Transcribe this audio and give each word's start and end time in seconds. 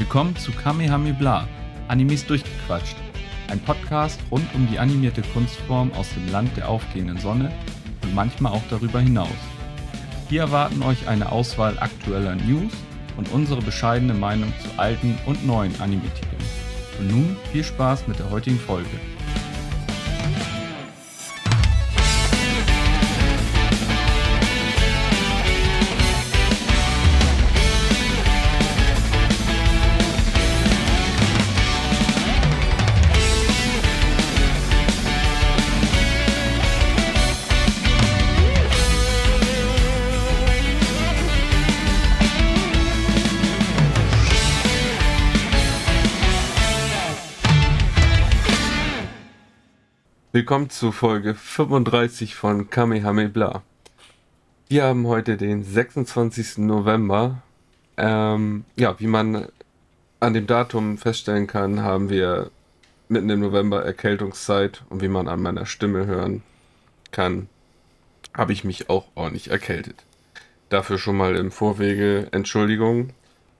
Willkommen 0.00 0.34
zu 0.34 0.50
Kamehame 0.50 1.12
Bla, 1.12 1.46
Animes 1.88 2.24
durchgequatscht. 2.24 2.96
Ein 3.48 3.60
Podcast 3.60 4.18
rund 4.30 4.46
um 4.54 4.66
die 4.66 4.78
animierte 4.78 5.20
Kunstform 5.20 5.92
aus 5.92 6.08
dem 6.14 6.26
Land 6.32 6.56
der 6.56 6.70
aufgehenden 6.70 7.18
Sonne 7.18 7.52
und 8.02 8.14
manchmal 8.14 8.52
auch 8.52 8.62
darüber 8.70 9.00
hinaus. 9.00 9.28
Hier 10.30 10.40
erwarten 10.40 10.82
euch 10.82 11.06
eine 11.06 11.30
Auswahl 11.30 11.78
aktueller 11.78 12.34
News 12.34 12.72
und 13.18 13.30
unsere 13.30 13.60
bescheidene 13.60 14.14
Meinung 14.14 14.54
zu 14.62 14.80
alten 14.80 15.18
und 15.26 15.46
neuen 15.46 15.78
Anime-Titeln. 15.78 16.42
Und 16.98 17.10
nun 17.10 17.36
viel 17.52 17.62
Spaß 17.62 18.08
mit 18.08 18.18
der 18.18 18.30
heutigen 18.30 18.58
Folge. 18.58 18.88
Willkommen 50.50 50.70
zu 50.70 50.90
Folge 50.90 51.36
35 51.36 52.34
von 52.34 52.70
Kamehame 52.70 53.28
Bla. 53.28 53.62
Wir 54.68 54.82
haben 54.82 55.06
heute 55.06 55.36
den 55.36 55.62
26. 55.62 56.58
November. 56.58 57.40
Ähm, 57.96 58.64
ja, 58.74 58.98
wie 58.98 59.06
man 59.06 59.46
an 60.18 60.34
dem 60.34 60.48
Datum 60.48 60.98
feststellen 60.98 61.46
kann, 61.46 61.82
haben 61.82 62.10
wir 62.10 62.50
mitten 63.08 63.30
im 63.30 63.38
November 63.38 63.84
Erkältungszeit 63.84 64.82
und 64.88 65.02
wie 65.02 65.08
man 65.08 65.28
an 65.28 65.40
meiner 65.40 65.66
Stimme 65.66 66.06
hören 66.06 66.42
kann, 67.12 67.48
habe 68.34 68.52
ich 68.52 68.64
mich 68.64 68.90
auch 68.90 69.06
ordentlich 69.14 69.52
erkältet. 69.52 70.04
Dafür 70.68 70.98
schon 70.98 71.16
mal 71.16 71.36
im 71.36 71.52
Vorwege 71.52 72.26
Entschuldigung 72.32 73.10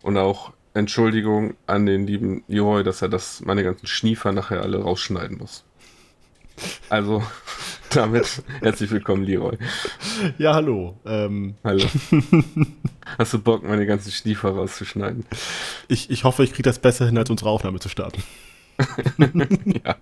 und 0.03 0.17
auch 0.17 0.53
Entschuldigung 0.75 1.55
an 1.69 1.87
den 1.87 2.09
lieben 2.09 2.43
Leroy, 2.49 2.83
dass 2.83 3.01
er 3.01 3.09
das 3.09 3.43
meine 3.43 3.63
ganzen 3.63 3.87
Schniefer 3.87 4.33
nachher 4.33 4.63
alle 4.63 4.83
rausschneiden 4.83 5.39
muss. 5.39 5.63
Also, 6.89 7.23
damit 7.91 8.43
herzlich 8.61 8.91
willkommen, 8.91 9.25
Leroy. 9.25 9.57
Ja, 10.39 10.55
hallo. 10.55 10.99
Ähm, 11.07 11.55
Hallo. 11.65 11.85
Hast 13.19 13.33
du 13.33 13.39
Bock, 13.39 13.63
meine 13.63 13.87
ganzen 13.87 14.13
Schniefer 14.13 14.51
rauszuschneiden? 14.51 15.25
ich, 15.89 16.11
ich 16.11 16.25
hoffe, 16.25 16.45
ich 16.45 16.51
kriege 16.53 16.63
das 16.63 16.79
besser 16.79 17.07
hin, 17.07 17.19
als 17.19 17.31
unsere 17.31 17.51
Aufnahme 17.51 17.81
zu 17.81 17.89
starten. 17.89 18.23
ja. 19.85 19.97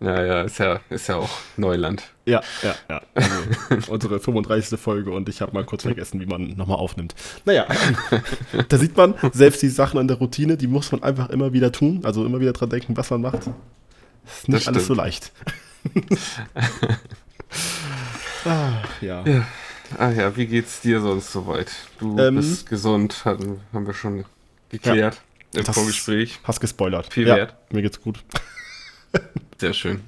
Naja, 0.00 0.42
ist 0.42 0.58
ja, 0.58 0.80
ist 0.90 1.08
ja 1.08 1.16
auch 1.16 1.30
Neuland. 1.56 2.04
Ja, 2.24 2.40
ja, 2.62 2.74
ja. 2.88 3.02
Also, 3.14 3.92
unsere 3.92 4.20
35. 4.20 4.78
Folge 4.78 5.10
und 5.10 5.28
ich 5.28 5.40
habe 5.40 5.52
mal 5.52 5.64
kurz 5.64 5.82
vergessen, 5.82 6.20
wie 6.20 6.26
man 6.26 6.50
nochmal 6.56 6.76
aufnimmt. 6.76 7.16
Naja, 7.44 7.66
da 8.68 8.78
sieht 8.78 8.96
man, 8.96 9.14
selbst 9.32 9.60
die 9.62 9.68
Sachen 9.68 9.98
an 9.98 10.06
der 10.06 10.18
Routine, 10.18 10.56
die 10.56 10.68
muss 10.68 10.92
man 10.92 11.02
einfach 11.02 11.30
immer 11.30 11.52
wieder 11.52 11.72
tun. 11.72 12.02
Also 12.04 12.24
immer 12.24 12.38
wieder 12.40 12.52
dran 12.52 12.70
denken, 12.70 12.96
was 12.96 13.10
man 13.10 13.22
macht. 13.22 13.40
Ist 14.26 14.48
nicht 14.48 14.60
Das 14.60 14.68
alles 14.68 14.86
so 14.86 14.94
leicht. 14.94 15.32
Ah, 18.44 18.82
ja. 19.00 19.24
Ja. 19.26 19.46
Ah 19.98 20.10
ja, 20.10 20.36
wie 20.36 20.46
geht's 20.46 20.80
dir 20.82 21.00
sonst 21.00 21.32
soweit? 21.32 21.70
Du 21.98 22.18
Ähm, 22.18 22.36
bist 22.36 22.68
gesund, 22.68 23.24
hatten, 23.24 23.60
haben 23.72 23.86
wir 23.86 23.94
schon 23.94 24.24
geklärt 24.68 25.20
im 25.54 25.64
Das- 25.64 25.74
Vorgespräch. 25.74 26.38
Hast 26.44 26.60
gespoilert. 26.60 27.12
Viel 27.12 27.26
ja, 27.26 27.36
wert. 27.36 27.54
Mir 27.72 27.80
geht's 27.82 28.00
gut. 28.00 28.22
Sehr 29.58 29.72
schön. 29.72 30.02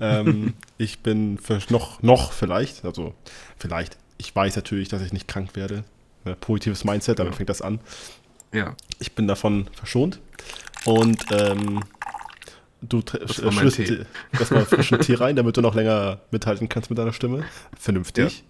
ähm, 0.00 0.54
ich 0.76 0.98
bin 1.00 1.38
noch, 1.70 2.02
noch 2.02 2.32
vielleicht, 2.32 2.84
also 2.84 3.14
vielleicht, 3.58 3.96
ich 4.18 4.34
weiß 4.34 4.56
natürlich, 4.56 4.88
dass 4.88 5.02
ich 5.02 5.12
nicht 5.12 5.28
krank 5.28 5.54
werde. 5.54 5.84
Äh, 6.24 6.34
positives 6.34 6.84
Mindset, 6.84 7.18
damit 7.20 7.34
Ja. 7.34 7.36
fängt 7.36 7.48
das 7.48 7.62
an. 7.62 7.78
Ja, 8.52 8.74
Ich 8.98 9.12
bin 9.14 9.28
davon 9.28 9.68
verschont. 9.72 10.20
Und 10.84 11.24
ähm, 11.30 11.80
du 12.82 13.00
Das 13.00 13.42
war 13.42 13.52
dir 13.52 14.06
erstmal 14.32 14.66
frischen 14.66 15.00
Tee 15.00 15.14
rein, 15.14 15.36
damit 15.36 15.56
du 15.56 15.60
noch 15.60 15.74
länger 15.74 16.20
mithalten 16.30 16.68
kannst 16.68 16.90
mit 16.90 16.98
deiner 16.98 17.12
Stimme. 17.12 17.44
Vernünftig. 17.78 18.44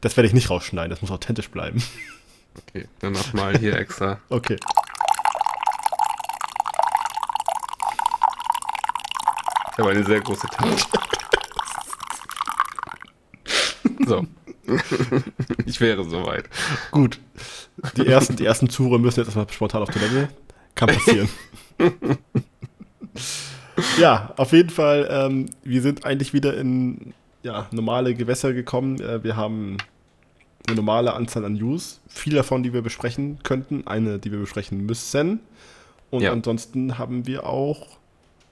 Das 0.00 0.16
werde 0.16 0.26
ich 0.26 0.34
nicht 0.34 0.50
rausschneiden, 0.50 0.90
das 0.90 1.00
muss 1.00 1.10
authentisch 1.10 1.50
bleiben. 1.50 1.82
okay. 2.58 2.88
Dann 2.98 3.12
nochmal 3.12 3.56
hier 3.58 3.76
extra. 3.76 4.18
Okay. 4.28 4.56
Ich 9.72 9.78
habe 9.78 9.90
eine 9.90 10.04
sehr 10.04 10.20
große 10.20 10.46
Tasche. 10.48 10.86
So. 14.04 14.26
ich 15.66 15.80
wäre 15.80 16.04
soweit. 16.04 16.48
Gut. 16.90 17.20
Die 17.96 18.06
ersten, 18.06 18.34
die 18.34 18.44
ersten 18.44 18.68
Zure 18.68 18.98
müssen 18.98 19.20
jetzt 19.20 19.28
erstmal 19.28 19.48
spontan 19.50 19.82
auf 19.82 19.90
Toilette. 19.90 20.28
Kann 20.74 20.88
passieren. 20.88 21.28
Ja, 23.98 24.32
auf 24.36 24.52
jeden 24.52 24.70
Fall, 24.70 25.08
ähm, 25.10 25.50
wir 25.64 25.82
sind 25.82 26.04
eigentlich 26.04 26.32
wieder 26.32 26.56
in 26.56 27.14
ja, 27.42 27.66
normale 27.70 28.14
Gewässer 28.14 28.52
gekommen. 28.52 29.00
Äh, 29.00 29.22
wir 29.24 29.36
haben 29.36 29.78
eine 30.66 30.76
normale 30.76 31.14
Anzahl 31.14 31.44
an 31.44 31.54
News. 31.54 32.00
Viele 32.08 32.36
davon, 32.36 32.62
die 32.62 32.72
wir 32.72 32.82
besprechen 32.82 33.38
könnten. 33.42 33.86
Eine, 33.86 34.18
die 34.18 34.30
wir 34.30 34.38
besprechen 34.38 34.86
müssen. 34.86 35.40
Und 36.10 36.22
Ja. 36.22 36.32
ansonsten 36.32 36.98
haben 36.98 37.26
wir 37.26 37.46
auch 37.46 37.98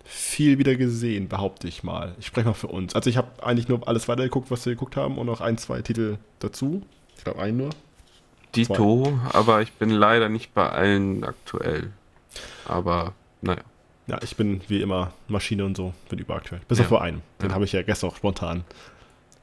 viel 0.05 0.59
wieder 0.59 0.75
gesehen, 0.75 1.29
behaupte 1.29 1.69
ich 1.69 1.85
mal. 1.85 2.15
Ich 2.19 2.27
spreche 2.27 2.49
mal 2.49 2.55
für 2.55 2.67
uns. 2.67 2.95
Also 2.97 3.09
ich 3.11 3.17
habe 3.17 3.29
eigentlich 3.45 3.69
nur 3.69 3.87
alles 3.87 4.09
weitergeguckt, 4.09 4.51
was 4.51 4.67
wir 4.67 4.73
geguckt 4.73 4.97
haben 4.97 5.19
und 5.19 5.27
noch 5.27 5.41
ein, 5.41 5.57
zwei 5.57 5.83
Titel 5.83 6.17
dazu. 6.41 6.83
Ich 7.17 7.25
glaube, 7.25 7.41
einen 7.41 7.59
nur. 7.59 7.71
Dito, 8.57 9.13
aber 9.33 9.63
ich 9.63 9.73
bin 9.75 9.91
leider 9.91 10.29
nicht 10.29 10.53
bei 10.55 10.69
allen 10.69 11.23
aktuell. 11.23 11.93
Aber 12.67 13.13
naja. 13.43 13.63
Ja, 14.11 14.19
ich 14.23 14.37
bin 14.37 14.61
wie 14.69 14.83
immer 14.83 15.13
Maschine 15.29 15.65
und 15.65 15.77
so, 15.77 15.95
bin 16.09 16.19
überaktuell. 16.19 16.61
Bis 16.69 16.79
Ja. 16.79 16.85
auf 16.85 16.91
bei 16.91 17.01
einem. 17.01 17.23
Den 17.41 17.49
Ja. 17.51 17.55
habe 17.55 17.65
ich 17.65 17.73
ja 17.73 17.83
gestern 17.83 18.11
auch 18.11 18.17
spontan 18.17 18.65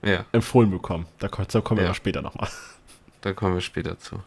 Ja, 0.04 0.26
empfohlen 0.32 0.70
bekommen. 0.70 1.06
Da 1.20 1.28
dazu 1.30 1.62
kommen 1.62 1.78
wir 1.80 1.84
Ja. 1.86 1.90
aber 1.90 1.96
später 1.96 2.22
nochmal. 2.22 2.50
da 3.22 3.34
kommen 3.34 3.54
wir 3.56 3.62
später 3.62 3.98
zu. 4.00 4.22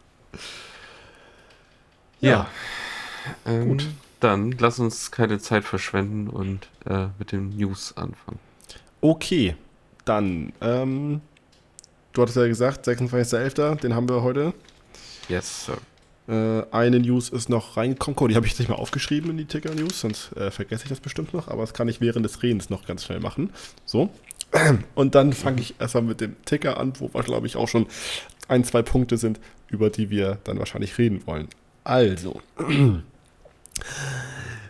Ja. 2.20 2.46
Ähm, 3.46 3.68
Gut. 3.68 3.86
Dann 4.20 4.52
lass 4.52 4.78
uns 4.78 5.10
keine 5.10 5.38
Zeit 5.38 5.64
verschwenden 5.64 6.28
und 6.28 6.68
äh, 6.86 7.06
mit 7.18 7.32
den 7.32 7.56
News 7.56 7.96
anfangen. 7.96 8.38
Okay, 9.00 9.56
dann, 10.04 10.52
ähm, 10.60 11.22
du 12.12 12.20
hattest 12.22 12.36
ja 12.36 12.46
gesagt, 12.46 12.86
26.11., 12.86 13.76
den 13.80 13.94
haben 13.94 14.08
wir 14.10 14.22
heute. 14.22 14.52
Yes, 15.28 15.64
sir. 15.66 15.78
Äh, 16.30 16.62
eine 16.70 17.00
News 17.00 17.28
ist 17.28 17.48
noch 17.48 17.76
reingekommen. 17.76 18.28
Die 18.28 18.36
habe 18.36 18.46
ich 18.46 18.52
jetzt 18.52 18.60
nicht 18.60 18.68
mal 18.68 18.76
aufgeschrieben 18.76 19.30
in 19.30 19.36
die 19.36 19.46
Ticker-News, 19.46 20.00
sonst 20.00 20.30
äh, 20.36 20.52
vergesse 20.52 20.84
ich 20.84 20.88
das 20.88 21.00
bestimmt 21.00 21.34
noch, 21.34 21.48
aber 21.48 21.62
das 21.62 21.74
kann 21.74 21.88
ich 21.88 22.00
während 22.00 22.24
des 22.24 22.44
Redens 22.44 22.70
noch 22.70 22.86
ganz 22.86 23.04
schnell 23.04 23.18
machen. 23.18 23.50
So. 23.84 24.10
Und 24.94 25.16
dann 25.16 25.32
fange 25.32 25.60
ich 25.60 25.74
erstmal 25.80 26.04
mit 26.04 26.20
dem 26.20 26.36
Ticker 26.44 26.78
an, 26.78 26.92
wo 27.00 27.12
wir, 27.12 27.24
glaube 27.24 27.48
ich, 27.48 27.56
auch 27.56 27.66
schon 27.66 27.88
ein, 28.46 28.62
zwei 28.62 28.82
Punkte 28.82 29.16
sind, 29.16 29.40
über 29.68 29.90
die 29.90 30.10
wir 30.10 30.38
dann 30.44 30.60
wahrscheinlich 30.60 30.96
reden 30.98 31.26
wollen. 31.26 31.48
Also. 31.82 32.40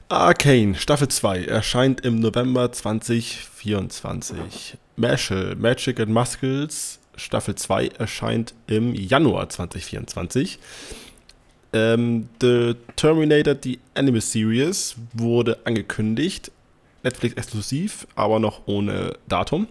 Arcane, 0.08 0.76
Staffel 0.76 1.08
2, 1.08 1.44
erscheint 1.44 2.00
im 2.00 2.20
November 2.20 2.72
2024. 2.72 4.78
Mashal, 4.96 5.56
Magic 5.56 6.00
and 6.00 6.10
Muscles, 6.10 7.00
Staffel 7.16 7.54
2, 7.54 7.88
erscheint 7.98 8.54
im 8.66 8.94
Januar 8.94 9.50
2024. 9.50 10.58
Ähm, 11.72 12.28
The 12.40 12.74
Terminator, 12.96 13.54
die 13.54 13.78
Anime 13.94 14.20
Series, 14.20 14.96
wurde 15.12 15.58
angekündigt. 15.64 16.50
Netflix 17.02 17.34
exklusiv, 17.36 18.06
aber 18.14 18.38
noch 18.38 18.62
ohne 18.66 19.14
Datum. 19.28 19.66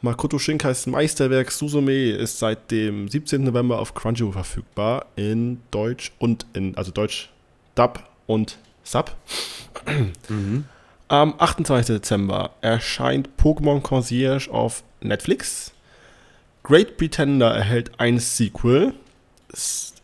Makoto 0.00 0.38
Shinkais 0.38 0.86
Meisterwerk 0.86 1.50
Suzume 1.50 2.10
ist 2.10 2.38
seit 2.38 2.70
dem 2.70 3.08
17. 3.08 3.42
November 3.42 3.80
auf 3.80 3.94
Crunchyroll 3.94 4.32
verfügbar. 4.32 5.06
In 5.16 5.60
Deutsch 5.72 6.12
und 6.18 6.46
in, 6.52 6.76
also 6.76 6.92
Deutsch 6.92 7.30
Dub 7.74 8.02
und 8.26 8.58
Sub. 8.84 9.14
Mhm. 10.28 10.64
Am 11.08 11.34
28. 11.38 11.96
Dezember 11.96 12.50
erscheint 12.60 13.30
Pokémon 13.40 13.80
Concierge 13.80 14.50
auf 14.50 14.82
Netflix. 15.00 15.72
Great 16.62 16.98
Pretender 16.98 17.50
erhält 17.50 17.92
ein 17.98 18.18
Sequel. 18.18 18.92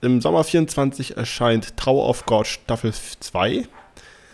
Im 0.04 0.20
Sommer 0.20 0.44
24 0.44 1.16
erscheint 1.16 1.76
Tower 1.78 2.06
of 2.08 2.26
God 2.26 2.46
Staffel 2.46 2.92
2. 2.92 3.64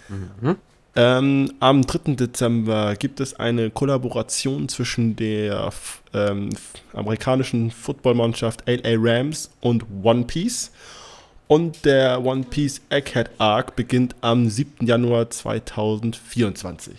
Mhm. 0.09 0.57
Ähm, 0.97 1.53
am 1.61 1.87
3. 1.87 2.15
Dezember 2.15 2.97
gibt 2.97 3.21
es 3.21 3.39
eine 3.39 3.71
Kollaboration 3.71 4.69
zwischen 4.69 5.15
der 5.15 5.71
ähm, 6.13 6.51
amerikanischen 6.93 7.71
Footballmannschaft 7.71 8.65
LA 8.67 8.97
Rams 8.97 9.51
und 9.61 9.85
One 10.03 10.25
Piece. 10.25 10.73
Und 11.47 11.85
der 11.85 12.25
One 12.25 12.45
Piece 12.51 12.81
Egghead 12.91 13.31
Arc 13.39 13.77
beginnt 13.77 14.17
am 14.23 14.49
7. 14.49 14.85
Januar 14.85 15.31
2024. 15.31 16.95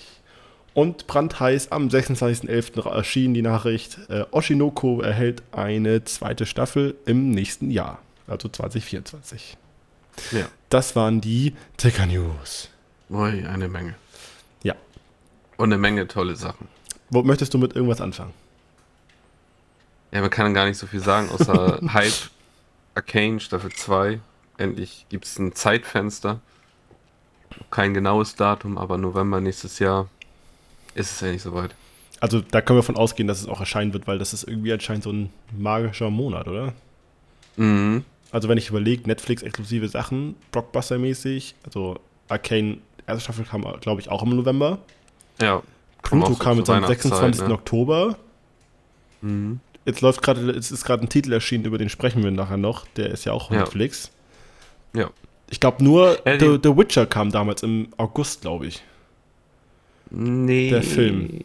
Und 0.74 1.08
brandheiß 1.08 1.74
am 1.74 1.90
26.11. 1.90 2.90
erschien 2.90 3.34
die 3.34 3.42
Nachricht, 3.42 3.98
äh, 4.10 4.24
Oshinoko 4.32 5.02
erhält 5.02 5.44
eine 5.52 6.06
zweite 6.06 6.46
Staffel 6.46 6.96
im 7.06 7.32
nächsten 7.32 7.72
Jahr, 7.72 8.00
also 8.32 8.50
2024. 8.50 9.58
Ja. 10.32 10.48
Das 10.70 10.96
waren 10.96 11.22
die 11.22 11.56
Ticker 11.78 12.06
News. 12.06 12.70
Ui, 13.10 13.46
eine 13.46 13.68
Menge. 13.68 13.96
Ja. 14.64 14.76
Und 15.58 15.72
eine 15.72 15.78
Menge 15.78 16.08
tolle 16.08 16.36
Sachen. 16.36 16.68
Wo 17.10 17.24
möchtest 17.24 17.54
du 17.54 17.58
mit 17.58 17.76
irgendwas 17.76 18.02
anfangen? 18.02 18.34
Ja, 20.12 20.22
man 20.22 20.30
kann 20.30 20.54
gar 20.54 20.66
nicht 20.66 20.78
so 20.78 20.88
viel 20.88 21.02
sagen, 21.02 21.30
außer 21.30 21.80
Hype, 21.94 22.30
Arcane, 22.96 23.40
Staffel 23.40 23.72
2. 23.72 24.20
Endlich 24.58 25.06
gibt 25.10 25.26
es 25.26 25.40
ein 25.40 25.54
Zeitfenster. 25.54 26.40
Kein 27.70 27.94
genaues 27.94 28.36
Datum, 28.36 28.78
aber 28.78 28.98
November 28.98 29.42
nächstes 29.42 29.80
Jahr 29.80 30.08
ist 30.94 31.12
es 31.12 31.22
ja 31.22 31.32
nicht 31.32 31.42
so 31.42 31.54
weit. 31.54 31.76
Also 32.20 32.40
da 32.40 32.62
können 32.62 32.78
wir 32.78 32.84
von 32.84 32.98
ausgehen, 32.98 33.28
dass 33.28 33.42
es 33.42 33.48
auch 33.48 33.60
erscheinen 33.60 33.94
wird, 33.94 34.08
weil 34.08 34.20
das 34.20 34.32
ist 34.32 34.44
irgendwie 34.44 34.72
anscheinend 34.72 35.04
so 35.04 35.12
ein 35.12 35.34
magischer 35.58 36.10
Monat, 36.10 36.48
oder? 36.48 36.74
Mhm. 37.58 38.06
Also 38.32 38.48
wenn 38.48 38.58
ich 38.58 38.70
überlege, 38.70 39.08
Netflix-exklusive 39.08 39.88
Sachen, 39.90 40.36
Blockbuster-mäßig, 40.52 41.56
also 41.66 42.00
Arcane, 42.30 42.78
erste 43.08 43.24
Staffel 43.24 43.46
kam, 43.46 43.64
glaube 43.82 44.00
ich, 44.02 44.10
auch 44.10 44.24
im 44.24 44.30
November. 44.36 44.78
Ja. 45.42 45.62
Pluto 46.02 46.36
kam 46.36 46.58
jetzt 46.58 46.70
am 46.70 46.84
Weihnachtszeit, 46.84 47.12
26. 47.12 47.48
ne? 47.48 47.54
Oktober. 47.54 48.18
Mhm. 49.22 49.60
Jetzt 49.86 50.02
läuft 50.02 50.22
gerade, 50.22 50.52
es 50.52 50.72
ist 50.72 50.86
gerade 50.86 51.04
ein 51.04 51.10
Titel 51.10 51.34
erschienen, 51.34 51.66
über 51.66 51.78
den 51.78 51.90
sprechen 51.90 52.24
wir 52.24 52.32
nachher 52.32 52.58
noch. 52.58 52.86
Der 52.96 53.10
ist 53.10 53.26
ja 53.26 53.34
auch 53.34 53.46
auf 53.50 53.52
Ja. 53.56 53.60
Netflix. 53.62 54.12
Ja. 54.94 55.10
Ich 55.50 55.60
glaube 55.60 55.84
nur 55.84 56.18
Ja, 56.26 56.40
The, 56.40 56.60
The 56.64 56.78
Witcher 56.78 57.06
kam 57.06 57.32
damals 57.32 57.64
im 57.64 57.90
August, 57.98 58.42
glaube 58.42 58.68
ich. 58.68 58.82
Nee. 60.10 60.70
Der 60.70 60.84
Film. 60.84 61.44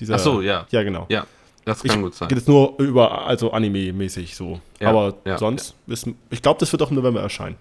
Dieser, 0.00 0.16
Ach 0.16 0.18
so, 0.20 0.40
ja. 0.40 0.66
Ja, 0.70 0.82
genau. 0.82 1.06
Ja, 1.08 1.26
das 1.66 1.84
Ich 1.84 1.90
kann 1.90 2.00
gut 2.02 2.14
sein. 2.14 2.28
geht 2.28 2.38
jetzt 2.38 2.48
nur 2.48 2.78
über, 2.78 3.26
also 3.26 3.52
Anime-mäßig 3.52 4.34
so. 4.34 4.60
Ja, 4.80 4.88
Aber 4.88 5.14
ja, 5.24 5.36
sonst, 5.36 5.74
Ist, 5.86 6.08
ich 6.30 6.40
glaube, 6.40 6.58
das 6.60 6.72
wird 6.72 6.80
auch 6.82 6.90
im 6.90 6.96
November 6.96 7.20
erscheinen. 7.20 7.56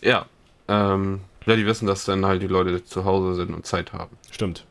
Ja. 0.00 0.26
Ähm, 0.68 1.20
ja, 1.46 1.56
die 1.56 1.66
wissen, 1.66 1.86
dass 1.86 2.04
dann 2.04 2.24
halt 2.24 2.42
die 2.42 2.46
Leute 2.46 2.84
zu 2.84 3.04
Hause 3.04 3.34
sind 3.34 3.52
und 3.54 3.66
Zeit 3.66 3.92
haben. 3.92 4.16
Stimmt. 4.30 4.64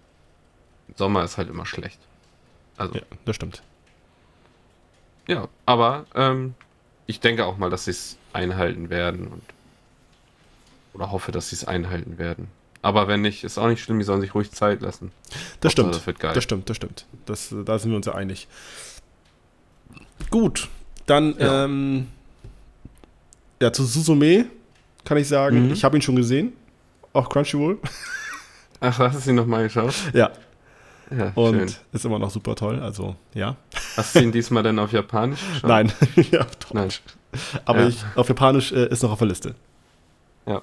Sommer 0.95 1.23
ist 1.23 1.37
halt 1.37 1.49
immer 1.49 1.65
schlecht. 1.65 1.99
Also, 2.77 2.95
Ja, 2.95 3.01
das 3.25 3.35
stimmt. 3.35 3.61
Ja, 5.27 5.47
aber 5.65 6.05
ähm, 6.15 6.53
ich 7.07 7.19
denke 7.19 7.45
auch 7.45 7.57
mal, 7.57 7.69
dass 7.69 7.85
sie 7.85 7.91
es 7.91 8.17
einhalten 8.33 8.89
werden 8.89 9.27
und 9.27 9.41
oder 10.93 11.11
hoffe, 11.11 11.31
dass 11.31 11.49
sie 11.49 11.55
es 11.55 11.65
einhalten 11.65 12.17
werden. 12.19 12.47
Aber 12.83 13.07
wenn 13.07 13.21
nicht, 13.21 13.43
ist 13.43 13.57
auch 13.57 13.67
nicht 13.69 13.81
schlimm, 13.81 13.97
die 13.97 14.05
sollen 14.05 14.21
sich 14.21 14.35
ruhig 14.35 14.51
Zeit 14.51 14.81
lassen. 14.81 15.11
Das 15.61 15.71
stimmt. 15.71 15.95
Das 15.95 16.05
wird 16.05 16.19
geil. 16.19 16.33
Das 16.35 16.43
stimmt, 16.43 16.69
das 16.69 16.77
stimmt. 16.77 17.05
Das, 17.25 17.53
da 17.65 17.79
sind 17.79 17.89
wir 17.91 17.95
uns 17.97 18.05
ja 18.05 18.13
einig. 18.13 18.47
Gut, 20.29 20.69
dann 21.05 21.35
Ja. 21.39 21.65
ähm, 21.65 22.07
ja, 23.61 23.71
zu 23.71 23.85
Susume 23.85 24.45
kann 25.05 25.17
ich 25.17 25.27
sagen, 25.27 25.67
Mhm. 25.67 25.73
ich 25.73 25.83
habe 25.83 25.97
ihn 25.97 26.01
schon 26.01 26.15
gesehen. 26.15 26.53
Auf 27.13 27.29
Crunchyroll. 27.29 27.77
Ach, 28.79 28.99
hast 28.99 29.15
du 29.15 29.19
sie 29.19 29.33
nochmal 29.33 29.63
geschaut? 29.63 29.93
Ja, 30.13 30.31
Ja, 31.15 31.31
und 31.35 31.53
schön. 31.55 31.71
ist 31.93 32.05
immer 32.05 32.19
noch 32.19 32.31
super 32.31 32.55
toll. 32.55 32.79
Also, 32.81 33.15
ja. 33.33 33.55
Hast 33.95 34.15
du 34.15 34.19
ihn 34.19 34.31
diesmal 34.31 34.63
denn 34.63 34.79
auf 34.79 34.91
Japanisch 34.91 35.39
geschaut? 35.53 35.69
Nein, 35.69 35.91
ja, 36.31 36.41
auf 36.41 36.55
Deutsch. 36.57 36.73
Nein. 36.73 36.91
Aber 37.65 37.81
Ja. 37.81 37.87
ich, 37.87 38.03
auf 38.15 38.27
Japanisch 38.27 38.71
äh, 38.71 38.87
ist 38.89 39.03
noch 39.03 39.11
auf 39.11 39.19
der 39.19 39.27
Liste. 39.27 39.55
Ja. 40.45 40.61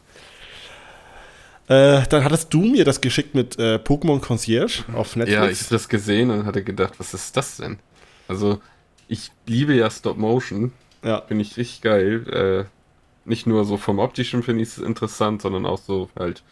Äh, 1.70 2.02
dann 2.08 2.24
hattest 2.24 2.52
du 2.52 2.62
mir 2.62 2.84
das 2.84 3.00
geschickt 3.00 3.36
mit 3.36 3.56
äh, 3.58 3.76
Pokémon 3.76 4.20
Concierge 4.20 4.82
auf 4.92 5.14
Ja, 5.14 5.22
ich 5.24 5.30
Netflix. 5.30 5.60
habe 5.66 5.70
das 5.76 5.88
gesehen 5.88 6.30
und 6.30 6.44
hatte 6.44 6.64
gedacht, 6.64 6.94
was 6.98 7.14
ist 7.14 7.36
das 7.36 7.58
denn? 7.58 7.78
Also, 8.26 8.60
ich 9.06 9.30
liebe 9.46 9.74
ja 9.74 9.88
Stop 9.88 10.16
Motion. 10.18 10.72
Ja, 11.04 11.22
Finde 11.28 11.42
ich 11.42 11.56
richtig 11.56 11.80
geil. 11.80 12.66
Äh, 12.66 13.28
nicht 13.28 13.46
nur 13.46 13.64
so 13.64 13.76
vom 13.76 14.00
optischen 14.00 14.42
finde 14.42 14.62
ich 14.62 14.70
es 14.70 14.78
interessant, 14.78 15.42
sondern 15.42 15.64
auch 15.64 15.78
so 15.78 16.10
halt 16.18 16.42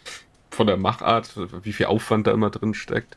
von 0.50 0.68
der 0.68 0.76
Machart, 0.76 1.30
wie 1.64 1.72
viel 1.72 1.86
Aufwand 1.86 2.28
da 2.28 2.30
immer 2.30 2.50
drin 2.50 2.74
steckt. 2.74 3.16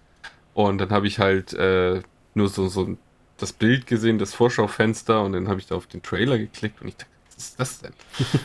Und 0.56 0.80
dann 0.80 0.90
habe 0.90 1.06
ich 1.06 1.20
halt 1.20 1.54
äh, 1.54 2.02
nur 2.34 2.50
so, 2.50 2.68
so 2.68 2.98
das 3.38 3.54
Bild 3.54 3.86
gesehen, 3.86 4.18
das 4.18 4.34
Vorschaufenster, 4.34 5.22
und 5.24 5.34
dann 5.34 5.48
habe 5.48 5.60
ich 5.60 5.68
da 5.68 5.76
auf 5.76 5.86
den 5.86 6.02
Trailer 6.02 6.40
geklickt 6.40 6.82
und 6.82 6.88
ich 6.88 6.96
dachte, 6.96 7.11
ist 7.42 7.60
das 7.60 7.80
denn? 7.80 7.94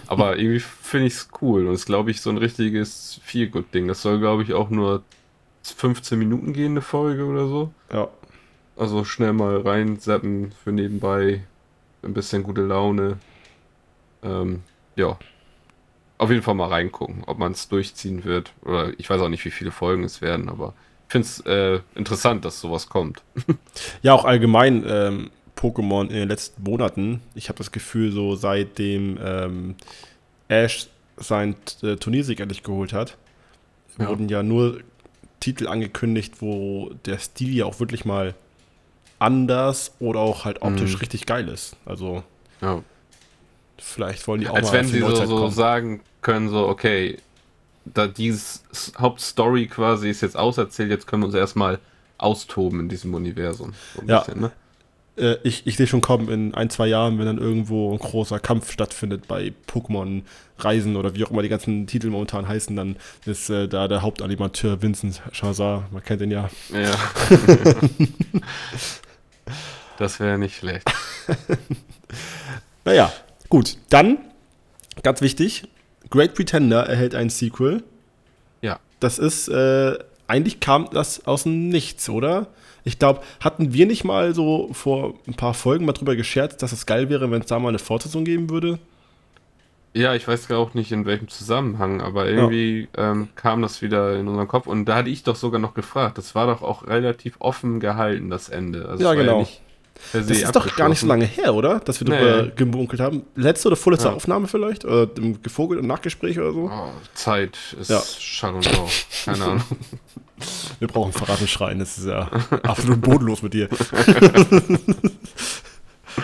Aber 0.06 0.38
irgendwie 0.38 0.60
finde 0.60 1.06
ich 1.06 1.14
es 1.14 1.28
cool 1.40 1.66
und 1.66 1.74
ist, 1.74 1.86
glaube 1.86 2.10
ich, 2.10 2.20
so 2.20 2.30
ein 2.30 2.38
richtiges 2.38 3.20
Feel-Good-Ding. 3.24 3.88
Das 3.88 4.02
soll, 4.02 4.18
glaube 4.18 4.42
ich, 4.42 4.54
auch 4.54 4.70
nur 4.70 5.02
15 5.62 6.18
Minuten 6.18 6.52
gehen, 6.52 6.72
eine 6.72 6.82
Folge 6.82 7.24
oder 7.24 7.46
so. 7.46 7.72
ja. 7.92 8.08
Also 8.78 9.04
schnell 9.04 9.32
mal 9.32 9.62
reinseppen 9.62 10.52
für 10.62 10.70
nebenbei. 10.70 11.42
Ein 12.02 12.12
bisschen 12.12 12.42
gute 12.42 12.60
Laune. 12.60 13.16
Ähm, 14.22 14.62
ja. 14.96 15.18
Auf 16.18 16.28
jeden 16.30 16.42
Fall 16.42 16.54
mal 16.54 16.68
reingucken, 16.68 17.24
ob 17.26 17.38
man 17.38 17.52
es 17.52 17.68
durchziehen 17.68 18.24
wird. 18.24 18.52
Oder 18.62 18.92
ich 18.98 19.08
weiß 19.08 19.20
auch 19.22 19.30
nicht, 19.30 19.46
wie 19.46 19.50
viele 19.50 19.70
Folgen 19.70 20.04
es 20.04 20.20
werden, 20.20 20.50
aber 20.50 20.74
ich 21.06 21.12
finde 21.12 21.26
es 21.26 21.40
äh, 21.46 21.80
interessant, 21.94 22.44
dass 22.44 22.60
sowas 22.60 22.88
kommt. 22.88 23.22
Ja, 24.02 24.12
auch 24.12 24.26
allgemein 24.26 24.84
ähm, 24.86 25.30
Pokémon 25.56 26.02
in 26.08 26.14
den 26.16 26.28
letzten 26.28 26.62
Monaten. 26.62 27.20
Ich 27.34 27.48
habe 27.48 27.58
das 27.58 27.72
Gefühl, 27.72 28.12
so 28.12 28.36
seitdem 28.36 29.18
ähm, 29.22 29.74
Ash 30.48 30.88
sein 31.16 31.56
äh, 31.82 31.96
Turniersieg 31.96 32.40
endlich 32.40 32.62
geholt 32.62 32.92
hat, 32.92 33.16
Ja. 33.98 34.08
wurden 34.08 34.28
ja 34.28 34.42
nur 34.42 34.80
Titel 35.40 35.66
angekündigt, 35.66 36.40
wo 36.42 36.90
der 37.06 37.18
Stil 37.18 37.54
ja 37.54 37.64
auch 37.64 37.80
wirklich 37.80 38.04
mal 38.04 38.34
anders 39.18 39.94
oder 39.98 40.20
auch 40.20 40.44
halt 40.44 40.60
optisch 40.62 40.92
Mhm. 40.94 40.98
richtig 40.98 41.26
geil 41.26 41.48
ist. 41.48 41.76
Also 41.86 42.22
Ja. 42.60 42.82
vielleicht 43.78 44.26
wollen 44.28 44.40
die 44.42 44.48
auch 44.48 44.56
Als 44.56 44.66
mal 44.66 44.72
wenn 44.74 44.86
sie 44.86 45.00
so, 45.00 45.08
Neuzeit 45.08 45.28
so 45.28 45.48
sagen 45.48 46.02
können, 46.20 46.48
so, 46.50 46.68
okay, 46.68 47.18
da 47.86 48.06
dieses 48.08 48.62
Hauptstory 48.98 49.68
quasi 49.68 50.10
ist 50.10 50.20
jetzt 50.20 50.36
auserzählt, 50.36 50.90
jetzt 50.90 51.06
können 51.06 51.22
wir 51.22 51.26
uns 51.26 51.34
erstmal 51.34 51.78
austoben 52.18 52.80
in 52.80 52.88
diesem 52.88 53.14
Universum. 53.14 53.72
So 53.94 54.02
ein 54.02 54.08
Ja. 54.08 54.18
bisschen, 54.18 54.40
ne? 54.40 54.52
Äh, 55.16 55.36
ich 55.42 55.66
ich 55.66 55.76
sehe 55.76 55.86
schon 55.86 56.00
kommen 56.00 56.28
in 56.28 56.54
ein, 56.54 56.70
zwei 56.70 56.86
Jahren, 56.86 57.18
wenn 57.18 57.26
dann 57.26 57.38
irgendwo 57.38 57.92
ein 57.92 57.98
großer 57.98 58.38
Kampf 58.38 58.72
stattfindet 58.72 59.28
bei 59.28 59.52
Pokémon 59.66 60.22
Reisen 60.58 60.96
oder 60.96 61.14
wie 61.14 61.24
auch 61.24 61.30
immer 61.30 61.42
die 61.42 61.48
ganzen 61.48 61.86
Titel 61.86 62.08
momentan 62.08 62.48
heißen, 62.48 62.74
dann 62.74 62.96
ist 63.24 63.50
äh, 63.50 63.68
da 63.68 63.88
der 63.88 64.02
Hauptanimateur 64.02 64.82
Vincent 64.82 65.22
Chazard, 65.32 65.92
man 65.92 66.02
kennt 66.02 66.22
ihn 66.22 66.30
ja. 66.30 66.48
Ja. 66.72 66.96
das 69.98 70.20
wäre 70.20 70.38
nicht 70.38 70.56
schlecht. 70.56 70.90
Naja, 72.86 73.12
gut. 73.48 73.76
Dann, 73.90 74.18
ganz 75.02 75.20
wichtig, 75.20 75.64
Great 76.08 76.34
Pretender 76.34 76.84
erhält 76.84 77.16
ein 77.16 77.30
Sequel. 77.30 77.82
Ja. 78.62 78.78
Das 79.00 79.18
ist, 79.18 79.48
äh, 79.48 79.98
eigentlich 80.28 80.60
kam 80.60 80.88
das 80.92 81.26
aus 81.26 81.42
dem 81.42 81.68
Nichts, 81.68 82.08
oder? 82.08 82.46
Ich 82.86 83.00
glaube, 83.00 83.20
hatten 83.40 83.72
wir 83.72 83.84
nicht 83.86 84.04
mal 84.04 84.32
so 84.32 84.68
vor 84.72 85.14
ein 85.26 85.34
paar 85.34 85.54
Folgen 85.54 85.84
mal 85.84 85.92
drüber 85.92 86.14
gescherzt, 86.14 86.62
dass 86.62 86.70
es 86.70 86.86
geil 86.86 87.08
wäre, 87.10 87.28
wenn 87.32 87.40
es 87.40 87.46
da 87.48 87.58
mal 87.58 87.70
eine 87.70 87.80
Fortsetzung 87.80 88.24
geben 88.24 88.48
würde? 88.48 88.78
Ja, 89.92 90.14
ich 90.14 90.28
weiß 90.28 90.46
gar 90.46 90.58
auch 90.60 90.72
nicht 90.74 90.92
in 90.92 91.04
welchem 91.04 91.26
Zusammenhang, 91.26 92.00
aber 92.00 92.28
irgendwie 92.28 92.86
ähm, 92.96 93.28
kam 93.34 93.60
das 93.62 93.82
wieder 93.82 94.14
in 94.16 94.28
unseren 94.28 94.46
Kopf 94.46 94.68
und 94.68 94.84
da 94.84 94.94
hatte 94.96 95.08
ich 95.10 95.24
doch 95.24 95.34
sogar 95.34 95.58
noch 95.60 95.74
gefragt. 95.74 96.16
Das 96.16 96.34
war 96.36 96.46
doch 96.46 96.62
auch 96.62 96.86
relativ 96.86 97.34
offen 97.40 97.80
gehalten, 97.80 98.30
das 98.30 98.48
Ende. 98.48 98.86
Also 98.88 99.02
Ja, 99.02 99.14
genau. 99.14 99.42
se 99.44 100.20
Das 100.20 100.30
ist 100.30 100.54
doch 100.54 100.76
gar 100.76 100.88
nicht 100.88 101.00
so 101.00 101.06
lange 101.08 101.24
her, 101.24 101.54
oder? 101.54 101.80
Dass 101.80 101.98
wir 102.00 102.08
Nee. 102.08 102.20
darüber 102.20 102.54
gemunkelt 102.54 103.00
haben. 103.00 103.22
Letzte 103.34 103.66
oder 103.68 103.76
vorletzte 103.76 104.08
Ja. 104.08 104.14
Aufnahme 104.14 104.46
vielleicht? 104.46 104.84
Oder 104.84 105.08
im 105.16 105.42
Gevogelt 105.42 105.80
und 105.80 105.88
Nachgespräch 105.88 106.38
oder 106.38 106.52
so? 106.52 106.70
Oh, 106.72 106.90
Zeit 107.14 107.58
ist 107.80 107.90
Ja. 107.90 108.00
Schall 108.20 108.54
und 108.54 108.78
Rauch. 108.78 108.90
Keine 109.24 109.42
Ahnung. 109.44 109.62
Wir 110.78 110.88
brauchen 110.88 111.12
verraten 111.12 111.48
schreien, 111.48 111.78
das 111.78 111.98
ist 111.98 112.06
ja 112.06 112.28
absolut 112.62 113.00
bodenlos 113.00 113.42
mit 113.42 113.54
dir. 113.54 113.68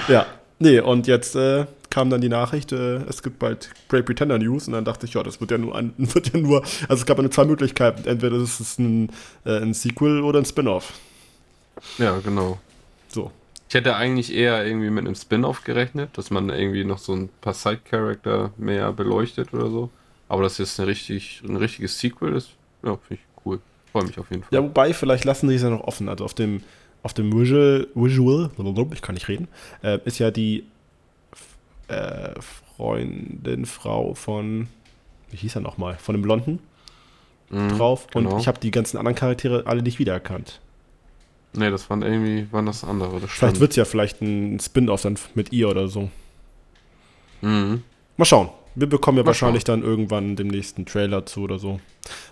ja, 0.09 0.27
nee, 0.59 0.81
und 0.81 1.07
jetzt 1.07 1.37
äh, 1.37 1.67
kam 1.91 2.11
dann 2.11 2.21
die 2.21 2.29
Nachricht, 2.29 2.73
äh, 2.73 2.97
es 3.05 3.23
gibt 3.23 3.39
bald 3.39 3.71
Great 3.89 4.07
Pretender 4.07 4.39
News 4.39 4.67
und 4.67 4.75
dann 4.75 4.85
dachte 4.85 5.07
ich, 5.07 5.15
ja, 5.15 5.23
das 5.23 5.41
wird 5.41 5.51
ja 5.51 5.59
nur, 5.59 5.77
ein, 5.77 5.93
wird 5.97 6.33
ja 6.33 6.41
nur 6.41 6.63
also 6.63 6.95
es 6.95 7.07
gab 7.07 7.19
ja 7.19 7.23
nur 7.23 7.31
zwei 7.31 7.45
Möglichkeiten, 7.45 8.07
entweder 8.07 8.39
das 8.39 8.61
ist 8.61 8.79
ein, 8.79 9.11
äh, 9.45 9.59
ein 9.59 9.75
Sequel 9.75 10.23
oder 10.23 10.39
ein 10.39 10.45
Spin-off. 10.45 10.93
Ja, 11.99 12.19
genau. 12.19 12.59
So, 13.09 13.31
Ich 13.69 13.75
hätte 13.75 13.97
eigentlich 13.97 14.33
eher 14.35 14.65
irgendwie 14.65 14.91
mit 14.91 15.05
einem 15.05 15.15
Spin-off 15.15 15.65
gerechnet, 15.65 16.17
dass 16.17 16.31
man 16.31 16.49
irgendwie 16.51 16.85
noch 16.85 16.99
so 16.99 17.15
ein 17.15 17.29
paar 17.41 17.55
Side-Charakter 17.55 18.53
mehr 18.57 18.93
beleuchtet 18.93 19.53
oder 19.53 19.71
so. 19.71 19.91
Aber 20.29 20.43
das 20.43 20.59
jetzt 20.59 20.79
eine 20.81 20.89
richtig, 20.89 21.43
ein 21.47 21.57
richtiges 21.57 21.99
Sequel 21.99 22.35
ist, 22.35 22.51
ja, 22.83 22.97
finde 22.97 23.23
ich 23.23 23.45
cool. 23.45 23.61
Freue 23.93 24.05
mich 24.05 24.19
auf 24.19 24.31
jeden 24.31 24.43
Fall. 24.43 24.49
ja, 24.53 24.63
wobei, 24.63 24.93
vielleicht 24.95 25.25
lassen 25.25 25.49
sie 25.49 25.55
es 25.55 25.63
ja 25.63 25.71
noch 25.71 25.85
offen, 25.85 26.09
also 26.09 26.25
auf 26.25 26.35
dem, 26.35 26.63
auf 27.03 27.13
dem 27.15 27.33
Visual, 27.33 27.87
Visual, 27.95 28.51
ich 28.93 29.03
kann 29.03 29.15
nicht 29.15 29.29
reden, 29.29 29.49
äh, 29.83 29.99
ist 30.05 30.19
ja 30.19 30.31
die 30.31 30.65
äh, 31.89 32.31
Freundin, 32.77 33.67
Frau 33.67 34.15
von, 34.15 34.69
wie 35.31 35.37
hieß 35.37 35.57
er 35.57 35.61
nochmal, 35.61 35.97
von 35.99 36.15
dem 36.15 36.23
Blonden 36.23 36.59
Mhm, 37.51 37.77
drauf. 37.77 38.07
genau. 38.11 38.33
Und 38.35 38.41
ich 38.41 38.49
habe 38.49 38.59
die 38.61 38.71
ganzen 38.71 38.97
anderen 38.97 39.15
Charaktere 39.15 39.65
alle 39.67 39.83
nicht 39.83 39.99
wiedererkannt. 39.99 40.59
Nee, 41.53 41.71
das 41.71 41.91
waren 41.91 42.01
irgendwie, 42.01 42.51
waren 42.51 42.65
das 42.65 42.83
andere. 42.83 43.21
Das 43.21 43.31
Vielleicht 43.31 43.61
wird 43.61 43.73
es 43.73 43.77
ja 43.77 43.85
vielleicht 43.85 44.23
ein 44.23 44.59
Spin-off 44.59 45.03
dann 45.03 45.19
mit 45.35 45.53
ihr 45.53 45.69
oder 45.69 45.87
so. 45.89 46.09
Mhm. 47.43 47.83
Mal 48.17 48.25
schauen. 48.25 48.49
Wir 48.75 48.89
bekommen 48.89 49.19
ja 49.19 49.23
Mal 49.25 49.29
wahrscheinlich 49.29 49.65
dann 49.65 49.83
irgendwann 49.83 50.37
dem 50.37 50.49
nächsten 50.49 50.87
Trailer 50.87 51.27
zu 51.27 51.43
oder 51.43 51.59
so. 51.59 51.81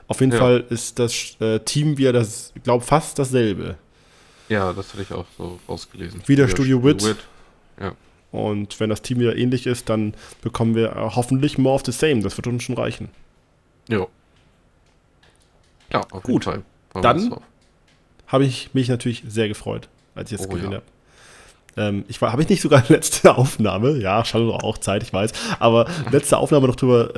Auf 0.08 0.20
jeden 0.20 0.32
Ja. 0.32 0.38
Fall 0.38 0.64
ist 0.70 0.98
das 0.98 1.36
äh, 1.40 1.60
Team 1.60 1.98
wieder 1.98 2.12
das, 2.12 2.52
ich 2.54 2.62
glaube, 2.62 2.84
fast 2.84 3.18
dasselbe. 3.18 3.76
Ja, 4.48 4.72
das 4.72 4.92
hatte 4.92 5.02
ich 5.02 5.12
auch 5.12 5.26
so 5.36 5.60
rausgelesen. 5.68 6.22
Wieder 6.26 6.48
Studio 6.48 6.82
Wit. 6.82 7.16
Ja. 7.80 7.94
Und 8.32 8.78
wenn 8.80 8.90
das 8.90 9.02
Team 9.02 9.20
wieder 9.20 9.36
ähnlich 9.36 9.66
ist, 9.66 9.88
dann 9.88 10.14
bekommen 10.42 10.74
wir 10.74 10.90
äh, 10.96 11.10
hoffentlich 11.14 11.58
more 11.58 11.74
of 11.74 11.82
the 11.84 11.92
same. 11.92 12.22
Das 12.22 12.36
wird 12.36 12.46
uns 12.46 12.62
schon 12.62 12.76
reichen. 12.76 13.10
Jo. 13.88 14.08
Ja, 15.92 16.00
auf 16.10 16.22
Gut. 16.22 16.46
jeden 16.46 16.62
Fall. 16.92 17.02
Dann-. 17.02 17.34
Habe 18.26 18.44
ich 18.44 18.72
mich 18.74 18.88
natürlich 18.88 19.24
sehr 19.26 19.48
gefreut, 19.48 19.88
als 20.14 20.30
ich 20.32 20.40
es 20.40 20.46
Oh, 20.46 20.50
gesehen 20.50 20.70
ja. 20.70 20.76
habe. 20.78 20.86
Ähm, 21.76 22.04
ich 22.08 22.20
habe 22.20 22.42
ich 22.42 22.48
nicht 22.48 22.60
sogar 22.62 22.82
letzte 22.88 23.36
Aufnahme, 23.36 23.96
ja, 23.98 24.24
schon 24.24 24.50
auch 24.50 24.78
Zeit, 24.78 25.02
ich 25.02 25.12
weiß, 25.12 25.32
aber 25.58 25.86
letzte 26.10 26.38
Aufnahme 26.38 26.66
noch 26.66 26.76
drüber 26.76 27.14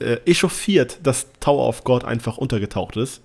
äh, 0.00 0.04
äh, 0.04 0.18
echauffiert, 0.26 0.98
dass 1.02 1.26
Tower 1.40 1.66
of 1.68 1.84
God 1.84 2.04
einfach 2.04 2.36
untergetaucht 2.38 2.96
ist. 2.96 3.22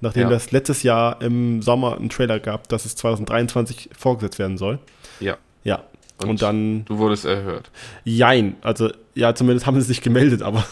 Nachdem 0.00 0.24
Ja. 0.24 0.30
das 0.30 0.50
letztes 0.52 0.82
Jahr 0.82 1.22
im 1.22 1.62
Sommer 1.62 1.96
einen 1.96 2.10
Trailer 2.10 2.38
gab, 2.38 2.68
dass 2.68 2.84
es 2.84 2.94
2023 2.96 3.90
vorgesetzt 3.96 4.38
werden 4.38 4.58
soll. 4.58 4.78
Ja. 5.20 5.36
Ja. 5.62 5.82
Und, 6.20 6.28
Und 6.28 6.42
dann, 6.42 6.84
Du 6.84 6.98
wurdest 6.98 7.24
erhört. 7.24 7.70
jein, 8.04 8.56
also, 8.62 8.90
ja, 9.14 9.34
zumindest 9.34 9.66
haben 9.66 9.80
sie 9.80 9.86
sich 9.86 10.00
gemeldet, 10.02 10.42
aber. 10.42 10.64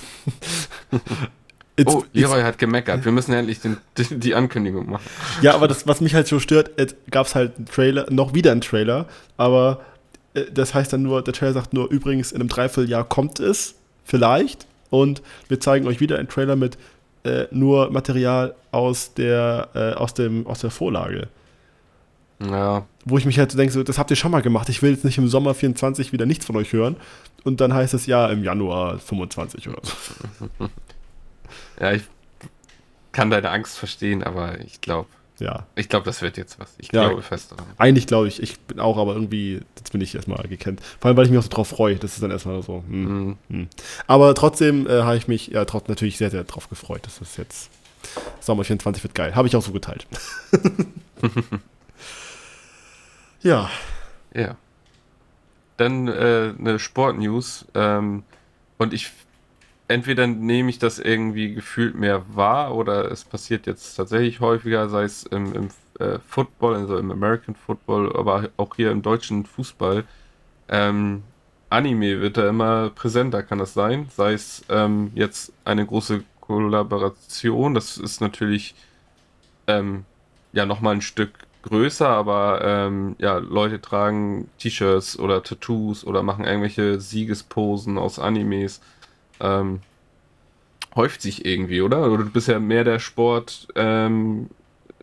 It's- 1.76 1.94
oh, 1.94 2.00
it's- 2.00 2.08
Leroy 2.12 2.42
hat 2.42 2.58
gemeckert. 2.58 3.04
Wir 3.04 3.12
müssen 3.12 3.32
endlich 3.32 3.60
den, 3.60 3.78
die, 3.96 4.18
die 4.18 4.34
Ankündigung 4.34 4.90
machen. 4.90 5.04
Ja, 5.40 5.54
aber 5.54 5.68
das, 5.68 5.86
was 5.86 6.00
mich 6.00 6.14
halt 6.14 6.26
so 6.26 6.38
stört, 6.38 6.70
gab 7.10 7.26
es 7.26 7.34
halt 7.34 7.56
einen 7.56 7.66
Trailer, 7.66 8.06
noch 8.10 8.34
wieder 8.34 8.52
einen 8.52 8.60
Trailer, 8.60 9.06
aber 9.38 9.80
äh, 10.34 10.44
das 10.52 10.74
heißt 10.74 10.92
dann 10.92 11.02
nur, 11.02 11.22
der 11.22 11.32
Trailer 11.34 11.54
sagt 11.54 11.72
nur, 11.72 11.90
übrigens, 11.90 12.30
in 12.32 12.40
einem 12.40 12.48
Dreivierteljahr 12.48 13.04
kommt 13.04 13.40
es, 13.40 13.74
vielleicht, 14.04 14.66
und 14.90 15.22
wir 15.48 15.60
zeigen 15.60 15.86
euch 15.86 16.00
wieder 16.00 16.18
einen 16.18 16.28
Trailer 16.28 16.56
mit 16.56 16.76
äh, 17.24 17.46
nur 17.50 17.90
Material 17.90 18.54
aus 18.72 19.14
der, 19.14 19.68
äh, 19.74 19.92
aus, 19.94 20.12
dem, 20.12 20.46
aus 20.46 20.60
der 20.60 20.70
Vorlage. 20.70 21.28
Ja, 22.44 22.84
Wo 23.04 23.16
ich 23.18 23.24
mich 23.24 23.38
halt 23.38 23.52
so 23.52 23.56
denke, 23.56 23.72
so, 23.72 23.82
das 23.84 23.98
habt 23.98 24.10
ihr 24.10 24.16
schon 24.16 24.32
mal 24.32 24.42
gemacht, 24.42 24.68
ich 24.68 24.82
will 24.82 24.90
jetzt 24.90 25.04
nicht 25.04 25.16
im 25.16 25.28
Sommer 25.28 25.54
24 25.54 26.12
wieder 26.12 26.26
nichts 26.26 26.44
von 26.44 26.56
euch 26.56 26.72
hören. 26.72 26.96
Und 27.44 27.60
dann 27.60 27.72
heißt 27.72 27.94
es 27.94 28.06
ja 28.06 28.26
im 28.28 28.42
Januar 28.42 28.98
25 28.98 29.68
oder 29.68 29.78
so. 29.84 29.94
ja, 31.80 31.92
ich 31.92 32.02
kann 33.12 33.30
deine 33.30 33.50
Angst 33.50 33.78
verstehen, 33.78 34.22
aber 34.22 34.60
ich 34.60 34.80
glaube, 34.80 35.08
Ja. 35.38 35.66
ich 35.74 35.88
glaube, 35.88 36.04
das 36.06 36.22
wird 36.22 36.36
jetzt 36.36 36.58
was. 36.58 36.74
Ich 36.78 36.92
Ja. 36.92 37.08
glaube 37.08 37.22
fest 37.22 37.52
daran. 37.52 37.66
Eigentlich 37.78 38.06
glaube 38.06 38.28
ich, 38.28 38.42
ich 38.42 38.58
bin 38.60 38.80
auch, 38.80 38.96
aber 38.96 39.12
irgendwie, 39.14 39.60
jetzt 39.76 39.92
bin 39.92 40.00
ich 40.00 40.14
erstmal 40.14 40.46
gekannt. 40.48 40.80
Vor 41.00 41.08
allem, 41.08 41.16
weil 41.16 41.24
ich 41.26 41.30
mich 41.30 41.38
auch 41.38 41.42
so 41.44 41.48
drauf 41.50 41.68
freue. 41.68 41.96
Das 41.96 42.14
ist 42.14 42.22
dann 42.22 42.30
erstmal 42.30 42.62
so. 42.62 42.82
Hm. 42.88 43.36
Mhm. 43.48 43.68
Aber 44.06 44.34
trotzdem 44.34 44.86
äh, 44.86 45.02
habe 45.02 45.16
ich 45.16 45.28
mich 45.28 45.48
ja 45.48 45.64
trotzdem 45.64 45.92
natürlich 45.92 46.16
sehr, 46.16 46.30
sehr 46.30 46.44
drauf 46.44 46.68
gefreut. 46.68 47.00
Das 47.04 47.20
ist 47.20 47.36
jetzt 47.38 47.70
Sommer 48.40 48.64
24 48.64 49.02
wird 49.04 49.14
geil. 49.14 49.34
Habe 49.34 49.46
ich 49.48 49.54
auch 49.56 49.62
so 49.62 49.72
geteilt. 49.72 50.06
ja, 53.42 53.70
Ja. 54.34 54.56
Dann 55.78 56.06
äh, 56.06 56.52
eine 56.58 56.78
Sportnews. 56.78 57.64
Ähm, 57.74 58.22
und 58.78 58.92
ich 58.92 59.10
entweder 59.88 60.26
nehme 60.26 60.70
ich 60.70 60.78
das 60.78 60.98
irgendwie 60.98 61.54
gefühlt 61.54 61.94
mehr 61.94 62.24
wahr 62.34 62.74
oder 62.74 63.10
es 63.10 63.24
passiert 63.24 63.66
jetzt 63.66 63.94
tatsächlich 63.94 64.40
häufiger, 64.40 64.88
sei 64.88 65.04
es 65.04 65.24
im, 65.24 65.52
im 65.54 65.68
äh, 65.98 66.18
Football, 66.26 66.76
also 66.76 66.96
im 66.96 67.10
American 67.10 67.54
Football, 67.54 68.14
aber 68.16 68.50
auch 68.56 68.74
hier 68.76 68.90
im 68.90 69.02
deutschen 69.02 69.44
Fußball. 69.44 70.04
Ähm, 70.68 71.22
Anime 71.70 72.20
wird 72.20 72.36
da 72.36 72.48
immer 72.48 72.90
präsenter, 72.90 73.42
kann 73.42 73.58
das 73.58 73.74
sein? 73.74 74.08
Sei 74.14 74.34
es 74.34 74.64
ähm, 74.68 75.10
jetzt 75.14 75.52
eine 75.64 75.86
große 75.86 76.22
Kollaboration, 76.40 77.74
das 77.74 77.96
ist 77.98 78.20
natürlich 78.20 78.74
ähm, 79.66 80.04
ja 80.52 80.66
nochmal 80.66 80.94
ein 80.96 81.00
Stück 81.02 81.30
größer, 81.62 82.08
aber 82.08 82.60
ähm, 82.62 83.16
ja, 83.18 83.38
Leute 83.38 83.80
tragen 83.80 84.50
T-Shirts 84.58 85.18
oder 85.18 85.42
Tattoos 85.42 86.04
oder 86.04 86.22
machen 86.22 86.44
irgendwelche 86.44 87.00
Siegesposen 87.00 87.98
aus 87.98 88.18
Animes. 88.18 88.80
Ähm, 89.42 89.80
häuft 90.96 91.22
sich 91.22 91.44
irgendwie, 91.44 91.82
oder? 91.82 92.10
Oder 92.10 92.24
du 92.24 92.30
bist 92.30 92.48
ja 92.48 92.58
mehr 92.58 92.84
der 92.84 92.98
Sport 92.98 93.68
ähm, 93.74 94.48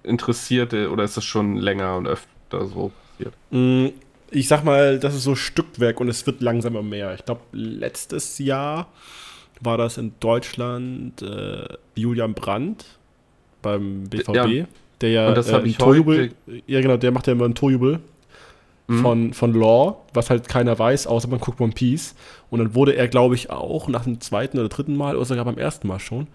Interessierte 0.04 0.90
oder 0.92 1.04
ist 1.04 1.18
das 1.18 1.26
schon 1.26 1.58
länger 1.58 1.98
und 1.98 2.08
öfter 2.08 2.66
so 2.66 2.92
passiert? 3.18 3.34
Mm, 3.52 3.88
ich 4.32 4.48
sag 4.48 4.64
mal, 4.64 5.00
das 5.00 5.16
ist 5.16 5.24
so 5.24 5.36
Stückwerk 5.36 6.00
und 6.00 6.08
es 6.08 6.26
wird 6.26 6.42
langsam 6.42 6.74
immer 6.74 6.84
mehr. 6.84 7.14
Ich 7.16 7.26
glaube, 7.26 7.42
letztes 7.52 8.38
Jahr 8.40 8.88
war 9.62 9.78
das 9.78 9.98
in 9.98 10.14
Deutschland 10.20 11.22
äh, 11.22 11.68
Julian 11.96 12.34
Brandt 12.34 12.86
beim 13.62 14.06
BVB, 14.06 14.36
Ja. 14.36 14.46
der 15.02 15.10
ja 15.12 15.28
Und 15.30 15.36
das 15.38 15.50
äh, 15.50 15.62
ich 15.64 15.78
Torjubel, 15.78 16.32
ja 16.66 16.82
genau, 16.82 16.98
der 16.98 17.12
macht 17.12 17.28
ja 17.28 17.34
immer 17.34 17.46
ein 17.46 17.56
Torjubel 17.56 18.00
Mhm. 18.90 19.02
von, 19.02 19.34
von 19.34 19.54
Law, 19.54 19.98
was 20.14 20.30
halt 20.30 20.50
keiner 20.50 20.78
weiß, 20.78 21.08
außer 21.08 21.28
man 21.28 21.40
guckt 21.40 21.62
One 21.62 21.74
Piece. 21.74 22.16
Und 22.50 22.60
dann 22.60 22.74
wurde 22.76 22.96
er, 22.96 23.08
glaube 23.08 23.36
ich, 23.36 23.52
auch 23.52 23.88
nach 23.88 24.04
dem 24.04 24.20
zweiten 24.20 24.58
oder 24.58 24.68
dritten 24.68 24.98
Mal, 24.98 25.16
oder 25.16 25.26
sogar 25.26 25.46
beim 25.46 25.58
ersten 25.58 25.88
Mal 25.88 26.00
schon, 26.00 26.28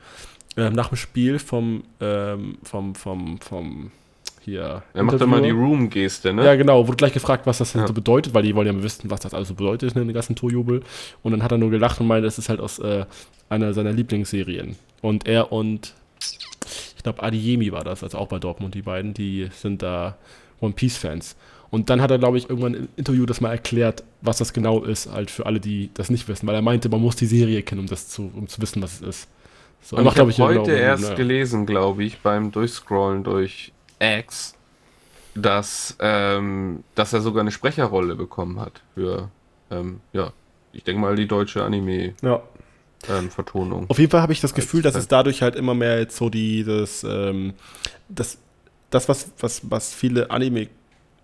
ähm, 0.57 0.73
nach 0.73 0.89
dem 0.89 0.97
Spiel 0.97 1.39
vom, 1.41 1.83
ähm, 2.01 2.59
vom, 2.63 2.95
vom, 2.95 3.41
vom, 3.41 3.91
hier. 4.41 4.83
Er 4.93 5.03
macht 5.03 5.21
immer 5.21 5.41
die 5.41 5.49
Interviewer. 5.49 5.67
Room-Geste, 5.69 6.33
ne? 6.33 6.45
Ja, 6.45 6.55
genau, 6.55 6.87
wurde 6.87 6.97
gleich 6.97 7.13
gefragt, 7.13 7.47
was 7.47 7.59
das 7.59 7.73
denn 7.73 7.81
Ja. 7.81 7.87
so 7.89 7.95
bedeutet, 7.95 8.35
weil 8.35 8.43
die 8.43 8.55
wollen 8.55 8.67
ja 8.67 8.83
wissen, 8.83 9.11
was 9.11 9.21
das 9.21 9.35
alles 9.35 9.49
so 9.49 9.55
bedeutet 9.55 9.97
in 9.97 10.07
den 10.07 10.15
ganzen 10.15 10.37
Torjubel. 10.37 10.83
Und 11.23 11.33
dann 11.33 11.43
hat 11.43 11.51
er 11.51 11.59
nur 11.59 11.71
gelacht 11.71 12.01
und 12.01 12.07
meinte, 12.07 12.27
das 12.27 12.39
ist 12.39 12.49
halt 12.49 12.61
aus 12.61 12.79
äh, 12.79 13.05
einer 13.49 13.75
seiner 13.75 13.93
Lieblingsserien. 13.93 14.77
Und 15.03 15.27
er 15.27 15.51
und, 15.51 15.95
ich 16.97 17.03
glaube, 17.03 17.23
Adiemi 17.23 17.73
war 17.73 17.85
das, 17.85 18.03
also 18.05 18.19
auch 18.19 18.29
bei 18.29 18.39
Dortmund, 18.39 18.75
die 18.75 18.83
beiden, 18.83 19.13
die 19.13 19.49
sind 19.53 19.83
da 19.83 20.17
One 20.61 20.75
Piece-Fans. 20.75 21.37
Und 21.71 21.91
dann 21.91 22.01
hat 22.01 22.11
er, 22.11 22.19
glaube 22.19 22.39
ich, 22.39 22.49
irgendwann 22.49 22.75
im 22.75 22.89
Interview 22.97 23.27
das 23.27 23.41
mal 23.41 23.51
erklärt, 23.51 24.05
was 24.21 24.39
das 24.39 24.53
genau 24.53 24.85
ist, 24.85 25.11
halt 25.11 25.31
für 25.31 25.47
alle, 25.47 25.59
die 25.61 25.91
das 25.95 26.09
nicht 26.11 26.29
wissen, 26.29 26.47
weil 26.47 26.55
er 26.55 26.63
meinte, 26.63 26.89
man 26.89 27.01
muss 27.01 27.17
die 27.17 27.27
Serie 27.27 27.63
kennen, 27.63 27.81
um 27.81 27.87
das 27.87 28.09
zu, 28.09 28.31
um 28.35 28.47
zu 28.49 28.61
wissen, 28.63 28.81
was 28.83 29.01
es 29.01 29.01
ist. 29.03 29.29
So, 29.83 29.97
Und 29.97 30.07
ich 30.07 30.17
habe 30.17 30.33
heute 30.39 30.63
genau, 30.63 30.69
erst 30.69 31.03
naja. 31.03 31.15
gelesen, 31.17 31.67
glaube 31.67 32.05
ich, 32.05 32.19
beim 32.21 32.53
Durchscrollen 32.53 33.23
durch 33.25 33.73
X, 34.01 34.55
dass, 35.35 35.97
ähm, 36.01 36.85
dass 36.95 37.13
er 37.13 37.21
sogar 37.21 37.41
eine 37.43 37.51
Sprecherrolle 37.51 38.15
bekommen 38.15 38.61
hat 38.61 38.81
für, 38.95 39.31
ähm, 39.71 40.01
ja, 40.13 40.33
ich 40.73 40.85
denke 40.85 41.01
mal 41.01 41.17
die 41.17 41.27
deutsche 41.27 41.59
Ja. 42.23 42.41
Anime-Vertonung. 43.09 43.87
Auf 43.89 43.99
jeden 43.99 44.11
Fall 44.11 44.23
habe 44.23 44.33
ich 44.33 44.41
das 44.41 44.55
Gefühl, 44.55 44.83
dass 44.83 44.95
es 44.95 45.09
dadurch 45.09 45.43
halt 45.43 45.57
immer 45.57 45.75
mehr 45.75 45.99
jetzt 45.99 46.17
so 46.17 46.31
die, 46.31 46.65
das, 46.65 47.05
ähm, 47.05 47.55
das, 48.09 48.39
das 48.91 49.09
was, 49.09 49.33
was, 49.39 49.61
was 49.71 49.93
viele 49.93 50.31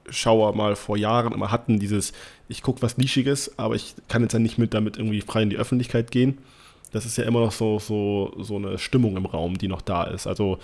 Anime-Schauer 0.04 0.54
mal 0.54 0.76
vor 0.76 0.97
Jahren 0.97 1.33
immer 1.33 1.50
hatten, 1.50 1.78
dieses, 1.78 2.12
ich 2.49 2.62
gucke 2.62 2.83
was 2.83 2.99
Nischiges, 2.99 3.59
aber 3.59 3.75
ich 3.75 3.95
kann 4.09 4.23
jetzt 4.23 4.33
ja 4.33 4.38
nicht 4.38 4.59
mit 4.59 4.75
damit 4.75 4.97
irgendwie 4.97 5.21
frei 5.21 5.42
in 5.42 5.50
die 5.50 5.57
Öffentlichkeit 5.57 6.11
gehen. 6.11 6.38
Das 6.92 7.07
ist 7.07 7.16
ja 7.16 7.25
immer 7.25 7.40
noch 7.40 7.52
so, 7.52 7.78
so, 7.78 8.35
so 8.40 8.57
eine 8.57 8.78
Stimmung 8.78 9.16
im 9.16 9.26
Raum, 9.26 9.57
die 9.59 9.69
noch 9.69 9.80
da 9.83 10.04
ist. 10.04 10.26
Also, 10.26 10.59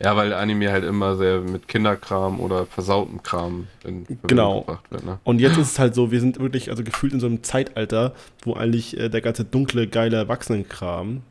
Ja, 0.00 0.16
weil 0.16 0.32
Anime 0.32 0.72
halt 0.72 0.84
immer 0.84 1.16
sehr 1.16 1.40
mit 1.40 1.68
Kinderkram 1.68 2.40
oder 2.40 2.64
versautem 2.66 3.22
Kram 3.22 3.66
in 3.84 4.06
Verbindung 4.06 4.28
Genau. 4.28 4.60
gebracht 4.60 4.90
wird. 4.90 5.04
Ne? 5.04 5.18
und 5.24 5.40
jetzt 5.40 5.58
ist 5.58 5.72
es 5.72 5.78
halt 5.78 5.94
so, 5.94 6.10
wir 6.10 6.20
sind 6.20 6.40
wirklich, 6.40 6.70
also 6.70 6.82
gefühlt 6.82 7.12
in 7.12 7.20
so 7.20 7.26
einem 7.26 7.42
Zeitalter, 7.42 8.14
wo 8.44 8.54
eigentlich 8.54 8.96
äh, 8.98 9.10
der 9.10 9.20
ganze 9.20 9.44
dunkle, 9.44 9.86
geile 9.86 10.16
Erwachsenenkram 10.16 11.22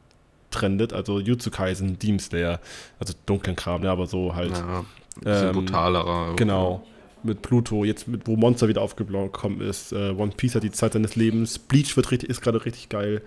trendet. 0.51 0.93
Also 0.93 1.19
Jutsu 1.19 1.49
Kaisen, 1.49 1.97
Demon 1.97 2.19
Slayer, 2.19 2.59
also 2.99 3.13
dunklen 3.25 3.55
Kram, 3.55 3.83
ja, 3.83 3.91
aber 3.91 4.05
so 4.05 4.35
halt. 4.35 4.51
Ja, 4.55 4.79
ein 4.79 4.85
bisschen 5.23 5.47
Ähm, 5.49 5.53
brutalerer. 5.55 6.35
Genau. 6.35 6.85
Mit 7.23 7.41
Pluto, 7.41 7.83
jetzt 7.85 8.07
mit, 8.07 8.27
wo 8.27 8.35
Monster 8.35 8.67
wieder 8.67 8.81
aufgekommen 8.81 9.61
ist. 9.61 9.91
Äh, 9.93 10.11
One 10.11 10.31
Piece 10.35 10.55
hat 10.55 10.63
die 10.63 10.71
Zeit 10.71 10.93
seines 10.93 11.15
Lebens. 11.15 11.57
Bleach 11.59 11.95
wird 11.95 12.11
richtig, 12.11 12.29
ist 12.29 12.41
gerade 12.41 12.63
richtig 12.65 12.89
geil. 12.89 13.21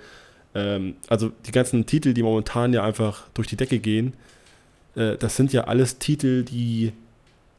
Ähm, 0.55 0.97
also 1.09 1.31
die 1.47 1.53
ganzen 1.53 1.87
Titel, 1.87 2.12
die 2.15 2.23
momentan 2.23 2.73
ja 2.73 2.83
einfach 2.85 3.25
durch 3.35 3.49
die 3.49 3.57
Decke 3.57 3.79
gehen, 3.79 4.12
äh, 4.97 5.17
das 5.17 5.37
sind 5.37 5.53
ja 5.53 5.65
alles 5.65 5.99
Titel, 5.99 6.43
die 6.45 6.93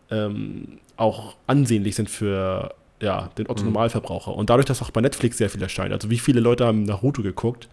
ähm, 0.09 0.79
auch 0.95 1.35
ansehnlich 1.47 1.95
sind 1.95 2.09
für 2.09 2.73
ja, 3.01 3.29
den 3.37 3.47
Otto 3.47 3.61
Mhm. 3.61 3.67
Normalverbraucher. 3.67 4.33
Und 4.33 4.49
dadurch, 4.49 4.65
dass 4.65 4.81
auch 4.81 4.89
bei 4.89 5.01
Netflix 5.01 5.37
sehr 5.37 5.49
viel 5.49 5.61
erscheint. 5.61 5.93
Also 5.93 6.09
wie 6.09 6.17
viele 6.17 6.39
Leute 6.39 6.65
haben 6.65 6.83
Naruto 6.83 7.21
geguckt, 7.21 7.67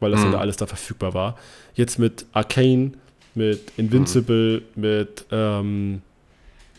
weil 0.00 0.12
das 0.12 0.24
Mhm. 0.24 0.32
ja 0.32 0.38
alles 0.38 0.56
da 0.56 0.66
verfügbar 0.66 1.14
war. 1.14 1.36
Jetzt 1.74 1.98
mit 1.98 2.26
Arcane, 2.32 2.92
mit 3.34 3.72
Invincible, 3.76 4.62
mit 4.76 5.24
ähm, 5.32 6.02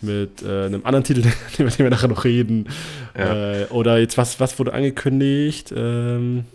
mit 0.06 0.42
äh, 0.44 0.66
einem 0.66 0.86
anderen 0.86 1.04
Titel, 1.04 1.28
über 1.58 1.70
den 1.70 1.80
wir 1.80 1.90
nachher 1.90 2.08
noch 2.08 2.24
reden. 2.24 2.70
Ja. 3.18 3.62
Äh, 3.62 3.66
oder 3.66 3.98
jetzt, 3.98 4.18
was, 4.18 4.40
was 4.40 4.58
wurde 4.60 4.74
angekündigt? 4.74 5.74
Ähm, 5.76 6.46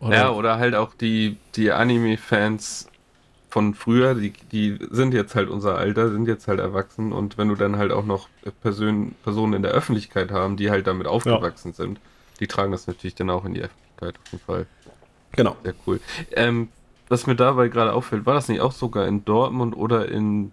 oder 0.00 0.16
ja, 0.16 0.30
oder 0.30 0.58
halt 0.58 0.74
auch 0.74 0.94
die, 0.94 1.36
die 1.56 1.72
Anime-Fans 1.72 2.88
von 3.48 3.74
früher, 3.74 4.14
die, 4.14 4.32
die 4.52 4.78
sind 4.90 5.14
jetzt 5.14 5.34
halt 5.34 5.48
unser 5.48 5.76
Alter, 5.76 6.10
sind 6.10 6.28
jetzt 6.28 6.48
halt 6.48 6.60
erwachsen 6.60 7.12
und 7.12 7.38
wenn 7.38 7.48
du 7.48 7.54
dann 7.54 7.76
halt 7.76 7.92
auch 7.92 8.04
noch 8.04 8.28
Person, 8.62 9.14
Personen 9.22 9.54
in 9.54 9.62
der 9.62 9.72
Öffentlichkeit 9.72 10.30
haben, 10.30 10.56
die 10.56 10.70
halt 10.70 10.86
damit 10.86 11.06
aufgewachsen 11.06 11.70
ja. 11.70 11.74
sind, 11.74 12.00
die 12.40 12.46
tragen 12.46 12.72
das 12.72 12.86
natürlich 12.86 13.14
dann 13.14 13.30
auch 13.30 13.44
in 13.44 13.54
die 13.54 13.62
Öffentlichkeit 13.62 14.14
auf 14.22 14.32
jeden 14.32 14.44
Fall. 14.44 14.66
Genau. 15.32 15.56
Sehr 15.64 15.74
cool. 15.86 16.00
Ähm, 16.32 16.68
was 17.08 17.26
mir 17.26 17.36
dabei 17.36 17.68
gerade 17.68 17.94
auffällt, 17.94 18.26
war 18.26 18.34
das 18.34 18.48
nicht 18.48 18.60
auch 18.60 18.72
sogar 18.72 19.06
in 19.06 19.24
Dortmund 19.24 19.76
oder 19.76 20.08
in 20.08 20.52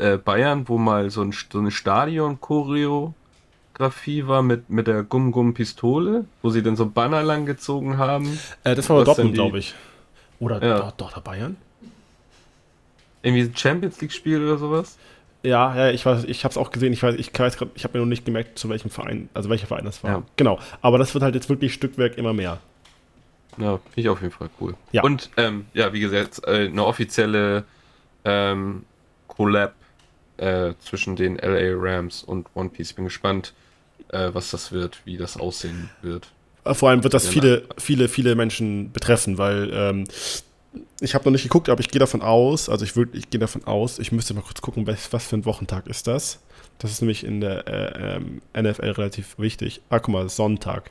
äh, 0.00 0.16
Bayern, 0.16 0.68
wo 0.68 0.78
mal 0.78 1.10
so, 1.10 1.22
ein, 1.22 1.32
so 1.32 1.58
eine 1.58 1.70
Stadion-Choreografie 1.70 4.26
war 4.26 4.42
mit, 4.42 4.70
mit 4.70 4.86
der 4.86 5.02
Gum-Gum-Pistole, 5.02 6.24
wo 6.42 6.50
sie 6.50 6.62
dann 6.62 6.76
so 6.76 6.86
Banner 6.86 7.22
lang 7.22 7.46
gezogen 7.46 7.98
haben? 7.98 8.38
Äh, 8.64 8.74
das 8.74 8.88
war 8.90 9.04
Dortmund, 9.04 9.34
glaube 9.34 9.58
ich. 9.58 9.74
Oder 10.38 10.64
ja. 10.64 10.78
doch, 10.78 11.12
doch, 11.12 11.20
Bayern? 11.20 11.56
Irgendwie 13.22 13.42
ein 13.42 13.54
Champions 13.54 14.00
League-Spiel 14.00 14.42
oder 14.42 14.56
sowas? 14.56 14.96
Ja, 15.42 15.74
ja, 15.74 15.90
ich 15.90 16.04
weiß, 16.04 16.24
ich 16.24 16.44
habe 16.44 16.52
es 16.52 16.58
auch 16.58 16.70
gesehen. 16.70 16.92
Ich 16.92 17.02
weiß, 17.02 17.14
ich 17.16 17.38
weiß 17.38 17.56
grad, 17.56 17.68
ich 17.74 17.84
habe 17.84 17.96
mir 17.96 18.04
noch 18.04 18.08
nicht 18.08 18.24
gemerkt, 18.24 18.58
zu 18.58 18.68
welchem 18.68 18.90
Verein, 18.90 19.28
also 19.32 19.48
welcher 19.48 19.66
Verein 19.66 19.84
das 19.84 20.04
war. 20.04 20.10
Ja. 20.10 20.22
Genau. 20.36 20.58
Aber 20.82 20.98
das 20.98 21.14
wird 21.14 21.24
halt 21.24 21.34
jetzt 21.34 21.48
wirklich 21.48 21.72
Stückwerk 21.72 22.18
immer 22.18 22.32
mehr. 22.32 22.58
Ja, 23.56 23.78
finde 23.78 24.00
ich 24.00 24.08
auf 24.08 24.20
jeden 24.20 24.32
Fall 24.32 24.50
cool. 24.60 24.74
Ja. 24.92 25.02
Und 25.02 25.30
ähm, 25.36 25.66
ja, 25.72 25.92
wie 25.92 26.00
gesagt, 26.00 26.42
äh, 26.46 26.66
eine 26.66 26.84
offizielle 26.84 27.64
ähm, 28.24 28.84
Collab 29.28 29.74
äh, 30.40 30.74
zwischen 30.80 31.16
den 31.16 31.36
LA 31.36 31.74
Rams 31.76 32.22
und 32.22 32.48
One 32.54 32.70
Piece. 32.70 32.92
Bin 32.94 33.04
gespannt, 33.04 33.52
äh, 34.08 34.30
was 34.32 34.50
das 34.50 34.72
wird, 34.72 34.98
wie 35.04 35.16
das 35.16 35.36
aussehen 35.36 35.90
wird. 36.02 36.28
Äh, 36.64 36.74
vor 36.74 36.90
allem 36.90 37.02
wird 37.04 37.14
das 37.14 37.28
viele, 37.28 37.64
viele, 37.78 38.08
viele 38.08 38.34
Menschen 38.34 38.92
betreffen, 38.92 39.38
weil 39.38 39.70
ähm, 39.72 40.04
ich 41.00 41.14
habe 41.14 41.24
noch 41.24 41.32
nicht 41.32 41.42
geguckt, 41.42 41.68
aber 41.68 41.80
ich 41.80 41.90
gehe 41.90 41.98
davon 41.98 42.22
aus, 42.22 42.68
also 42.68 42.84
ich, 42.84 42.96
ich 43.12 43.30
gehe 43.30 43.40
davon 43.40 43.64
aus, 43.64 43.98
ich 43.98 44.12
müsste 44.12 44.34
mal 44.34 44.42
kurz 44.42 44.60
gucken, 44.60 44.86
was, 44.86 45.12
was 45.12 45.26
für 45.26 45.36
ein 45.36 45.44
Wochentag 45.44 45.86
ist 45.86 46.06
das. 46.06 46.40
Das 46.78 46.90
ist 46.90 47.02
nämlich 47.02 47.24
in 47.24 47.40
der 47.40 47.66
äh, 47.68 48.16
ähm, 48.16 48.40
NFL 48.56 48.90
relativ 48.92 49.38
wichtig. 49.38 49.82
Ah, 49.90 49.98
guck 49.98 50.12
mal, 50.12 50.28
Sonntag. 50.28 50.90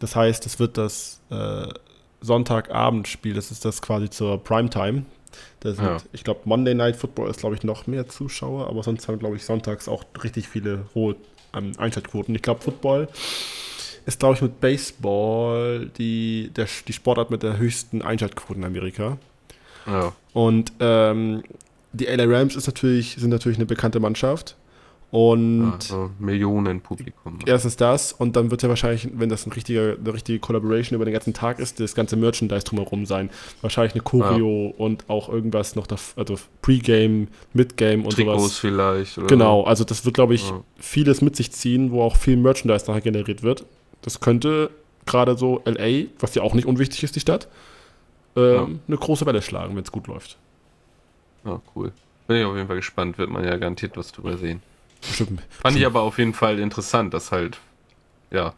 Das 0.00 0.14
heißt, 0.14 0.44
es 0.44 0.58
wird 0.58 0.76
das 0.76 1.22
äh, 1.30 1.68
Sonntagabendspiel, 2.20 3.32
das 3.32 3.50
ist 3.50 3.64
das 3.64 3.80
quasi 3.80 4.10
zur 4.10 4.42
Primetime. 4.42 5.06
Sind. 5.62 6.04
Ich 6.12 6.22
glaube, 6.22 6.40
Monday 6.44 6.74
Night 6.74 6.94
Football 6.94 7.28
ist, 7.28 7.40
glaube 7.40 7.56
ich, 7.56 7.64
noch 7.64 7.88
mehr 7.88 8.06
Zuschauer, 8.06 8.68
aber 8.68 8.84
sonst 8.84 9.08
haben, 9.08 9.18
glaube 9.18 9.34
ich, 9.34 9.44
sonntags 9.44 9.88
auch 9.88 10.04
richtig 10.22 10.48
viele 10.48 10.86
hohe 10.94 11.16
ähm, 11.54 11.72
Einschaltquoten. 11.76 12.34
Ich 12.34 12.42
glaube, 12.42 12.62
Football 12.62 13.08
ist, 14.04 14.20
glaube 14.20 14.36
ich, 14.36 14.42
mit 14.42 14.60
Baseball 14.60 15.90
die, 15.98 16.50
der, 16.54 16.68
die 16.86 16.92
Sportart 16.92 17.30
mit 17.30 17.42
der 17.42 17.58
höchsten 17.58 18.02
Einschaltquote 18.02 18.60
in 18.60 18.64
Amerika. 18.64 19.18
Ja. 19.86 20.12
Und 20.32 20.72
ähm, 20.80 21.42
die 21.92 22.04
LA 22.04 22.24
Rams 22.24 22.54
ist 22.54 22.66
natürlich, 22.66 23.16
sind 23.18 23.30
natürlich 23.30 23.58
eine 23.58 23.66
bekannte 23.66 23.98
Mannschaft. 23.98 24.56
Und 25.12 25.72
also 25.72 26.10
Millionen 26.18 26.80
Publikum. 26.80 27.38
Erstens 27.46 27.76
das 27.76 28.12
und 28.12 28.34
dann 28.34 28.50
wird 28.50 28.62
ja 28.62 28.68
wahrscheinlich, 28.68 29.08
wenn 29.14 29.28
das 29.28 29.46
ein 29.46 29.52
richtiger, 29.52 29.96
eine 29.98 30.12
richtige 30.12 30.40
Collaboration 30.40 30.96
über 30.96 31.04
den 31.04 31.14
ganzen 31.14 31.32
Tag 31.32 31.60
ist, 31.60 31.78
das 31.78 31.94
ganze 31.94 32.16
Merchandise 32.16 32.64
drumherum 32.64 33.06
sein. 33.06 33.30
Wahrscheinlich 33.60 33.94
eine 33.94 34.02
Choreo 34.02 34.74
ja. 34.76 34.84
und 34.84 35.08
auch 35.08 35.28
irgendwas 35.28 35.76
noch, 35.76 35.86
da, 35.86 35.96
also 36.16 36.34
Pre-Game, 36.60 37.28
Mid-Game 37.52 38.04
und 38.04 38.14
Trikots 38.14 38.42
sowas. 38.42 38.58
vielleicht. 38.58 39.18
Oder 39.18 39.28
genau, 39.28 39.62
also 39.62 39.84
das 39.84 40.04
wird, 40.04 40.14
glaube 40.16 40.34
ich, 40.34 40.50
ja. 40.50 40.60
vieles 40.76 41.22
mit 41.22 41.36
sich 41.36 41.52
ziehen, 41.52 41.92
wo 41.92 42.02
auch 42.02 42.16
viel 42.16 42.36
Merchandise 42.36 42.86
nachher 42.86 43.00
generiert 43.00 43.44
wird. 43.44 43.64
Das 44.02 44.20
könnte 44.20 44.70
gerade 45.06 45.38
so 45.38 45.62
LA, 45.64 46.06
was 46.18 46.34
ja 46.34 46.42
auch 46.42 46.54
nicht 46.54 46.66
unwichtig 46.66 47.04
ist, 47.04 47.14
die 47.14 47.20
Stadt, 47.20 47.46
ähm, 48.34 48.42
ja. 48.42 48.68
eine 48.88 48.96
große 48.96 49.24
Welle 49.24 49.40
schlagen, 49.40 49.76
wenn 49.76 49.84
es 49.84 49.92
gut 49.92 50.08
läuft. 50.08 50.36
Ja, 51.44 51.62
cool. 51.76 51.92
Bin 52.26 52.38
ich 52.38 52.44
auf 52.44 52.56
jeden 52.56 52.66
Fall 52.66 52.76
gespannt, 52.76 53.18
wird 53.18 53.30
man 53.30 53.44
ja 53.44 53.56
garantiert 53.56 53.96
was 53.96 54.10
drüber 54.10 54.36
sehen. 54.36 54.60
Bestimmt. 55.00 55.42
Fand 55.50 55.76
ich 55.76 55.86
aber 55.86 56.02
auf 56.02 56.18
jeden 56.18 56.34
Fall 56.34 56.58
interessant, 56.58 57.14
dass 57.14 57.32
halt, 57.32 57.58
ja, 58.30 58.54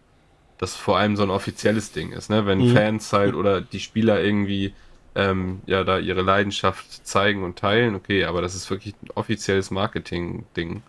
das 0.58 0.74
vor 0.74 0.98
allem 0.98 1.16
so 1.16 1.22
ein 1.22 1.30
offizielles 1.30 1.92
Ding 1.92 2.12
ist, 2.12 2.30
ne? 2.30 2.46
Wenn 2.46 2.58
mhm. 2.58 2.74
Fans 2.74 3.12
halt 3.12 3.34
oder 3.34 3.60
die 3.60 3.80
Spieler 3.80 4.20
irgendwie 4.20 4.74
ähm, 5.14 5.60
ja 5.66 5.84
da 5.84 5.98
ihre 5.98 6.22
Leidenschaft 6.22 7.06
zeigen 7.06 7.42
und 7.44 7.58
teilen, 7.58 7.94
okay, 7.94 8.24
aber 8.24 8.42
das 8.42 8.54
ist 8.54 8.68
wirklich 8.70 8.94
ein 9.02 9.10
offizielles 9.14 9.70
Marketing-Ding. 9.70 10.82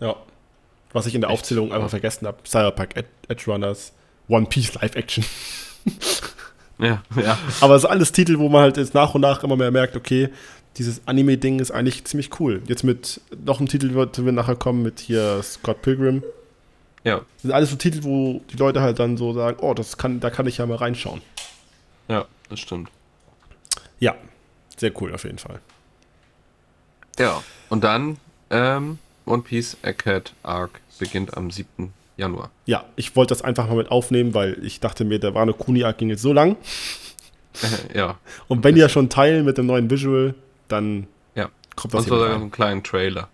Ja. 0.00 0.16
Was 0.92 1.06
ich 1.06 1.14
in 1.14 1.20
der 1.20 1.30
Echt? 1.30 1.40
Aufzählung 1.40 1.72
einfach 1.72 1.90
vergessen 1.90 2.26
habe, 2.26 2.38
Cyberpunk 2.46 2.90
Edge 3.28 3.44
Runners, 3.46 3.92
One 4.28 4.46
Piece 4.46 4.74
Live 4.74 4.94
Action. 4.94 5.24
ja, 6.78 7.02
ja. 7.16 7.38
Aber 7.60 7.74
es 7.74 7.84
ist 7.84 7.90
alles 7.90 8.12
Titel, 8.12 8.38
wo 8.38 8.48
man 8.48 8.62
halt 8.62 8.76
jetzt 8.76 8.94
nach 8.94 9.14
und 9.14 9.20
nach 9.20 9.42
immer 9.42 9.56
mehr 9.56 9.70
merkt, 9.70 9.96
okay, 9.96 10.30
dieses 10.78 11.06
Anime-Ding 11.06 11.58
ist 11.58 11.70
eigentlich 11.70 12.04
ziemlich 12.04 12.38
cool. 12.40 12.62
Jetzt 12.66 12.84
mit 12.84 13.20
noch 13.44 13.58
einem 13.58 13.68
Titel, 13.68 13.94
wo 13.94 14.24
wir 14.24 14.32
nachher 14.32 14.56
kommen, 14.56 14.82
mit 14.82 15.00
hier 15.00 15.42
Scott 15.42 15.82
Pilgrim. 15.82 16.22
Ja. 17.04 17.18
Das 17.18 17.42
sind 17.42 17.52
alles 17.52 17.70
so 17.70 17.76
Titel, 17.76 18.02
wo 18.02 18.40
die 18.52 18.56
Leute 18.56 18.80
halt 18.80 18.98
dann 18.98 19.16
so 19.16 19.32
sagen, 19.32 19.58
oh, 19.60 19.74
das 19.74 19.96
kann, 19.96 20.20
da 20.20 20.30
kann 20.30 20.46
ich 20.46 20.58
ja 20.58 20.66
mal 20.66 20.76
reinschauen. 20.76 21.22
Ja, 22.08 22.26
das 22.50 22.60
stimmt. 22.60 22.90
Ja, 23.98 24.14
sehr 24.76 24.92
cool 25.00 25.14
auf 25.14 25.24
jeden 25.24 25.38
Fall. 25.38 25.60
Ja, 27.18 27.42
und 27.70 27.82
dann 27.84 28.18
ähm, 28.50 28.98
One 29.24 29.42
Piece 29.42 29.76
Egghead 29.82 30.34
Arc 30.42 30.80
beginnt 30.98 31.36
am 31.36 31.50
7. 31.50 31.92
Januar. 32.16 32.50
Ja, 32.66 32.84
ich 32.96 33.16
wollte 33.16 33.34
das 33.34 33.42
einfach 33.42 33.68
mal 33.68 33.76
mit 33.76 33.90
aufnehmen, 33.90 34.34
weil 34.34 34.64
ich 34.64 34.80
dachte 34.80 35.04
mir, 35.04 35.18
der 35.18 35.34
Wano 35.34 35.52
Kuni 35.52 35.84
Arc 35.84 35.98
ging 35.98 36.10
jetzt 36.10 36.22
so 36.22 36.32
lang. 36.32 36.56
ja. 37.94 38.18
Und 38.48 38.64
wenn 38.64 38.74
die 38.74 38.80
ja 38.80 38.88
schon 38.88 39.08
teilen 39.08 39.44
mit 39.44 39.58
dem 39.58 39.66
neuen 39.66 39.90
Visual, 39.90 40.34
dann 40.68 41.06
ja. 41.34 41.48
kommt 41.74 41.94
das 41.94 42.04
Und 42.04 42.08
sogar 42.08 42.34
einen 42.34 42.50
kleinen 42.50 42.82
Trailer. 42.82 43.28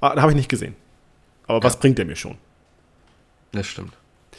Ah, 0.00 0.14
den 0.14 0.22
habe 0.22 0.32
ich 0.32 0.36
nicht 0.36 0.48
gesehen. 0.48 0.76
Aber 1.46 1.58
ja. 1.58 1.64
was 1.64 1.78
bringt 1.78 1.98
der 1.98 2.06
mir 2.06 2.16
schon? 2.16 2.38
Das 3.52 3.66
stimmt. 3.66 3.92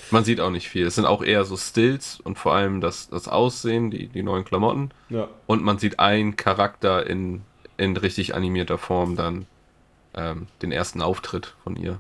Man 0.10 0.24
sieht 0.24 0.40
auch 0.40 0.50
nicht 0.50 0.70
viel. 0.70 0.88
Es 0.88 0.96
sind 0.96 1.06
auch 1.06 1.22
eher 1.22 1.46
so 1.46 1.58
Stills 1.58 2.20
und 2.20 2.38
vor 2.38 2.56
allem 2.56 2.82
das, 2.82 3.10
das 3.10 3.28
Aussehen, 3.28 3.92
die, 3.92 4.08
die 4.08 4.24
neuen 4.24 4.46
Klamotten. 4.46 4.92
Ja. 5.10 5.28
Und 5.46 5.64
man 5.64 5.78
sieht 5.78 6.00
einen 6.00 6.36
Charakter 6.36 7.06
in, 7.06 7.42
in 7.78 7.96
richtig 7.96 8.34
animierter 8.34 8.78
Form 8.78 9.16
dann 9.16 9.46
ähm, 10.14 10.48
den 10.62 10.72
ersten 10.72 11.02
Auftritt 11.02 11.56
von 11.64 11.76
ihr. 11.76 12.00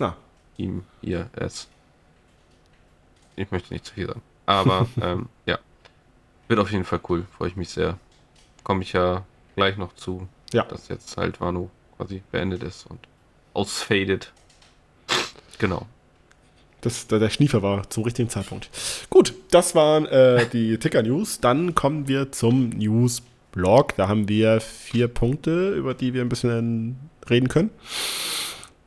Ah. 0.00 0.14
Ihm, 0.56 0.84
ihr, 1.02 1.30
es. 1.34 1.68
Ich 3.36 3.50
möchte 3.50 3.72
nicht 3.72 3.84
zu 3.84 3.94
viel 3.94 4.08
sagen. 4.08 4.22
Aber 4.46 4.86
ähm, 5.00 5.28
ja. 5.46 5.58
Wird 6.48 6.60
auf 6.60 6.70
jeden 6.70 6.84
Fall 6.84 7.00
cool. 7.08 7.26
Freue 7.36 7.48
ich 7.48 7.56
mich 7.56 7.70
sehr. 7.70 7.98
Komme 8.64 8.82
ich 8.82 8.92
ja 8.92 9.24
gleich 9.56 9.76
noch 9.76 9.94
zu, 9.94 10.28
ja. 10.52 10.62
dass 10.64 10.88
jetzt 10.88 11.16
halt 11.16 11.40
Wano 11.40 11.70
quasi 11.96 12.22
beendet 12.30 12.62
ist 12.62 12.86
und 12.86 13.00
ausfadet. 13.54 14.32
Genau. 15.58 15.86
Das, 16.82 17.06
der, 17.08 17.18
der 17.18 17.30
Schniefer 17.30 17.62
war 17.62 17.88
zum 17.90 18.04
richtigen 18.04 18.28
Zeitpunkt. 18.28 18.70
Gut, 19.10 19.34
das 19.50 19.74
waren 19.74 20.06
äh, 20.06 20.46
die 20.48 20.78
Ticker-News. 20.78 21.40
Dann 21.40 21.74
kommen 21.74 22.06
wir 22.06 22.30
zum 22.30 22.68
News-Blog. 22.68 23.96
Da 23.96 24.08
haben 24.08 24.28
wir 24.28 24.60
vier 24.60 25.08
Punkte, 25.08 25.70
über 25.70 25.94
die 25.94 26.14
wir 26.14 26.20
ein 26.20 26.28
bisschen 26.28 26.96
reden 27.28 27.48
können. 27.48 27.70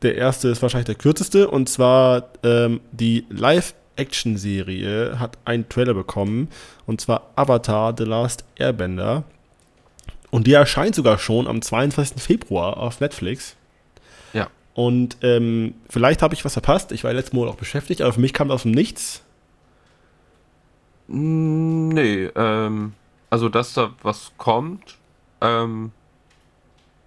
Der 0.01 0.15
erste 0.15 0.47
ist 0.47 0.61
wahrscheinlich 0.61 0.85
der 0.85 0.95
kürzeste 0.95 1.49
und 1.49 1.67
zwar 1.67 2.29
ähm, 2.43 2.79
die 2.93 3.25
Live-Action-Serie 3.29 5.19
hat 5.19 5.37
einen 5.43 5.67
Trailer 5.67 5.93
bekommen 5.93 6.47
und 6.85 7.01
zwar 7.01 7.31
Avatar 7.35 7.93
The 7.97 8.05
Last 8.05 8.45
Airbender. 8.55 9.25
Und 10.31 10.47
die 10.47 10.53
erscheint 10.53 10.95
sogar 10.95 11.17
schon 11.17 11.47
am 11.47 11.61
22. 11.61 12.21
Februar 12.21 12.77
auf 12.77 12.99
Netflix. 12.99 13.55
Ja. 14.33 14.47
Und 14.73 15.17
ähm, 15.21 15.75
vielleicht 15.89 16.21
habe 16.21 16.33
ich 16.33 16.45
was 16.45 16.53
verpasst. 16.53 16.91
Ich 16.91 17.03
war 17.03 17.13
letztes 17.13 17.33
Mal 17.33 17.47
auch 17.47 17.55
beschäftigt, 17.55 18.01
aber 18.01 18.13
für 18.13 18.21
mich 18.21 18.33
kam 18.33 18.49
das 18.49 18.55
aus 18.55 18.63
dem 18.63 18.71
Nichts. 18.71 19.23
Nee, 21.07 22.25
ähm, 22.35 22.93
also 23.31 23.49
dass 23.49 23.73
da 23.73 23.93
was 24.03 24.31
kommt, 24.37 24.97
ähm, 25.41 25.91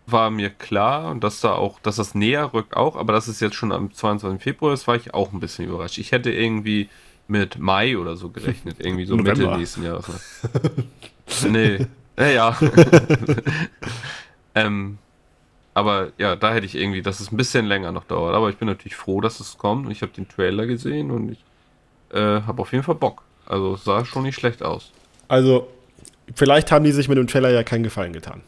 war 0.07 0.31
mir 0.31 0.51
klar 0.51 1.11
und 1.11 1.23
dass 1.23 1.41
da 1.41 1.53
auch, 1.53 1.79
dass 1.81 1.97
das 1.97 2.15
näher 2.15 2.53
rückt 2.53 2.77
auch, 2.77 2.97
aber 2.97 3.13
dass 3.13 3.29
es 3.29 3.39
jetzt 3.39 3.55
schon 3.55 3.71
am 3.71 3.93
22. 3.93 4.43
Februar 4.43 4.75
ist, 4.75 4.89
war 4.89 4.97
ich 4.97 5.15
auch 5.15 5.33
ein 5.33 5.39
bisschen 5.39 5.69
überrascht. 5.69 5.99
Ich 5.99 6.11
hätte 6.11 6.33
irgendwie 6.33 6.89
mit 7.29 7.59
Mai 7.59 7.97
oder 7.97 8.17
so 8.17 8.31
gerechnet, 8.31 8.77
irgendwie 8.81 9.05
so 9.05 9.17
Mitte 9.17 9.57
nächsten 9.57 9.85
Jahres. 9.85 10.43
nee, 11.49 11.87
ja. 12.19 12.59
ähm, 14.55 14.99
aber 15.75 16.13
ja, 16.19 16.37
da 16.37 16.53
hätte 16.53 16.67
ich 16.67 16.75
irgendwie, 16.75 17.03
dass 17.03 17.21
es 17.21 17.33
ein 17.33 17.37
bisschen 17.37 17.67
länger 17.67 17.93
noch 17.93 18.05
dauert. 18.05 18.35
Aber 18.35 18.51
ich 18.51 18.57
bin 18.57 18.69
natürlich 18.69 18.97
froh, 18.97 19.21
dass 19.21 19.41
es 19.41 19.57
kommt. 19.57 19.87
Und 19.87 19.93
ich 19.93 20.03
habe 20.03 20.13
den 20.13 20.29
Trailer 20.29 20.67
gesehen 20.67 21.11
und 21.11 21.33
ich 21.33 21.45
äh, 22.13 22.43
habe 22.43 22.61
auf 22.63 22.73
jeden 22.73 22.85
Fall 22.85 22.97
Bock. 22.97 23.23
Also 23.47 23.75
es 23.75 23.85
sah 23.85 24.05
schon 24.05 24.25
nicht 24.25 24.37
schlecht 24.37 24.63
aus. 24.63 24.91
Also, 25.29 25.69
vielleicht 26.35 26.71
haben 26.71 26.85
die 26.85 26.93
sich 26.93 27.09
mit 27.09 27.17
dem 27.17 27.27
Trailer 27.27 27.51
ja 27.51 27.63
keinen 27.63 27.83
Gefallen 27.83 28.13
getan. 28.13 28.43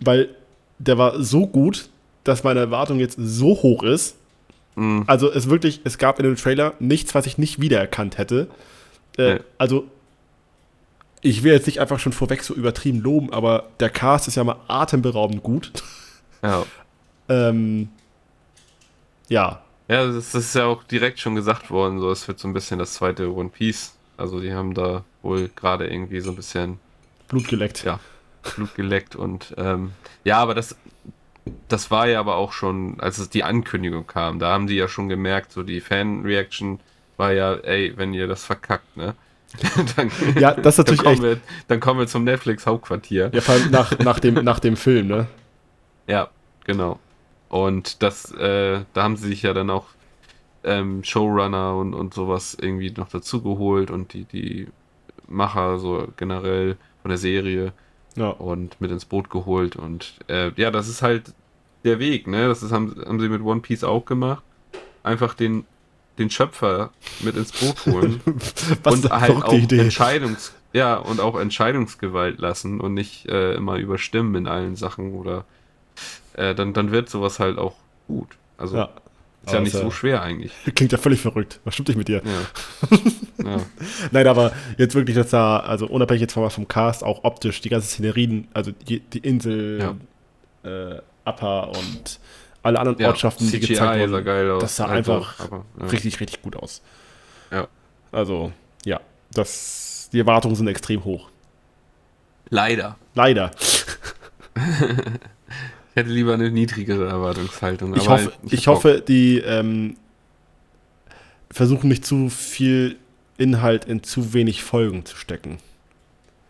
Weil 0.00 0.30
der 0.78 0.96
war 0.96 1.22
so 1.22 1.46
gut, 1.46 1.90
dass 2.24 2.44
meine 2.44 2.60
Erwartung 2.60 2.98
jetzt 2.98 3.18
so 3.18 3.48
hoch 3.48 3.82
ist. 3.82 4.16
Mhm. 4.76 5.04
Also 5.06 5.30
es 5.30 5.50
wirklich, 5.50 5.80
es 5.84 5.98
gab 5.98 6.18
in 6.18 6.24
dem 6.24 6.36
Trailer 6.36 6.74
nichts, 6.78 7.14
was 7.14 7.26
ich 7.26 7.36
nicht 7.36 7.60
wiedererkannt 7.60 8.16
hätte. 8.16 8.48
Äh, 9.18 9.34
Nee. 9.34 9.40
Also 9.58 9.88
ich 11.20 11.42
will 11.42 11.52
jetzt 11.52 11.66
nicht 11.66 11.80
einfach 11.80 11.98
schon 11.98 12.12
vorweg 12.12 12.42
so 12.42 12.54
übertrieben 12.54 13.00
loben, 13.00 13.32
aber 13.32 13.68
der 13.80 13.90
Cast 13.90 14.28
ist 14.28 14.36
ja 14.36 14.44
mal 14.44 14.56
atemberaubend 14.68 15.42
gut. 15.42 15.72
Ja. 16.42 16.64
Ähm, 17.30 17.90
ja, 19.28 19.60
Ja, 19.86 20.06
das 20.06 20.34
ist 20.34 20.54
ja 20.54 20.64
auch 20.64 20.82
direkt 20.82 21.20
schon 21.20 21.34
gesagt 21.34 21.70
worden, 21.70 22.00
so 22.00 22.10
es 22.10 22.26
wird 22.26 22.38
so 22.38 22.48
ein 22.48 22.54
bisschen 22.54 22.78
das 22.78 22.94
zweite 22.94 23.30
One 23.30 23.50
Piece. 23.50 23.94
Also 24.16 24.40
die 24.40 24.54
haben 24.54 24.72
da 24.72 25.04
wohl 25.20 25.50
gerade 25.54 25.86
irgendwie 25.88 26.20
so 26.20 26.30
ein 26.30 26.36
bisschen 26.36 26.78
Blut 27.28 27.48
geleckt. 27.48 27.84
Ja. 27.84 28.00
Blut 28.54 28.74
geleckt 28.76 29.14
und 29.14 29.54
ähm, 29.58 29.92
ja, 30.24 30.38
aber 30.38 30.54
das 30.54 30.74
das 31.68 31.90
war 31.90 32.06
ja 32.08 32.20
aber 32.20 32.36
auch 32.36 32.52
schon, 32.52 33.00
als 33.00 33.18
es 33.18 33.30
die 33.30 33.44
Ankündigung 33.44 34.06
kam, 34.06 34.38
da 34.38 34.52
haben 34.52 34.66
die 34.66 34.76
ja 34.76 34.88
schon 34.88 35.08
gemerkt, 35.08 35.52
so 35.52 35.62
die 35.62 35.80
Fan-Reaction 35.80 36.80
war 37.16 37.32
ja, 37.32 37.54
ey, 37.54 37.94
wenn 37.96 38.14
ihr 38.14 38.26
das 38.26 38.44
verkackt, 38.44 38.96
ne? 38.96 39.14
dann, 39.96 40.10
Ja, 40.38 40.52
das 40.54 40.74
ist 40.74 40.78
natürlich 40.78 41.02
dann 41.02 41.12
echt. 41.12 41.22
kommen, 41.22 41.34
wir, 41.36 41.40
dann 41.68 41.80
kommen 41.80 42.00
wir 42.00 42.06
zum 42.06 42.24
Netflix-Hauptquartier. 42.24 43.30
Ja, 43.32 43.40
vor 43.40 43.54
allem 43.54 43.70
nach, 43.70 43.98
nach, 44.00 44.20
dem, 44.20 44.34
nach 44.34 44.60
dem 44.60 44.76
Film, 44.76 45.08
ne? 45.08 45.26
Ja, 46.06 46.28
genau. 46.64 46.98
Und 47.48 48.02
das, 48.02 48.30
äh, 48.32 48.80
da 48.92 49.02
haben 49.02 49.16
sie 49.16 49.28
sich 49.28 49.42
ja 49.42 49.54
dann 49.54 49.70
auch 49.70 49.86
ähm, 50.64 51.02
Showrunner 51.02 51.76
und, 51.76 51.94
und 51.94 52.12
sowas 52.14 52.56
irgendwie 52.60 52.90
noch 52.90 53.08
dazu 53.08 53.42
geholt 53.42 53.90
und 53.90 54.12
die, 54.12 54.24
die 54.24 54.68
Macher 55.26 55.78
so 55.78 56.08
generell 56.16 56.76
von 57.02 57.08
der 57.10 57.18
Serie 57.18 57.72
Ja. 58.16 58.28
und 58.28 58.80
mit 58.80 58.90
ins 58.90 59.06
Boot 59.06 59.30
geholt. 59.30 59.76
Und 59.76 60.14
äh, 60.28 60.50
ja, 60.56 60.70
das 60.70 60.88
ist 60.88 61.00
halt 61.02 61.32
der 61.84 61.98
Weg, 61.98 62.26
ne? 62.26 62.48
Das 62.48 62.62
ist, 62.62 62.70
haben, 62.72 62.94
haben 63.06 63.20
sie 63.20 63.28
mit 63.28 63.40
One 63.42 63.60
Piece 63.60 63.84
auch 63.84 64.04
gemacht. 64.04 64.42
Einfach 65.02 65.32
den, 65.34 65.64
den 66.18 66.30
Schöpfer 66.30 66.90
mit 67.20 67.36
ins 67.36 67.52
Boot 67.52 67.86
holen 67.86 68.20
und 68.84 69.10
halt 69.10 69.42
auch 69.42 69.52
Idee. 69.52 69.80
Entscheidungs 69.80 70.52
ja 70.72 70.96
und 70.96 71.20
auch 71.20 71.38
Entscheidungsgewalt 71.38 72.38
lassen 72.38 72.80
und 72.80 72.94
nicht 72.94 73.26
äh, 73.26 73.54
immer 73.54 73.76
überstimmen 73.76 74.34
in 74.34 74.46
allen 74.46 74.76
Sachen 74.76 75.14
oder 75.14 75.44
äh, 76.34 76.54
dann 76.54 76.72
dann 76.74 76.90
wird 76.90 77.08
sowas 77.08 77.38
halt 77.38 77.58
auch 77.58 77.74
gut. 78.06 78.28
Also 78.58 78.76
Ja. 78.76 78.90
ist 79.46 79.52
ja 79.52 79.60
nicht 79.60 79.72
so 79.72 79.90
schwer 79.90 80.22
eigentlich. 80.22 80.52
Klingt 80.74 80.92
ja 80.92 80.98
völlig 80.98 81.20
verrückt. 81.20 81.60
Was 81.64 81.74
stimmt 81.74 81.88
nicht 81.88 81.96
mit 81.98 82.08
dir? 82.08 82.22
Ja. 82.24 83.48
ja. 83.50 83.56
Nein, 84.10 84.26
aber 84.26 84.52
jetzt 84.76 84.94
wirklich, 84.94 85.16
dass 85.16 85.30
da, 85.30 85.58
also 85.60 85.86
unabhängig 85.86 86.20
jetzt 86.22 86.34
vom, 86.34 86.48
vom 86.50 86.68
Cast, 86.68 87.02
auch 87.04 87.24
optisch, 87.24 87.60
die 87.60 87.68
ganzen 87.68 87.88
Szenerien, 87.88 88.48
also 88.52 88.72
die, 88.72 89.00
die 89.00 89.18
Insel, 89.20 89.96
äh, 90.64 90.96
Upper 91.24 91.68
und 91.70 92.18
alle 92.62 92.78
anderen 92.78 92.98
ja. 92.98 93.08
Ortschaften, 93.08 93.44
die 93.46 93.60
CGI 93.60 93.68
gezeigt 93.74 93.78
sah 93.78 94.10
wurden, 94.12 94.24
geil 94.24 94.50
aus. 94.50 94.62
das 94.62 94.76
sah 94.76 94.86
Also, 94.86 95.12
einfach 95.12 95.40
aber, 95.40 95.64
ja. 95.80 95.86
richtig, 95.86 96.20
richtig 96.20 96.42
gut 96.42 96.56
aus. 96.56 96.82
Ja. 97.50 97.68
Also, 98.12 98.52
ja, 98.84 99.00
das, 99.32 100.08
die 100.12 100.18
Erwartungen 100.18 100.54
sind 100.54 100.68
extrem 100.68 101.04
hoch. 101.04 101.28
Leider. 102.50 102.96
Leider. 103.14 103.50
Ich 105.90 106.02
hätte 106.02 106.10
lieber 106.10 106.34
eine 106.34 106.52
niedrigere 106.52 107.08
Erwartungshaltung. 107.08 107.96
Ich 107.96 108.08
hoffe, 108.08 108.26
hab 108.26 108.52
ich 108.52 108.66
Bock. 108.66 108.76
hoffe, 108.76 109.02
die 109.06 109.38
ähm, 109.38 109.96
versuchen 111.50 111.88
nicht 111.88 112.06
zu 112.06 112.28
viel 112.28 112.96
Inhalt 113.36 113.84
in 113.86 114.04
zu 114.04 114.32
wenig 114.32 114.62
Folgen 114.62 115.04
zu 115.04 115.16
stecken. 115.16 115.58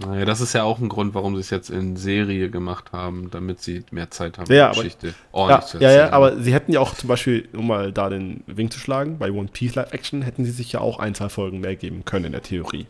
Naja, 0.01 0.25
das 0.25 0.41
ist 0.41 0.53
ja 0.53 0.63
auch 0.63 0.79
ein 0.79 0.89
Grund, 0.89 1.15
warum 1.15 1.35
sie 1.35 1.41
es 1.41 1.51
jetzt 1.51 1.71
in 1.71 1.97
Serie 1.97 2.51
gemacht 2.51 2.93
haben, 2.93 3.31
damit 3.33 3.61
sie 3.61 3.85
mehr 3.91 4.11
Zeit 4.13 4.39
haben, 4.39 4.47
Ja, 4.53 4.57
die 4.57 4.63
aber- 4.63 4.75
Geschichte 4.77 5.07
Ja, 5.09 5.13
ordentlich 5.33 5.65
zu 5.71 5.79
ja, 5.79 5.89
erzählen. 5.89 6.07
ja, 6.07 6.13
aber 6.13 6.37
sie 6.41 6.53
hätten 6.55 6.71
ja 6.73 6.79
auch 6.81 6.95
zum 6.95 7.09
Beispiel, 7.09 7.49
um 7.53 7.67
mal 7.67 7.91
da 7.93 8.09
den 8.09 8.45
Wink 8.47 8.73
zu 8.73 8.79
schlagen, 8.79 9.19
bei 9.19 9.33
One 9.33 9.49
Piece 9.53 9.75
Live 9.75 9.93
Action 9.93 10.23
hätten 10.23 10.45
sie 10.45 10.53
sich 10.53 10.71
ja 10.71 10.81
auch 10.81 11.01
ein, 11.01 11.17
zwei 11.17 11.29
Folgen 11.29 11.59
mehr 11.61 11.75
geben 11.75 12.05
können 12.05 12.27
in 12.27 12.33
der 12.33 12.43
Theorie. 12.43 12.87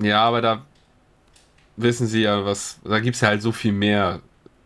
Ja, 0.00 0.22
aber 0.22 0.40
da 0.40 0.62
wissen 1.76 2.06
sie 2.06 2.22
ja, 2.22 2.44
was. 2.44 2.78
Da 2.84 3.00
gibt 3.00 3.14
es 3.16 3.20
ja 3.20 3.28
halt 3.28 3.42
so 3.42 3.52
viel 3.52 3.72
mehr 3.72 4.20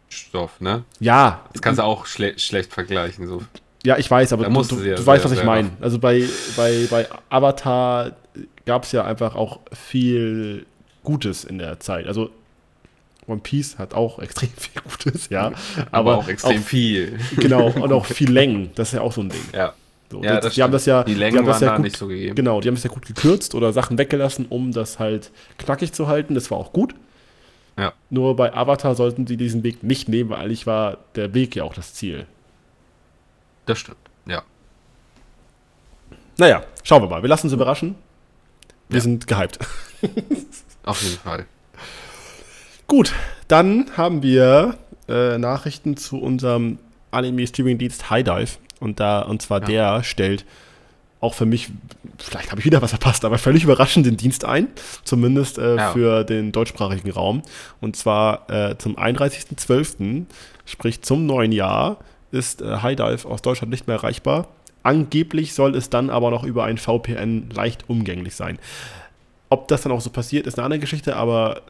Stoff, 0.09 0.61
ne? 0.61 0.85
Ja, 0.99 1.45
Das 1.53 1.63
kannst 1.63 1.79
du 1.79 1.85
auch 1.85 2.07
schle 2.07 2.39
schlecht 2.39 2.73
vergleichen. 2.73 3.27
So. 3.27 3.43
ja, 3.85 3.99
ich 3.99 4.11
weiß, 4.11 4.33
aber 4.33 4.45
Da 4.45 4.51
du, 4.51 4.63
du, 4.63 4.83
ja 4.85 4.95
du 4.97 5.05
weißt, 5.05 5.25
was 5.25 5.33
ich 5.33 5.45
meine. 5.45 5.71
Also 5.81 5.99
bei, 5.99 6.25
bei, 6.57 6.87
bei 6.91 7.07
Avatar 7.29 8.13
gab 8.67 8.85
es 8.85 8.93
ja 8.93 9.05
einfach 9.05 9.35
auch 9.35 9.61
viel 9.73 10.67
Gutes 11.03 11.45
in 11.45 11.59
der 11.59 11.81
Zeit. 11.81 12.07
Also 12.07 12.31
One 13.27 13.41
Piece 13.41 13.79
hat 13.79 13.95
auch 13.95 14.19
extrem 14.21 14.51
viel 14.51 14.83
Gutes, 14.83 15.29
ja. 15.29 15.53
Aber, 15.93 16.19
auch 16.19 16.29
extrem 16.29 16.63
viel. 16.63 17.19
Genau, 17.37 17.71
und 17.81 17.93
auch 17.93 18.07
viel 18.07 18.31
Längen. 18.31 18.71
Das 18.75 18.89
ist 18.89 18.95
ja 18.95 19.01
auch 19.01 19.13
so 19.13 19.23
ein 19.23 19.31
Ding. 19.31 19.43
Ja. 19.55 19.75
So, 20.11 20.23
Ja, 20.23 20.41
das, 20.41 20.55
die 20.55 20.63
haben 20.63 20.73
das 20.73 20.87
ja, 20.87 21.05
Die 21.05 21.15
die 21.15 21.21
Längen 21.21 21.39
haben 21.39 21.47
das 21.47 21.61
waren 21.61 21.63
ja 21.63 21.69
da 21.71 21.77
gut, 21.77 21.85
nicht 21.85 21.97
so 21.97 22.09
gegeben. 22.09 22.35
Genau, 22.35 22.61
die 22.61 22.69
haben 22.69 22.75
es 22.75 22.83
ja 22.83 22.91
gut 22.91 23.07
gekürzt 23.07 23.55
oder 23.55 23.73
Sachen 23.73 23.97
weggelassen, 23.97 24.47
um 24.49 24.73
das 24.73 24.99
halt 24.99 25.31
knackig 25.59 25.93
zu 25.93 26.09
halten. 26.09 26.35
Das 26.35 26.51
war 26.51 26.59
auch 26.59 26.73
gut. 26.73 26.95
Ja. 27.79 27.93
Nur 28.11 28.35
bei 28.37 28.53
Avatar 28.53 28.95
sollten 28.95 29.27
sie 29.27 29.37
diesen 29.37 29.63
Weg 29.63 29.83
nicht 29.83 30.09
nehmen, 30.09 30.31
weil 30.31 30.41
eigentlich 30.41 30.67
war 30.67 30.99
der 31.15 31.33
Weg 31.33 31.55
ja 31.55 31.63
auch 31.63 31.75
das 31.75 31.95
Ziel. 31.95 32.27
Das 33.67 33.79
stimmt. 33.79 33.99
Ja. 34.27 34.43
Naja, 36.39 36.65
schauen 36.83 37.03
wir 37.03 37.09
mal. 37.09 37.23
Wir 37.23 37.29
lassen 37.29 37.47
uns 37.47 37.53
überraschen. 37.55 37.95
Wir 38.91 38.97
Ja. 38.99 39.03
sind 39.03 39.27
gehypt. 39.27 39.59
Auf 40.85 41.03
jeden 41.03 41.19
Fall. 41.19 41.47
Gut, 42.87 43.13
dann 43.49 43.87
haben 43.97 44.23
wir 44.23 44.77
äh, 45.09 45.39
Nachrichten 45.39 45.97
zu 45.97 46.19
unserem 46.21 46.79
Anime-Streaming-Dienst 47.13 48.11
High 48.11 48.25
Dive. 48.25 48.51
Und 48.81 49.01
da, 49.01 49.23
und 49.23 49.43
zwar 49.43 49.61
Ja. 49.63 49.67
der 49.97 50.03
stellt 50.05 50.45
auch 51.21 51.35
für 51.35 51.45
mich, 51.45 51.69
vielleicht 52.19 52.51
habe 52.51 52.61
ich 52.61 52.65
wieder 52.65 52.81
was 52.81 52.91
verpasst, 52.91 53.25
aber 53.27 53.37
völlig 53.37 53.63
überraschend 53.65 54.07
den 54.07 54.17
Dienst 54.17 54.45
ein. 54.47 54.69
Zumindest 55.05 55.59
äh, 55.59 55.77
Ja. 55.77 55.93
für 55.93 56.25
den 56.25 56.51
deutschsprachigen 56.51 57.11
Raum. 57.11 57.43
Und 57.81 57.95
zwar 57.97 58.49
äh, 58.51 58.79
zum 58.79 58.97
31.12., 58.97 60.25
sprich 60.65 61.03
zum 61.03 61.27
neuen 61.27 61.53
Jahr, 61.53 61.99
ist 62.33 62.63
äh, 62.63 62.77
High 62.79 62.97
Dive 62.97 63.29
aus 63.29 63.43
Deutschland 63.43 63.71
nicht 63.71 63.87
mehr 63.87 63.97
erreichbar. 63.97 64.49
Angeblich 64.83 65.55
soll 65.55 65.75
es 65.77 65.91
dann 65.91 66.11
aber 66.11 66.31
noch 66.31 66.45
über 66.45 66.65
ein 66.65 66.79
VPN 66.79 67.51
leicht 67.51 67.89
umgänglich 67.89 68.35
sein. 68.35 68.59
Ob 69.49 69.69
das 69.69 69.83
dann 69.83 69.93
auch 69.93 70.01
so 70.01 70.11
passiert, 70.11 70.47
ist 70.47 70.59
eine 70.59 70.65
andere 70.65 70.81
Geschichte, 70.81 71.17
aber 71.17 71.63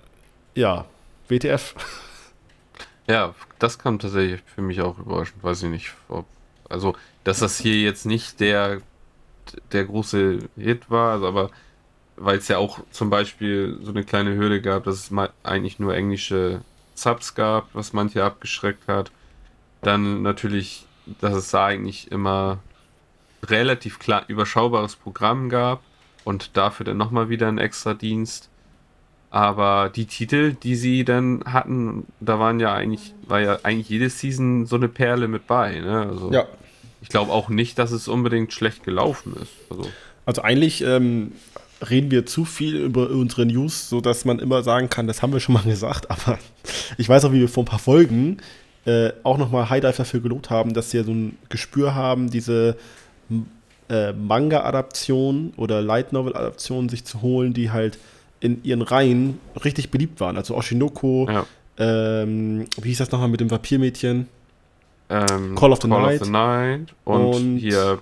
ja, 0.54 0.84
WTF. 1.28 1.74
Ja, 3.08 3.34
das 3.58 3.78
kam 3.78 3.98
tatsächlich 3.98 4.40
für 4.54 4.62
mich 4.62 4.80
auch 4.80 4.98
überraschend. 4.98 5.42
Weiß 5.42 5.62
ich 5.64 5.68
nicht. 5.68 5.92
Ob, 6.08 6.26
also, 6.68 6.94
dass 7.24 7.40
das 7.40 7.58
hier 7.58 7.74
jetzt 7.74 8.06
nicht 8.06 8.38
der, 8.38 8.82
der 9.72 9.84
große 9.84 10.38
Hit 10.56 10.90
war, 10.90 11.14
also 11.14 11.26
aber 11.26 11.50
weil 12.20 12.38
es 12.38 12.48
ja 12.48 12.58
auch 12.58 12.80
zum 12.90 13.08
Beispiel 13.08 13.78
so 13.82 13.90
eine 13.90 14.04
kleine 14.04 14.36
Hürde 14.36 14.60
gab, 14.60 14.84
dass 14.84 14.96
es 14.96 15.10
mal 15.10 15.30
eigentlich 15.42 15.78
nur 15.78 15.94
englische 15.94 16.60
Subs 16.94 17.34
gab, 17.34 17.68
was 17.72 17.94
manche 17.94 18.22
abgeschreckt 18.22 18.86
hat. 18.86 19.10
Dann 19.80 20.20
natürlich, 20.20 20.86
dass 21.20 21.34
es 21.34 21.50
da 21.50 21.64
eigentlich 21.64 22.12
immer 22.12 22.58
relativ 23.44 23.98
klar 23.98 24.24
überschaubares 24.28 24.96
Programm 24.96 25.48
gab 25.48 25.82
und 26.24 26.56
dafür 26.56 26.84
dann 26.84 26.96
nochmal 26.96 27.28
wieder 27.28 27.48
ein 27.48 27.58
extra 27.58 27.94
Dienst. 27.94 28.48
Aber 29.30 29.90
die 29.94 30.06
Titel, 30.06 30.54
die 30.54 30.74
sie 30.74 31.04
dann 31.04 31.44
hatten, 31.46 32.06
da 32.18 32.40
waren 32.40 32.58
ja 32.58 32.74
eigentlich, 32.74 33.14
war 33.26 33.40
ja 33.40 33.58
eigentlich 33.62 33.88
jede 33.88 34.10
Season 34.10 34.66
so 34.66 34.76
eine 34.76 34.88
Perle 34.88 35.28
mit 35.28 35.46
bei. 35.46 35.78
Ne? 35.78 36.06
Also 36.10 36.32
ich 37.00 37.08
glaube 37.08 37.32
auch 37.32 37.48
nicht, 37.48 37.78
dass 37.78 37.92
es 37.92 38.08
unbedingt 38.08 38.52
schlecht 38.52 38.82
gelaufen 38.82 39.36
ist. 39.40 39.52
Also, 39.70 39.88
Also 40.26 40.42
eigentlich 40.42 40.82
ähm, 40.82 41.32
reden 41.88 42.10
wir 42.10 42.26
zu 42.26 42.44
viel 42.44 42.76
über 42.76 43.08
unsere 43.10 43.46
News, 43.46 43.88
sodass 43.88 44.24
man 44.24 44.38
immer 44.38 44.62
sagen 44.62 44.90
kann, 44.90 45.06
das 45.06 45.22
haben 45.22 45.32
wir 45.32 45.40
schon 45.40 45.54
mal 45.54 45.62
gesagt, 45.62 46.10
aber 46.10 46.38
ich 46.98 47.08
weiß 47.08 47.24
auch, 47.24 47.32
wie 47.32 47.40
wir 47.40 47.48
vor 47.48 47.62
ein 47.62 47.66
paar 47.66 47.78
Folgen 47.78 48.38
äh, 48.84 49.10
auch 49.22 49.38
nochmal 49.38 49.70
High 49.70 49.80
Dive 49.80 49.96
dafür 49.96 50.20
gelobt 50.20 50.50
haben, 50.50 50.74
dass 50.74 50.90
sie 50.90 50.98
ja 50.98 51.04
so 51.04 51.12
ein 51.12 51.38
Gespür 51.48 51.94
haben, 51.94 52.30
diese 52.30 52.76
äh, 53.88 54.12
Manga-Adaption 54.12 55.52
oder 55.56 55.82
Light 55.82 56.12
Novel-Adaption 56.12 56.88
sich 56.88 57.04
zu 57.04 57.22
holen, 57.22 57.52
die 57.54 57.70
halt 57.70 57.98
in 58.40 58.62
ihren 58.64 58.82
Reihen 58.82 59.38
richtig 59.64 59.90
beliebt 59.90 60.20
waren. 60.20 60.36
Also 60.36 60.56
Oshinoko, 60.56 61.28
ja. 61.30 61.46
ähm, 61.78 62.66
wie 62.80 62.88
hieß 62.88 62.98
das 62.98 63.10
nochmal 63.10 63.28
mit 63.28 63.40
dem 63.40 63.50
Vampirmädchen? 63.50 64.28
Ähm, 65.10 65.54
Call 65.56 65.72
of 65.72 65.80
the 65.82 65.88
Night. 65.88 66.26
Night 66.28 66.94
und, 67.04 67.24
Und- 67.34 67.58
hier 67.58 67.98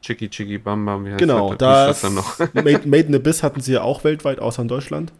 Chicky 0.00 0.28
Chicky 0.30 0.58
Bam 0.58 0.86
Bam, 0.86 1.04
wie 1.04 1.08
heißt 1.10 1.18
Genau, 1.18 1.54
das? 1.54 2.02
Noch? 2.04 2.38
Made, 2.54 2.82
Made 2.86 3.08
in 3.08 3.14
Abyss 3.16 3.42
hatten 3.42 3.60
sie 3.60 3.72
ja 3.72 3.82
auch 3.82 4.04
weltweit, 4.04 4.38
außer 4.38 4.62
in 4.62 4.68
Deutschland. 4.68 5.12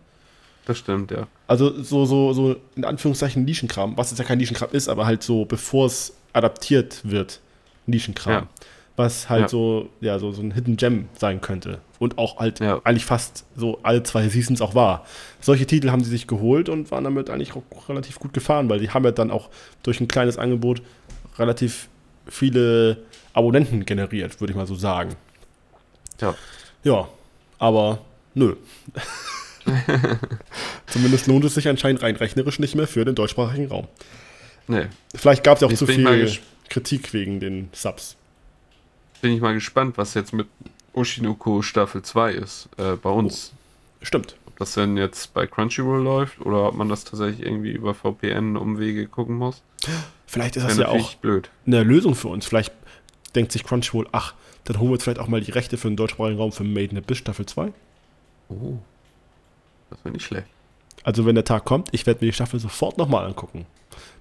das 0.67 0.79
stimmt, 0.79 1.11
ja. 1.11 1.27
Also 1.49 1.83
so, 1.83 2.05
so, 2.07 2.33
so 2.33 2.57
in 2.77 2.85
Anführungszeichen 2.85 3.45
Nischenkram, 3.45 3.97
was 3.97 4.11
jetzt 4.11 4.19
ja 4.21 4.25
kein 4.25 4.39
Nischenkram 4.39 4.69
ist, 4.73 4.89
aber 4.89 5.05
halt 5.07 5.25
so, 5.25 5.45
bevor 5.45 5.87
es 5.87 6.15
adaptiert 6.33 7.01
wird, 7.03 7.41
Nischenkram. 7.87 8.33
Ja. 8.33 8.49
Was 8.97 9.29
halt 9.29 9.43
Ja. 9.43 9.49
so, 9.49 9.89
ja, 10.01 10.19
so, 10.19 10.33
so 10.33 10.43
ein 10.43 10.53
Hidden 10.53 10.77
Gem 10.77 11.09
sein 11.19 11.41
könnte. 11.41 11.81
Und 11.99 12.19
auch 12.19 12.39
halt 12.39 12.61
Ja. 12.61 12.81
eigentlich 12.85 13.05
fast 13.05 13.45
so 13.57 13.79
alle 13.83 14.03
zwei 14.03 14.29
Seasons 14.29 14.61
auch 14.61 14.75
war. 14.75 15.05
Solche 15.41 15.67
Titel 15.67 15.91
haben 15.91 16.03
sie 16.03 16.11
sich 16.11 16.27
geholt 16.27 16.69
und 16.69 16.91
waren 16.91 17.05
damit 17.05 17.31
eigentlich 17.31 17.55
auch 17.55 17.89
relativ 17.89 18.19
gut 18.19 18.33
gefahren, 18.33 18.69
weil 18.69 18.79
die 18.81 18.91
haben 18.91 19.05
ja 19.05 19.11
dann 19.13 19.31
auch 19.31 19.51
durch 19.83 20.01
ein 20.01 20.09
kleines 20.09 20.39
Angebot 20.39 20.83
relativ 21.39 21.89
viele 22.27 22.99
Abonnenten 23.35 23.85
generiert, 23.87 24.41
würde 24.41 24.53
ich 24.53 24.57
mal 24.57 24.67
so 24.67 24.75
sagen. 24.75 25.15
Ja. 26.21 26.35
Ja, 26.83 27.09
aber 27.59 27.99
nö. 28.35 28.57
Zumindest 30.87 31.27
lohnt 31.27 31.45
es 31.45 31.55
sich 31.55 31.69
anscheinend 31.69 32.03
rein 32.03 32.17
rechnerisch 32.17 32.59
nicht 32.59 32.75
mehr 32.75 32.87
für 32.87 33.05
den 33.05 33.15
deutschsprachigen 33.15 33.67
Raum. 33.69 33.89
Nee. 34.69 34.87
Vielleicht 35.15 35.45
gab 35.45 35.57
es 35.57 35.61
ja 35.63 35.69
auch 35.69 35.73
zu 35.73 35.89
ich 35.89 35.99
mal 35.99 36.27
viel 36.27 36.39
Kritik 36.69 37.13
wegen 37.13 37.41
den 37.41 37.69
Subs. 37.73 38.17
Bin 39.21 39.33
ich 39.33 39.41
mal 39.41 39.55
gespannt, 39.55 39.99
was 39.99 40.15
jetzt 40.15 40.33
mit 40.33 40.47
Oshinoko 40.93 41.63
Staffel 41.63 42.03
2 42.03 42.33
ist 42.33 42.69
äh, 42.79 42.97
bei 42.97 43.11
uns. 43.11 43.53
Stimmt. 44.03 44.37
Ob 44.47 44.57
das 44.59 44.75
denn 44.75 44.97
jetzt 44.97 45.35
bei 45.35 45.47
Crunchyroll 45.47 46.03
läuft 46.03 46.41
oder 46.41 46.69
ob 46.69 46.75
man 46.75 46.89
das 46.89 47.05
tatsächlich 47.05 47.45
irgendwie 47.45 47.73
über 47.73 47.95
VPN-Umwege 47.95 49.07
gucken 49.07 49.37
muss. 49.37 49.63
Vielleicht 50.27 50.57
ist 50.57 50.63
Wäre 50.65 50.77
das 50.77 50.79
ja 50.79 50.89
auch 50.89 51.15
blöd. 51.17 51.51
eine 51.67 51.83
Lösung 51.83 52.15
für 52.15 52.29
uns. 52.29 52.47
Vielleicht 52.47 52.73
denkt 53.35 53.53
sich 53.53 53.65
Crunchyroll, 53.65 54.09
ach, 54.13 54.35
dann 54.65 54.79
holen 54.79 54.91
wir 54.91 54.95
jetzt 54.95 55.05
vielleicht 55.05 55.21
auch 55.21 55.29
mal 55.29 55.41
die 55.41 55.51
Rechte 55.51 55.77
für 55.77 55.89
den 55.89 55.97
deutschsprachigen 55.97 56.39
Raum 56.39 56.53
für 56.53 56.65
Made 56.65 56.87
in 56.87 56.99
Abyss 56.99 57.19
Staffel 57.19 57.47
2. 57.47 57.73
Oh. 58.49 58.79
Das 59.91 60.05
wäre 60.05 60.13
nicht 60.13 60.25
schlecht. 60.25 60.49
Also 61.07 61.25
wenn 61.25 61.37
der 61.37 61.45
Tag 61.45 61.65
kommt, 61.65 61.89
ich 61.93 62.05
werde 62.05 62.25
mir 62.25 62.33
die 62.33 62.35
Staffel 62.35 62.59
sofort 62.59 62.99
nochmal 62.99 63.25
angucken. 63.25 63.65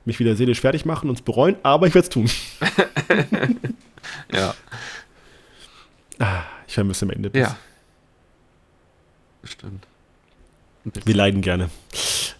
Mich 0.05 0.19
wieder 0.19 0.35
seelisch 0.35 0.61
fertig 0.61 0.85
machen 0.85 1.09
und 1.09 1.15
es 1.15 1.23
bereuen, 1.23 1.55
aber 1.63 1.87
ich 1.87 1.95
werde 1.95 2.05
es 2.05 2.09
tun. 2.09 2.29
Ja. 4.31 4.53
Ah, 6.19 6.43
ich 6.67 6.75
vermisse 6.75 7.07
Made 7.07 7.17
in 7.17 7.25
Abyss. 7.25 7.41
Ja. 7.41 7.57
Bestimmt. 9.41 9.87
Ein 10.85 10.91
bisschen 10.91 11.07
Wir 11.07 11.15
leiden 11.15 11.41
gerne. 11.41 11.69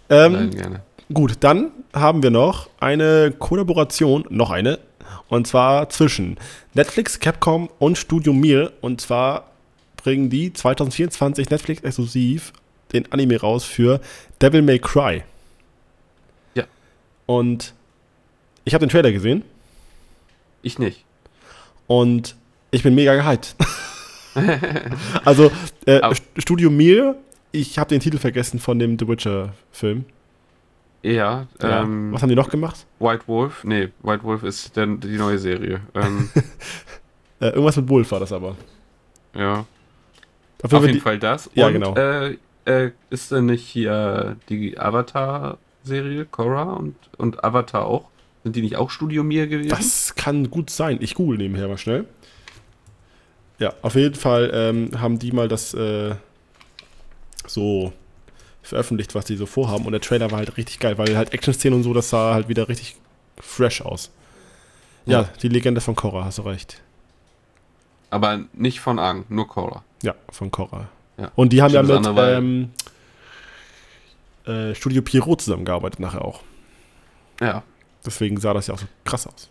Ähm, 0.09 0.33
leiden 0.33 0.55
gerne. 0.55 0.81
Gut, 1.11 1.37
dann 1.39 1.71
haben 1.91 2.21
wir 2.21 2.29
noch 2.29 2.69
eine 2.79 3.33
Kollaboration, 3.37 4.25
noch 4.29 4.51
eine, 4.51 4.77
und 5.27 5.47
zwar 5.47 5.89
zwischen 5.89 6.37
Netflix, 6.75 7.19
Capcom 7.19 7.69
und 7.79 7.97
Studio 7.97 8.31
Mir. 8.31 8.73
Und 8.81 9.01
zwar 9.01 9.49
bringen 9.97 10.29
die 10.29 10.53
2024 10.53 11.49
Netflix 11.49 11.81
exklusiv 11.81 12.53
den 12.95 13.11
Anime 13.11 13.39
raus 13.39 13.63
für 13.63 13.99
Devil 14.41 14.61
May 14.61 14.79
Cry. 14.79 15.23
Ja. 16.55 16.63
Und 17.25 17.73
ich 18.63 18.73
habe 18.73 18.85
den 18.85 18.89
Trailer 18.89 19.11
gesehen 19.11 19.43
Ich 20.63 20.79
nicht. 20.79 21.03
und 21.87 22.35
ich 22.71 22.83
bin 22.83 22.95
mega 22.95 23.15
gehypt. 23.15 23.55
also, 25.25 25.51
äh, 25.85 26.01
Aber- 26.01 26.15
Studio 26.37 26.69
Mir, 26.69 27.15
ich 27.51 27.77
habe 27.79 27.89
den 27.89 28.01
Titel 28.01 28.17
vergessen 28.17 28.59
von 28.59 28.79
dem 28.79 28.99
The 28.99 29.07
Witcher-Film. 29.07 30.05
Ja, 31.03 31.47
Ja. 31.61 31.81
ähm, 31.83 32.11
Was 32.11 32.21
haben 32.21 32.29
die 32.29 32.35
noch 32.35 32.49
gemacht? 32.49 32.85
White 32.99 33.23
Wolf. 33.27 33.63
Nee, 33.63 33.89
White 34.01 34.23
Wolf 34.23 34.43
ist 34.43 34.75
der, 34.75 34.87
die 34.87 35.17
neue 35.17 35.37
Serie. 35.37 35.81
Ähm, 35.93 36.29
Äh, 37.41 37.47
irgendwas 37.47 37.75
mit 37.75 37.89
Wolf 37.89 38.09
war 38.11 38.21
das 38.21 38.31
aber. 38.31 38.55
ja. 39.33 39.65
Auf 40.63 40.71
jeden 40.71 40.93
die- 40.93 40.99
Fall 41.01 41.19
das. 41.19 41.49
Ja, 41.53 41.67
Und, 41.67 41.73
genau. 41.73 41.93
Äh, 41.95 42.37
äh, 42.65 42.91
ist 43.09 43.31
denn 43.31 43.45
nicht 43.47 43.65
hier 43.67 44.37
die 44.49 44.77
Avatar-Serie, 44.79 46.25
Korra 46.25 46.73
und, 46.73 46.95
und 47.17 47.43
Avatar 47.43 47.85
auch? 47.85 48.09
Sind 48.43 48.55
die 48.55 48.61
nicht 48.61 48.75
auch 48.75 48.89
Studio 48.91 49.23
Mir 49.23 49.47
gewesen? 49.47 49.69
Das 49.69 50.13
kann 50.15 50.49
gut 50.51 50.69
sein. 50.69 50.97
Ich 51.01 51.15
google 51.15 51.37
nebenher 51.37 51.67
mal 51.67 51.77
schnell. 51.77 52.05
Ja, 53.57 53.73
auf 53.81 53.95
jeden 53.95 54.15
Fall 54.15 54.51
ähm, 54.53 54.99
haben 54.99 55.17
die 55.17 55.31
mal 55.31 55.47
das 55.47 55.73
äh, 55.73 56.15
so 57.47 57.93
veröffentlicht, 58.61 59.15
was 59.15 59.25
die 59.25 59.35
so 59.37 59.45
vorhaben. 59.45 59.85
Und 59.85 59.91
der 59.93 60.01
Trailer 60.01 60.29
war 60.31 60.39
halt 60.39 60.57
richtig 60.57 60.79
geil, 60.79 60.97
weil 60.97 61.15
halt 61.17 61.33
Action-Szenen 61.33 61.77
und 61.77 61.83
so, 61.83 61.93
das 61.93 62.09
sah 62.09 62.33
halt 62.33 62.49
wieder 62.49 62.67
richtig 62.67 62.95
fresh 63.39 63.81
aus. 63.81 64.11
Ja, 65.05 65.21
Ja. 65.21 65.29
die 65.41 65.49
Legende 65.49 65.81
von 65.81 65.95
Korra, 65.95 66.25
hast 66.25 66.37
du 66.39 66.41
recht. 66.43 66.81
Aber 68.09 68.41
nicht 68.53 68.79
von 68.79 68.99
Aang, 68.99 69.25
nur 69.29 69.47
Korra. 69.47 69.83
Ja, 70.03 70.15
von 70.31 70.51
Korra. 70.51 70.89
Ja. 71.17 71.31
Und 71.35 71.53
die 71.53 71.61
haben 71.61 71.71
Stimmt, 71.71 72.05
ja 72.05 72.41
mit 72.41 72.71
ähm, 74.45 74.51
äh, 74.71 74.75
Studio 74.75 75.01
Pierrot 75.01 75.41
zusammengearbeitet 75.41 75.99
nachher 75.99 76.23
auch. 76.23 76.41
Ja. 77.39 77.63
Deswegen 78.05 78.39
sah 78.39 78.53
das 78.53 78.67
ja 78.67 78.73
auch 78.73 78.79
so 78.79 78.85
krass 79.03 79.27
aus. 79.27 79.49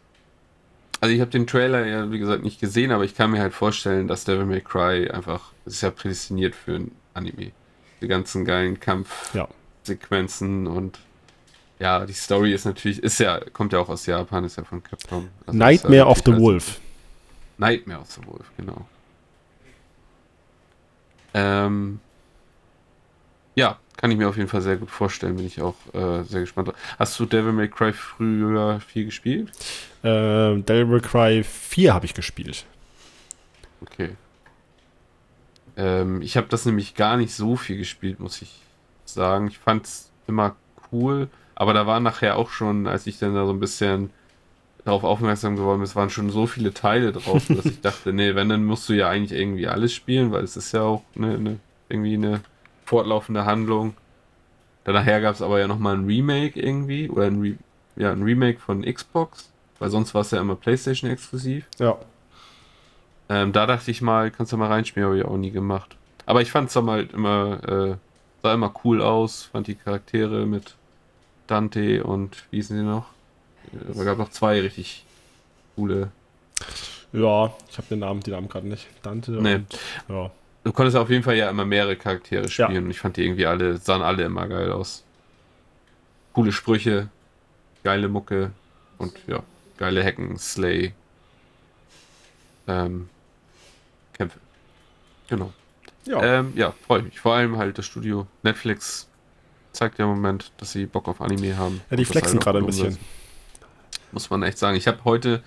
Also 1.01 1.15
ich 1.15 1.21
habe 1.21 1.31
den 1.31 1.47
Trailer 1.47 1.87
ja, 1.87 2.11
wie 2.11 2.19
gesagt, 2.19 2.45
nicht 2.45 2.61
gesehen, 2.61 2.91
aber 2.91 3.05
ich 3.05 3.15
kann 3.15 3.31
mir 3.31 3.41
halt 3.41 3.53
vorstellen, 3.53 4.09
dass 4.09 4.25
Devil 4.25 4.47
May 4.47 4.61
Cry 4.61 5.11
einfach, 5.11 5.53
es 5.67 5.75
ist 5.75 5.81
ja 5.83 5.91
prädestiniert 5.91 6.55
für 6.55 6.77
ein 6.77 6.93
Anime. 7.13 7.51
Die 8.01 8.09
ganzen 8.09 8.45
geilen 8.45 8.79
Ja. 9.35 9.49
Kampfsequenzen 9.85 10.67
und 10.67 10.99
ja, 11.79 12.07
die 12.07 12.13
Story 12.13 12.55
ist 12.55 12.65
natürlich, 12.65 13.03
ist 13.03 13.19
ja, 13.19 13.41
kommt 13.53 13.73
ja 13.73 13.81
auch 13.81 13.89
aus 13.89 14.07
Japan, 14.07 14.45
ist 14.45 14.57
ja 14.57 14.65
von 14.65 14.83
Capcom. 14.83 15.29
Also 15.47 15.59
Nightmare 15.59 15.97
ja 15.97 16.07
of 16.07 16.23
the 16.25 16.37
Wolf. 16.37 16.81
Nightmare 17.59 18.01
of 18.01 18.11
the 18.13 18.25
Wolf, 18.27 18.51
genau. 18.57 18.87
Ähm, 21.35 22.01
ja, 23.55 23.79
kann 23.97 24.11
ich 24.11 24.17
mir 24.17 24.29
auf 24.29 24.37
jeden 24.37 24.49
Fall 24.49 24.63
sehr 24.63 24.77
gut 24.77 24.91
vorstellen, 24.91 25.37
bin 25.37 25.47
ich 25.47 25.61
auch 25.61 25.75
äh, 25.93 26.23
sehr 26.25 26.41
gespannt. 26.41 26.73
Hast 26.99 27.19
du 27.19 27.27
Devil 27.27 27.53
May 27.53 27.69
Cry 27.69 27.93
früher 27.93 28.81
viel 28.81 29.05
gespielt? 29.07 29.51
Äh, 30.03 30.57
Devil 30.59 30.87
May 30.87 31.01
Cry 31.01 31.43
4 31.43 31.95
habe 31.95 32.07
ich 32.07 32.15
gespielt. 32.15 32.65
Okay. 33.83 34.17
Ähm, 35.77 36.23
ich 36.23 36.37
habe 36.37 36.47
das 36.49 36.67
nämlich 36.67 36.95
gar 36.95 37.17
nicht 37.17 37.35
so 37.35 37.57
viel 37.57 37.77
gespielt, 37.77 38.21
muss 38.21 38.43
ich 38.43 38.61
sagen. 39.05 39.49
Ich 39.49 39.59
fand 39.59 39.87
es 39.87 40.11
immer 40.27 40.57
cool, 40.93 41.29
aber 41.55 41.75
da 41.75 41.87
war 41.87 42.01
nachher 42.01 42.37
auch 42.37 42.51
schon, 42.51 42.87
als 42.87 43.07
ich 43.07 43.19
dann 43.19 43.35
da 43.35 43.47
so 43.47 43.53
ein 43.53 43.61
bisschen 43.61 44.11
darauf 44.85 45.05
aufmerksam 45.05 45.57
geworden 45.57 45.83
es 45.83 45.97
waren 45.97 46.11
schon 46.11 46.31
so 46.31 46.47
viele 46.47 46.75
Teile 46.75 47.13
drauf, 47.13 47.47
dass 47.49 47.65
ich 47.65 47.81
dachte, 47.81 48.13
nee, 48.13 48.35
wenn, 48.35 48.49
dann 48.49 48.65
musst 48.65 48.89
du 48.89 48.93
ja 48.93 49.09
eigentlich 49.09 49.39
irgendwie 49.39 49.67
alles 49.67 49.93
spielen, 49.93 50.33
weil 50.33 50.45
es 50.45 50.57
ist 50.57 50.73
ja 50.73 50.83
auch 50.83 51.03
eine, 51.17 51.35
eine, 51.35 51.59
irgendwie 51.89 52.15
eine 52.15 52.41
fortlaufende 52.85 53.45
Handlung. 53.45 53.95
Dann 54.85 54.95
nachher 54.95 55.21
gab 55.21 55.35
es 55.35 55.43
aber 55.43 55.59
ja 55.59 55.67
nochmal 55.67 55.97
ein 55.97 56.05
Remake 56.05 56.61
irgendwie, 56.61 57.09
oder 57.09 57.27
ein, 57.27 57.41
Re 57.41 57.55
ja, 57.97 58.13
ein 58.13 58.23
Remake 58.23 58.61
von 58.61 58.83
Xbox, 58.83 59.51
weil 59.79 59.89
sonst 59.89 60.15
war 60.15 60.21
es 60.23 60.31
ja 60.31 60.41
immer 60.41 60.57
PlayStation 60.57 61.11
exklusiv. 61.11 61.67
Ja. 61.79 61.97
Ähm, 63.31 63.53
da 63.53 63.67
dachte 63.67 63.91
ich 63.91 64.03
mal, 64.03 64.31
kannst 64.31 64.53
du 64.53 64.57
mal 64.59 64.69
reinspielen, 64.69 65.09
habe 65.09 65.19
ich 65.19 65.25
auch 65.25 65.37
nie 65.37 65.51
gemacht. 65.51 65.97
Aber 66.27 66.43
ich 66.43 66.51
fand 66.51 66.69
es 66.69 66.75
dann 66.75 66.91
halt 66.91 67.13
immer, 67.13 67.69
äh, 67.69 67.97
sah 68.43 68.53
immer 68.53 68.75
cool 68.85 69.01
aus, 69.01 69.45
fand 69.45 69.67
die 69.67 69.75
Charaktere 69.75 70.45
mit 70.45 70.77
Dante 71.47 72.05
und 72.05 72.45
wie 72.51 72.57
hießen 72.57 72.77
sie 72.77 72.85
noch? 72.85 73.14
Es 73.91 74.05
gab 74.05 74.19
noch 74.19 74.31
zwei 74.31 74.61
richtig 74.61 75.05
coole. 75.77 76.11
Ja, 77.13 77.53
ich 77.71 77.77
habe 77.79 77.87
den 77.91 78.01
Namen, 78.01 78.21
die 78.21 78.31
Namen 78.31 78.49
gerade 78.49 78.67
nicht. 78.67 78.87
Dante 79.03 79.31
Nee. 79.33 79.55
und 79.57 79.67
ja. 80.09 80.31
Du 80.65 80.73
konntest 80.73 80.97
auf 80.97 81.11
jeden 81.11 81.23
Fall 81.23 81.37
ja 81.37 81.51
immer 81.51 81.65
mehrere 81.65 81.95
Charaktere 81.97 82.45
Ja. 82.47 82.49
spielen 82.49 82.85
und 82.85 82.91
ich 82.91 82.99
fand 82.99 83.17
die 83.17 83.25
irgendwie 83.25 83.47
alle, 83.47 83.77
sahen 83.77 84.03
alle 84.03 84.25
immer 84.25 84.47
geil 84.49 84.73
aus. 84.73 85.05
Coole 86.33 86.53
Sprüche, 86.53 87.09
geile 87.85 88.09
Mucke 88.09 88.51
und 88.99 89.13
ja, 89.27 89.43
geile 89.77 90.03
Hacken, 90.05 90.39
Slay. 90.39 90.95
Ähm, 92.67 93.09
Kämpfe. 94.15 94.39
Genau. 95.29 95.53
Ja. 96.07 96.23
Ähm, 96.41 96.53
ja, 96.57 96.73
freue 96.87 97.03
mich. 97.03 97.21
Vor 97.21 97.35
allem 97.35 97.57
halt 97.59 97.79
das 97.79 97.87
Studio 97.87 98.27
Netflix 98.43 99.09
zeigt 99.73 99.99
ja 99.99 100.05
im 100.07 100.13
Moment, 100.13 100.53
dass 100.59 100.73
sie 100.73 100.87
Bock 100.87 101.09
auf 101.09 101.21
Anime 101.21 101.57
haben. 101.57 101.81
ja, 101.91 101.97
die 101.97 102.05
das 102.05 102.13
flexen 102.13 102.35
halt 102.35 102.43
gerade 102.45 102.59
ein 102.59 102.67
bisschen. 102.67 102.87
umsetzen. 102.87 103.05
Muss 104.15 104.31
man 104.31 104.43
echt 104.45 104.59
sagen. 104.59 104.77
Ich 104.77 104.87
habe 104.87 105.05
heute 105.05 105.43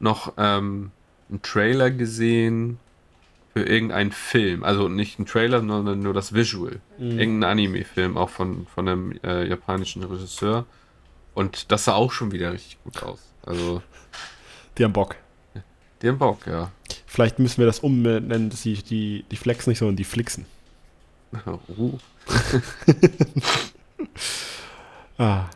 noch 0.00 0.34
ähm, 0.36 0.90
einen 1.30 1.40
Trailer 1.42 1.90
gesehen 1.90 2.78
für 3.54 3.62
irgendeinen 3.62 4.12
Film. 4.12 4.64
Also 4.64 4.88
nicht 4.88 5.18
einen 5.18 5.26
Trailer, 5.26 5.60
sondern 5.60 6.00
nur 6.00 6.12
das 6.12 6.34
Visual. 6.34 6.80
Mhm. 6.98 7.18
Irgendein 7.18 7.50
Anime-Film, 7.50 8.16
auch 8.16 8.28
von, 8.28 8.66
von 8.66 8.88
einem 8.88 9.18
äh, 9.24 9.48
japanischen 9.48 10.02
Regisseur. 10.02 10.66
Und 11.34 11.70
das 11.70 11.84
sah 11.84 11.94
auch 11.94 12.12
schon 12.12 12.32
wieder 12.32 12.52
richtig 12.52 12.78
gut 12.82 13.02
aus. 13.02 13.20
Also, 13.46 13.82
Die 14.76 14.84
haben 14.84 14.92
Bock. 14.92 15.16
die 16.02 16.08
haben 16.08 16.18
Bock, 16.18 16.46
ja. 16.46 16.72
Vielleicht 17.06 17.38
müssen 17.38 17.58
wir 17.58 17.66
das 17.66 17.78
umbenennen, 17.78 18.50
dass 18.50 18.62
sie 18.62 18.74
die, 18.74 19.24
die 19.30 19.36
flexen 19.36 19.70
nicht, 19.70 19.78
sondern 19.78 19.96
die 19.96 20.04
flixen. 20.04 20.44
uh, 21.78 21.98
Ah, 25.20 25.46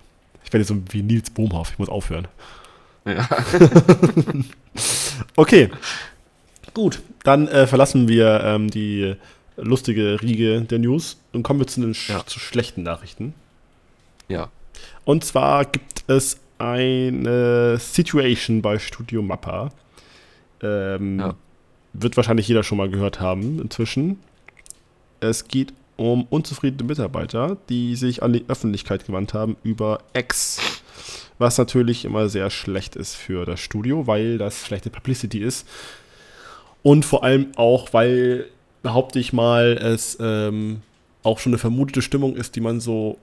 ich 0.53 0.55
werde 0.55 0.63
jetzt 0.63 0.69
so 0.69 0.95
wie 0.95 1.03
Nils 1.03 1.31
Bohmhoff. 1.31 1.71
Ich 1.73 1.79
muss 1.79 1.89
aufhören. 1.89 2.29
ja. 3.07 3.27
Okay. 5.37 5.71
Gut, 6.75 7.01
dann 7.25 7.49
äh, 7.49 7.67
verlassen 7.67 8.09
wir 8.09 8.43
ähm, 8.45 8.71
die 8.71 9.15
lustige 9.57 10.21
Riege 10.23 10.63
der 10.63 10.79
News 10.79 11.19
und 11.33 11.43
kommen 11.43 11.61
wir 11.61 11.67
zu 11.67 11.81
den 11.81 11.95
sch 11.95 12.09
Ja. 12.11 12.25
zu 12.27 12.39
schlechten 12.39 12.83
Nachrichten. 12.83 13.35
ja. 14.29 14.49
Und 15.05 15.25
zwar 15.25 15.65
gibt 15.65 16.05
es 16.07 16.39
eine 16.59 17.77
Situation 17.79 18.63
bei 18.63 18.79
Studio 18.79 19.21
Mappa. 19.23 19.71
Ähm, 20.63 21.19
ja. 21.21 21.35
Wird 21.93 22.17
wahrscheinlich 22.17 22.49
jeder 22.49 22.63
schon 22.63 22.79
mal 22.79 22.89
gehört 22.91 23.21
haben 23.21 23.61
inzwischen. 23.61 24.19
Es 25.21 25.47
geht 25.49 25.73
um 26.03 26.27
unzufriedene 26.29 26.87
Mitarbeiter, 26.87 27.57
die 27.69 27.95
sich 27.97 28.23
an 28.23 28.33
die 28.33 28.45
Öffentlichkeit 28.49 29.07
gewandt 29.07 29.35
haben 29.35 29.57
über 29.63 30.01
X. 30.15 30.61
Was 31.39 31.59
natürlich 31.59 32.05
immer 32.05 32.29
sehr 32.29 32.51
schlecht 32.51 32.97
ist 32.97 33.15
für 33.15 33.47
das 33.47 33.61
Studio, 33.61 34.07
weil 34.07 34.39
das 34.39 34.67
schlechte 34.67 34.91
Publicity 34.91 35.39
ist. 35.39 35.67
Und 36.83 37.05
vor 37.05 37.25
allem 37.25 37.49
auch, 37.57 37.93
weil, 37.93 38.47
behaupte 38.83 39.19
ich 39.19 39.33
mal, 39.33 39.79
es 39.81 40.19
ähm, 40.21 40.83
auch 41.23 41.39
schon 41.39 41.51
eine 41.53 41.59
vermutete 41.59 42.03
Stimmung 42.03 42.35
ist, 42.37 42.57
die 42.57 42.61
man 42.61 42.81
so 42.81 43.19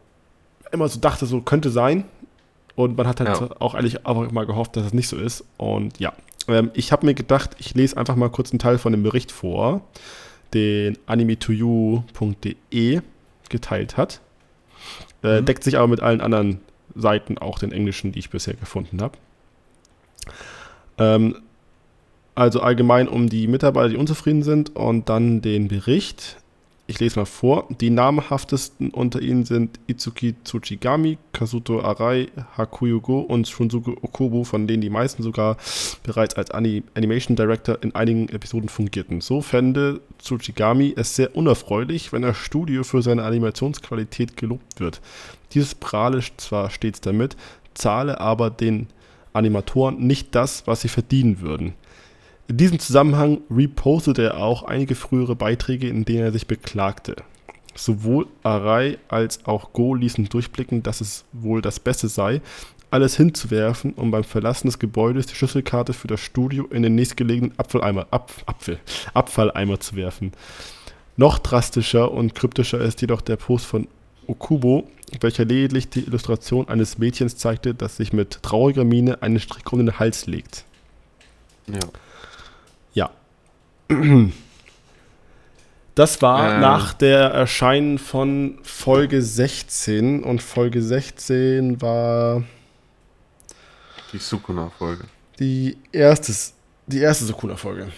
immer 0.72 0.88
so 0.88 1.00
dachte, 1.00 1.26
so 1.26 1.42
könnte 1.42 1.70
sein. 1.70 2.06
Und 2.76 2.98
man 2.98 3.08
hat 3.08 3.20
halt 3.20 3.30
ja. 3.30 3.50
auch 3.60 3.74
eigentlich 3.74 4.06
einfach 4.08 4.32
mal 4.32 4.46
gehofft, 4.46 4.78
dass 4.78 4.86
es 4.86 4.94
nicht 4.94 5.10
so 5.10 5.18
ist. 5.18 5.44
Und 5.58 6.00
ja, 6.00 6.14
ähm, 6.48 6.72
ich 6.74 6.92
habe 6.92 7.06
mir 7.06 7.14
gedacht, 7.14 7.52
ich 7.60 7.74
lese 7.74 7.98
einfach 7.98 8.16
mal 8.16 8.30
kurz 8.30 8.52
einen 8.52 8.60
Teil 8.60 8.78
von 8.78 8.94
dem 8.94 9.04
Bericht 9.04 9.32
vor, 9.32 9.82
den 10.54 10.98
anime2u.de 11.08 13.02
geteilt 13.50 13.98
hat. 13.98 14.22
Äh, 15.24 15.42
mhm. 15.42 15.46
Deckt 15.46 15.64
sich 15.64 15.78
aber 15.78 15.88
mit 15.88 16.02
allen 16.02 16.22
anderen 16.22 16.60
Seiten, 16.96 17.38
auch 17.38 17.60
den 17.60 17.72
englischen, 17.72 18.12
die 18.12 18.20
ich 18.20 18.30
bisher 18.30 18.54
gefunden 18.56 19.02
habe. 19.02 19.18
Ähm, 20.98 21.36
also 22.36 22.62
allgemein 22.62 23.08
um 23.08 23.30
die 23.30 23.48
Mitarbeiter, 23.48 23.90
die 23.90 23.98
unzufrieden 23.98 24.44
sind 24.44 24.76
und 24.76 25.10
dann 25.10 25.42
den 25.42 25.68
Bericht. 25.68 26.38
Ich 26.90 27.00
lese 27.00 27.20
mal 27.20 27.26
vor. 27.26 27.68
Die 27.70 27.92
namhaftesten 27.92 28.90
unter 28.90 29.22
ihnen 29.22 29.46
sind 29.46 29.80
Itsuki 29.86 30.34
Tsuchigami, 30.44 31.20
Kazuto 31.34 31.82
Arai, 31.82 32.30
Hakuyo 32.58 33.00
Go 33.00 33.20
und 33.20 33.48
Shunsuke 33.48 33.92
Okobu, 34.02 34.44
von 34.44 34.66
denen 34.66 34.82
die 34.82 34.90
meisten 34.90 35.22
sogar 35.22 35.58
bereits 36.02 36.34
als 36.34 36.50
Animation 36.50 37.36
Director 37.36 37.78
in 37.84 37.94
einigen 37.94 38.28
Episoden 38.30 38.70
fungierten. 38.70 39.22
So 39.22 39.42
fände 39.42 40.02
Tsuchigami 40.18 40.96
es 40.98 41.16
sehr 41.16 41.36
unerfreulich, 41.36 42.12
wenn 42.12 42.24
das 42.24 42.38
Studio 42.38 42.84
für 42.84 43.04
seine 43.04 43.22
Animationsqualität 43.22 44.36
gelobt 44.36 44.80
wird. 44.80 45.00
Dieses 45.54 45.76
prahle 45.76 46.24
zwar 46.38 46.72
stets 46.72 47.02
damit, 47.02 47.38
zahle 47.76 48.20
aber 48.20 48.50
den 48.50 48.88
Animatoren 49.32 50.08
nicht 50.08 50.34
das, 50.34 50.66
was 50.66 50.82
sie 50.82 50.90
verdienen 50.90 51.40
würden. 51.40 51.76
In 52.50 52.58
diesem 52.58 52.80
Zusammenhang 52.80 53.42
repostete 53.52 54.24
er 54.24 54.38
auch 54.38 54.64
einige 54.64 54.96
frühere 54.96 55.36
Beiträge, 55.36 55.88
in 55.88 56.04
denen 56.04 56.24
er 56.24 56.32
sich 56.32 56.48
beklagte. 56.48 57.16
Sowohl 57.76 58.26
Arai 58.42 58.98
als 59.08 59.46
auch 59.46 59.72
Go 59.72 59.94
ließen 59.94 60.28
durchblicken, 60.30 60.82
dass 60.82 61.00
es 61.00 61.26
wohl 61.32 61.62
das 61.62 61.80
Beste 61.80 62.08
sei, 62.08 62.42
alles 62.90 63.16
hinzuwerfen, 63.16 63.94
um 63.94 64.10
beim 64.10 64.24
Verlassen 64.24 64.66
des 64.66 64.80
Gebäudes 64.80 65.28
die 65.28 65.36
Schlüsselkarte 65.36 65.94
für 65.94 66.08
das 66.08 66.22
Studio 66.22 66.66
in 66.72 66.82
den 66.82 66.96
nächstgelegenen 66.96 67.54
Abfalleimer, 67.60 68.08
Ab, 68.10 68.32
Apfel, 68.48 68.80
Abfalleimer 69.14 69.80
zu 69.80 69.96
werfen. 69.96 70.32
Noch 71.18 71.38
drastischer 71.38 72.12
und 72.12 72.34
kryptischer 72.34 72.82
ist 72.82 73.00
jedoch 73.02 73.22
der 73.22 73.36
Post 73.36 73.68
von 73.68 73.88
Okubo, 74.26 74.90
welcher 75.22 75.46
lediglich 75.46 75.90
die 75.90 76.04
Illustration 76.04 76.68
eines 76.68 76.98
Mädchens 76.98 77.38
zeigte, 77.38 77.76
das 77.76 77.98
sich 77.98 78.12
mit 78.12 78.42
trauriger 78.42 78.86
Miene 78.86 79.22
einen 79.22 79.40
Strick 79.40 79.72
um 79.72 79.86
den 79.86 80.00
Hals 80.00 80.26
legt. 80.26 80.66
Ja. 81.68 81.78
Das 85.96 86.22
war 86.22 86.54
ähm. 86.54 86.62
nach 86.62 86.94
der 86.94 87.32
Erscheinen 87.32 87.98
von 87.98 88.60
Folge 88.64 89.22
16 89.22 90.24
und 90.24 90.42
Folge 90.42 90.82
16 90.82 91.82
war 91.82 92.44
die 94.14 94.18
Sukuna-Folge. 94.18 95.06
Die 95.40 95.78
erste, 95.92 96.34
die 96.88 97.00
erste 97.00 97.26
Sukuna-Folge. 97.26 97.92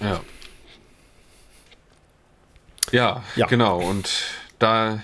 Ja. 0.00 0.20
ja. 2.92 3.22
Ja, 3.34 3.46
genau. 3.46 3.80
Und 3.80 4.08
da 4.58 5.00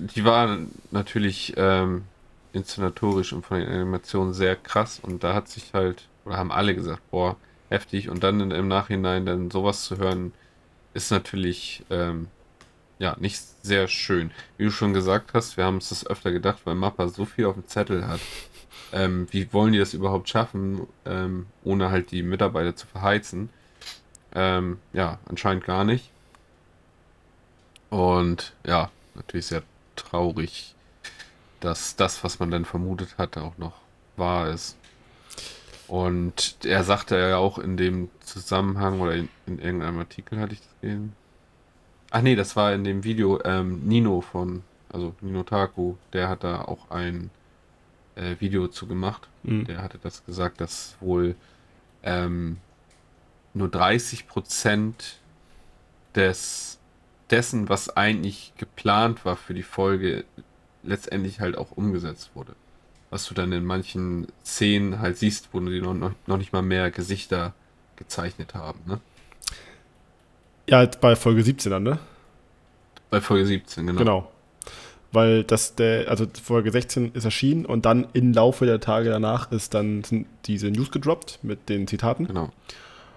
die 0.00 0.24
war 0.24 0.58
natürlich 0.90 1.54
ähm, 1.56 2.04
inszenatorisch 2.52 3.32
und 3.32 3.44
von 3.44 3.60
den 3.60 3.68
Animationen 3.68 4.32
sehr 4.32 4.56
krass 4.56 4.98
und 5.00 5.22
da 5.22 5.34
hat 5.34 5.48
sich 5.48 5.72
halt, 5.74 6.08
oder 6.24 6.36
haben 6.36 6.50
alle 6.50 6.74
gesagt, 6.74 7.02
boah, 7.10 7.36
heftig. 7.70 8.10
Und 8.10 8.22
dann 8.22 8.50
im 8.50 8.68
Nachhinein 8.68 9.24
dann 9.24 9.50
sowas 9.50 9.84
zu 9.84 9.96
hören, 9.96 10.32
ist 10.92 11.10
natürlich 11.10 11.84
ähm, 11.88 12.28
ja 12.98 13.16
nicht 13.18 13.40
sehr 13.62 13.88
schön. 13.88 14.30
Wie 14.58 14.64
du 14.64 14.70
schon 14.70 14.92
gesagt 14.92 15.32
hast, 15.32 15.56
wir 15.56 15.64
haben 15.64 15.76
uns 15.76 15.88
das 15.88 16.06
öfter 16.06 16.32
gedacht, 16.32 16.60
weil 16.64 16.74
Mappa 16.74 17.08
so 17.08 17.24
viel 17.24 17.46
auf 17.46 17.54
dem 17.54 17.66
Zettel 17.66 18.06
hat. 18.06 18.20
Ähm, 18.92 19.28
wie 19.30 19.52
wollen 19.52 19.72
die 19.72 19.78
das 19.78 19.94
überhaupt 19.94 20.28
schaffen, 20.28 20.86
ähm, 21.06 21.46
ohne 21.64 21.90
halt 21.90 22.10
die 22.10 22.22
Mitarbeiter 22.22 22.74
zu 22.76 22.86
verheizen? 22.86 23.50
Ähm, 24.34 24.78
ja, 24.92 25.18
anscheinend 25.26 25.64
gar 25.64 25.84
nicht. 25.84 26.10
Und 27.88 28.52
ja, 28.64 28.90
natürlich 29.14 29.46
sehr 29.46 29.62
traurig, 29.96 30.74
dass 31.60 31.96
das, 31.96 32.22
was 32.24 32.38
man 32.38 32.50
dann 32.50 32.64
vermutet 32.64 33.16
hat, 33.18 33.36
auch 33.36 33.58
noch 33.58 33.74
wahr 34.16 34.50
ist. 34.50 34.76
Und 35.90 36.58
er 36.64 36.84
sagte 36.84 37.18
ja 37.18 37.38
auch 37.38 37.58
in 37.58 37.76
dem 37.76 38.10
Zusammenhang 38.20 39.00
oder 39.00 39.16
in, 39.16 39.28
in 39.48 39.58
irgendeinem 39.58 39.98
Artikel 39.98 40.38
hatte 40.38 40.52
ich 40.52 40.60
das 40.60 40.80
gesehen. 40.80 41.14
Ach 42.12 42.22
nee, 42.22 42.36
das 42.36 42.54
war 42.54 42.72
in 42.72 42.84
dem 42.84 43.02
Video 43.02 43.42
ähm, 43.42 43.80
Nino 43.88 44.20
von, 44.20 44.62
also 44.92 45.16
Nino 45.20 45.42
Taku, 45.42 45.96
der 46.12 46.28
hat 46.28 46.44
da 46.44 46.62
auch 46.62 46.92
ein 46.92 47.30
äh, 48.14 48.36
Video 48.38 48.68
zu 48.68 48.86
gemacht. 48.86 49.28
Mhm. 49.42 49.64
Der 49.64 49.82
hatte 49.82 49.98
das 50.00 50.24
gesagt, 50.24 50.60
dass 50.60 50.96
wohl 51.00 51.34
ähm, 52.04 52.58
nur 53.52 53.68
30 53.68 54.28
Prozent 54.28 55.18
des 56.14 56.78
dessen, 57.30 57.68
was 57.68 57.96
eigentlich 57.96 58.52
geplant 58.58 59.24
war 59.24 59.34
für 59.34 59.54
die 59.54 59.64
Folge, 59.64 60.24
letztendlich 60.84 61.40
halt 61.40 61.58
auch 61.58 61.72
umgesetzt 61.72 62.30
wurde 62.34 62.54
was 63.10 63.26
du 63.26 63.34
dann 63.34 63.52
in 63.52 63.64
manchen 63.64 64.28
Szenen 64.44 65.00
halt 65.00 65.18
siehst, 65.18 65.48
wo 65.52 65.60
die 65.60 65.80
noch, 65.80 66.12
noch 66.26 66.36
nicht 66.36 66.52
mal 66.52 66.62
mehr 66.62 66.90
Gesichter 66.90 67.52
gezeichnet 67.96 68.54
haben, 68.54 68.80
ne? 68.86 69.00
Ja, 70.68 70.86
bei 70.86 71.16
Folge 71.16 71.42
17 71.42 71.70
dann, 71.70 71.82
ne? 71.82 71.98
Bei 73.10 73.20
Folge 73.20 73.46
17, 73.46 73.86
genau. 73.86 73.98
Genau. 73.98 74.32
Weil 75.12 75.42
das 75.42 75.74
der, 75.74 76.08
also 76.08 76.26
Folge 76.40 76.70
16 76.70 77.12
ist 77.14 77.24
erschienen 77.24 77.66
und 77.66 77.84
dann 77.84 78.06
im 78.12 78.32
Laufe 78.32 78.64
der 78.64 78.78
Tage 78.78 79.10
danach 79.10 79.50
ist 79.50 79.74
dann 79.74 80.04
sind 80.04 80.28
diese 80.44 80.70
News 80.70 80.92
gedroppt 80.92 81.40
mit 81.42 81.68
den 81.68 81.88
Zitaten. 81.88 82.28
Genau. 82.28 82.52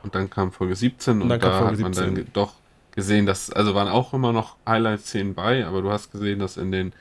Und 0.02 0.16
dann 0.16 0.32
kam 0.32 0.52
Folge 0.52 0.76
17 0.76 1.22
und, 1.22 1.32
und 1.32 1.44
da 1.44 1.56
hat 1.56 1.66
man 1.66 1.76
17. 1.76 2.16
dann 2.16 2.28
doch 2.34 2.56
gesehen, 2.92 3.28
dass, 3.28 3.52
also 3.52 3.76
waren 3.76 3.88
auch 3.88 4.14
immer 4.14 4.34
noch 4.34 4.58
Highlight-Szenen 4.68 5.36
bei, 5.36 5.66
aber 5.66 5.84
du 5.84 5.92
hast 5.92 6.12
gesehen, 6.12 6.40
dass 6.40 6.58
in 6.58 6.72
den 6.72 6.94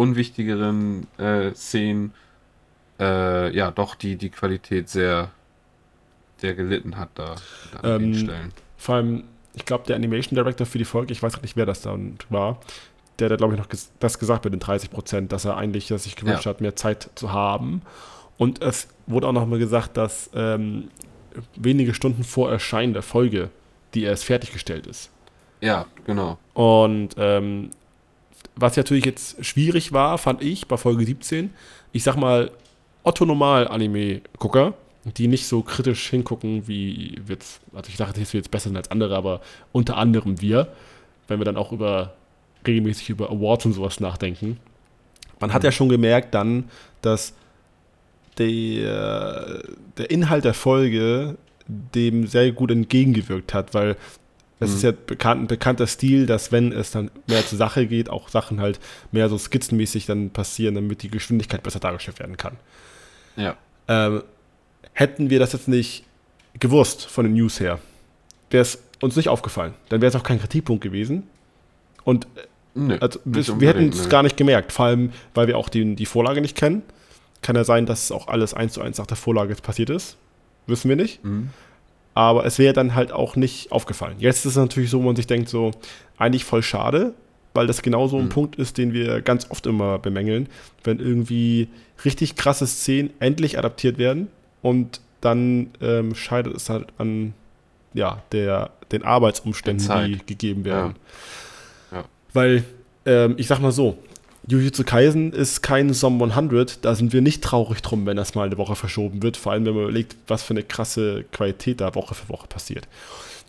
unwichtigeren 0.00 1.06
äh, 1.18 1.52
Szenen 1.54 2.14
äh, 2.98 3.54
ja 3.54 3.70
doch 3.70 3.94
die, 3.94 4.16
die 4.16 4.30
Qualität 4.30 4.88
sehr, 4.88 5.30
sehr 6.38 6.54
gelitten 6.54 6.96
hat 6.96 7.10
da 7.16 7.36
an 7.82 8.02
ähm, 8.02 8.12
den 8.12 8.14
Stellen. 8.14 8.52
Vor 8.78 8.94
allem, 8.94 9.24
ich 9.52 9.66
glaube, 9.66 9.84
der 9.86 9.96
Animation 9.96 10.36
Director 10.36 10.66
für 10.66 10.78
die 10.78 10.86
Folge, 10.86 11.12
ich 11.12 11.22
weiß 11.22 11.42
nicht, 11.42 11.54
wer 11.56 11.66
das 11.66 11.82
dann 11.82 12.16
war, 12.30 12.58
der 13.18 13.28
hat, 13.28 13.38
glaube 13.38 13.54
ich, 13.54 13.60
noch 13.60 13.68
ges 13.68 13.92
das 14.00 14.18
gesagt 14.18 14.44
mit 14.44 14.54
den 14.54 14.60
30 14.60 14.90
Prozent, 14.90 15.32
dass 15.32 15.44
er 15.44 15.58
eigentlich 15.58 15.88
dass 15.88 16.04
sich 16.04 16.16
gewünscht 16.16 16.46
ja. 16.46 16.50
hat, 16.50 16.62
mehr 16.62 16.76
Zeit 16.76 17.10
zu 17.14 17.32
haben. 17.32 17.82
Und 18.38 18.62
es 18.62 18.88
wurde 19.06 19.28
auch 19.28 19.32
noch 19.32 19.44
mal 19.44 19.58
gesagt, 19.58 19.98
dass 19.98 20.30
ähm, 20.34 20.88
wenige 21.56 21.92
Stunden 21.92 22.24
vor 22.24 22.50
Erscheinen 22.50 22.94
der 22.94 23.02
Folge, 23.02 23.50
die 23.92 24.04
erst 24.04 24.24
fertiggestellt 24.24 24.86
ist. 24.86 25.10
Ja, 25.60 25.84
genau. 26.06 26.38
Und 26.54 27.16
ähm, 27.18 27.68
was 28.56 28.76
natürlich 28.76 29.04
jetzt 29.04 29.44
schwierig 29.44 29.92
war, 29.92 30.18
fand 30.18 30.42
ich 30.42 30.68
bei 30.68 30.76
Folge 30.76 31.04
17, 31.04 31.50
ich 31.92 32.02
sag 32.02 32.16
mal, 32.16 32.50
Otto-Normal-Anime-Gucker, 33.02 34.74
die 35.04 35.28
nicht 35.28 35.46
so 35.46 35.62
kritisch 35.62 36.10
hingucken, 36.10 36.68
wie 36.68 37.18
wird's, 37.24 37.60
also 37.72 37.88
ich 37.88 37.96
dachte, 37.96 38.20
das 38.20 38.32
wird 38.32 38.44
jetzt 38.44 38.50
besser 38.50 38.68
sein 38.68 38.76
als 38.76 38.90
andere, 38.90 39.16
aber 39.16 39.40
unter 39.72 39.96
anderem 39.96 40.40
wir, 40.40 40.68
wenn 41.28 41.40
wir 41.40 41.44
dann 41.44 41.56
auch 41.56 41.72
über 41.72 42.14
regelmäßig 42.66 43.10
über 43.10 43.30
Awards 43.30 43.64
und 43.66 43.72
sowas 43.72 44.00
nachdenken. 44.00 44.58
Man 45.40 45.52
hat 45.54 45.64
ja 45.64 45.72
schon 45.72 45.88
gemerkt 45.88 46.34
dann, 46.34 46.64
dass 47.00 47.32
der, 48.36 49.62
der 49.96 50.10
Inhalt 50.10 50.44
der 50.44 50.54
Folge 50.54 51.38
dem 51.66 52.26
sehr 52.26 52.52
gut 52.52 52.70
entgegengewirkt 52.70 53.54
hat, 53.54 53.74
weil 53.74 53.96
es 54.60 54.70
mhm. 54.70 54.76
ist 54.76 54.82
ja 54.82 54.92
bekannt, 54.92 55.42
ein 55.42 55.46
bekannter 55.46 55.86
Stil, 55.86 56.26
dass 56.26 56.52
wenn 56.52 56.70
es 56.70 56.90
dann 56.90 57.10
mehr 57.26 57.44
zur 57.46 57.58
Sache 57.58 57.86
geht, 57.86 58.10
auch 58.10 58.28
Sachen 58.28 58.60
halt 58.60 58.78
mehr 59.10 59.28
so 59.28 59.38
skizzenmäßig 59.38 60.06
dann 60.06 60.30
passieren, 60.30 60.74
damit 60.74 61.02
die 61.02 61.10
Geschwindigkeit 61.10 61.62
besser 61.62 61.80
dargestellt 61.80 62.20
werden 62.20 62.36
kann. 62.36 62.56
Ja. 63.36 63.56
Ähm, 63.88 64.22
hätten 64.92 65.30
wir 65.30 65.38
das 65.38 65.54
jetzt 65.54 65.66
nicht 65.66 66.04
gewusst 66.58 67.06
von 67.06 67.24
den 67.24 67.34
News 67.34 67.58
her, 67.58 67.78
wäre 68.50 68.62
es 68.62 68.82
uns 69.00 69.16
nicht 69.16 69.28
aufgefallen. 69.28 69.74
Dann 69.88 70.02
wäre 70.02 70.10
es 70.10 70.16
auch 70.16 70.22
kein 70.22 70.38
Kritikpunkt 70.38 70.82
gewesen. 70.82 71.22
Und 72.04 72.26
nee, 72.74 72.98
also, 73.00 73.18
wir, 73.24 73.60
wir 73.60 73.68
hätten 73.68 73.88
es 73.88 74.10
gar 74.10 74.22
nicht 74.22 74.36
gemerkt, 74.36 74.72
vor 74.72 74.86
allem, 74.86 75.12
weil 75.34 75.46
wir 75.46 75.56
auch 75.56 75.70
die, 75.70 75.94
die 75.94 76.06
Vorlage 76.06 76.42
nicht 76.42 76.56
kennen. 76.56 76.82
Kann 77.40 77.56
ja 77.56 77.64
sein, 77.64 77.86
dass 77.86 78.12
auch 78.12 78.28
alles 78.28 78.52
eins 78.52 78.74
zu 78.74 78.82
eins 78.82 78.98
nach 78.98 79.06
der 79.06 79.16
Vorlage 79.16 79.50
jetzt 79.50 79.62
passiert 79.62 79.88
ist. 79.88 80.18
wissen 80.66 80.90
wir 80.90 80.96
nicht. 80.96 81.24
Mhm. 81.24 81.48
Aber 82.20 82.44
es 82.44 82.58
wäre 82.58 82.74
dann 82.74 82.94
halt 82.94 83.12
auch 83.12 83.34
nicht 83.34 83.72
aufgefallen. 83.72 84.16
Jetzt 84.18 84.44
ist 84.44 84.52
es 84.52 84.56
natürlich 84.56 84.90
so, 84.90 85.00
wo 85.00 85.06
man 85.06 85.16
sich 85.16 85.26
denkt, 85.26 85.48
so, 85.48 85.70
eigentlich 86.18 86.44
voll 86.44 86.62
schade, 86.62 87.14
weil 87.54 87.66
das 87.66 87.80
genau 87.80 88.08
so 88.08 88.18
ein 88.18 88.24
mhm. 88.24 88.28
Punkt 88.28 88.56
ist, 88.56 88.76
den 88.76 88.92
wir 88.92 89.22
ganz 89.22 89.50
oft 89.50 89.66
immer 89.66 89.98
bemängeln, 89.98 90.50
wenn 90.84 90.98
irgendwie 90.98 91.68
richtig 92.04 92.36
krasse 92.36 92.66
Szenen 92.66 93.08
endlich 93.20 93.56
adaptiert 93.56 93.96
werden 93.96 94.28
und 94.60 95.00
dann 95.22 95.70
ähm, 95.80 96.14
scheidet 96.14 96.54
es 96.54 96.68
halt 96.68 96.88
an 96.98 97.32
ja, 97.94 98.22
der, 98.32 98.72
den 98.92 99.02
Arbeitsumständen, 99.02 100.04
die 100.04 100.18
gegeben 100.26 100.66
werden. 100.66 100.96
Ja. 101.90 102.00
Ja. 102.00 102.04
Weil, 102.34 102.64
ähm, 103.06 103.32
ich 103.38 103.46
sag 103.46 103.60
mal 103.60 103.72
so, 103.72 103.96
Jujutsu 104.50 104.82
Kaisen 104.82 105.32
ist 105.32 105.62
kein 105.62 105.94
SOM 105.94 106.20
100, 106.20 106.84
da 106.84 106.96
sind 106.96 107.12
wir 107.12 107.20
nicht 107.20 107.44
traurig 107.44 107.82
drum, 107.82 108.04
wenn 108.04 108.16
das 108.16 108.34
mal 108.34 108.46
eine 108.46 108.58
Woche 108.58 108.74
verschoben 108.74 109.22
wird, 109.22 109.36
vor 109.36 109.52
allem 109.52 109.64
wenn 109.64 109.74
man 109.74 109.84
überlegt, 109.84 110.16
was 110.26 110.42
für 110.42 110.54
eine 110.54 110.64
krasse 110.64 111.24
Qualität 111.30 111.80
da 111.80 111.94
Woche 111.94 112.16
für 112.16 112.28
Woche 112.28 112.48
passiert. 112.48 112.88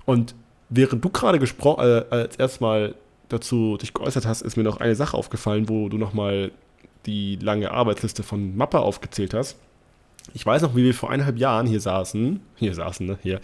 Und 0.06 0.36
während 0.70 1.04
du 1.04 1.10
gerade 1.10 1.40
gesprochen, 1.40 1.84
äh, 1.84 2.06
als 2.12 2.36
erstmal 2.36 2.94
dazu 3.30 3.78
dich 3.78 3.96
geäußert 3.96 4.28
hast, 4.28 4.44
ist 4.44 4.58
mir 4.58 4.64
noch 4.64 4.80
eine 4.80 4.94
Sache 4.96 5.18
aufgefallen, 5.18 5.70
wo 5.70 5.90
du 5.90 5.98
nochmal 5.98 6.52
die 7.08 7.36
lange 7.38 7.72
Arbeitsliste 7.72 8.22
von 8.22 8.56
Mappa 8.56 8.78
aufgezählt 8.78 9.34
hast. 9.34 9.58
Ich 10.36 10.46
weiß 10.46 10.62
noch, 10.62 10.76
wie 10.76 10.84
wir 10.84 10.94
vor 10.94 11.10
eineinhalb 11.10 11.40
Jahren 11.40 11.66
hier 11.66 11.82
saßen, 11.82 12.42
hier 12.58 12.76
saßen, 12.76 13.08
ne, 13.08 13.18
hier, 13.24 13.42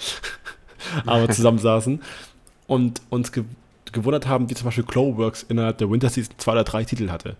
aber 1.07 1.27
zusammen 1.29 1.57
saßen. 1.57 2.03
Und 2.67 3.01
uns 3.09 3.31
gewundert 3.97 4.27
haben, 4.27 4.49
wie 4.49 4.53
zum 4.53 4.65
Beispiel 4.65 4.83
Cloverworks 4.83 5.43
innerhalb 5.43 5.77
der 5.77 5.89
Winter 5.89 6.09
Season 6.09 6.33
zwei 6.37 6.53
oder 6.53 6.63
drei 6.63 6.83
Titel 6.83 7.09
hatte. 7.09 7.35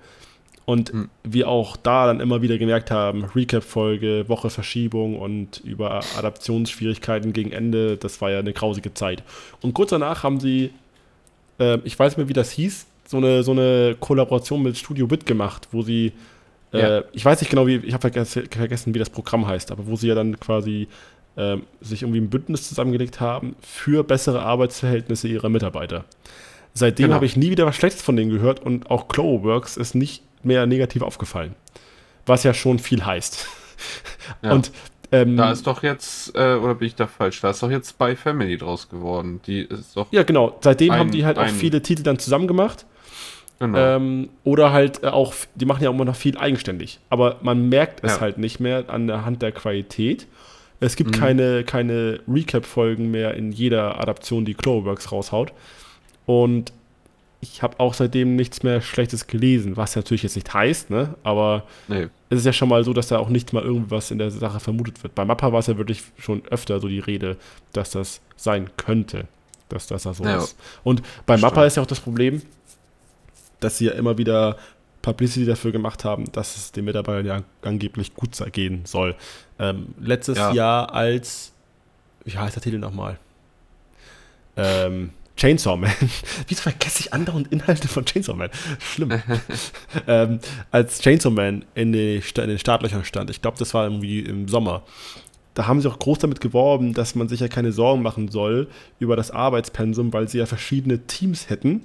Und 0.65 0.93
mhm. 0.93 1.09
wir 1.23 1.47
auch 1.47 1.77
da 1.77 2.07
dann 2.07 2.19
immer 2.19 2.41
wieder 2.41 2.57
gemerkt 2.57 2.91
haben, 2.91 3.23
Recap-Folge, 3.23 4.25
Woche 4.27 4.49
Verschiebung 4.49 5.17
und 5.17 5.61
über 5.63 6.01
Adaptionsschwierigkeiten 6.17 7.31
gegen 7.31 7.51
Ende, 7.51 7.95
das 7.95 8.19
war 8.19 8.31
ja 8.31 8.39
eine 8.39 8.51
grausige 8.51 8.93
Zeit. 8.93 9.23
Und 9.61 9.73
kurz 9.73 9.91
danach 9.91 10.23
haben 10.23 10.41
sie, 10.41 10.71
äh, 11.59 11.79
ich 11.85 11.97
weiß 11.97 12.11
nicht 12.11 12.17
mehr, 12.17 12.29
wie 12.29 12.33
das 12.33 12.51
hieß, 12.51 12.85
so 13.05 13.17
eine, 13.17 13.43
so 13.43 13.51
eine 13.51 13.95
Kollaboration 13.97 14.61
mit 14.61 14.77
Studio 14.77 15.07
Bit 15.07 15.25
gemacht, 15.25 15.69
wo 15.71 15.83
sie 15.83 16.11
äh, 16.73 16.79
ja. 16.79 17.03
ich 17.13 17.23
weiß 17.23 17.39
nicht 17.41 17.49
genau, 17.49 17.67
wie, 17.67 17.77
ich 17.77 17.93
habe 17.93 18.01
vergessen, 18.01 18.47
vergessen, 18.49 18.93
wie 18.93 18.99
das 18.99 19.09
Programm 19.09 19.47
heißt, 19.47 19.71
aber 19.71 19.87
wo 19.87 19.95
sie 19.95 20.07
ja 20.07 20.15
dann 20.15 20.39
quasi 20.39 20.87
äh, 21.35 21.57
sich 21.81 22.01
irgendwie 22.01 22.19
ein 22.19 22.29
Bündnis 22.29 22.67
zusammengelegt 22.67 23.19
haben 23.21 23.55
für 23.61 24.03
bessere 24.03 24.41
Arbeitsverhältnisse 24.41 25.27
ihrer 25.27 25.49
Mitarbeiter. 25.49 26.05
Seitdem 26.77 27.05
genau. 27.05 27.15
habe 27.15 27.25
ich 27.25 27.35
nie 27.35 27.49
wieder 27.49 27.65
was 27.65 27.75
Schlechtes 27.75 28.03
von 28.03 28.15
denen 28.15 28.29
gehört 28.29 28.59
und 28.59 28.91
auch 28.91 29.07
Cloverworks 29.07 29.77
ist 29.77 29.95
nicht 29.95 30.21
mehr 30.43 30.67
negativ 30.67 31.01
aufgefallen. 31.01 31.55
Was 32.27 32.43
ja 32.43 32.53
schon 32.53 32.79
viel 32.79 33.05
heißt. 33.05 33.47
Ja. 34.41 34.51
Und 34.51 34.71
ähm, 35.13 35.37
da 35.37 35.51
ist 35.51 35.65
doch 35.67 35.83
jetzt, 35.83 36.35
äh, 36.35 36.55
oder 36.55 36.75
bin 36.75 36.87
ich 36.87 36.95
da 36.95 37.07
falsch? 37.07 37.39
Da 37.39 37.51
ist 37.51 37.63
doch 37.63 37.71
jetzt 37.71 37.91
Spy 37.91 38.15
Family 38.17 38.57
draus 38.57 38.89
geworden. 38.89 39.39
Die 39.47 39.61
ist 39.61 39.95
doch. 39.95 40.07
Ja, 40.11 40.23
genau. 40.23 40.57
Seitdem 40.59 40.91
ein, 40.91 40.99
haben 40.99 41.11
die 41.11 41.25
halt 41.25 41.37
auch 41.37 41.47
viele 41.47 41.81
Titel 41.81 42.03
dann 42.03 42.19
zusammen 42.19 42.47
gemacht. 42.47 42.85
Genau. 43.59 43.77
Ähm, 43.77 44.29
oder 44.43 44.73
halt 44.73 45.03
äh, 45.03 45.07
auch, 45.07 45.33
die 45.55 45.65
machen 45.65 45.83
ja 45.83 45.91
immer 45.91 46.03
noch 46.03 46.15
viel 46.15 46.37
eigenständig. 46.37 46.99
Aber 47.09 47.37
man 47.41 47.69
merkt 47.69 48.03
es 48.03 48.15
ja. 48.15 48.21
halt 48.21 48.37
nicht 48.37 48.59
mehr 48.59 48.89
an 48.89 49.07
der 49.07 49.23
Hand 49.23 49.41
der 49.41 49.53
Qualität. 49.53 50.27
Es 50.79 50.97
gibt 50.97 51.11
mhm. 51.11 51.19
keine, 51.19 51.63
keine 51.63 52.19
Recap-Folgen 52.27 53.09
mehr 53.09 53.35
in 53.35 53.51
jeder 53.51 54.01
Adaption, 54.01 54.43
die 54.43 54.55
Cloverworks 54.55 55.11
raushaut. 55.11 55.53
Und 56.27 56.71
ich 57.41 57.63
habe 57.63 57.79
auch 57.79 57.93
seitdem 57.93 58.35
nichts 58.35 58.61
mehr 58.61 58.81
Schlechtes 58.81 59.27
gelesen, 59.27 59.77
was 59.77 59.95
natürlich 59.95 60.23
jetzt 60.23 60.35
nicht 60.35 60.53
heißt, 60.53 60.89
ne? 60.89 61.15
Aber 61.23 61.63
nee. 61.87 62.07
es 62.29 62.39
ist 62.39 62.45
ja 62.45 62.53
schon 62.53 62.69
mal 62.69 62.83
so, 62.83 62.93
dass 62.93 63.07
da 63.07 63.17
auch 63.17 63.29
nicht 63.29 63.53
mal 63.53 63.63
irgendwas 63.63 64.11
in 64.11 64.17
der 64.17 64.29
Sache 64.29 64.59
vermutet 64.59 65.01
wird. 65.01 65.15
Bei 65.15 65.23
Mappa 65.23 65.51
war 65.51 65.59
es 65.59 65.67
ja 65.67 65.77
wirklich 65.77 66.03
schon 66.17 66.45
öfter 66.47 66.79
so 66.79 66.87
die 66.87 66.99
Rede, 66.99 67.37
dass 67.73 67.91
das 67.91 68.21
sein 68.35 68.69
könnte, 68.75 69.27
dass 69.69 69.87
das 69.87 70.03
da 70.03 70.13
so 70.13 70.23
ja. 70.23 70.37
ist. 70.37 70.57
Und 70.83 71.01
bei 71.25 71.37
Mappa 71.37 71.65
ist 71.65 71.77
ja 71.77 71.83
auch 71.83 71.87
das 71.87 71.99
Problem, 71.99 72.41
dass 73.59 73.77
sie 73.77 73.85
ja 73.85 73.93
immer 73.93 74.17
wieder 74.17 74.57
Publicity 75.01 75.45
dafür 75.45 75.71
gemacht 75.71 76.03
haben, 76.03 76.31
dass 76.31 76.57
es 76.57 76.71
den 76.71 76.85
Mitarbeitern 76.85 77.25
ja 77.25 77.41
angeblich 77.61 78.13
gut 78.13 78.31
gehen 78.51 78.81
soll. 78.85 79.15
Ähm, 79.57 79.93
letztes 79.99 80.37
ja. 80.37 80.51
Jahr 80.53 80.93
als, 80.93 81.53
wie 82.25 82.37
heißt 82.37 82.55
der 82.55 82.63
Titel 82.63 82.79
nochmal? 82.79 83.17
Ähm, 84.57 85.11
Chainsaw 85.37 85.77
Man. 85.77 85.91
Wieso 86.47 86.61
vergesse 86.61 87.01
ich 87.01 87.13
andauernd 87.13 87.51
Inhalte 87.51 87.87
von 87.87 88.05
Chainsaw 88.05 88.35
Man? 88.35 88.49
Schlimm. 88.79 89.11
ähm, 90.07 90.39
als 90.71 90.99
Chainsaw 90.99 91.31
Man 91.31 91.65
in, 91.75 91.93
die, 91.93 92.17
in 92.17 92.47
den 92.47 92.59
Startlöchern 92.59 93.05
stand, 93.05 93.29
ich 93.29 93.41
glaube, 93.41 93.57
das 93.57 93.73
war 93.73 93.85
irgendwie 93.85 94.19
im 94.19 94.47
Sommer, 94.47 94.83
da 95.53 95.67
haben 95.67 95.81
sie 95.81 95.89
auch 95.89 95.97
groß 95.97 96.19
damit 96.19 96.41
geworben, 96.41 96.93
dass 96.93 97.15
man 97.15 97.29
sich 97.29 97.39
ja 97.39 97.47
keine 97.47 97.71
Sorgen 97.71 98.03
machen 98.03 98.27
soll 98.27 98.67
über 98.99 99.15
das 99.15 99.31
Arbeitspensum, 99.31 100.13
weil 100.13 100.27
sie 100.27 100.37
ja 100.37 100.45
verschiedene 100.45 101.07
Teams 101.07 101.49
hätten 101.49 101.81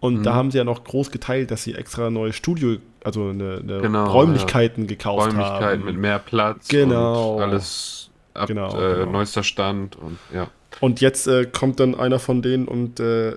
und 0.00 0.18
mhm. 0.18 0.22
da 0.22 0.34
haben 0.34 0.50
sie 0.50 0.58
ja 0.58 0.64
noch 0.64 0.84
groß 0.84 1.10
geteilt, 1.10 1.50
dass 1.50 1.62
sie 1.62 1.74
extra 1.74 2.10
neue 2.10 2.32
Studio, 2.32 2.76
also 3.02 3.28
eine, 3.28 3.60
eine 3.62 3.80
genau, 3.80 4.10
Räumlichkeiten 4.10 4.82
ja. 4.82 4.88
gekauft 4.88 5.26
Räumlichkeiten 5.26 5.44
haben. 5.44 5.64
Räumlichkeiten 5.64 5.84
mit 5.84 5.96
mehr 5.96 6.18
Platz. 6.18 6.68
Genau. 6.68 7.36
Und 7.36 7.42
alles 7.42 8.10
ab 8.34 8.48
genau, 8.48 8.68
äh, 8.78 8.96
genau. 8.96 9.12
neuester 9.12 9.42
Stand 9.42 9.96
und 9.96 10.18
ja. 10.32 10.48
Und 10.80 11.00
jetzt 11.00 11.26
äh, 11.26 11.46
kommt 11.46 11.80
dann 11.80 11.94
einer 11.94 12.18
von 12.18 12.42
denen 12.42 12.68
und 12.68 13.00
äh, 13.00 13.36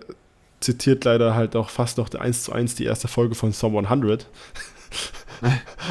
zitiert 0.59 1.05
leider 1.05 1.35
halt 1.35 1.55
auch 1.55 1.69
fast 1.69 1.97
noch 1.97 2.13
eins 2.13 2.43
zu 2.43 2.51
eins 2.51 2.75
die 2.75 2.85
erste 2.85 3.07
Folge 3.07 3.35
von 3.35 3.51
Some 3.51 3.79
100. 3.79 4.27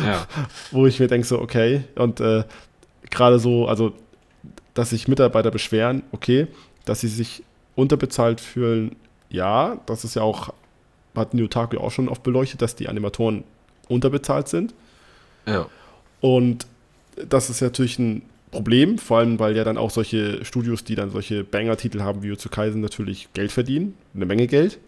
ja. 0.04 0.26
Wo 0.70 0.86
ich 0.86 1.00
mir 1.00 1.08
denke, 1.08 1.26
so, 1.26 1.40
okay. 1.40 1.84
Und 1.94 2.20
äh, 2.20 2.44
gerade 3.10 3.38
so, 3.38 3.66
also, 3.66 3.92
dass 4.74 4.90
sich 4.90 5.08
Mitarbeiter 5.08 5.50
beschweren, 5.50 6.02
okay. 6.12 6.48
Dass 6.84 7.00
sie 7.00 7.08
sich 7.08 7.42
unterbezahlt 7.74 8.40
fühlen, 8.40 8.96
ja, 9.30 9.80
das 9.86 10.04
ist 10.04 10.16
ja 10.16 10.22
auch, 10.22 10.52
hat 11.14 11.34
Newtaku 11.34 11.78
auch 11.78 11.90
schon 11.90 12.08
oft 12.08 12.22
beleuchtet, 12.22 12.62
dass 12.62 12.76
die 12.76 12.88
Animatoren 12.88 13.44
unterbezahlt 13.88 14.48
sind. 14.48 14.74
Ja. 15.46 15.66
Und 16.20 16.66
das 17.28 17.50
ist 17.50 17.60
natürlich 17.60 17.98
ein 17.98 18.22
Problem, 18.50 18.98
vor 18.98 19.18
allem 19.18 19.38
weil 19.38 19.56
ja 19.56 19.64
dann 19.64 19.78
auch 19.78 19.90
solche 19.90 20.44
Studios, 20.44 20.84
die 20.84 20.94
dann 20.94 21.10
solche 21.10 21.44
Banger-Titel 21.44 22.00
haben 22.00 22.22
wie 22.22 22.36
zu 22.36 22.48
Kaisen, 22.48 22.80
natürlich 22.80 23.28
Geld 23.34 23.52
verdienen, 23.52 23.94
eine 24.14 24.26
Menge 24.26 24.46
Geld. 24.46 24.78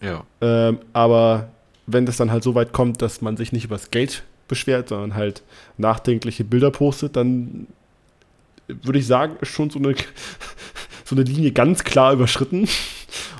Ja. 0.00 0.24
Ähm, 0.40 0.78
aber 0.92 1.50
wenn 1.86 2.06
das 2.06 2.16
dann 2.16 2.30
halt 2.30 2.42
so 2.42 2.54
weit 2.54 2.72
kommt, 2.72 3.02
dass 3.02 3.20
man 3.20 3.36
sich 3.36 3.52
nicht 3.52 3.64
über 3.64 3.76
das 3.76 3.90
Geld 3.90 4.22
beschwert, 4.46 4.88
sondern 4.88 5.14
halt 5.14 5.42
nachdenkliche 5.76 6.44
Bilder 6.44 6.70
postet, 6.70 7.16
dann 7.16 7.66
würde 8.66 8.98
ich 8.98 9.06
sagen, 9.06 9.36
ist 9.40 9.48
schon 9.48 9.70
so 9.70 9.78
eine, 9.78 9.94
so 11.04 11.14
eine 11.16 11.24
Linie 11.24 11.52
ganz 11.52 11.84
klar 11.84 12.12
überschritten. 12.12 12.68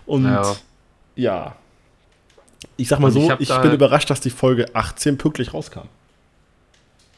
Und 0.07 0.25
ja, 0.25 0.57
ja. 1.17 1.57
ich 2.77 2.89
sag 2.89 3.01
mal 3.01 3.11
so, 3.11 3.31
ich, 3.33 3.41
ich 3.41 3.49
bin 3.49 3.57
halt 3.57 3.75
überrascht, 3.75 4.11
dass 4.11 4.21
die 4.21 4.31
Folge 4.31 4.75
18 4.75 5.19
pünktlich 5.19 5.53
rauskam. 5.53 5.89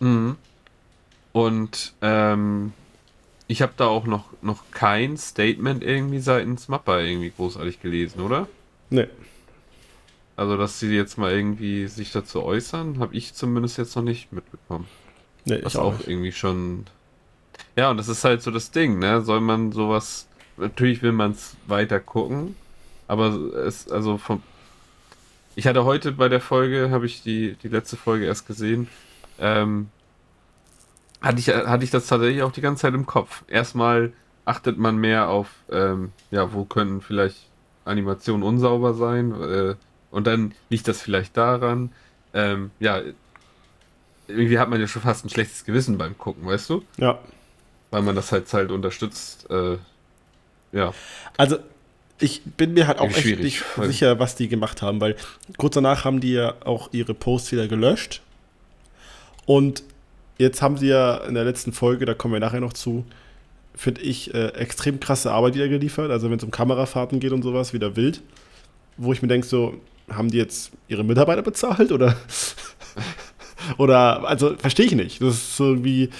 Mhm. 0.00 0.36
Und 1.32 1.94
ähm, 2.02 2.72
ich 3.46 3.62
habe 3.62 3.72
da 3.76 3.86
auch 3.86 4.06
noch, 4.06 4.26
noch 4.42 4.62
kein 4.70 5.16
Statement 5.16 5.82
irgendwie 5.82 6.20
seitens 6.20 6.68
Mappa 6.68 7.00
irgendwie 7.00 7.30
großartig 7.30 7.80
gelesen, 7.80 8.20
oder? 8.20 8.48
Nee. 8.90 9.08
Also, 10.36 10.56
dass 10.56 10.80
sie 10.80 10.94
jetzt 10.94 11.18
mal 11.18 11.32
irgendwie 11.32 11.86
sich 11.86 12.12
dazu 12.12 12.42
äußern, 12.42 12.98
habe 12.98 13.14
ich 13.14 13.34
zumindest 13.34 13.76
jetzt 13.76 13.94
noch 13.94 14.02
nicht 14.02 14.32
mitbekommen. 14.32 14.86
Nee, 15.44 15.60
Was 15.62 15.76
auch, 15.76 15.94
auch 15.94 16.06
irgendwie 16.06 16.32
schon. 16.32 16.86
Ja, 17.76 17.90
und 17.90 17.96
das 17.96 18.08
ist 18.08 18.24
halt 18.24 18.42
so 18.42 18.50
das 18.50 18.70
Ding, 18.70 18.98
ne? 18.98 19.22
Soll 19.22 19.40
man 19.40 19.72
sowas. 19.72 20.28
Natürlich 20.56 21.02
will 21.02 21.12
man 21.12 21.32
es 21.32 21.56
weiter 21.66 22.00
gucken, 22.00 22.54
aber 23.08 23.34
es, 23.66 23.90
also 23.90 24.18
vom. 24.18 24.42
Ich 25.56 25.66
hatte 25.66 25.84
heute 25.84 26.12
bei 26.12 26.28
der 26.28 26.40
Folge, 26.40 26.90
habe 26.90 27.06
ich 27.06 27.22
die, 27.22 27.56
die 27.62 27.68
letzte 27.68 27.96
Folge 27.96 28.26
erst 28.26 28.46
gesehen, 28.46 28.88
ähm, 29.38 29.88
hatte 31.20 31.38
ich, 31.38 31.48
hatte 31.48 31.84
ich 31.84 31.90
das 31.90 32.06
tatsächlich 32.06 32.42
auch 32.42 32.52
die 32.52 32.60
ganze 32.60 32.82
Zeit 32.82 32.94
im 32.94 33.06
Kopf. 33.06 33.42
Erstmal 33.48 34.12
achtet 34.44 34.78
man 34.78 34.96
mehr 34.96 35.28
auf, 35.28 35.48
ähm, 35.70 36.12
ja, 36.30 36.52
wo 36.52 36.64
können 36.64 37.00
vielleicht 37.00 37.46
Animationen 37.84 38.42
unsauber 38.42 38.94
sein, 38.94 39.32
äh, 39.40 39.74
und 40.10 40.26
dann 40.26 40.54
liegt 40.68 40.88
das 40.88 41.00
vielleicht 41.00 41.36
daran, 41.36 41.92
ähm, 42.34 42.70
ja, 42.80 43.00
irgendwie 44.26 44.58
hat 44.58 44.68
man 44.68 44.80
ja 44.80 44.86
schon 44.86 45.02
fast 45.02 45.24
ein 45.24 45.30
schlechtes 45.30 45.64
Gewissen 45.64 45.98
beim 45.98 46.16
Gucken, 46.18 46.46
weißt 46.46 46.70
du? 46.70 46.84
Ja. 46.96 47.18
Weil 47.90 48.02
man 48.02 48.14
das 48.14 48.32
halt 48.32 48.52
halt 48.52 48.70
unterstützt, 48.70 49.48
äh, 49.50 49.78
ja. 50.72 50.92
Also, 51.36 51.58
ich 52.18 52.42
bin 52.44 52.74
mir 52.74 52.86
halt 52.86 52.98
auch 52.98 53.08
echt 53.08 53.40
nicht 53.40 53.64
sicher, 53.80 54.18
was 54.18 54.36
die 54.36 54.48
gemacht 54.48 54.82
haben, 54.82 55.00
weil 55.00 55.16
kurz 55.56 55.74
danach 55.74 56.04
haben 56.04 56.20
die 56.20 56.32
ja 56.32 56.54
auch 56.64 56.90
ihre 56.92 57.14
Posts 57.14 57.52
wieder 57.52 57.66
gelöscht. 57.66 58.20
Und 59.46 59.82
jetzt 60.41 60.62
haben 60.62 60.76
sie 60.76 60.88
ja 60.88 61.18
in 61.18 61.34
der 61.34 61.45
letzten 61.45 61.72
Folge, 61.72 62.07
da 62.07 62.14
kommen 62.14 62.34
wir 62.34 62.41
nachher 62.41 62.61
noch 62.61 62.72
zu, 62.72 63.05
finde 63.74 64.01
ich, 64.01 64.34
äh, 64.34 64.49
extrem 64.49 64.99
krasse 64.99 65.30
Arbeit 65.30 65.55
wieder 65.55 65.68
geliefert. 65.68 66.11
Also 66.11 66.30
wenn 66.30 66.38
es 66.38 66.45
um 66.45 66.51
Kamerafahrten 66.51 67.20
geht 67.20 67.32
und 67.32 67.43
sowas, 67.43 67.72
wieder 67.72 67.97
wild. 67.97 68.22
Wo 68.97 69.12
ich 69.12 69.22
mir 69.22 69.28
denke, 69.28 69.47
so, 69.47 69.74
haben 70.11 70.30
die 70.30 70.38
jetzt 70.38 70.72
ihre 70.88 71.05
Mitarbeiter 71.05 71.43
bezahlt 71.43 71.93
oder? 71.93 72.16
oder, 73.78 74.26
also 74.26 74.57
verstehe 74.57 74.86
ich 74.86 74.95
nicht. 74.95 75.22
Das 75.22 75.34
ist 75.34 75.57
so 75.57 75.84
wie, 75.84 76.11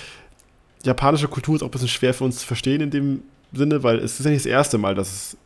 japanische 0.85 1.29
Kultur 1.29 1.57
ist 1.57 1.63
auch 1.63 1.69
ein 1.69 1.73
bisschen 1.73 1.89
schwer 1.89 2.15
für 2.15 2.25
uns 2.25 2.39
zu 2.39 2.47
verstehen 2.47 2.81
in 2.81 2.91
dem 2.91 3.23
Sinne, 3.53 3.83
weil 3.83 3.99
es 3.99 4.19
ist 4.19 4.25
ja 4.25 4.31
nicht 4.31 4.45
das 4.45 4.51
erste 4.51 4.79
Mal, 4.79 4.95
dass 4.95 5.11
es 5.11 5.37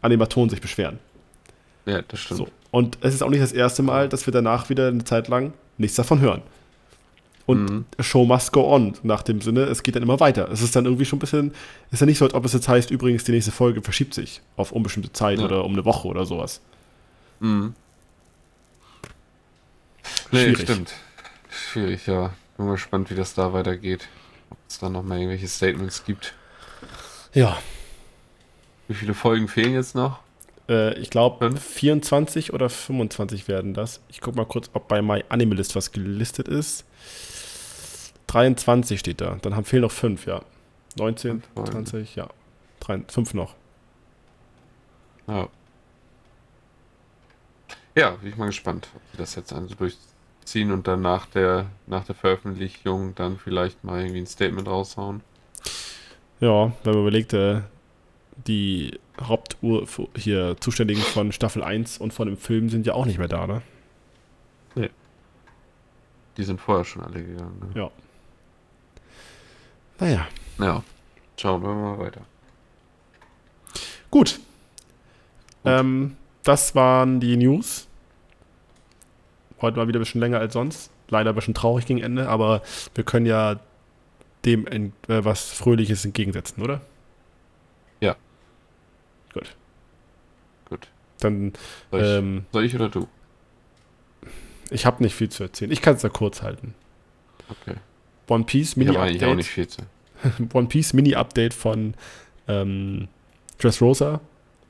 Animatoren 0.00 0.48
sich 0.48 0.60
beschweren. 0.60 0.98
Ja, 1.86 2.02
das 2.02 2.20
stimmt. 2.20 2.38
So. 2.38 2.48
Und 2.70 2.98
es 3.00 3.14
ist 3.14 3.22
auch 3.22 3.30
nicht 3.30 3.42
das 3.42 3.52
erste 3.52 3.82
Mal, 3.82 4.08
dass 4.08 4.26
wir 4.26 4.32
danach 4.32 4.70
wieder 4.70 4.88
eine 4.88 5.04
Zeit 5.04 5.28
lang 5.28 5.52
nichts 5.76 5.96
davon 5.96 6.20
hören. 6.20 6.42
Und 7.50 7.70
Mhm. 7.70 7.84
Show 8.00 8.24
must 8.24 8.52
go 8.52 8.72
on, 8.74 8.94
nach 9.02 9.22
dem 9.22 9.40
Sinne, 9.40 9.62
es 9.64 9.82
geht 9.82 9.96
dann 9.96 10.02
immer 10.02 10.20
weiter. 10.20 10.50
Es 10.50 10.62
ist 10.62 10.74
dann 10.76 10.84
irgendwie 10.84 11.04
schon 11.04 11.16
ein 11.16 11.20
bisschen, 11.20 11.52
ist 11.90 12.00
ja 12.00 12.06
nicht 12.06 12.18
so, 12.18 12.24
als 12.24 12.34
ob 12.34 12.44
es 12.44 12.52
jetzt 12.52 12.68
heißt, 12.68 12.90
übrigens, 12.90 13.24
die 13.24 13.32
nächste 13.32 13.50
Folge 13.52 13.82
verschiebt 13.82 14.14
sich 14.14 14.40
auf 14.56 14.72
unbestimmte 14.72 15.12
Zeit 15.12 15.38
Ja. 15.38 15.44
oder 15.44 15.64
um 15.64 15.72
eine 15.72 15.84
Woche 15.84 16.08
oder 16.08 16.24
sowas. 16.26 16.60
Mhm. 17.40 17.74
Nee, 20.32 20.40
Schwierig. 20.44 20.60
stimmt. 20.62 20.92
Schwierig, 21.50 22.06
ja. 22.06 22.32
Bin 22.56 22.66
mal 22.66 22.72
gespannt, 22.72 23.10
wie 23.10 23.14
das 23.14 23.34
da 23.34 23.52
weitergeht. 23.52 24.08
Ob 24.50 24.58
es 24.68 24.78
da 24.78 24.88
nochmal 24.88 25.18
irgendwelche 25.18 25.48
Statements 25.48 26.04
gibt. 26.04 26.34
Ja, 27.34 27.58
Wie 28.88 28.94
viele 28.94 29.14
Folgen 29.14 29.46
fehlen 29.48 29.74
jetzt 29.74 29.94
noch? 29.94 30.18
äh, 30.68 30.94
ich 30.98 31.10
glaube, 31.10 31.48
Fünf? 31.48 31.62
24 31.64 32.52
oder 32.52 32.68
25 32.68 33.46
werden 33.48 33.72
das. 33.74 34.00
Ich 34.08 34.20
gucke 34.20 34.36
mal 34.36 34.46
kurz, 34.46 34.68
ob 34.72 34.88
bei 34.88 35.00
My 35.02 35.24
Animalist 35.28 35.74
was 35.76 35.92
gelistet 35.92 36.48
ist. 36.48 36.84
23 38.32 39.00
steht 39.00 39.20
da. 39.20 39.38
Dann 39.42 39.56
haben 39.56 39.64
fehlen 39.64 39.82
noch 39.82 39.90
5, 39.90 40.26
ja. 40.26 40.42
19, 40.98 41.30
Fünf 41.30 41.48
Folgen. 41.54 41.72
20, 41.86 42.16
ja. 42.16 42.28
5 43.08 43.34
noch. 43.34 43.54
Ja. 45.26 45.48
Ja, 47.96 48.10
bin 48.10 48.30
ich 48.30 48.36
mal 48.36 48.46
gespannt, 48.46 48.88
ob 48.94 49.02
sie 49.12 49.18
das 49.18 49.34
jetzt 49.34 49.52
also 49.52 49.74
durchziehen 49.74 50.70
und 50.70 50.86
dann 50.86 51.00
nach 51.02 51.26
der, 51.26 51.66
nach 51.86 52.04
der 52.04 52.14
Veröffentlichung 52.14 53.14
dann 53.14 53.36
vielleicht 53.36 53.82
mal 53.84 54.00
irgendwie 54.00 54.20
ein 54.20 54.26
Statement 54.26 54.68
raushauen. 54.68 55.22
Ja, 56.40 56.72
wenn 56.84 56.94
man 56.94 57.02
überlegt, 57.02 57.32
äh, 57.32 57.60
die 58.46 58.98
Hauptur 59.20 59.86
hier 60.16 60.56
Zuständigen 60.60 61.02
von 61.02 61.32
Staffel 61.32 61.62
1 61.62 61.98
und 61.98 62.12
von 62.12 62.28
dem 62.28 62.36
Film 62.36 62.70
sind 62.70 62.86
ja 62.86 62.94
auch 62.94 63.06
nicht 63.06 63.18
mehr 63.18 63.28
da, 63.28 63.46
ne? 63.46 63.62
Die 66.36 66.44
sind 66.44 66.60
vorher 66.60 66.84
schon 66.84 67.02
alle 67.02 67.22
gegangen. 67.22 67.58
Ne? 67.60 67.80
Ja. 67.80 67.90
Naja, 70.00 70.26
Ja. 70.58 70.82
Schauen 71.36 71.62
wir 71.62 71.72
mal 71.74 71.98
weiter. 71.98 72.20
gut. 74.10 74.40
Ähm, 75.64 76.16
das 76.42 76.74
waren 76.74 77.20
die 77.20 77.36
News. 77.36 77.86
Heute 79.60 79.76
mal 79.76 79.88
wieder 79.88 79.98
ein 79.98 80.02
bisschen 80.02 80.20
länger 80.20 80.38
als 80.38 80.52
sonst. 80.54 80.90
Leider 81.08 81.30
ein 81.30 81.34
bisschen 81.34 81.54
traurig 81.54 81.86
gegen 81.86 82.00
Ende, 82.00 82.28
aber 82.28 82.62
wir 82.94 83.04
können 83.04 83.26
ja 83.26 83.60
dem 84.44 84.66
äh, 84.66 84.82
was 85.06 85.50
Fröhliches 85.50 86.04
entgegensetzen, 86.04 86.62
oder? 86.62 86.80
Ja. 88.00 88.16
Gut. 89.34 89.54
Gut. 90.68 90.88
Dann, 91.20 91.52
Soll 91.90 92.00
ich, 92.00 92.06
ähm, 92.08 92.46
soll 92.52 92.64
ich 92.64 92.74
oder 92.74 92.88
du? 92.88 93.06
ich 94.70 94.86
habe 94.86 95.02
nicht 95.02 95.14
viel 95.14 95.28
zu 95.28 95.42
erzählen. 95.44 95.70
Ich 95.70 95.82
kann 95.82 95.94
es 95.94 96.02
da 96.02 96.08
kurz 96.08 96.42
halten. 96.42 96.74
Okay. 97.48 97.76
One 98.30 98.44
Piece 98.44 98.76
habe 98.76 98.82
eigentlich 98.82 98.96
auch 98.96 99.02
Mini-Update. 99.02 99.36
nicht 99.36 99.48
viel 99.50 99.68
zu. 99.68 99.82
One 100.54 100.68
Piece 100.68 100.92
Mini-Update 100.92 101.52
von 101.52 101.94
ähm, 102.48 103.08
Dressrosa. 103.58 104.20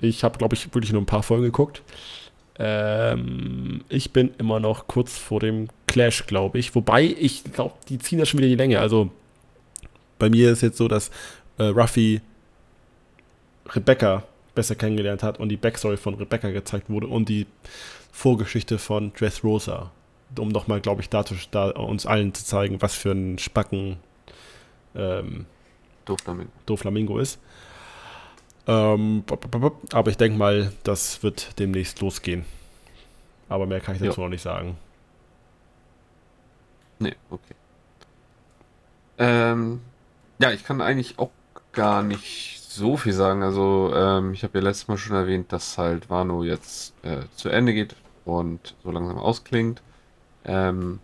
Ich 0.00 0.24
habe, 0.24 0.38
glaube 0.38 0.54
ich, 0.54 0.74
wirklich 0.74 0.92
nur 0.92 1.02
ein 1.02 1.06
paar 1.06 1.22
Folgen 1.22 1.44
geguckt. 1.44 1.82
Ähm, 2.58 3.82
ich 3.88 4.12
bin 4.12 4.30
immer 4.38 4.60
noch 4.60 4.86
kurz 4.86 5.16
vor 5.16 5.40
dem 5.40 5.68
Clash, 5.86 6.26
glaube 6.26 6.58
ich. 6.58 6.74
Wobei, 6.74 7.04
ich 7.04 7.44
glaube, 7.44 7.74
die 7.88 7.98
ziehen 7.98 8.18
da 8.18 8.26
schon 8.26 8.38
wieder 8.38 8.48
die 8.48 8.56
Länge. 8.56 8.80
Also, 8.80 9.10
bei 10.18 10.30
mir 10.30 10.50
ist 10.52 10.62
jetzt 10.62 10.78
so, 10.78 10.88
dass 10.88 11.10
äh, 11.58 11.64
Ruffy 11.64 12.20
Rebecca 13.74 14.24
besser 14.54 14.74
kennengelernt 14.74 15.22
hat 15.22 15.38
und 15.38 15.48
die 15.48 15.56
Backstory 15.56 15.96
von 15.96 16.14
Rebecca 16.14 16.50
gezeigt 16.50 16.90
wurde 16.90 17.06
und 17.06 17.28
die 17.28 17.46
Vorgeschichte 18.10 18.78
von 18.78 19.12
Dressrosa. 19.12 19.92
Um 20.38 20.48
nochmal, 20.48 20.80
glaube 20.80 21.02
ich, 21.02 21.08
dazu, 21.08 21.34
da 21.50 21.70
uns 21.70 22.06
allen 22.06 22.32
zu 22.34 22.44
zeigen, 22.44 22.80
was 22.82 22.94
für 22.94 23.10
ein 23.12 23.38
Spacken 23.38 23.96
ähm, 24.94 25.46
Doof 26.04 26.20
damit. 26.24 26.48
Doflamingo 26.66 27.18
ist. 27.18 27.40
Ähm, 28.66 29.24
aber 29.92 30.10
ich 30.10 30.16
denke 30.16 30.38
mal, 30.38 30.72
das 30.84 31.22
wird 31.22 31.58
demnächst 31.58 32.00
losgehen. 32.00 32.44
Aber 33.48 33.66
mehr 33.66 33.80
kann 33.80 33.96
ich 33.96 34.00
dazu 34.00 34.20
Ja. 34.20 34.24
noch 34.26 34.30
nicht 34.30 34.42
sagen. 34.42 34.76
Nee, 36.98 37.16
okay. 37.30 37.54
Ähm, 39.18 39.80
ja, 40.38 40.52
ich 40.52 40.64
kann 40.64 40.80
eigentlich 40.80 41.18
auch 41.18 41.30
gar 41.72 42.02
nicht 42.02 42.60
so 42.62 42.96
viel 42.96 43.12
sagen. 43.12 43.42
Also, 43.42 43.92
ähm, 43.94 44.32
ich 44.34 44.44
habe 44.44 44.58
ja 44.58 44.64
letztes 44.64 44.88
Mal 44.88 44.98
schon 44.98 45.16
erwähnt, 45.16 45.52
dass 45.52 45.78
halt 45.78 46.10
Wano 46.10 46.44
jetzt 46.44 46.94
äh, 47.02 47.22
zu 47.36 47.48
Ende 47.48 47.74
geht 47.74 47.96
und 48.24 48.74
so 48.84 48.90
langsam 48.90 49.18
ausklingt. 49.18 49.82
Ähm, 50.44 51.00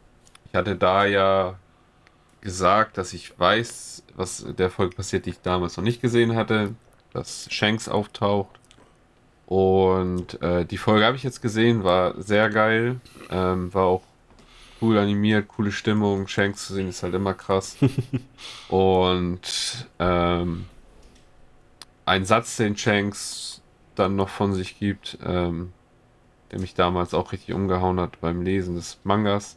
ich 0.46 0.54
hatte 0.54 0.76
da 0.76 1.04
ja 1.04 1.56
gesagt, 2.40 2.96
dass 2.98 3.12
ich 3.12 3.38
weiß, 3.38 4.04
was 4.14 4.46
der 4.56 4.70
Folge 4.70 4.96
passiert, 4.96 5.26
die 5.26 5.30
ich 5.30 5.40
damals 5.40 5.76
noch 5.76 5.84
nicht 5.84 6.00
gesehen 6.00 6.36
hatte, 6.36 6.74
dass 7.12 7.48
Shanks 7.50 7.88
auftaucht. 7.88 8.58
Und 9.46 10.40
äh, 10.42 10.64
die 10.64 10.78
Folge 10.78 11.04
habe 11.04 11.16
ich 11.16 11.22
jetzt 11.22 11.40
gesehen, 11.40 11.84
war 11.84 12.20
sehr 12.20 12.50
geil, 12.50 13.00
ähm, 13.30 13.72
war 13.72 13.84
auch 13.84 14.02
cool 14.80 14.98
animiert, 14.98 15.48
coole 15.48 15.72
Stimmung. 15.72 16.26
Shanks 16.28 16.66
zu 16.66 16.74
sehen 16.74 16.88
ist 16.88 17.02
halt 17.02 17.14
immer 17.14 17.34
krass. 17.34 17.76
Und 18.68 19.88
ähm, 19.98 20.66
ein 22.04 22.24
Satz, 22.24 22.56
den 22.56 22.76
Shanks 22.76 23.62
dann 23.94 24.16
noch 24.16 24.28
von 24.28 24.54
sich 24.54 24.78
gibt, 24.78 25.18
ähm, 25.24 25.72
der 26.50 26.60
mich 26.60 26.74
damals 26.74 27.14
auch 27.14 27.32
richtig 27.32 27.54
umgehauen 27.54 28.00
hat 28.00 28.20
beim 28.20 28.42
Lesen 28.42 28.76
des 28.76 28.98
Mangas, 29.04 29.56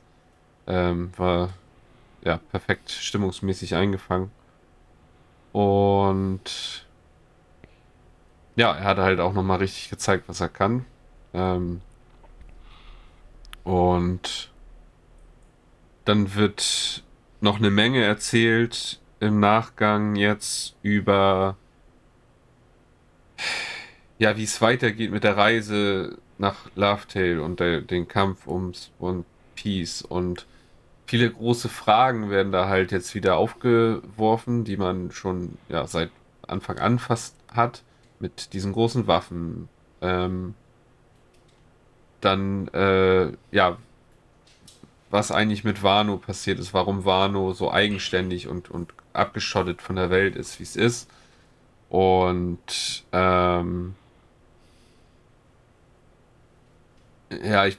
ähm, 0.67 1.11
war 1.17 1.49
ja 2.23 2.37
perfekt 2.37 2.91
stimmungsmäßig 2.91 3.75
eingefangen. 3.75 4.31
Und 5.51 6.85
ja, 8.55 8.73
er 8.73 8.83
hat 8.83 8.97
halt 8.97 9.19
auch 9.19 9.33
nochmal 9.33 9.59
richtig 9.59 9.89
gezeigt, 9.89 10.25
was 10.27 10.41
er 10.41 10.49
kann. 10.49 10.85
Ähm, 11.33 11.81
und 13.63 14.51
dann 16.05 16.35
wird 16.35 17.03
noch 17.41 17.57
eine 17.57 17.69
Menge 17.69 18.03
erzählt 18.03 18.99
im 19.19 19.39
Nachgang 19.39 20.15
jetzt 20.15 20.75
über 20.81 21.55
ja, 24.17 24.35
wie 24.35 24.43
es 24.43 24.61
weitergeht 24.61 25.11
mit 25.11 25.23
der 25.23 25.37
Reise 25.37 26.17
nach 26.39 26.55
Laughtail 26.75 27.39
und 27.39 27.59
der, 27.59 27.81
den 27.81 28.07
Kampf 28.07 28.47
ums 28.47 28.91
One 28.99 29.25
Piece 29.55 30.01
und 30.01 30.47
viele 31.05 31.29
große 31.29 31.69
Fragen 31.69 32.29
werden 32.29 32.51
da 32.51 32.67
halt 32.67 32.91
jetzt 32.91 33.13
wieder 33.13 33.37
aufgeworfen, 33.37 34.63
die 34.63 34.77
man 34.77 35.11
schon 35.11 35.57
ja 35.67 35.85
seit 35.85 36.11
Anfang 36.47 36.79
an 36.79 36.97
fast 36.97 37.35
hat 37.53 37.83
mit 38.19 38.53
diesen 38.53 38.73
großen 38.73 39.07
Waffen. 39.07 39.69
Ähm, 40.01 40.55
dann 42.21 42.67
äh, 42.69 43.31
ja, 43.51 43.77
was 45.09 45.31
eigentlich 45.31 45.63
mit 45.63 45.83
Wano 45.83 46.17
passiert 46.17 46.59
ist, 46.59 46.73
warum 46.73 47.05
Wano 47.05 47.53
so 47.53 47.71
eigenständig 47.71 48.47
und, 48.47 48.69
und 48.69 48.93
abgeschottet 49.13 49.81
von 49.81 49.95
der 49.95 50.09
Welt 50.09 50.35
ist, 50.35 50.59
wie 50.59 50.63
es 50.63 50.75
ist. 50.75 51.09
Und 51.89 53.03
ähm, 53.11 53.95
ja, 57.43 57.65
ich 57.65 57.77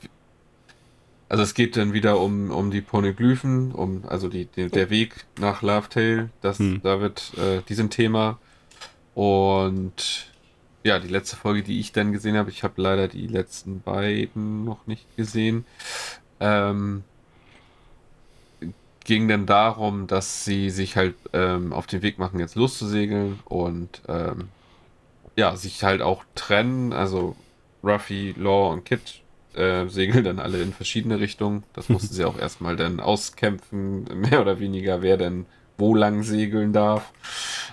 also 1.28 1.44
es 1.44 1.54
geht 1.54 1.76
dann 1.76 1.92
wieder 1.92 2.18
um, 2.18 2.50
um 2.50 2.72
die 2.72 2.80
Poneglyphen, 2.80 3.70
um 3.70 4.02
also 4.08 4.28
die, 4.28 4.46
die, 4.46 4.68
der 4.68 4.90
Weg 4.90 5.26
nach 5.38 5.62
Laughtail, 5.62 6.30
das 6.40 6.58
Hm. 6.58 6.80
da 6.82 7.00
wird 7.00 7.32
äh, 7.38 7.62
diesem 7.68 7.88
Thema 7.88 8.38
und 9.14 10.26
ja, 10.82 10.98
die 10.98 11.08
letzte 11.08 11.36
Folge, 11.36 11.62
die 11.62 11.78
ich 11.78 11.92
dann 11.92 12.12
gesehen 12.12 12.36
habe, 12.36 12.50
ich 12.50 12.64
habe 12.64 12.82
leider 12.82 13.06
die 13.06 13.28
letzten 13.28 13.80
beiden 13.80 14.64
noch 14.64 14.86
nicht 14.88 15.06
gesehen, 15.16 15.66
ähm, 16.40 17.04
ging 19.04 19.28
dann 19.28 19.46
darum, 19.46 20.06
dass 20.06 20.44
sie 20.44 20.70
sich 20.70 20.96
halt 20.96 21.14
ähm, 21.32 21.72
auf 21.72 21.86
den 21.86 22.02
Weg 22.02 22.18
machen, 22.18 22.40
jetzt 22.40 22.54
loszusegeln 22.54 23.40
und 23.44 24.02
ähm, 24.08 24.48
ja, 25.36 25.56
sich 25.56 25.84
halt 25.84 26.02
auch 26.02 26.24
trennen. 26.34 26.92
Also 26.92 27.36
Ruffy, 27.82 28.34
Law 28.36 28.72
und 28.72 28.84
Kid 28.84 29.20
äh, 29.54 29.86
segeln 29.88 30.24
dann 30.24 30.38
alle 30.38 30.62
in 30.62 30.72
verschiedene 30.72 31.20
Richtungen. 31.20 31.64
Das 31.72 31.88
mussten 31.88 32.14
sie 32.14 32.24
auch 32.24 32.38
erstmal 32.40 32.76
dann 32.76 33.00
auskämpfen, 33.00 34.04
mehr 34.14 34.40
oder 34.40 34.60
weniger, 34.60 35.02
wer 35.02 35.16
denn 35.16 35.46
wo 35.76 35.94
lang 35.94 36.22
segeln 36.22 36.72
darf. 36.72 37.10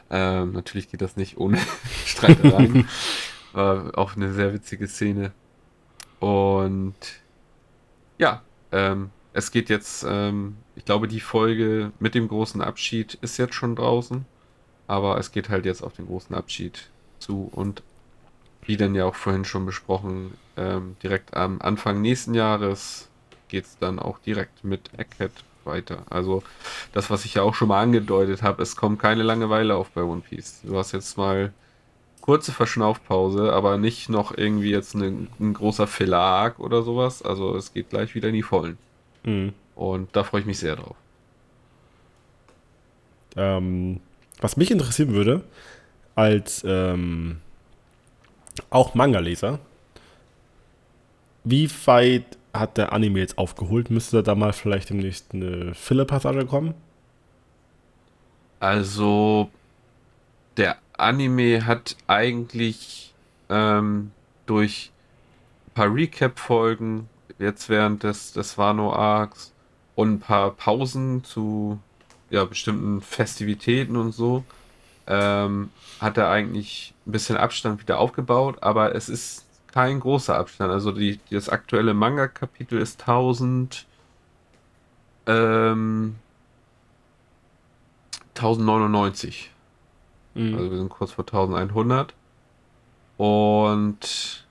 Ähm, 0.09 0.53
natürlich 0.53 0.89
geht 0.89 1.01
das 1.01 1.17
nicht 1.17 1.37
ohne 1.37 1.59
Streitereien. 2.05 2.87
War 3.53 3.97
auch 3.97 4.15
eine 4.15 4.33
sehr 4.33 4.53
witzige 4.53 4.87
Szene. 4.87 5.31
Und 6.19 6.95
ja, 8.17 8.41
ähm, 8.71 9.09
es 9.33 9.51
geht 9.51 9.69
jetzt, 9.69 10.05
ähm, 10.07 10.57
ich 10.75 10.85
glaube, 10.85 11.07
die 11.07 11.19
Folge 11.19 11.91
mit 11.99 12.15
dem 12.15 12.27
großen 12.27 12.61
Abschied 12.61 13.15
ist 13.21 13.37
jetzt 13.37 13.53
schon 13.53 13.75
draußen. 13.75 14.25
Aber 14.87 15.17
es 15.17 15.31
geht 15.31 15.49
halt 15.49 15.65
jetzt 15.65 15.83
auf 15.83 15.93
den 15.93 16.07
großen 16.07 16.33
Abschied 16.33 16.89
zu. 17.19 17.49
Und 17.51 17.83
wie 18.61 18.77
denn 18.77 18.95
ja 18.95 19.05
auch 19.05 19.15
vorhin 19.15 19.45
schon 19.45 19.65
besprochen, 19.65 20.33
ähm, 20.57 20.95
direkt 21.01 21.35
am 21.35 21.61
Anfang 21.61 22.01
nächsten 22.01 22.33
Jahres 22.33 23.09
geht 23.47 23.65
es 23.65 23.77
dann 23.77 23.99
auch 23.99 24.19
direkt 24.19 24.63
mit 24.63 24.91
Egghead 24.97 25.31
weiter. 25.63 26.03
Also 26.09 26.43
das, 26.93 27.09
was 27.09 27.25
ich 27.25 27.35
ja 27.35 27.43
auch 27.43 27.53
schon 27.53 27.67
mal 27.67 27.81
angedeutet 27.81 28.41
habe, 28.41 28.61
es 28.63 28.75
kommt 28.75 28.99
keine 28.99 29.23
Langeweile 29.23 29.75
auf 29.75 29.89
bei 29.91 30.01
One 30.01 30.21
Piece. 30.21 30.61
Du 30.63 30.77
hast 30.77 30.91
jetzt 30.93 31.17
mal 31.17 31.53
kurze 32.21 32.51
Verschnaufpause, 32.51 33.53
aber 33.53 33.77
nicht 33.77 34.09
noch 34.09 34.37
irgendwie 34.37 34.71
jetzt 34.71 34.95
eine, 34.95 35.27
ein 35.39 35.53
großer 35.53 35.87
Filler-Arc 35.87 36.59
oder 36.59 36.81
sowas. 36.83 37.21
Also 37.21 37.55
es 37.55 37.73
geht 37.73 37.89
gleich 37.89 38.15
wieder 38.15 38.29
in 38.29 38.33
die 38.33 38.43
Vollen. 38.43 38.77
Mhm. 39.23 39.53
Und 39.75 40.15
da 40.15 40.23
freue 40.23 40.41
ich 40.41 40.47
mich 40.47 40.59
sehr 40.59 40.75
drauf. 40.75 40.95
Ähm, 43.35 43.99
was 44.41 44.57
mich 44.57 44.71
interessieren 44.71 45.13
würde, 45.13 45.43
als 46.15 46.63
ähm, 46.67 47.37
auch 48.69 48.95
Manga-Leser, 48.95 49.59
wie 51.49 51.69
weit 51.85 52.37
hat 52.53 52.77
der 52.77 52.91
Anime 52.93 53.19
jetzt 53.19 53.37
aufgeholt? 53.37 53.89
Müsste 53.89 54.23
da 54.23 54.35
mal 54.35 54.53
vielleicht 54.53 54.89
demnächst 54.89 55.33
eine 55.33 55.73
Filler-Passage 55.73 56.45
kommen? 56.45 56.73
Also, 58.59 59.49
der 60.57 60.77
Anime 60.97 61.65
hat 61.65 61.95
eigentlich 62.07 63.13
ähm, 63.49 64.11
durch 64.45 64.91
ein 65.67 65.73
paar 65.73 65.93
Recap-Folgen, 65.93 67.07
jetzt 67.39 67.69
während 67.69 68.03
des, 68.03 68.33
des 68.33 68.57
Wano-Arcs 68.57 69.53
und 69.95 70.13
ein 70.13 70.19
paar 70.19 70.51
Pausen 70.51 71.23
zu 71.23 71.79
ja, 72.29 72.43
bestimmten 72.45 73.01
Festivitäten 73.01 73.95
und 73.95 74.11
so, 74.11 74.43
ähm, 75.05 75.69
hat 76.01 76.17
er 76.17 76.29
eigentlich 76.29 76.93
ein 77.05 77.11
bisschen 77.11 77.37
Abstand 77.37 77.81
wieder 77.81 77.99
aufgebaut, 77.99 78.57
aber 78.61 78.95
es 78.95 79.07
ist 79.07 79.46
kein 79.71 79.99
großer 79.99 80.35
Abstand. 80.35 80.71
Also 80.71 80.91
die, 80.91 81.19
das 81.29 81.49
aktuelle 81.49 81.93
Manga-Kapitel 81.93 82.79
ist 82.79 83.01
1000 83.01 83.85
ähm, 85.27 86.15
1099. 88.35 89.51
Mhm. 90.33 90.55
Also 90.55 90.71
wir 90.71 90.77
sind 90.77 90.89
kurz 90.89 91.11
vor 91.11 91.25
1100. 91.25 92.13
Und 93.17 94.45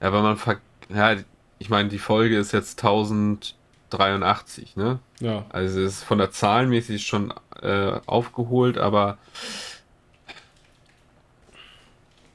ja, 0.00 0.12
wenn 0.12 0.22
man 0.22 0.36
ver 0.36 0.58
ja, 0.88 1.16
ich 1.58 1.70
meine, 1.70 1.88
die 1.88 1.98
Folge 1.98 2.36
ist 2.36 2.52
jetzt 2.52 2.82
1083, 2.84 4.76
ne? 4.76 4.98
Ja. 5.20 5.44
Also 5.48 5.80
es 5.80 5.94
ist 5.94 6.04
von 6.04 6.18
der 6.18 6.30
Zahlenmäßig 6.30 7.06
schon 7.06 7.32
äh, 7.62 8.00
aufgeholt, 8.06 8.78
aber 8.78 9.18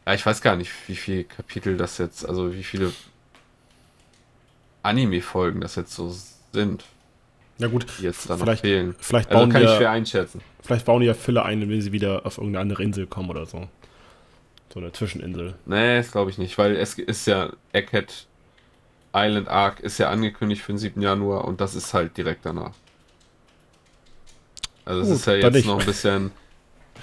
ja, 0.08 0.14
ich 0.14 0.26
weiß 0.26 0.42
gar 0.42 0.56
nicht, 0.56 0.72
wie 0.88 0.96
viele 0.96 1.26
Kapitel 1.26 1.76
das 1.76 1.98
jetzt, 1.98 2.26
also 2.26 2.54
wie 2.54 2.64
viele 2.64 2.94
Anime-Folgen 4.82 5.60
das 5.60 5.76
jetzt 5.76 5.94
so 5.94 6.16
sind, 6.54 6.86
Ja 7.58 7.68
gut, 7.68 7.86
die 8.00 8.04
jetzt 8.04 8.30
da 8.30 8.38
noch 8.38 8.46
vielleicht, 8.46 8.62
fehlen. 8.62 8.96
vielleicht 9.00 9.30
Also 9.30 9.40
bauen 9.42 9.52
kann 9.52 9.60
die 9.60 9.66
ich 9.66 9.72
ja, 9.72 9.78
schwer 9.78 9.92
einschätzen. 9.92 10.40
vielleicht 10.62 10.86
bauen 10.86 11.02
die 11.02 11.08
ja 11.08 11.14
Filler 11.14 11.44
ein, 11.44 11.60
wenn 11.70 11.82
sie 11.82 11.92
wieder 11.92 12.26
auf 12.26 12.38
irgendeine 12.38 12.62
andere 12.62 12.84
Insel 12.84 13.06
kommen 13.06 13.30
oder 13.30 13.46
so. 13.46 13.68
So 14.74 14.80
eine 14.80 14.94
Zwischeninsel. 14.94 15.56
Nee, 15.66 15.98
das 15.98 16.12
glaube 16.14 16.32
ich 16.32 16.38
nicht, 16.38 16.58
weil 16.58 16.78
es 16.78 16.94
ist 16.98 17.28
ja 17.28 17.52
Egghead 17.74 18.28
Island 19.14 19.50
Arc 19.50 19.82
ist 19.82 19.98
ja 19.98 20.10
angekündigt 20.10 20.62
für 20.62 20.72
den 20.72 20.78
7. 20.78 21.02
Januar 21.02 21.44
und 21.44 21.60
das 21.60 21.76
ist 21.76 21.94
halt 21.94 22.16
direkt 22.16 22.46
danach. 22.46 22.72
Also 24.86 25.02
es 25.02 25.10
ist 25.10 25.26
ja 25.28 25.38
dann 25.40 25.54
jetzt 25.54 25.66
noch 25.66 25.80
ein 25.82 25.86
bisschen. 25.86 26.32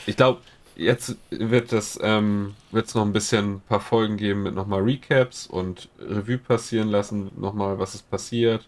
Ich 0.06 0.16
glaube, 0.16 0.40
jetzt 0.76 1.16
wird 1.30 1.72
es 1.72 1.98
ähm, 2.02 2.54
wird's 2.72 2.94
noch 2.94 3.02
ein 3.04 3.12
bisschen 3.12 3.54
ein 3.56 3.60
paar 3.68 3.80
Folgen 3.80 4.16
geben 4.16 4.42
mit 4.42 4.54
nochmal 4.54 4.82
Recaps 4.82 5.46
und 5.46 5.88
Revue 5.98 6.38
passieren 6.38 6.88
lassen, 6.88 7.30
nochmal 7.36 7.78
was 7.78 7.94
ist 7.94 8.10
passiert, 8.10 8.66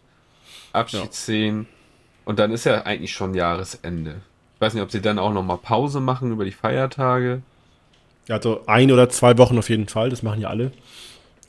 Abschiedsszenen 0.72 1.66
und 2.24 2.38
dann 2.38 2.52
ist 2.52 2.64
ja 2.64 2.82
eigentlich 2.82 3.12
schon 3.12 3.34
Jahresende. 3.34 4.16
Ich 4.54 4.60
weiß 4.60 4.74
nicht, 4.74 4.82
ob 4.82 4.90
sie 4.90 5.00
dann 5.02 5.18
auch 5.18 5.32
nochmal 5.32 5.58
Pause 5.58 6.00
machen 6.00 6.32
über 6.32 6.44
die 6.44 6.52
Feiertage. 6.52 7.42
Ja, 8.28 8.36
also 8.36 8.62
ein 8.66 8.90
oder 8.90 9.08
zwei 9.08 9.36
Wochen 9.38 9.58
auf 9.58 9.68
jeden 9.68 9.86
Fall, 9.88 10.10
das 10.10 10.22
machen 10.22 10.40
ja 10.40 10.48
alle. 10.48 10.72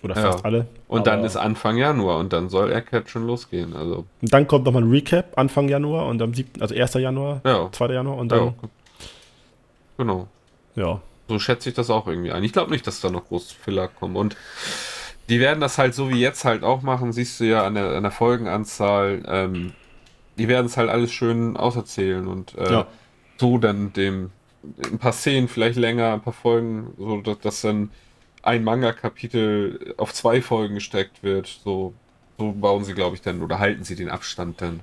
Oder 0.03 0.15
Ja. 0.15 0.31
fast 0.31 0.45
alle. 0.45 0.67
Und 0.87 1.07
dann 1.07 1.23
ist 1.23 1.35
Anfang 1.35 1.77
Januar 1.77 2.19
und 2.19 2.31
dann 2.31 2.49
soll 2.49 2.71
Egghead 2.71 3.09
schon 3.09 3.25
losgehen. 3.25 3.75
Also, 3.75 4.05
Und 4.21 4.33
dann 4.33 4.45
kommt 4.47 4.65
nochmal 4.65 4.83
ein 4.83 4.91
Recap 4.91 5.37
Anfang 5.37 5.67
Januar 5.69 6.05
und 6.05 6.21
am 6.21 6.33
7., 6.33 6.61
also 6.61 6.75
1. 6.75 6.93
Januar, 6.95 7.41
ja. 7.43 7.69
2. 7.71 7.93
Januar 7.93 8.17
und 8.17 8.31
ja. 8.31 8.37
dann, 8.37 8.53
Genau. 9.97 10.27
Ja. 10.77 11.01
So 11.29 11.39
schätze 11.39 11.67
ich 11.67 11.75
das 11.75 11.89
auch 11.89 12.07
irgendwie 12.07 12.31
ein. 12.31 12.41
Ich 12.45 12.53
glaube 12.53 12.71
nicht, 12.71 12.87
dass 12.87 13.01
da 13.01 13.09
noch 13.09 13.25
groß 13.27 13.51
Filler 13.51 13.89
kommen. 13.89 14.15
Und 14.15 14.37
die 15.27 15.41
werden 15.41 15.59
das 15.59 15.77
halt 15.77 15.93
so 15.93 16.09
wie 16.09 16.21
jetzt 16.21 16.45
halt 16.45 16.63
auch 16.63 16.81
machen, 16.83 17.11
siehst 17.11 17.41
du 17.41 17.43
ja 17.43 17.65
an 17.67 17.75
der, 17.75 17.91
an 17.97 18.03
der 18.03 18.13
Folgenanzahl. 18.13 19.23
Ähm, 19.27 19.73
die 20.37 20.47
werden 20.47 20.67
es 20.67 20.77
halt 20.77 20.89
alles 20.89 21.11
schön 21.11 21.57
auserzählen 21.57 22.27
und 22.27 22.55
äh, 22.55 22.71
Ja. 22.71 22.87
so 23.37 23.57
dann 23.57 23.91
dem 23.91 24.31
ein 24.91 24.99
paar 24.99 25.11
Szenen 25.13 25.49
vielleicht 25.49 25.77
länger, 25.77 26.13
ein 26.13 26.21
paar 26.21 26.33
Folgen, 26.33 26.93
so 26.97 27.19
dass, 27.21 27.39
dass 27.39 27.61
dann 27.61 27.91
ein 28.41 28.63
Manga-Kapitel 28.63 29.95
auf 29.97 30.13
zwei 30.13 30.41
Folgen 30.41 30.75
gesteckt 30.75 31.23
wird. 31.23 31.47
So, 31.63 31.93
so 32.37 32.53
bauen 32.53 32.85
sie, 32.85 32.93
glaube 32.93 33.15
ich, 33.17 33.21
dann 33.21 33.41
oder 33.43 33.59
halten 33.59 33.83
sie 33.83 33.95
den 33.97 34.09
Abstand 34.09 34.61
dann. 34.61 34.79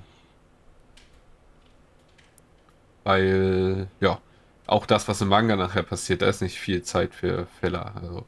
Weil, 3.03 3.87
ja, 3.99 4.19
auch 4.67 4.85
das, 4.85 5.07
was 5.07 5.21
im 5.21 5.29
Manga 5.29 5.55
nachher 5.55 5.83
passiert, 5.83 6.21
da 6.21 6.29
ist 6.29 6.41
nicht 6.41 6.59
viel 6.59 6.83
Zeit 6.83 7.13
für 7.13 7.47
Filler. 7.59 7.93
Also, 7.95 8.25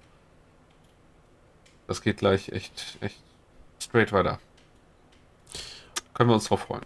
das 1.87 2.01
geht 2.01 2.17
gleich 2.17 2.49
echt, 2.49 2.97
echt 3.01 3.21
straight 3.81 4.11
weiter. 4.11 4.39
Können 6.13 6.29
wir 6.29 6.35
uns 6.35 6.45
drauf 6.45 6.61
freuen. 6.61 6.85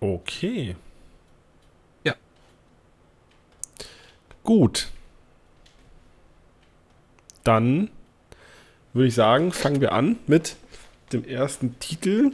Okay. 0.00 0.76
Ja. 2.04 2.14
Gut. 4.42 4.88
Dann 7.44 7.90
würde 8.92 9.08
ich 9.08 9.14
sagen, 9.14 9.52
fangen 9.52 9.80
wir 9.80 9.92
an 9.92 10.18
mit 10.26 10.56
dem 11.12 11.24
ersten 11.24 11.78
Titel. 11.78 12.32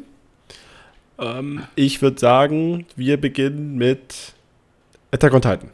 Ähm, 1.19 1.67
ich 1.77 2.03
würde 2.03 2.19
sagen, 2.19 2.87
wir 2.97 3.21
beginnen 3.21 3.77
mit 3.77 4.35
Attack 5.13 5.35
on 5.35 5.43
Titan. 5.43 5.71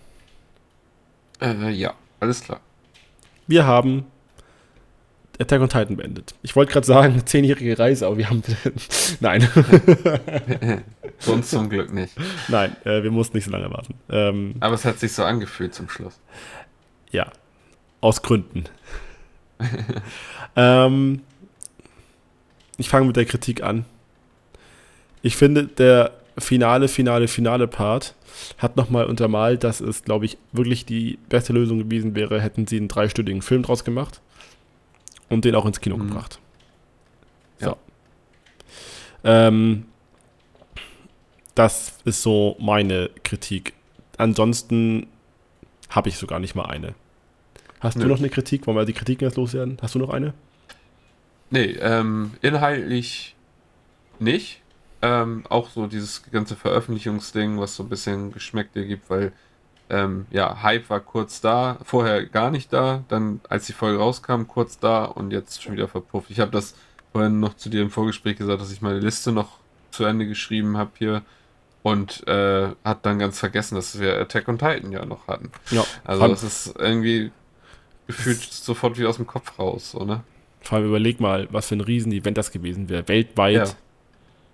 Äh, 1.41 1.71
ja, 1.71 1.95
alles 2.21 2.43
klar. 2.43 2.61
Wir 3.47 3.67
haben 3.67 4.07
Attack 5.41 5.61
on 5.63 5.69
Titan 5.69 5.97
beendet. 5.97 6.35
Ich 6.43 6.55
wollte 6.55 6.73
gerade 6.73 6.87
sagen, 6.87 7.15
eine 7.15 7.25
zehnjährige 7.25 7.79
Reise, 7.79 8.07
aber 8.07 8.19
wir 8.19 8.29
haben. 8.29 8.43
Nein, 9.21 9.49
Sonst 11.19 11.51
zum 11.51 11.69
Glück 11.71 11.93
nicht. 11.93 12.15
nein, 12.49 12.77
äh, 12.85 13.03
wir 13.03 13.11
mussten 13.11 13.37
nicht 13.37 13.45
so 13.47 13.51
lange 13.51 13.71
warten. 13.71 13.95
Ähm, 14.11 14.55
Aber 14.61 14.75
es 14.75 14.85
hat 14.85 14.99
sich 14.99 15.13
so 15.13 15.25
angefühlt 15.25 15.75
zum 15.75 15.89
Schluss. 15.89 16.19
Ja, 17.11 17.31
aus 18.01 18.23
Gründen. 18.23 18.65
ähm, 20.57 21.23
ich 22.79 22.89
fange 22.89 23.07
mit 23.07 23.17
der 23.17 23.27
Kritik 23.27 23.63
an. 23.63 23.85
Ich 25.23 25.37
finde, 25.37 25.67
der 25.67 26.13
finale, 26.41 26.89
finale, 26.89 27.29
finale 27.29 27.69
Part 27.69 28.15
hat 28.59 28.77
nochmal 28.77 29.07
untermalt, 29.07 29.65
dass 29.65 29.81
es, 29.81 30.03
glaube 30.05 30.25
ich, 30.25 30.39
wirklich 30.53 30.87
die 30.87 31.19
beste 31.29 31.53
Lösung 31.53 31.79
gewesen 31.79 32.15
wäre, 32.15 32.41
hätten 32.41 32.67
sie 32.67 32.77
einen 32.79 32.89
dreistündigen 32.89 33.43
Film 33.43 33.63
draus 33.63 33.85
gemacht 33.85 34.21
und 35.29 35.45
den 35.45 35.55
auch 35.55 35.67
ins 35.67 35.81
Kino 35.81 35.97
Mhm. 35.97 36.09
gebracht. 36.09 36.39
Ja. 37.61 37.69
So. 37.71 37.77
Ähm, 39.25 39.85
das 41.55 41.99
ist 42.05 42.23
so 42.23 42.57
meine 42.59 43.11
Kritik. 43.25 43.75
Ansonsten 44.17 45.07
habe 45.91 46.09
ich 46.09 46.17
sogar 46.17 46.39
nicht 46.39 46.55
mal 46.55 46.65
eine. 46.67 46.95
Hast 47.81 47.97
du 47.97 48.03
Nö. 48.03 48.09
noch 48.09 48.19
eine 48.19 48.29
Kritik? 48.31 48.67
Wollen 48.67 48.77
wir 48.77 48.85
die 48.85 48.93
Kritiken 48.93 49.27
jetzt 49.27 49.37
loswerden? 49.37 49.79
Hast 49.83 49.95
du 49.95 49.99
noch 49.99 50.11
eine? 50.11 50.35
Nee, 51.51 51.77
ähm, 51.81 52.33
inhaltlich 52.43 53.35
nicht. 54.19 54.61
Ähm, 55.03 55.45
auch 55.49 55.71
so 55.71 55.87
dieses 55.87 56.23
ganze 56.31 56.57
Veröffentlichungsding, 56.57 57.59
was 57.59 57.77
so 57.77 57.83
ein 57.83 57.89
bisschen 57.89 58.33
Geschmäckte 58.33 58.87
gibt, 58.87 59.09
weil 59.09 59.33
ähm, 59.89 60.27
ja, 60.31 60.63
Hype 60.63 60.91
war 60.91 61.01
kurz 61.01 61.41
da, 61.41 61.79
vorher 61.85 62.27
gar 62.27 62.51
nicht 62.51 62.73
da, 62.73 63.05
dann 63.09 63.41
als 63.49 63.67
die 63.67 63.73
Folge 63.73 63.99
rauskam, 63.99 64.45
kurz 64.47 64.79
da 64.79 65.05
und 65.05 65.33
jetzt 65.33 65.63
schon 65.63 65.73
wieder 65.73 65.89
verpufft. 65.89 66.31
Ich 66.31 66.39
habe 66.39 66.51
das 66.51 66.75
vorhin 67.13 67.41
noch 67.41 67.55
zu 67.55 67.71
dir 67.71 67.83
im 67.83 67.91
Vorgespräch 67.91 68.37
gesagt, 68.37 68.61
dass 68.61 68.73
ich 68.73 68.83
meine 68.83 69.01
Liste 69.01 69.33
noch 69.33 69.59
zu 69.91 70.05
Ende 70.05 70.27
geschrieben 70.27 70.77
habe 70.77 70.91
hier 70.99 71.23
und 71.83 72.27
äh, 72.29 72.69
hat 72.85 73.05
dann 73.07 73.19
ganz 73.19 73.39
vergessen, 73.39 73.75
dass 73.75 73.99
wir 73.99 74.19
Attack 74.19 74.49
on 74.49 74.59
Titan 74.59 74.93
ja 74.93 75.05
noch 75.07 75.27
hatten. 75.27 75.51
Ja. 75.71 75.85
Also 76.05 76.29
das 76.29 76.43
ist 76.43 76.77
irgendwie 76.79 77.33
gefühlt 78.07 78.43
sofort 78.43 78.99
wieder 78.99 79.09
aus 79.09 79.17
dem 79.17 79.27
Kopf 79.27 79.59
raus, 79.59 79.93
so, 79.93 80.05
ne? 80.05 80.23
vor 80.61 80.79
allem 80.79 80.89
überleg 80.89 81.21
mal, 81.21 81.49
was 81.51 81.69
für 81.69 81.77
ein 81.77 81.81
Riesen-Event 81.81 82.37
das 82.37 82.51
gewesen 82.53 82.89
wäre. 82.89 83.07
Weltweit. 83.09 83.55
Ja. 83.55 83.65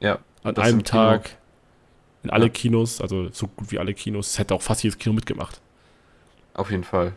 Ja. 0.00 0.18
An 0.42 0.54
das 0.54 0.64
einem 0.64 0.78
im 0.78 0.84
Kino. 0.84 0.98
Tag 1.02 1.30
in 2.22 2.30
alle 2.30 2.46
Ja. 2.46 2.52
Kinos, 2.52 3.00
also 3.00 3.28
so 3.32 3.46
gut 3.48 3.70
wie 3.70 3.78
alle 3.78 3.94
Kinos. 3.94 4.30
Es 4.30 4.38
hätte 4.38 4.54
auch 4.54 4.62
fast 4.62 4.82
jedes 4.82 4.98
Kino 4.98 5.14
mitgemacht. 5.14 5.60
Auf 6.54 6.70
jeden 6.70 6.84
Fall. 6.84 7.12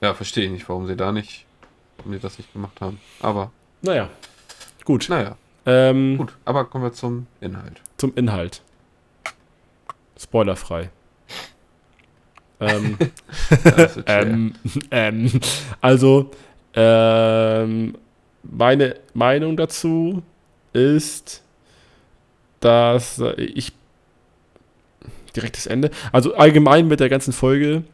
Ja, 0.00 0.14
verstehe 0.14 0.44
ich 0.44 0.50
nicht, 0.50 0.68
warum 0.68 0.86
sie 0.86 0.96
da 0.96 1.10
nicht, 1.12 1.44
warum 1.96 2.12
sie 2.12 2.18
das 2.20 2.38
nicht 2.38 2.52
gemacht 2.52 2.80
haben. 2.80 3.00
Aber, 3.20 3.50
Naja, 3.82 4.08
gut. 4.84 5.06
naja, 5.08 5.36
Ähm, 5.66 6.16
gut. 6.18 6.36
Aber 6.44 6.64
kommen 6.66 6.84
wir 6.84 6.92
zum 6.92 7.26
Inhalt. 7.40 7.80
Zum 7.96 8.14
Inhalt. 8.14 8.62
Spoilerfrei. 10.18 10.90
ähm, 12.60 12.98
das 13.64 13.98
ähm, 14.06 14.54
ähm, 14.90 15.40
also, 15.80 16.30
ähm, 16.74 17.96
meine 18.42 18.96
Meinung 19.14 19.56
dazu 19.56 20.22
ist, 20.72 21.42
dass 22.60 23.18
äh, 23.18 23.32
ich 23.40 23.72
direktes 25.34 25.66
Ende, 25.66 25.90
also 26.12 26.34
allgemein 26.34 26.88
mit 26.88 27.00
der 27.00 27.08
ganzen 27.08 27.32
Folge, 27.32 27.84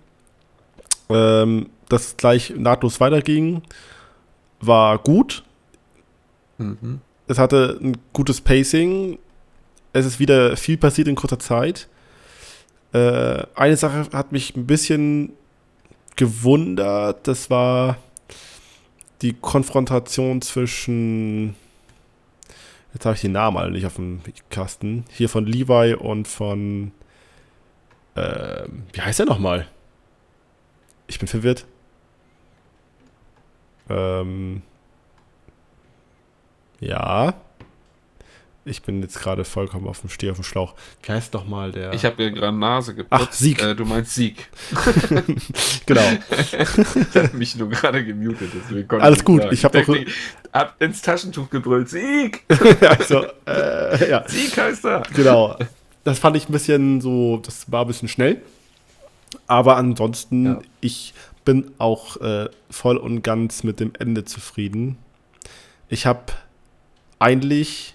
ähm, 1.08 1.70
dass 1.88 2.08
es 2.08 2.16
gleich 2.16 2.54
nahtlos 2.56 3.00
weiterging, 3.00 3.62
war 4.60 4.98
gut. 4.98 5.44
mhm. 6.58 7.00
Es 7.26 7.38
hatte 7.38 7.78
ein 7.82 7.96
gutes 8.12 8.40
Pacing. 8.40 9.18
Es 9.92 10.04
ist 10.04 10.18
wieder 10.18 10.56
viel 10.56 10.76
passiert 10.76 11.08
in 11.08 11.14
kurzer 11.14 11.38
Zeit. 11.38 11.88
Äh, 12.92 13.44
eine 13.54 13.76
Sache 13.76 14.08
hat 14.12 14.32
mich 14.32 14.56
ein 14.56 14.66
bisschen 14.66 15.32
gewundert. 16.16 17.26
Das 17.26 17.48
war 17.50 17.96
die 19.22 19.32
Konfrontation 19.32 20.42
zwischen. 20.42 21.56
Jetzt 22.94 23.04
habe 23.06 23.16
ich 23.16 23.20
den 23.20 23.32
Namen 23.32 23.56
alle 23.56 23.72
nicht 23.72 23.86
auf 23.86 23.96
dem 23.96 24.20
Kasten. 24.50 25.04
Hier 25.10 25.28
von 25.28 25.46
Levi 25.46 25.94
und 25.94 26.28
von. 26.28 26.92
ähm, 28.16 28.84
wie 28.92 29.00
heißt 29.00 29.20
er 29.20 29.26
nochmal? 29.26 29.66
Ich 31.08 31.18
bin 31.18 31.28
verwirrt. 31.28 31.66
Ähm. 33.90 34.62
Ja. 36.80 37.34
Ich 38.66 38.80
bin 38.82 39.02
jetzt 39.02 39.20
gerade 39.20 39.44
vollkommen 39.44 39.86
auf 39.88 40.00
dem 40.00 40.08
Steh 40.08 40.30
auf 40.30 40.36
dem 40.38 40.44
Schlauch. 40.44 40.74
Wie 41.02 41.12
heißt 41.12 41.34
doch 41.34 41.46
mal 41.46 41.70
der? 41.70 41.92
Ich 41.92 42.04
habe 42.06 42.16
dir 42.16 42.30
gerade 42.30 42.56
Nase 42.56 42.94
geputzt. 42.94 43.22
Ach, 43.28 43.32
Sieg. 43.32 43.62
Äh, 43.62 43.74
du 43.74 43.84
meinst 43.84 44.14
Sieg. 44.14 44.48
genau. 45.86 46.00
ich 46.30 47.16
habe 47.16 47.36
mich 47.36 47.56
nur 47.56 47.68
gerade 47.68 48.04
gemutet, 48.04 48.50
deswegen 48.54 48.88
konnte 48.88 49.04
Alles 49.04 49.18
nicht 49.18 49.24
gut, 49.26 49.42
sagen. 49.42 49.54
ich 49.54 49.64
hab 49.64 49.76
auch- 49.76 49.96
hab 50.52 50.80
ins 50.82 51.02
Taschentuch 51.02 51.50
gebrüllt. 51.50 51.90
Sieg! 51.90 52.44
also, 52.80 53.26
äh, 53.46 54.10
ja, 54.10 54.24
Sieg 54.26 54.56
heißt 54.56 54.84
er! 54.86 55.02
genau. 55.14 55.56
Das 56.04 56.18
fand 56.18 56.36
ich 56.36 56.48
ein 56.48 56.52
bisschen 56.52 57.00
so, 57.02 57.38
das 57.44 57.70
war 57.70 57.82
ein 57.82 57.86
bisschen 57.86 58.08
schnell. 58.08 58.40
Aber 59.46 59.76
ansonsten, 59.76 60.46
Ja. 60.46 60.58
ich 60.80 61.12
bin 61.44 61.70
auch 61.78 62.16
äh, 62.22 62.48
voll 62.70 62.96
und 62.96 63.22
ganz 63.22 63.62
mit 63.62 63.78
dem 63.80 63.92
Ende 63.98 64.24
zufrieden. 64.24 64.96
Ich 65.88 66.06
habe 66.06 66.32
eigentlich 67.18 67.93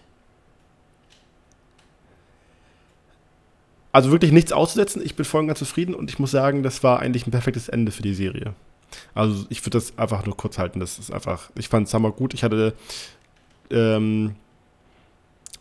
also 3.91 4.11
wirklich 4.11 4.31
nichts 4.31 4.51
auszusetzen. 4.51 5.01
Ich 5.03 5.15
bin 5.15 5.25
voll 5.25 5.41
und 5.41 5.47
ganz 5.47 5.59
zufrieden 5.59 5.95
und 5.95 6.09
ich 6.09 6.19
muss 6.19 6.31
sagen, 6.31 6.63
das 6.63 6.83
war 6.83 6.99
eigentlich 6.99 7.25
ein 7.27 7.31
perfektes 7.31 7.69
Ende 7.69 7.91
für 7.91 8.03
die 8.03 8.13
Serie. 8.13 8.53
Also 9.13 9.45
ich 9.49 9.61
würde 9.61 9.77
das 9.77 9.97
einfach 9.97 10.25
nur 10.25 10.35
kurz 10.37 10.57
halten. 10.57 10.79
Das 10.79 10.99
ist 10.99 11.11
einfach, 11.11 11.49
ich 11.55 11.69
fand 11.69 11.87
Summer 11.87 12.11
gut. 12.11 12.33
Ich 12.33 12.43
hatte 12.43 12.73
ähm, 13.71 14.35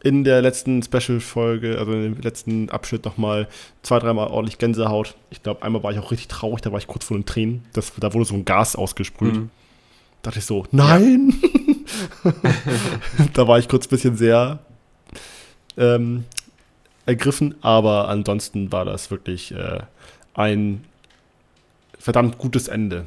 in 0.03 0.25
der 0.25 0.43
letzten 0.43 0.83
Special-Folge, 0.83 1.79
also 1.79 1.93
im 1.93 2.21
letzten 2.21 2.71
Abschnitt 2.71 3.05
nochmal 3.05 3.49
zwei, 3.83 3.99
dreimal 3.99 4.29
ordentlich 4.29 4.59
Gänsehaut. 4.59 5.17
Ich 5.31 5.43
glaube, 5.43 5.63
einmal 5.63 5.83
war 5.83 5.93
ich 5.93 5.99
auch 5.99 6.11
richtig 6.11 6.29
traurig, 6.29 6.61
da 6.61 6.71
war 6.71 6.79
ich 6.79 6.87
kurz 6.87 7.05
vor 7.05 7.17
den 7.17 7.27
Tränen. 7.27 7.65
Das, 7.73 7.93
da 7.99 8.13
wurde 8.15 8.25
so 8.25 8.35
ein 8.35 8.45
Gas 8.45 8.77
ausgesprüht. 8.77 9.35
Mhm. 9.35 9.51
dachte 10.23 10.39
ich 10.39 10.45
so, 10.45 10.67
nein! 10.71 11.35
da 13.35 13.49
war 13.49 13.59
ich 13.59 13.69
kurz 13.69 13.87
ein 13.87 13.91
bisschen 13.91 14.17
sehr 14.17 14.61
ähm, 15.77 16.25
ergriffen, 17.09 17.55
aber 17.63 18.09
ansonsten 18.09 18.71
war 18.71 18.85
das 18.85 19.11
wirklich 19.11 19.53
äh, 19.53 19.81
ein 20.35 20.85
verdammt 21.99 22.37
gutes 22.37 22.69
Ende. 22.69 23.07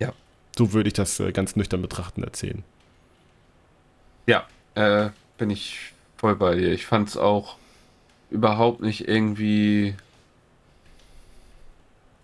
Ja. 0.00 0.12
So 0.58 0.72
würde 0.72 0.88
ich 0.88 0.94
das 0.94 1.20
äh, 1.20 1.30
ganz 1.30 1.54
nüchtern 1.54 1.80
betrachten 1.80 2.24
erzählen. 2.24 2.64
Ja, 4.26 4.46
äh, 4.74 5.10
bin 5.38 5.50
ich 5.50 5.92
voll 6.16 6.34
bei 6.34 6.56
dir. 6.56 6.72
Ich 6.72 6.84
fand 6.84 7.08
es 7.08 7.16
auch 7.16 7.56
überhaupt 8.30 8.80
nicht 8.80 9.06
irgendwie 9.06 9.94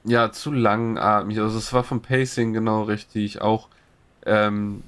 ja 0.02 0.32
zu 0.32 0.50
langatmig. 0.50 1.38
Also 1.38 1.56
es 1.56 1.72
war 1.72 1.84
vom 1.84 2.02
Pacing 2.02 2.52
genau 2.52 2.82
richtig. 2.82 3.40
Auch 3.40 3.68
ähm, 4.26 4.82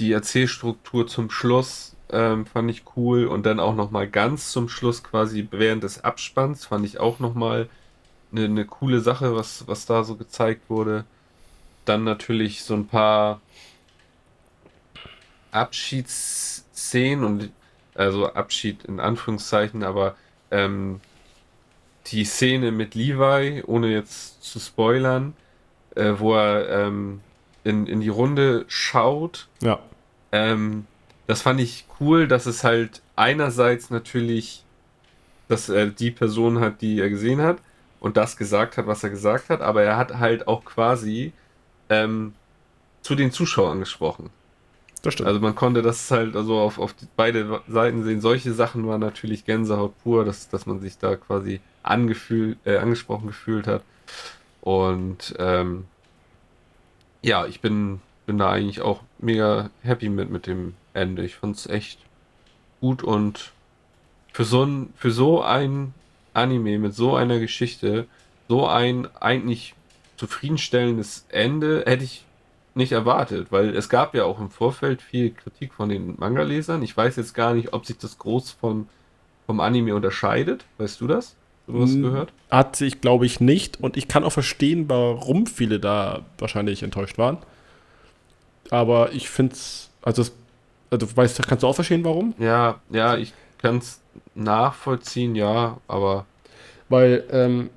die 0.00 0.10
Erzählstruktur 0.10 1.06
zum 1.06 1.30
Schluss 1.30 1.94
ähm, 2.10 2.46
fand 2.46 2.70
ich 2.70 2.84
cool. 2.96 3.26
Und 3.26 3.46
dann 3.46 3.60
auch 3.60 3.74
noch 3.74 3.90
mal 3.90 4.08
ganz 4.08 4.50
zum 4.50 4.68
Schluss 4.68 5.02
quasi 5.02 5.48
während 5.50 5.82
des 5.82 6.04
Abspanns 6.04 6.66
fand 6.66 6.84
ich 6.84 7.00
auch 7.00 7.18
noch 7.18 7.34
mal 7.34 7.68
eine, 8.32 8.44
eine 8.44 8.64
coole 8.64 9.00
Sache, 9.00 9.34
was 9.34 9.66
was 9.66 9.86
da 9.86 10.04
so 10.04 10.16
gezeigt 10.16 10.68
wurde. 10.68 11.04
Dann 11.84 12.04
natürlich 12.04 12.64
so 12.64 12.74
ein 12.74 12.86
paar 12.86 13.40
Abschiedsszenen 15.50 17.24
und 17.24 17.50
also 17.94 18.32
Abschied 18.32 18.84
in 18.84 19.00
Anführungszeichen, 19.00 19.82
aber 19.82 20.14
ähm, 20.50 21.00
die 22.06 22.24
Szene 22.24 22.70
mit 22.70 22.94
Levi, 22.94 23.62
ohne 23.66 23.88
jetzt 23.88 24.42
zu 24.42 24.60
spoilern, 24.60 25.34
äh, 25.94 26.14
wo 26.16 26.34
er 26.34 26.86
ähm, 26.86 27.20
in, 27.64 27.86
in 27.86 28.00
die 28.00 28.08
Runde 28.08 28.64
schaut, 28.68 29.48
Ja, 29.60 29.80
ähm, 30.32 30.86
das 31.28 31.42
fand 31.42 31.60
ich 31.60 31.84
cool, 32.00 32.26
dass 32.26 32.46
es 32.46 32.64
halt 32.64 33.02
einerseits 33.14 33.90
natürlich, 33.90 34.64
dass 35.46 35.68
er 35.68 35.86
die 35.86 36.10
Person 36.10 36.58
hat, 36.58 36.80
die 36.80 36.98
er 36.98 37.10
gesehen 37.10 37.42
hat 37.42 37.58
und 38.00 38.16
das 38.16 38.38
gesagt 38.38 38.78
hat, 38.78 38.86
was 38.86 39.04
er 39.04 39.10
gesagt 39.10 39.50
hat, 39.50 39.60
aber 39.60 39.82
er 39.82 39.98
hat 39.98 40.14
halt 40.14 40.48
auch 40.48 40.64
quasi 40.64 41.34
ähm, 41.90 42.32
zu 43.02 43.14
den 43.14 43.30
Zuschauern 43.30 43.78
gesprochen. 43.78 44.30
das 45.02 45.14
stimmt. 45.14 45.28
Also 45.28 45.38
man 45.40 45.54
konnte 45.54 45.82
das 45.82 46.10
halt 46.10 46.34
also 46.34 46.58
auf, 46.58 46.78
auf 46.78 46.94
beide 47.14 47.60
Seiten 47.68 48.04
sehen. 48.04 48.22
Solche 48.22 48.54
Sachen 48.54 48.86
waren 48.86 49.00
natürlich 49.00 49.44
Gänsehaut 49.44 49.98
pur, 50.02 50.24
dass, 50.24 50.48
dass 50.48 50.64
man 50.64 50.80
sich 50.80 50.96
da 50.96 51.16
quasi 51.16 51.60
angefühlt, 51.82 52.56
äh, 52.64 52.78
angesprochen 52.78 53.26
gefühlt 53.26 53.66
hat. 53.66 53.82
Und 54.62 55.34
ähm, 55.38 55.84
ja, 57.20 57.44
ich 57.44 57.60
bin, 57.60 58.00
bin 58.24 58.38
da 58.38 58.50
eigentlich 58.50 58.80
auch 58.80 59.02
mega 59.18 59.68
happy 59.82 60.08
mit, 60.08 60.30
mit 60.30 60.46
dem 60.46 60.74
Ende. 60.98 61.24
Ich 61.24 61.36
fand 61.36 61.56
es 61.56 61.66
echt 61.66 61.98
gut 62.80 63.02
und 63.02 63.52
für 64.32 64.44
so 64.44 64.62
ein, 64.64 64.92
für 64.96 65.10
so 65.10 65.42
ein 65.42 65.94
Anime 66.34 66.78
mit 66.78 66.94
so 66.94 67.16
einer 67.16 67.38
Geschichte, 67.38 68.06
so 68.48 68.66
ein 68.66 69.08
eigentlich 69.20 69.74
zufriedenstellendes 70.16 71.24
Ende 71.30 71.84
hätte 71.86 72.04
ich 72.04 72.24
nicht 72.74 72.92
erwartet, 72.92 73.48
weil 73.50 73.74
es 73.76 73.88
gab 73.88 74.14
ja 74.14 74.24
auch 74.24 74.38
im 74.40 74.50
Vorfeld 74.50 75.02
viel 75.02 75.30
Kritik 75.32 75.74
von 75.74 75.88
den 75.88 76.14
Manga-Lesern. 76.18 76.82
Ich 76.82 76.96
weiß 76.96 77.16
jetzt 77.16 77.34
gar 77.34 77.54
nicht, 77.54 77.72
ob 77.72 77.86
sich 77.86 77.98
das 77.98 78.18
groß 78.18 78.52
vom, 78.52 78.88
vom 79.46 79.58
Anime 79.60 79.94
unterscheidet. 79.96 80.64
Weißt 80.78 81.00
du 81.00 81.06
das? 81.08 81.34
Du 81.66 81.80
was 81.80 81.90
Mm. 81.90 82.02
gehört? 82.02 82.32
Hat 82.50 82.76
sich, 82.76 83.00
glaube 83.00 83.26
ich, 83.26 83.40
nicht. 83.40 83.80
Und 83.80 83.96
ich 83.96 84.06
kann 84.06 84.22
auch 84.22 84.30
verstehen, 84.32 84.88
warum 84.88 85.46
viele 85.46 85.80
da 85.80 86.20
wahrscheinlich 86.38 86.82
enttäuscht 86.84 87.18
waren. 87.18 87.38
Aber 88.70 89.12
ich 89.12 89.28
finde 89.28 89.54
es, 89.54 89.90
also, 90.02 90.22
es- 90.22 90.32
also 90.90 91.16
weißt, 91.16 91.38
du- 91.38 91.42
kannst 91.42 91.62
du 91.62 91.66
auch 91.66 91.74
verstehen, 91.74 92.04
warum? 92.04 92.34
Ja, 92.38 92.80
ja, 92.90 93.16
ich 93.16 93.32
kann 93.60 93.78
es 93.78 94.00
nachvollziehen, 94.34 95.34
ja, 95.34 95.78
aber 95.88 96.26
Weil, 96.88 97.24
ähm, 97.30 97.70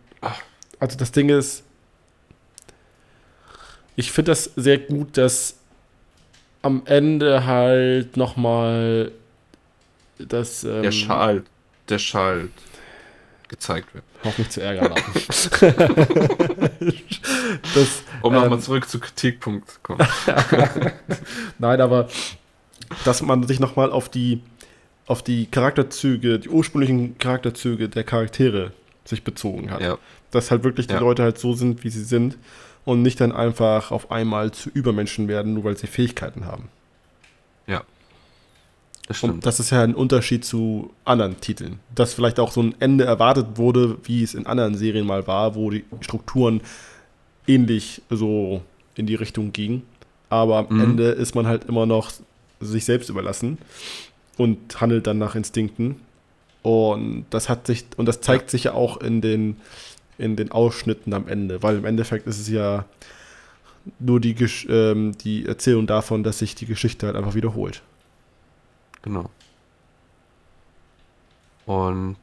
also 0.80 0.98
das 0.98 1.12
Ding 1.12 1.30
ist, 1.30 1.64
ich 3.96 4.12
finde 4.12 4.32
das 4.32 4.46
sehr 4.56 4.78
gut, 4.78 5.18
dass 5.18 5.56
am 6.62 6.84
Ende 6.86 7.46
halt 7.46 8.16
nochmal 8.18 9.12
das, 10.18 10.64
ähm, 10.64 10.84
der 10.84 10.92
Schal, 10.92 11.44
der 11.90 12.00
Schal 12.00 12.50
gezeigt 13.48 13.94
wird. 13.94 14.04
Mich 14.38 14.50
zu 14.50 14.62
ärgern. 14.62 14.94
Das, 17.76 18.04
Um 18.22 18.34
Ähm. 18.34 18.42
nochmal 18.42 18.60
zurück 18.60 18.88
zu 18.88 19.00
Kritikpunkt 19.00 19.70
zu 19.70 19.80
kommen. 19.82 20.00
Nein, 21.60 21.82
aber 21.82 22.08
dass 23.06 23.22
man 23.22 23.44
sich 23.48 23.60
nochmal 23.60 23.92
auf 23.92 24.10
die, 24.10 24.42
auf 25.08 25.24
die 25.24 25.46
Charakterzüge, 25.48 26.40
die 26.40 26.50
ursprünglichen 26.50 27.18
Charakterzüge 27.18 27.90
der 27.90 28.04
Charaktere 28.04 28.72
sich 29.06 29.24
bezogen 29.24 29.72
hat. 29.72 29.82
Ja, 29.82 29.98
Dass 30.32 30.52
halt 30.52 30.64
wirklich 30.64 30.88
die 30.88 30.94
Ja. 30.94 31.00
Leute 31.00 31.24
halt 31.24 31.38
so 31.40 31.54
sind, 31.54 31.84
wie 31.84 31.90
sie 31.90 32.04
sind 32.04 32.38
und 32.86 33.02
nicht 33.02 33.20
dann 33.20 33.32
einfach 33.32 33.92
auf 33.92 34.12
einmal 34.12 34.52
zu 34.52 34.70
Übermenschen 34.70 35.28
werden, 35.28 35.54
nur 35.54 35.64
weil 35.66 35.78
sie 35.78 35.88
Fähigkeiten 35.88 36.46
haben. 36.46 36.70
Das 39.08 39.18
stimmt. 39.18 39.34
Und 39.34 39.46
das 39.46 39.60
ist 39.60 39.72
ja 39.72 39.82
ein 39.84 39.96
Unterschied 39.96 40.46
zu 40.46 40.92
anderen 41.06 41.42
Titeln. 41.42 41.80
Dass 41.96 42.14
vielleicht 42.14 42.40
auch 42.40 42.52
so 42.52 42.62
ein 42.62 42.76
Ende 42.80 43.04
erwartet 43.04 43.58
wurde, 43.58 43.98
wie 44.04 44.24
es 44.24 44.36
in 44.36 44.46
anderen 44.46 44.76
Serien 44.76 45.06
mal 45.06 45.28
war, 45.28 45.56
wo 45.56 45.70
die 45.70 45.84
Strukturen 46.02 46.62
ähnlich 47.48 48.02
so 48.10 48.62
in 48.96 49.08
die 49.08 49.16
Richtung 49.16 49.52
gingen. 49.52 49.82
Aber 50.30 50.60
am 50.60 50.68
Mhm. 50.78 50.82
Ende 50.84 51.04
ist 51.10 51.36
man 51.36 51.46
halt 51.48 51.66
immer 51.66 51.86
noch 51.86 52.12
sich 52.62 52.86
selbst 52.86 53.10
überlassen 53.10 53.58
und 54.38 54.80
handelt 54.82 55.08
dann 55.08 55.18
nach 55.18 55.36
Instinkten. 55.36 56.02
Und 56.64 57.26
das 57.32 57.50
hat 57.50 57.68
sich, 57.68 57.86
und 57.98 58.06
das 58.06 58.22
zeigt 58.22 58.50
sich 58.50 58.66
ja 58.66 58.74
auch 58.74 58.98
in 58.98 59.22
den, 59.22 59.58
in 60.18 60.36
den 60.36 60.52
Ausschnitten 60.52 61.14
am 61.14 61.28
Ende, 61.28 61.64
weil 61.64 61.78
im 61.78 61.86
Endeffekt 61.86 62.28
ist 62.28 62.40
es 62.40 62.48
ja 62.48 62.86
nur 64.00 64.20
die, 64.20 64.36
ähm, 64.70 65.18
die 65.18 65.46
Erzählung 65.46 65.88
davon, 65.88 66.24
dass 66.24 66.40
sich 66.40 66.54
die 66.56 66.68
Geschichte 66.68 67.08
halt 67.08 67.16
einfach 67.16 67.34
wiederholt. 67.34 67.82
Genau. 69.02 69.30
Und 71.66 72.18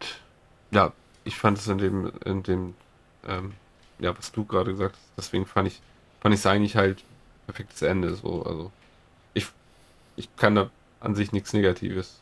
ja, 0.70 0.92
ich 1.24 1.36
fand 1.36 1.58
es 1.58 1.66
in 1.66 1.78
dem, 1.78 2.12
in 2.24 2.42
dem, 2.42 2.74
ähm, 3.26 3.54
ja, 3.98 4.16
was 4.16 4.30
du 4.32 4.44
gerade 4.44 4.72
gesagt 4.72 4.94
hast, 4.94 5.12
deswegen 5.16 5.46
fand 5.46 5.68
ich, 5.68 5.80
fand 6.20 6.34
ich 6.34 6.40
es 6.40 6.46
eigentlich 6.46 6.76
halt 6.76 7.02
perfektes 7.46 7.82
Ende. 7.82 8.14
So, 8.14 8.42
also 8.44 8.70
ich 10.18 10.28
kann 10.36 10.54
da 10.54 10.70
an 11.00 11.14
sich 11.14 11.32
nichts 11.32 11.52
Negatives 11.52 12.20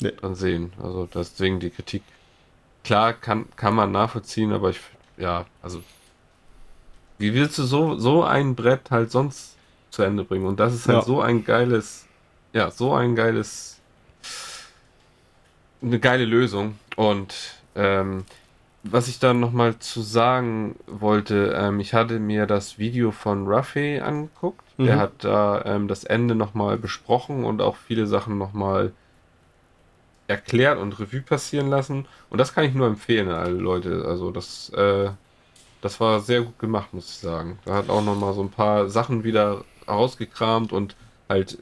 Nee. 0.00 0.12
dran 0.12 0.34
sehen. 0.36 0.72
Also 0.80 1.08
deswegen 1.12 1.58
die 1.58 1.70
Kritik. 1.70 2.02
Klar 2.84 3.12
kann, 3.12 3.46
kann 3.56 3.74
man 3.74 3.90
nachvollziehen, 3.90 4.52
aber 4.52 4.70
ich, 4.70 4.80
ja, 5.16 5.44
also 5.60 5.82
wie 7.18 7.34
willst 7.34 7.58
du 7.58 7.64
so, 7.64 7.96
so 7.98 8.22
ein 8.22 8.54
Brett 8.54 8.90
halt 8.92 9.10
sonst 9.10 9.56
zu 9.90 10.02
Ende 10.02 10.22
bringen? 10.22 10.46
Und 10.46 10.60
das 10.60 10.72
ist 10.74 10.86
halt 10.86 10.98
Ja. 10.98 11.04
so 11.04 11.20
ein 11.20 11.44
geiles, 11.44 12.06
ja, 12.52 12.70
so 12.70 12.94
ein 12.94 13.16
geiles, 13.16 13.80
eine 15.82 15.98
geile 15.98 16.24
Lösung. 16.24 16.78
Und 16.96 17.34
ähm, 17.74 18.24
was 18.92 19.08
ich 19.08 19.18
dann 19.18 19.40
nochmal 19.40 19.78
zu 19.78 20.02
sagen 20.02 20.76
wollte, 20.86 21.54
ähm, 21.56 21.80
ich 21.80 21.94
hatte 21.94 22.18
mir 22.20 22.46
das 22.46 22.78
Video 22.78 23.10
von 23.12 23.46
Ruffy 23.46 24.00
angeguckt. 24.00 24.64
Der 24.84 24.96
Mhm. 24.96 24.98
hat 24.98 25.24
da 25.24 25.62
ähm, 25.64 25.88
das 25.88 26.04
Ende 26.04 26.34
nochmal 26.34 26.78
besprochen 26.78 27.44
und 27.44 27.60
auch 27.62 27.76
viele 27.76 28.06
Sachen 28.06 28.38
nochmal 28.38 28.94
erklärt 30.26 30.78
und 30.78 30.98
Revue 31.00 31.22
passieren 31.22 31.68
lassen. 31.68 32.06
Und 32.28 32.38
das 32.38 32.52
kann 32.54 32.64
ich 32.64 32.74
nur 32.74 32.86
empfehlen 32.86 33.28
alle 33.30 33.54
Leute. 33.54 34.04
Also 34.06 34.30
das, 34.30 34.68
äh, 34.70 35.10
das 35.82 36.00
war 36.00 36.20
sehr 36.20 36.42
gut 36.42 36.58
gemacht, 36.58 36.94
muss 36.94 37.10
ich 37.10 37.18
sagen. 37.18 37.60
Da 37.64 37.74
hat 37.74 37.90
auch 37.90 38.02
nochmal 38.02 38.34
so 38.34 38.42
ein 38.42 38.50
paar 38.50 38.88
Sachen 38.90 39.24
wieder 39.24 39.64
rausgekramt 39.88 40.72
und 40.72 40.96
halt 41.28 41.58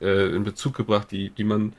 äh, 0.00 0.34
in 0.34 0.44
Bezug 0.44 0.76
gebracht, 0.76 1.10
die, 1.12 1.30
die 1.30 1.44
man 1.44 1.74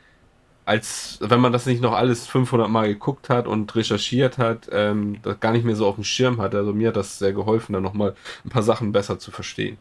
als, 0.65 1.17
wenn 1.21 1.39
man 1.39 1.51
das 1.51 1.65
nicht 1.65 1.81
noch 1.81 1.93
alles 1.93 2.25
500 2.27 2.69
Mal 2.69 2.87
geguckt 2.87 3.29
hat 3.29 3.47
und 3.47 3.75
recherchiert 3.75 4.37
hat, 4.37 4.69
ähm, 4.71 5.17
das 5.23 5.39
gar 5.39 5.51
nicht 5.51 5.65
mehr 5.65 5.75
so 5.75 5.87
auf 5.87 5.95
dem 5.95 6.03
Schirm 6.03 6.41
hat. 6.41 6.55
Also 6.55 6.73
mir 6.73 6.89
hat 6.89 6.95
das 6.95 7.19
sehr 7.19 7.33
geholfen, 7.33 7.73
dann 7.73 7.83
nochmal 7.83 8.15
ein 8.45 8.49
paar 8.49 8.63
Sachen 8.63 8.91
besser 8.91 9.19
zu 9.19 9.31
verstehen. 9.31 9.77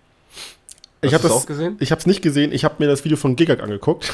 Ich 1.01 1.12
Hast 1.12 1.20
habe 1.20 1.28
du's 1.28 1.33
das 1.33 1.43
auch 1.43 1.47
gesehen? 1.47 1.76
Ich 1.80 1.91
habe 1.91 2.01
es 2.01 2.07
nicht 2.07 2.22
gesehen. 2.22 2.53
Ich 2.53 2.64
habe 2.64 2.76
mir 2.78 2.87
das 2.89 3.05
Video 3.05 3.16
von 3.16 3.37
Gigak 3.37 3.61
angeguckt, 3.62 4.12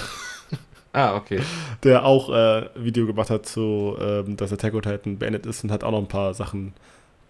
Ah, 0.93 1.17
okay. 1.17 1.41
der 1.85 2.05
auch 2.05 2.31
äh, 2.31 2.69
Video 2.75 3.07
gemacht 3.07 3.31
hat 3.31 3.47
zu, 3.47 3.97
ähm, 4.01 4.37
dass 4.37 4.53
Attack 4.53 4.75
on 4.75 4.83
Titan 4.83 5.19
beendet 5.19 5.47
ist 5.47 5.63
und 5.65 5.71
hat 5.71 5.85
auch 5.85 5.91
noch 5.93 5.99
ein 5.99 6.09
paar 6.09 6.35
Sachen 6.35 6.73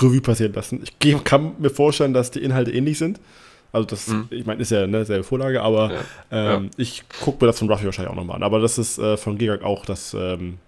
Revue 0.01 0.21
passieren 0.21 0.53
lassen. 0.53 0.83
Ich 0.85 1.25
kann 1.25 1.53
mir 1.59 1.71
vorstellen, 1.71 2.15
dass 2.15 2.31
die 2.31 2.43
Inhalte 2.43 2.71
ähnlich 2.71 2.99
sind. 2.99 3.21
Also 3.73 3.87
das, 3.87 4.09
Mhm. 4.09 4.29
ich 4.31 4.47
meine, 4.47 4.63
ist 4.63 4.71
ja 4.71 4.83
eine 4.85 5.05
selbe 5.05 5.25
Vorlage, 5.25 5.61
aber 5.63 5.93
Ja. 6.31 6.55
ähm, 6.57 6.71
ich 6.77 7.03
gucke 7.21 7.45
mir 7.45 7.49
das 7.49 7.59
von 7.59 7.71
Ruffy 7.71 7.85
wahrscheinlich 7.85 8.11
auch 8.11 8.17
nochmal 8.17 8.37
an. 8.37 8.43
Aber 8.43 8.61
das 8.61 8.79
ist 8.79 8.99
äh, 8.99 9.17
von 9.17 9.37
Gigak 9.37 9.63
auch 9.63 9.85
das, 9.85 10.15
ähm, 10.15 10.59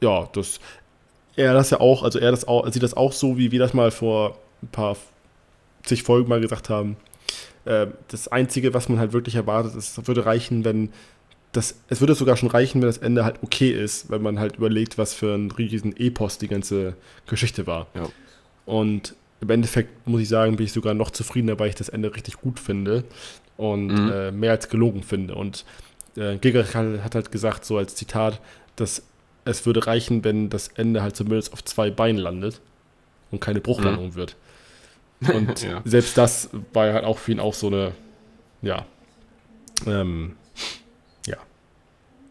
ja, 0.00 0.28
das, 0.32 0.60
er 1.36 1.54
das 1.54 1.70
ja 1.70 1.80
auch, 1.80 2.02
also 2.02 2.18
er 2.18 2.30
das 2.30 2.46
auch, 2.46 2.70
sieht 2.70 2.82
das 2.82 2.94
auch 2.94 3.12
so, 3.12 3.38
wie 3.38 3.50
wir 3.52 3.58
das 3.58 3.74
mal 3.74 3.90
vor 3.90 4.38
ein 4.62 4.68
paar 4.68 4.96
zig 5.84 6.02
Folgen 6.02 6.28
mal 6.28 6.40
gesagt 6.40 6.68
haben. 6.68 6.96
Äh, 7.64 7.86
das 8.08 8.28
Einzige, 8.28 8.74
was 8.74 8.88
man 8.88 8.98
halt 8.98 9.12
wirklich 9.12 9.34
erwartet, 9.36 9.74
ist, 9.74 9.96
es 9.98 10.06
würde 10.06 10.26
reichen, 10.26 10.64
wenn 10.64 10.90
das, 11.52 11.80
es 11.88 12.00
würde 12.00 12.14
sogar 12.14 12.36
schon 12.36 12.50
reichen, 12.50 12.82
wenn 12.82 12.88
das 12.88 12.98
Ende 12.98 13.24
halt 13.24 13.36
okay 13.42 13.70
ist, 13.70 14.10
wenn 14.10 14.20
man 14.20 14.38
halt 14.38 14.56
überlegt, 14.56 14.98
was 14.98 15.14
für 15.14 15.34
ein 15.34 15.50
riesen 15.50 15.96
Epos 15.96 16.36
die 16.36 16.48
ganze 16.48 16.96
Geschichte 17.26 17.66
war. 17.66 17.86
Ja. 17.94 18.08
Und 18.66 19.14
im 19.40 19.50
Endeffekt 19.50 20.06
muss 20.06 20.22
ich 20.22 20.28
sagen, 20.28 20.56
bin 20.56 20.66
ich 20.66 20.72
sogar 20.72 20.94
noch 20.94 21.10
zufriedener, 21.10 21.58
weil 21.58 21.68
ich 21.68 21.74
das 21.74 21.88
Ende 21.88 22.14
richtig 22.14 22.36
gut 22.40 22.58
finde 22.60 23.04
und 23.56 23.88
Mhm. 23.88 24.10
äh, 24.10 24.30
mehr 24.32 24.52
als 24.52 24.68
gelungen 24.68 25.02
finde. 25.02 25.34
Und 25.34 25.64
äh, 26.16 26.36
Giga 26.38 26.64
hat 26.64 27.14
halt 27.14 27.30
gesagt, 27.32 27.64
so 27.64 27.76
als 27.76 27.94
Zitat, 27.94 28.40
dass 28.76 29.02
es 29.44 29.64
würde 29.66 29.86
reichen, 29.86 30.24
wenn 30.24 30.48
das 30.50 30.68
Ende 30.68 31.02
halt 31.02 31.16
zumindest 31.16 31.52
auf 31.52 31.64
zwei 31.64 31.90
Beinen 31.90 32.18
landet 32.20 32.60
und 33.30 33.40
keine 33.40 33.60
Bruchlandung 33.60 34.14
wird. 34.14 34.36
Und 35.32 35.62
Ja. 35.62 35.80
selbst 35.84 36.18
das 36.18 36.50
war 36.74 36.86
ja 36.88 36.92
halt 36.94 37.04
auch 37.04 37.16
für 37.18 37.32
ihn 37.32 37.40
auch 37.40 37.54
so 37.54 37.68
eine, 37.68 37.92
ja, 38.60 38.84
ähm, 39.86 40.36
ja, 41.26 41.36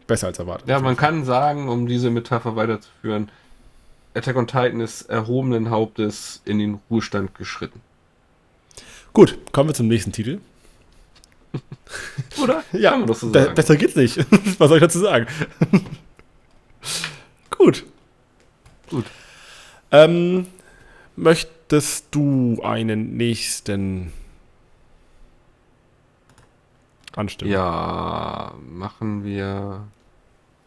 besser 0.06 0.28
als 0.28 0.38
erwartet. 0.38 0.68
Ja, 0.68 0.78
man 0.80 0.96
kann 0.96 1.24
sagen, 1.24 1.68
um 1.68 1.86
diese 1.88 2.10
Metapher 2.10 2.54
weiterzuführen, 2.54 3.28
Attack 4.16 4.36
on 4.36 4.46
Titan 4.46 4.80
ist 4.80 5.02
erhobenen 5.02 5.70
Hauptes 5.70 6.40
in 6.44 6.58
den 6.58 6.80
Ruhestand 6.90 7.34
geschritten. 7.34 7.80
Gut, 9.12 9.38
kommen 9.52 9.68
wir 9.70 9.74
zum 9.74 9.88
nächsten 9.88 10.12
Titel. 10.12 10.40
Oder? 12.42 12.64
Ja, 12.72 12.90
Kann 12.90 13.00
man 13.00 13.08
doch 13.08 13.16
so 13.16 13.30
be 13.30 13.42
sagen. 13.42 13.54
besser 13.54 13.76
geht's 13.76 13.96
nicht. 13.96 14.18
Was 14.58 14.68
soll 14.68 14.78
ich 14.78 14.82
dazu 14.82 14.98
sagen? 14.98 15.26
Gut. 17.50 17.84
Gut. 18.90 19.06
Ähm, 19.90 20.46
möchtest 21.16 22.06
du 22.10 22.60
einen 22.62 23.16
nächsten 23.16 24.12
anstimmen? 27.14 27.52
Ja, 27.52 28.54
machen 28.68 29.24
wir 29.24 29.86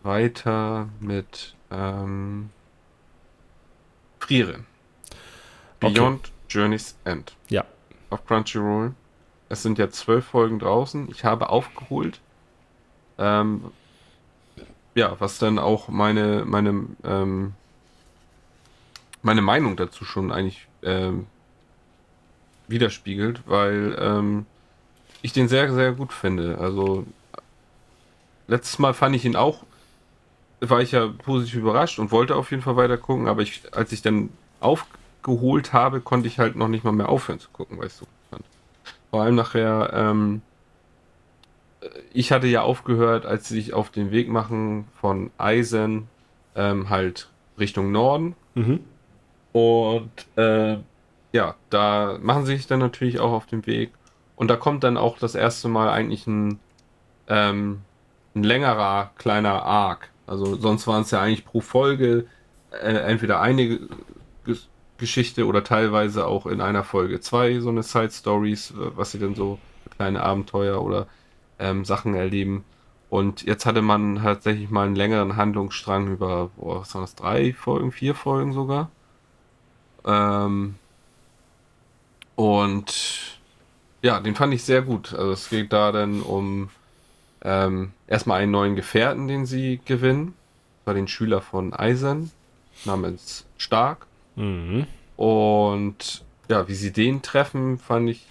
weiter 0.03 0.89
mit 0.99 1.55
ähm, 1.71 2.49
Friere. 4.19 4.59
Okay. 5.81 5.93
Beyond 5.93 6.31
Journey's 6.49 6.95
End. 7.05 7.35
Ja. 7.49 7.65
Auf 8.09 8.25
Crunchyroll. 8.25 8.93
Es 9.49 9.63
sind 9.63 9.77
ja 9.77 9.89
zwölf 9.89 10.25
Folgen 10.25 10.59
draußen. 10.59 11.09
Ich 11.09 11.23
habe 11.23 11.49
aufgeholt. 11.49 12.19
Ähm, 13.17 13.71
ja, 14.95 15.15
was 15.19 15.39
dann 15.39 15.59
auch 15.59 15.87
meine, 15.87 16.43
meine, 16.45 16.85
ähm, 17.03 17.53
meine 19.21 19.41
Meinung 19.41 19.75
dazu 19.75 20.05
schon 20.05 20.31
eigentlich 20.31 20.67
ähm, 20.83 21.27
widerspiegelt, 22.67 23.43
weil 23.45 23.97
ähm, 23.99 24.45
ich 25.21 25.33
den 25.33 25.47
sehr, 25.47 25.71
sehr 25.73 25.93
gut 25.93 26.13
finde. 26.13 26.57
Also 26.59 27.05
letztes 28.47 28.79
Mal 28.79 28.93
fand 28.93 29.15
ich 29.15 29.25
ihn 29.25 29.35
auch, 29.35 29.63
war 30.61 30.81
ich 30.81 30.91
ja 30.91 31.07
positiv 31.07 31.59
überrascht 31.59 31.99
und 31.99 32.11
wollte 32.11 32.35
auf 32.35 32.51
jeden 32.51 32.63
Fall 32.63 32.75
weiter 32.75 32.97
gucken, 32.97 33.27
aber 33.27 33.41
ich, 33.41 33.61
als 33.71 33.91
ich 33.91 34.01
dann 34.01 34.29
aufgeholt 34.59 35.73
habe, 35.73 36.01
konnte 36.01 36.27
ich 36.27 36.39
halt 36.39 36.55
noch 36.55 36.67
nicht 36.67 36.83
mal 36.83 36.91
mehr 36.91 37.09
aufhören 37.09 37.39
zu 37.39 37.49
gucken, 37.51 37.77
gut 37.77 37.91
fand. 38.29 38.43
Vor 39.09 39.21
allem 39.21 39.35
nachher, 39.35 39.91
ähm, 39.93 40.41
ich 42.13 42.31
hatte 42.31 42.47
ja 42.47 42.61
aufgehört, 42.61 43.25
als 43.25 43.47
sie 43.47 43.55
sich 43.55 43.73
auf 43.73 43.89
den 43.89 44.11
Weg 44.11 44.29
machen 44.29 44.87
von 44.99 45.31
Eisen 45.37 46.07
ähm, 46.55 46.89
halt 46.89 47.29
Richtung 47.57 47.91
Norden. 47.91 48.35
Mhm. 48.55 48.81
Und 49.53 50.11
äh, 50.35 50.77
ja, 51.31 51.55
da 51.69 52.17
machen 52.21 52.45
sie 52.45 52.55
sich 52.55 52.67
dann 52.67 52.79
natürlich 52.79 53.19
auch 53.19 53.31
auf 53.31 53.45
den 53.45 53.65
Weg. 53.65 53.91
Und 54.35 54.49
da 54.49 54.55
kommt 54.55 54.83
dann 54.83 54.97
auch 54.97 55.19
das 55.19 55.35
erste 55.35 55.67
Mal 55.67 55.89
eigentlich 55.89 56.27
ein, 56.27 56.59
ähm, 57.27 57.81
ein 58.35 58.43
längerer 58.43 59.11
kleiner 59.17 59.63
Arc. 59.63 60.09
Also 60.29 60.55
sonst 60.55 60.85
waren 60.87 61.01
es 61.01 61.11
ja 61.11 61.21
eigentlich 61.21 61.45
pro 61.45 61.59
Folge 61.59 62.27
äh, 62.71 62.93
entweder 62.93 63.41
eine 63.41 63.79
Ges 64.45 64.67
Geschichte 64.97 65.45
oder 65.47 65.63
teilweise 65.63 66.27
auch 66.27 66.45
in 66.45 66.59
einer 66.59 66.83
Folge 66.83 67.21
zwei 67.21 67.59
so 67.61 67.69
eine 67.69 67.83
Side 67.83 68.11
Stories, 68.11 68.73
was 68.75 69.11
sie 69.13 69.19
dann 69.19 69.33
so 69.33 69.57
kleine 69.95 70.21
Abenteuer 70.21 70.81
oder 70.81 71.07
ähm, 71.57 71.85
Sachen 71.85 72.15
erleben. 72.15 72.65
Und 73.09 73.43
jetzt 73.43 73.65
hatte 73.65 73.81
man 73.81 74.17
tatsächlich 74.17 74.69
mal 74.69 74.85
einen 74.85 74.97
längeren 74.97 75.37
Handlungsstrang 75.37 76.09
über, 76.09 76.49
boah, 76.57 76.81
was 76.81 76.93
waren 76.93 77.03
das, 77.03 77.15
drei 77.15 77.53
Folgen, 77.53 77.93
vier 77.93 78.13
Folgen 78.13 78.51
sogar. 78.51 78.91
Ähm, 80.05 80.75
und 82.35 83.39
ja, 84.01 84.19
den 84.19 84.35
fand 84.35 84.53
ich 84.53 84.63
sehr 84.63 84.81
gut. 84.81 85.13
Also 85.13 85.31
es 85.31 85.49
geht 85.49 85.73
da 85.73 85.91
dann 85.91 86.21
um 86.21 86.69
ähm, 87.43 87.93
erstmal 88.07 88.41
einen 88.41 88.51
neuen 88.51 88.75
Gefährten, 88.75 89.27
den 89.27 89.45
sie 89.45 89.79
gewinnen. 89.85 90.33
Das 90.79 90.87
war 90.87 90.93
den 90.93 91.07
Schüler 91.07 91.41
von 91.41 91.73
Eisen, 91.73 92.31
namens 92.85 93.45
Stark. 93.57 94.07
Mhm. 94.35 94.87
Und 95.15 96.23
ja, 96.49 96.67
wie 96.67 96.73
sie 96.73 96.91
den 96.91 97.21
treffen, 97.21 97.77
fand 97.77 98.09
ich 98.09 98.25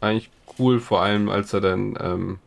eigentlich 0.00 0.30
cool, 0.58 0.80
vor 0.80 1.02
allem 1.02 1.28
als 1.28 1.52
er 1.52 1.60
dann 1.60 1.96
ähm, 2.00 2.38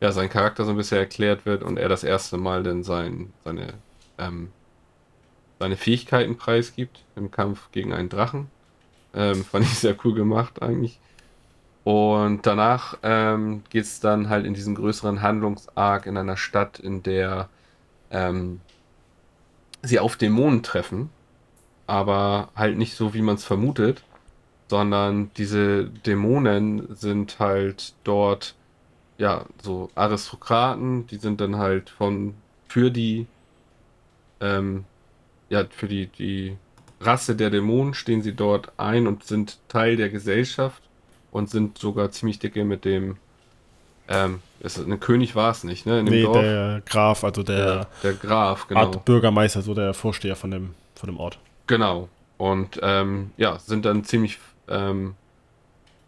ja, 0.00 0.10
sein 0.10 0.28
Charakter 0.28 0.64
so 0.64 0.70
ein 0.70 0.76
bisschen 0.76 0.98
erklärt 0.98 1.46
wird 1.46 1.62
und 1.62 1.78
er 1.78 1.88
das 1.88 2.02
erste 2.02 2.36
Mal 2.36 2.62
dann 2.62 2.82
sein, 2.82 3.32
seine, 3.44 3.74
ähm, 4.18 4.50
seine 5.60 5.76
Fähigkeiten 5.76 6.36
preisgibt 6.36 7.04
im 7.14 7.30
Kampf 7.30 7.70
gegen 7.70 7.92
einen 7.92 8.08
Drachen. 8.08 8.48
Ähm, 9.14 9.44
fand 9.44 9.64
ich 9.64 9.78
sehr 9.78 9.96
cool 10.04 10.14
gemacht 10.14 10.60
eigentlich. 10.62 10.98
Und 11.84 12.46
danach 12.46 12.98
ähm, 13.02 13.64
geht 13.70 13.84
es 13.84 14.00
dann 14.00 14.28
halt 14.28 14.46
in 14.46 14.54
diesen 14.54 14.74
größeren 14.76 15.20
Handlungsarg 15.20 16.06
in 16.06 16.16
einer 16.16 16.36
Stadt, 16.36 16.78
in 16.78 17.02
der 17.02 17.48
ähm, 18.10 18.60
sie 19.82 19.98
auf 19.98 20.16
Dämonen 20.16 20.62
treffen, 20.62 21.10
aber 21.86 22.50
halt 22.54 22.78
nicht 22.78 22.94
so, 22.94 23.14
wie 23.14 23.22
man 23.22 23.34
es 23.34 23.44
vermutet, 23.44 24.04
sondern 24.68 25.30
diese 25.36 25.86
Dämonen 25.86 26.94
sind 26.94 27.38
halt 27.40 27.94
dort 28.04 28.54
ja 29.18 29.44
so 29.62 29.90
Aristokraten, 29.94 31.06
die 31.08 31.16
sind 31.16 31.40
dann 31.40 31.56
halt 31.56 31.90
von 31.90 32.34
für 32.68 32.90
die 32.90 33.26
ähm, 34.40 34.84
ja 35.50 35.64
für 35.68 35.88
die 35.88 36.06
die 36.06 36.56
Rasse 37.00 37.34
der 37.36 37.50
Dämonen 37.50 37.94
stehen 37.94 38.22
sie 38.22 38.34
dort 38.34 38.72
ein 38.78 39.06
und 39.08 39.24
sind 39.24 39.58
Teil 39.68 39.96
der 39.96 40.08
Gesellschaft 40.08 40.82
und 41.32 41.50
sind 41.50 41.78
sogar 41.78 42.12
ziemlich 42.12 42.38
dicke 42.38 42.64
mit 42.64 42.84
dem 42.84 43.16
ähm, 44.08 44.40
ist, 44.60 44.78
ein 44.78 45.00
König 45.00 45.34
war 45.34 45.50
es 45.50 45.64
nicht, 45.64 45.86
ne? 45.86 46.00
In 46.00 46.06
nee, 46.06 46.22
Dorf. 46.22 46.38
der 46.40 46.82
Graf, 46.84 47.24
also 47.24 47.42
der, 47.42 47.64
der, 47.64 47.86
der 48.02 48.12
Graf, 48.14 48.68
genau. 48.68 48.80
Art 48.80 49.04
Bürgermeister, 49.04 49.62
so 49.62 49.74
der 49.74 49.94
Vorsteher 49.94 50.36
von 50.36 50.50
dem, 50.50 50.74
von 50.94 51.08
dem 51.08 51.18
Ort. 51.18 51.38
Genau. 51.66 52.08
Und 52.36 52.78
ähm, 52.82 53.30
ja, 53.36 53.58
sind 53.58 53.84
dann 53.84 54.04
ziemlich 54.04 54.38
ähm, 54.68 55.14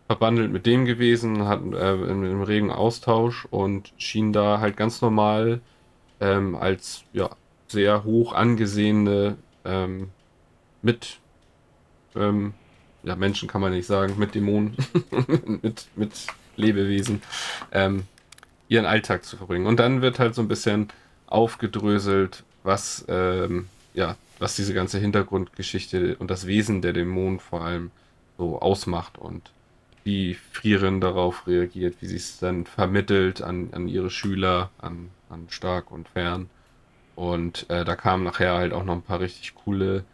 verbandelt 0.06 0.52
mit 0.52 0.66
dem 0.66 0.84
gewesen, 0.84 1.46
hatten 1.46 1.72
äh, 1.72 1.94
im, 1.94 2.42
regen 2.42 2.70
Austausch 2.70 3.46
und 3.50 3.92
schien 3.96 4.32
da 4.32 4.60
halt 4.60 4.76
ganz 4.76 5.00
normal 5.00 5.60
ähm, 6.20 6.54
als 6.56 7.04
ja, 7.12 7.30
sehr 7.68 8.04
hoch 8.04 8.32
angesehene 8.32 9.36
ähm, 9.64 10.10
mit 10.82 11.18
ähm, 12.14 12.54
ja, 13.04 13.16
Menschen 13.16 13.48
kann 13.48 13.60
man 13.60 13.72
nicht 13.72 13.86
sagen, 13.86 14.14
mit 14.18 14.34
Dämonen, 14.34 14.76
mit, 15.62 15.86
mit 15.94 16.26
Lebewesen, 16.56 17.22
ähm, 17.72 18.04
ihren 18.68 18.86
Alltag 18.86 19.24
zu 19.24 19.36
verbringen. 19.36 19.66
Und 19.66 19.78
dann 19.78 20.02
wird 20.02 20.18
halt 20.18 20.34
so 20.34 20.42
ein 20.42 20.48
bisschen 20.48 20.88
aufgedröselt, 21.26 22.44
was, 22.62 23.04
ähm, 23.08 23.68
ja, 23.92 24.16
was 24.38 24.56
diese 24.56 24.74
ganze 24.74 24.98
Hintergrundgeschichte 24.98 26.16
und 26.16 26.30
das 26.30 26.46
Wesen 26.46 26.82
der 26.82 26.92
Dämonen 26.92 27.40
vor 27.40 27.62
allem 27.62 27.90
so 28.38 28.58
ausmacht 28.60 29.18
und 29.18 29.50
wie 30.02 30.34
Frieren 30.52 31.00
darauf 31.00 31.46
reagiert, 31.46 31.96
wie 32.00 32.06
sie 32.06 32.16
es 32.16 32.38
dann 32.38 32.66
vermittelt 32.66 33.42
an, 33.42 33.70
an 33.72 33.88
ihre 33.88 34.10
Schüler, 34.10 34.70
an, 34.78 35.10
an 35.30 35.46
Stark 35.48 35.90
und 35.90 36.08
Fern. 36.08 36.50
Und 37.14 37.68
äh, 37.70 37.84
da 37.84 37.96
kamen 37.96 38.24
nachher 38.24 38.54
halt 38.54 38.72
auch 38.72 38.84
noch 38.84 38.94
ein 38.94 39.02
paar 39.02 39.20
richtig 39.20 39.54
coole 39.54 40.04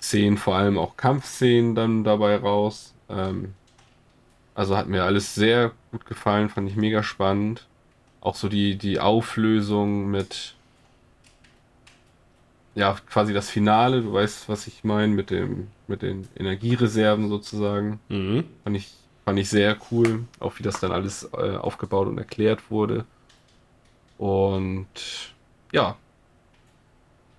Szenen, 0.00 0.38
vor 0.38 0.56
allem 0.56 0.78
auch 0.78 0.96
Kampfszenen 0.96 1.74
dann 1.74 2.04
dabei 2.04 2.36
raus. 2.36 2.94
Ähm, 3.08 3.54
also 4.54 4.76
hat 4.76 4.88
mir 4.88 5.04
alles 5.04 5.34
sehr 5.34 5.72
gut 5.90 6.06
gefallen, 6.06 6.48
fand 6.48 6.68
ich 6.68 6.76
mega 6.76 7.02
spannend. 7.02 7.66
Auch 8.20 8.34
so 8.34 8.48
die, 8.48 8.76
die 8.76 9.00
Auflösung 9.00 10.10
mit, 10.10 10.54
ja, 12.74 12.96
quasi 13.08 13.32
das 13.32 13.48
Finale, 13.48 14.02
du 14.02 14.12
weißt, 14.12 14.48
was 14.48 14.66
ich 14.66 14.84
meine, 14.84 15.14
mit 15.14 15.30
dem, 15.30 15.68
mit 15.86 16.02
den 16.02 16.28
Energiereserven 16.36 17.28
sozusagen. 17.28 18.00
Mhm. 18.08 18.44
Fand 18.64 18.76
ich, 18.76 18.92
fand 19.24 19.38
ich 19.38 19.48
sehr 19.48 19.76
cool, 19.90 20.24
auch 20.38 20.58
wie 20.58 20.62
das 20.62 20.80
dann 20.80 20.92
alles 20.92 21.28
äh, 21.32 21.56
aufgebaut 21.56 22.08
und 22.08 22.18
erklärt 22.18 22.70
wurde. 22.70 23.04
Und 24.18 24.86
ja, 25.72 25.96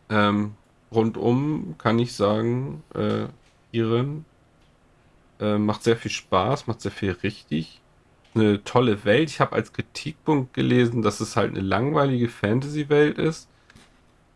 ähm, 0.09 0.55
rundum 0.92 1.76
kann 1.78 2.00
ich 2.00 2.14
sagen, 2.14 2.84
äh, 2.94 3.28
Iren 3.72 4.26
äh, 5.39 5.58
macht 5.58 5.84
sehr 5.84 5.98
viel 5.98 6.12
Spaß, 6.12 6.68
macht 6.68 6.82
sehr 6.82 6.92
viel 6.92 7.12
richtig. 7.24 7.82
Eine 8.34 8.64
tolle 8.64 9.04
Welt. 9.04 9.30
Ich 9.30 9.39
habe 9.39 9.54
als 9.54 9.74
Kritikpunkt 9.74 10.54
gelesen, 10.54 11.02
dass 11.02 11.20
es 11.20 11.36
halt 11.36 11.52
eine 11.52 11.62
langweilige 11.62 12.30
Fantasy-Welt 12.30 13.18
ist. 13.18 13.50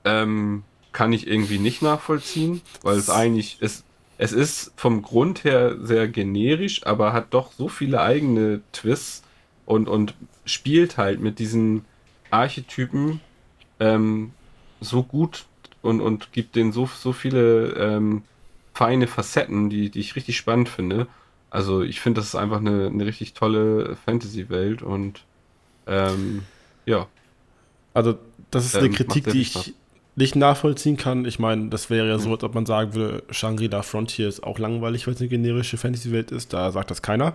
Ähm, 0.03 0.63
kann 0.91 1.13
ich 1.13 1.27
irgendwie 1.27 1.59
nicht 1.59 1.81
nachvollziehen, 1.81 2.61
weil 2.81 2.97
es 2.97 3.09
eigentlich 3.09 3.61
ist. 3.61 3.83
Es 4.17 4.31
ist 4.31 4.71
vom 4.77 5.01
Grund 5.01 5.43
her 5.43 5.75
sehr 5.81 6.07
generisch, 6.07 6.85
aber 6.85 7.11
hat 7.11 7.33
doch 7.33 7.51
so 7.51 7.67
viele 7.67 7.99
eigene 7.99 8.61
Twists 8.71 9.23
und, 9.65 9.89
und 9.89 10.13
spielt 10.45 10.95
halt 10.95 11.19
mit 11.19 11.37
diesen 11.37 11.83
Archetypen 12.31 13.19
ähm, 13.81 14.31
so 14.79 15.03
gut 15.03 15.45
und, 15.85 16.01
und 16.01 16.31
gibt 16.31 16.55
denen 16.55 16.71
so, 16.71 16.89
so 16.93 17.13
viele 17.13 17.73
ähm, 17.73 18.23
feine 18.73 19.07
Facetten, 19.07 19.69
die, 19.69 19.89
die 19.89 19.99
ich 19.99 20.15
richtig 20.15 20.37
spannend 20.37 20.69
finde. 20.69 21.07
Also 21.49 21.81
ich 21.81 22.01
finde, 22.01 22.19
das 22.19 22.27
ist 22.27 22.35
einfach 22.35 22.59
eine, 22.59 22.87
eine 22.87 23.05
richtig 23.05 23.33
tolle 23.33 23.95
Fantasy-Welt 24.05 24.81
und 24.81 25.21
ähm, 25.87 26.43
ja. 26.85 27.07
Also 27.93 28.17
das 28.51 28.65
ist 28.65 28.75
eine 28.75 28.87
ähm, 28.87 28.93
Kritik, 28.93 29.29
die 29.31 29.41
ich 29.41 29.73
nicht 30.17 30.35
nachvollziehen 30.35 30.97
kann. 30.97 31.25
Ich 31.25 31.39
meine, 31.39 31.69
das 31.69 31.89
wäre 31.89 32.07
ja 32.07 32.17
so, 32.17 32.31
als 32.31 32.43
ob 32.43 32.55
man 32.55 32.65
sagen 32.65 32.93
würde, 32.93 33.23
Shangri-La 33.29 33.81
Frontier 33.81 34.27
ist 34.27 34.43
auch 34.43 34.59
langweilig, 34.59 35.07
weil 35.07 35.13
es 35.13 35.19
eine 35.19 35.29
generische 35.29 35.77
Fantasy-Welt 35.77 36.31
ist. 36.31 36.53
Da 36.53 36.71
sagt 36.71 36.91
das 36.91 37.01
keiner. 37.01 37.33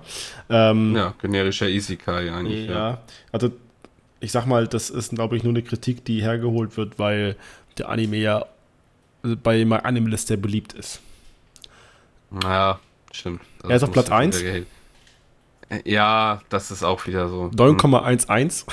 Ähm, 0.49 0.97
ja, 0.97 1.15
generischer 1.21 1.69
Isekai 1.69 2.33
eigentlich. 2.33 2.69
Ja, 2.69 2.73
ja, 2.73 3.03
also 3.33 3.51
ich 4.21 4.33
sag 4.33 4.47
mal, 4.47 4.67
das 4.67 4.91
ist, 4.91 5.15
glaube 5.15 5.37
ich, 5.37 5.45
nur 5.45 5.53
eine 5.53 5.63
Kritik, 5.63 6.05
die 6.05 6.23
hergeholt 6.23 6.77
wird, 6.77 6.99
weil 6.99 7.37
der 7.81 7.89
Anime 7.89 8.17
ja 8.17 8.47
bei 9.23 9.65
My 9.65 9.77
Animalist 9.77 10.29
sehr 10.29 10.37
beliebt 10.37 10.73
ist. 10.73 11.01
Naja, 12.31 12.79
stimmt. 13.13 13.41
Also 13.59 13.69
er 13.69 13.77
ist 13.77 13.83
auf 13.83 13.93
Platz 13.93 14.11
1. 14.11 14.43
Ja, 15.85 16.41
das 16.49 16.71
ist 16.71 16.83
auch 16.83 17.07
wieder 17.07 17.29
so. 17.29 17.51
9,11. 17.55 18.65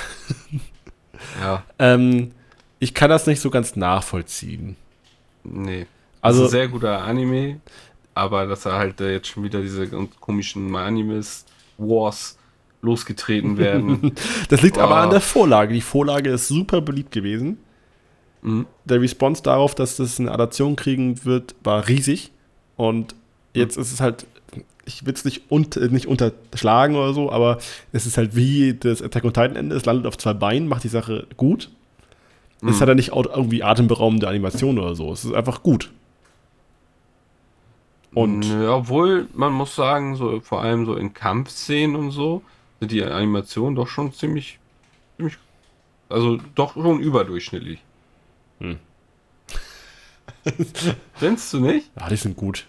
ja. 1.41 1.64
ähm, 1.80 2.32
ich 2.80 2.93
kann 2.93 3.10
das 3.10 3.28
nicht 3.28 3.41
so 3.41 3.49
ganz 3.49 3.76
nachvollziehen. 3.76 4.76
Nee. 5.43 5.86
Also, 6.22 6.41
das 6.41 6.49
ist 6.49 6.55
ein 6.55 6.60
sehr 6.60 6.68
guter 6.68 7.01
Anime, 7.03 7.62
aber 8.16 8.47
dass 8.47 8.66
er 8.66 8.74
halt 8.74 8.99
äh, 9.01 9.14
jetzt 9.14 9.28
schon 9.28 9.43
wieder 9.43 9.62
diese 9.62 9.88
komischen 10.20 10.70
My 10.70 10.80
Animes 10.80 11.45
Wars 11.78 12.38
losgetreten 12.82 13.58
werden. 13.58 14.14
das 14.49 14.62
liegt 14.62 14.78
oh. 14.78 14.82
aber 14.82 14.97
an 14.97 15.12
der 15.12 15.22
Vorlage. 15.22 15.74
Die 15.74 15.82
Vorlage 15.82 16.32
ist 16.32 16.47
super 16.47 16.82
beliebt 16.82 17.12
gewesen. 17.12 17.58
Mhm. 18.48 18.66
Der 18.86 19.02
Response 19.02 19.43
darauf, 19.43 19.76
dass 19.76 19.98
das 19.98 20.20
eine 20.20 20.32
Adaption 20.32 20.78
kriegen 20.78 21.26
wird, 21.26 21.54
war 21.64 21.88
riesig. 21.88 22.32
Und 22.78 23.14
jetzt 23.54 23.76
mhm. 23.76 23.82
ist 23.82 23.91
es 23.91 24.00
halt, 24.00 24.26
ich 24.86 25.06
will 25.06 25.14
es 25.14 25.26
nicht, 25.26 25.52
un 25.52 25.68
nicht 25.91 26.08
unterschlagen 26.08 26.95
oder 26.95 27.14
so, 27.14 27.30
aber 27.32 27.58
es 27.91 28.06
ist 28.06 28.18
halt 28.18 28.36
wie 28.36 28.74
das 28.74 29.02
Attack 29.02 29.26
on 29.26 29.34
Titan 29.34 29.58
Ende. 29.58 29.76
Es 29.76 29.86
landet 29.86 30.08
auf 30.08 30.18
zwei 30.18 30.34
Beinen, 30.34 30.70
macht 30.70 30.86
die 30.86 30.89
Sache 30.89 31.28
gut. 31.36 31.70
Mhm. 32.62 32.70
Es 32.70 32.80
hat 32.80 32.88
ja 32.88 32.95
nicht 32.95 33.10
irgendwie 33.10 33.64
atemberaubende 33.64 34.30
Animation 34.30 34.80
oder 34.80 34.95
so. 34.95 35.12
Es 35.12 35.26
ist 35.26 35.34
einfach 35.34 35.62
gut. 35.62 35.91
Und 38.14 38.45
ja, 38.45 38.72
obwohl 38.72 39.28
man 39.34 39.52
muss 39.52 39.76
sagen, 39.76 40.16
so 40.16 40.39
vor 40.39 40.62
allem 40.62 40.86
so 40.86 40.95
in 40.95 41.14
Kampfszenen 41.14 41.98
und 41.98 42.12
so, 42.12 42.41
sind 42.80 42.91
die 42.91 43.04
Animationen 43.04 43.76
doch 43.76 43.88
schon 43.88 44.14
ziemlich, 44.14 44.58
ziemlich 45.18 45.38
also 46.08 46.39
doch 46.56 46.76
schon 46.76 47.02
überdurchschnittlich. 47.02 47.80
Hm. 48.60 48.78
Findest 51.14 51.53
du 51.53 51.60
nicht? 51.60 51.89
Ja, 51.99 52.10
die 52.10 52.16
sind 52.16 52.36
gut. 52.36 52.66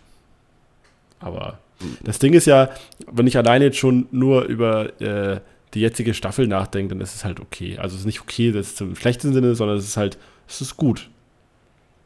Aber 1.21 1.59
das 2.03 2.19
Ding 2.19 2.33
ist 2.33 2.47
ja, 2.47 2.71
wenn 3.11 3.27
ich 3.27 3.37
alleine 3.37 3.67
jetzt 3.67 3.79
schon 3.79 4.07
nur 4.11 4.45
über 4.45 5.01
äh, 5.01 5.41
die 5.75 5.81
jetzige 5.81 6.15
Staffel 6.15 6.47
nachdenke, 6.47 6.95
dann 6.95 7.01
ist 7.01 7.15
es 7.15 7.25
halt 7.25 7.41
okay. 7.41 7.79
Also 7.79 7.95
es 7.95 8.01
ist 8.01 8.07
nicht 8.07 8.21
okay, 8.21 8.53
das 8.53 8.69
ist 8.69 8.81
im 8.81 8.97
schlechten 8.97 9.33
Sinne, 9.33 9.55
sondern 9.55 9.77
es 9.77 9.85
ist 9.85 9.97
halt, 9.97 10.19
es 10.49 10.61
ist 10.61 10.77
gut. 10.77 11.09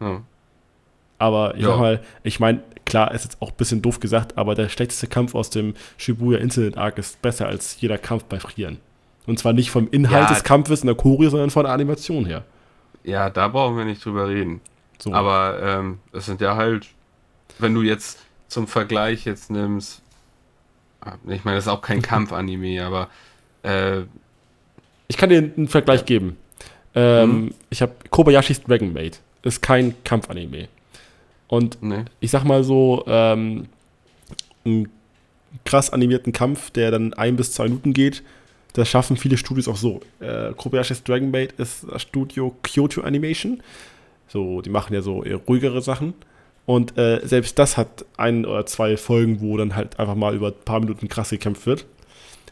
Hm. 0.01 0.25
Aber 1.19 1.55
ich 1.55 1.63
ja. 1.63 1.69
sag 1.69 1.79
mal, 1.79 2.01
ich 2.25 2.41
meine, 2.41 2.63
klar, 2.85 3.15
ist 3.15 3.25
jetzt 3.25 3.41
auch 3.41 3.51
ein 3.51 3.57
bisschen 3.57 3.81
doof 3.81 4.01
gesagt, 4.01 4.37
aber 4.37 4.55
der 4.55 4.69
schlechteste 4.69 5.07
Kampf 5.07 5.35
aus 5.35 5.51
dem 5.51 5.75
Shibuya 5.97 6.39
Incident 6.39 6.77
Arc 6.77 6.99
ist 6.99 7.23
besser 7.23 7.47
als 7.47 7.81
jeder 7.81 7.99
Kampf 7.99 8.25
bei 8.25 8.41
Frieren. 8.41 8.79
Und 9.27 9.39
zwar 9.39 9.53
nicht 9.53 9.71
vom 9.71 9.89
Inhalt 9.91 10.29
ja. 10.29 10.35
des 10.35 10.43
Kampfes 10.43 10.81
in 10.81 10.89
der 10.89 10.97
Choreo, 10.97 11.31
sondern 11.31 11.51
von 11.51 11.65
der 11.65 11.73
Animation 11.73 12.27
her. 12.27 12.45
Ja, 13.05 13.31
da 13.31 13.49
brauchen 13.49 13.77
wir 13.77 13.85
nicht 13.85 14.05
drüber 14.05 14.29
reden. 14.29 14.61
So. 14.99 15.13
Aber 15.13 15.61
ähm, 15.63 15.99
es 16.13 16.27
sind 16.27 16.41
ja 16.41 16.57
halt, 16.57 16.89
wenn 17.59 17.75
du 17.75 17.83
jetzt 17.83 18.21
zum 18.49 18.67
Vergleich 18.67 19.25
jetzt 19.25 19.51
nimmst, 19.51 20.03
ah, 21.01 21.15
ich 21.27 21.45
meine, 21.45 21.57
das 21.57 21.65
ist 21.65 21.73
auch 21.73 21.83
kein 21.83 22.03
Kampf-Anime, 22.03 22.85
aber 22.85 23.09
äh, 23.63 24.03
ich 25.09 25.17
kann 25.17 25.31
dir 25.31 25.39
einen 25.39 25.69
Vergleich 25.69 26.05
geben. 26.05 26.37
Ähm, 26.95 27.31
mhm. 27.31 27.55
Ich 27.71 27.83
habe 27.83 27.93
Kobayashis 28.11 28.63
Dragon 28.63 28.93
Maid. 28.93 29.21
Ist 29.43 29.61
kein 29.61 29.95
Kampf-Anime. 30.05 30.69
Und 31.49 31.83
nee. 31.83 32.05
ich 32.21 32.31
sag 32.31 32.45
mal 32.45 32.63
so, 32.65 33.05
ähm, 33.07 33.69
einen 34.65 34.89
krass 35.65 35.91
animierten 35.91 36.33
Kampf, 36.33 36.71
der 36.71 36.91
dann 36.91 37.13
ein 37.15 37.37
bis 37.37 37.53
zwei 37.53 37.65
Minuten 37.65 37.93
geht, 37.93 38.23
Das 38.75 38.89
schaffen 38.89 39.17
viele 39.17 39.37
Studios 39.37 39.69
auch 39.69 39.77
so. 39.77 40.01
Äh, 40.21 40.53
Kobayashi's 40.57 41.03
Dragon 41.05 41.31
Maid 41.31 41.53
ist 41.59 41.85
das 41.91 42.03
Studio 42.03 42.57
Kyoto 42.63 43.03
Animation. 43.03 43.63
So, 44.29 44.63
die 44.63 44.71
machen 44.71 44.95
ja 44.95 45.03
so 45.03 45.23
eher 45.23 45.37
ruhigere 45.37 45.83
Sachen. 45.83 46.15
Und 46.65 46.97
äh, 46.97 47.21
selbst 47.27 47.59
das 47.59 47.77
hat 47.77 48.05
ein 48.17 48.47
oder 48.47 48.65
zwei 48.67 48.97
Folgen, 48.97 49.41
wo 49.41 49.57
dann 49.57 49.75
halt 49.77 49.99
einfach 49.99 50.15
mal 50.15 50.35
über 50.35 50.49
ein 50.49 50.65
paar 50.65 50.81
Minuten 50.81 51.09
krass 51.09 51.31
gekämpft 51.31 51.67
wird. 51.67 51.85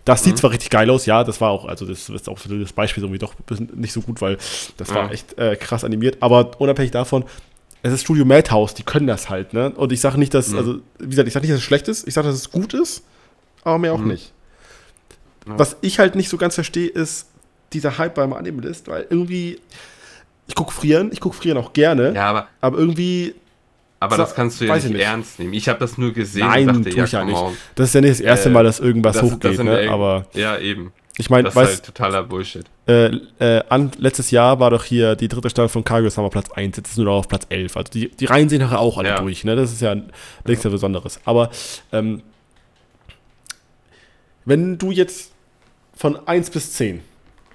Das 0.05 0.25
sieht 0.25 0.35
Mhm. 0.35 0.39
zwar 0.39 0.51
richtig 0.51 0.71
geil 0.71 0.91
aus, 0.91 1.07
ja, 1.07 1.25
das 1.25 1.41
war 1.41 1.51
auch, 1.51 1.67
also 1.67 1.85
das 1.87 2.09
ist 2.09 2.29
auch 2.29 2.39
das 2.41 2.73
Beispiel 2.73 3.03
irgendwie 3.05 3.19
doch 3.19 3.35
nicht 3.75 3.93
so 3.93 4.01
gut, 4.01 4.21
weil 4.21 4.39
das 4.79 4.89
war 4.95 5.05
Ja. 5.07 5.11
echt 5.11 5.39
äh, 5.39 5.57
krass 5.57 5.85
animiert. 5.85 6.17
Aber 6.21 6.51
unabhängig 6.61 6.91
davon, 6.91 7.25
es 7.83 7.93
ist 7.93 8.03
Studio 8.03 8.25
Madhouse, 8.25 8.75
die 8.75 8.83
können 8.83 9.07
das 9.07 9.31
halt, 9.31 9.53
ne? 9.55 9.71
Und 9.71 9.93
ich 9.93 10.01
sage 10.01 10.19
nicht, 10.19 10.35
dass, 10.35 10.49
Mhm. 10.49 10.59
also, 10.59 10.79
wie 10.99 11.09
gesagt, 11.11 11.29
ich 11.29 11.35
sage 11.35 11.45
nicht, 11.45 11.53
dass 11.53 11.61
es 11.61 11.65
schlecht 11.65 11.87
ist, 11.89 12.09
ich 12.09 12.15
sage, 12.15 12.27
dass 12.29 12.37
es 12.37 12.51
gut 12.51 12.75
ist, 12.75 13.05
aber 13.63 13.79
mehr 13.79 13.93
auch 13.95 13.99
Mhm. 13.99 14.09
nicht. 14.09 14.33
Ja. 15.47 15.59
Was 15.59 15.77
ich 15.81 15.99
halt 15.99 16.15
nicht 16.15 16.29
so 16.29 16.37
ganz 16.37 16.55
verstehe, 16.55 16.89
ist 16.89 17.29
dieser 17.73 17.99
Hype 17.99 18.15
beim 18.15 18.33
Anime-List, 18.33 18.89
weil 18.89 19.07
irgendwie, 19.11 19.59
ich 20.47 20.55
gucke 20.55 20.73
Frieren, 20.73 21.11
ich 21.13 21.21
gucke 21.21 21.37
Frieren 21.37 21.57
auch 21.59 21.73
gerne, 21.73 22.13
Ja, 22.15 22.27
aber, 22.31 22.49
aber 22.61 22.79
irgendwie, 22.79 23.35
aber 24.01 24.17
das 24.17 24.35
kannst 24.35 24.61
du 24.61 24.65
ja 24.67 24.75
nicht, 24.75 24.85
ich 24.87 24.93
nicht. 24.93 25.03
ernst 25.03 25.39
nehmen. 25.39 25.53
Ich 25.55 25.69
habe 25.69 25.79
das 25.79 25.97
nur 25.99 26.13
gesehen 26.13 26.47
Nein, 26.47 26.69
und 26.69 26.79
dachte, 26.79 26.91
tue 26.91 26.99
ja, 26.99 27.05
ich 27.05 27.13
ja 27.13 27.21
come 27.21 27.33
nicht. 27.51 27.59
das 27.75 27.89
ist 27.89 27.95
ja 27.95 28.01
nicht 28.01 28.11
das 28.13 28.21
erste 28.21 28.49
Äh, 28.49 28.53
Mal, 28.53 28.65
dass 28.65 28.81
irgendwas 28.81 29.15
das- 29.17 29.23
das 29.25 29.33
hochgeht, 29.33 29.57
sind 29.57 29.67
ne? 29.67 29.85
ja- 29.85 29.93
aber 29.93 30.27
Ja, 30.35 30.59
eben. 30.59 30.93
ich 31.17 31.31
meine, 31.31 31.45
Das 31.45 31.53
ist 31.55 31.57
weißt 31.61 31.73
halt 31.75 31.85
totaler 31.85 32.23
Bullshit. 32.25 32.65
äh, 32.89 33.07
äh, 33.39 33.63
an, 33.69 33.93
letztes 33.99 34.31
Jahr 34.31 34.59
war 34.59 34.71
doch 34.71 34.85
hier 34.85 35.15
die 35.17 35.29
dritte 35.29 35.49
Staffel 35.51 35.69
von 35.69 35.85
Kaguya 35.85 36.11
Sama 36.11 36.29
Platz 36.29 36.51
1, 36.51 36.77
jetzt 36.77 36.89
ist 36.91 36.97
nur 36.97 37.07
noch 37.07 37.19
auf 37.19 37.29
Platz 37.29 37.47
11. 37.51 37.77
Also 37.77 37.91
die, 37.93 38.09
die 38.09 38.25
Reihen 38.25 38.49
sehen 38.49 38.61
nachher 38.63 38.81
auch 38.81 38.99
alle 38.99 39.11
Ja. 39.11 39.21
durch, 39.21 39.45
ne? 39.45 39.55
Das 39.55 39.71
ist 39.73 39.81
ja 39.83 39.95
nichts 40.47 40.65
ja. 40.65 40.71
Besonderes. 40.71 41.21
Aber 41.25 41.51
ähm, 41.93 42.23
wenn 44.51 44.79
du 44.79 44.91
jetzt 44.91 45.33
von 45.95 46.27
1 46.27 46.51
bis 46.51 46.73
10 46.73 47.03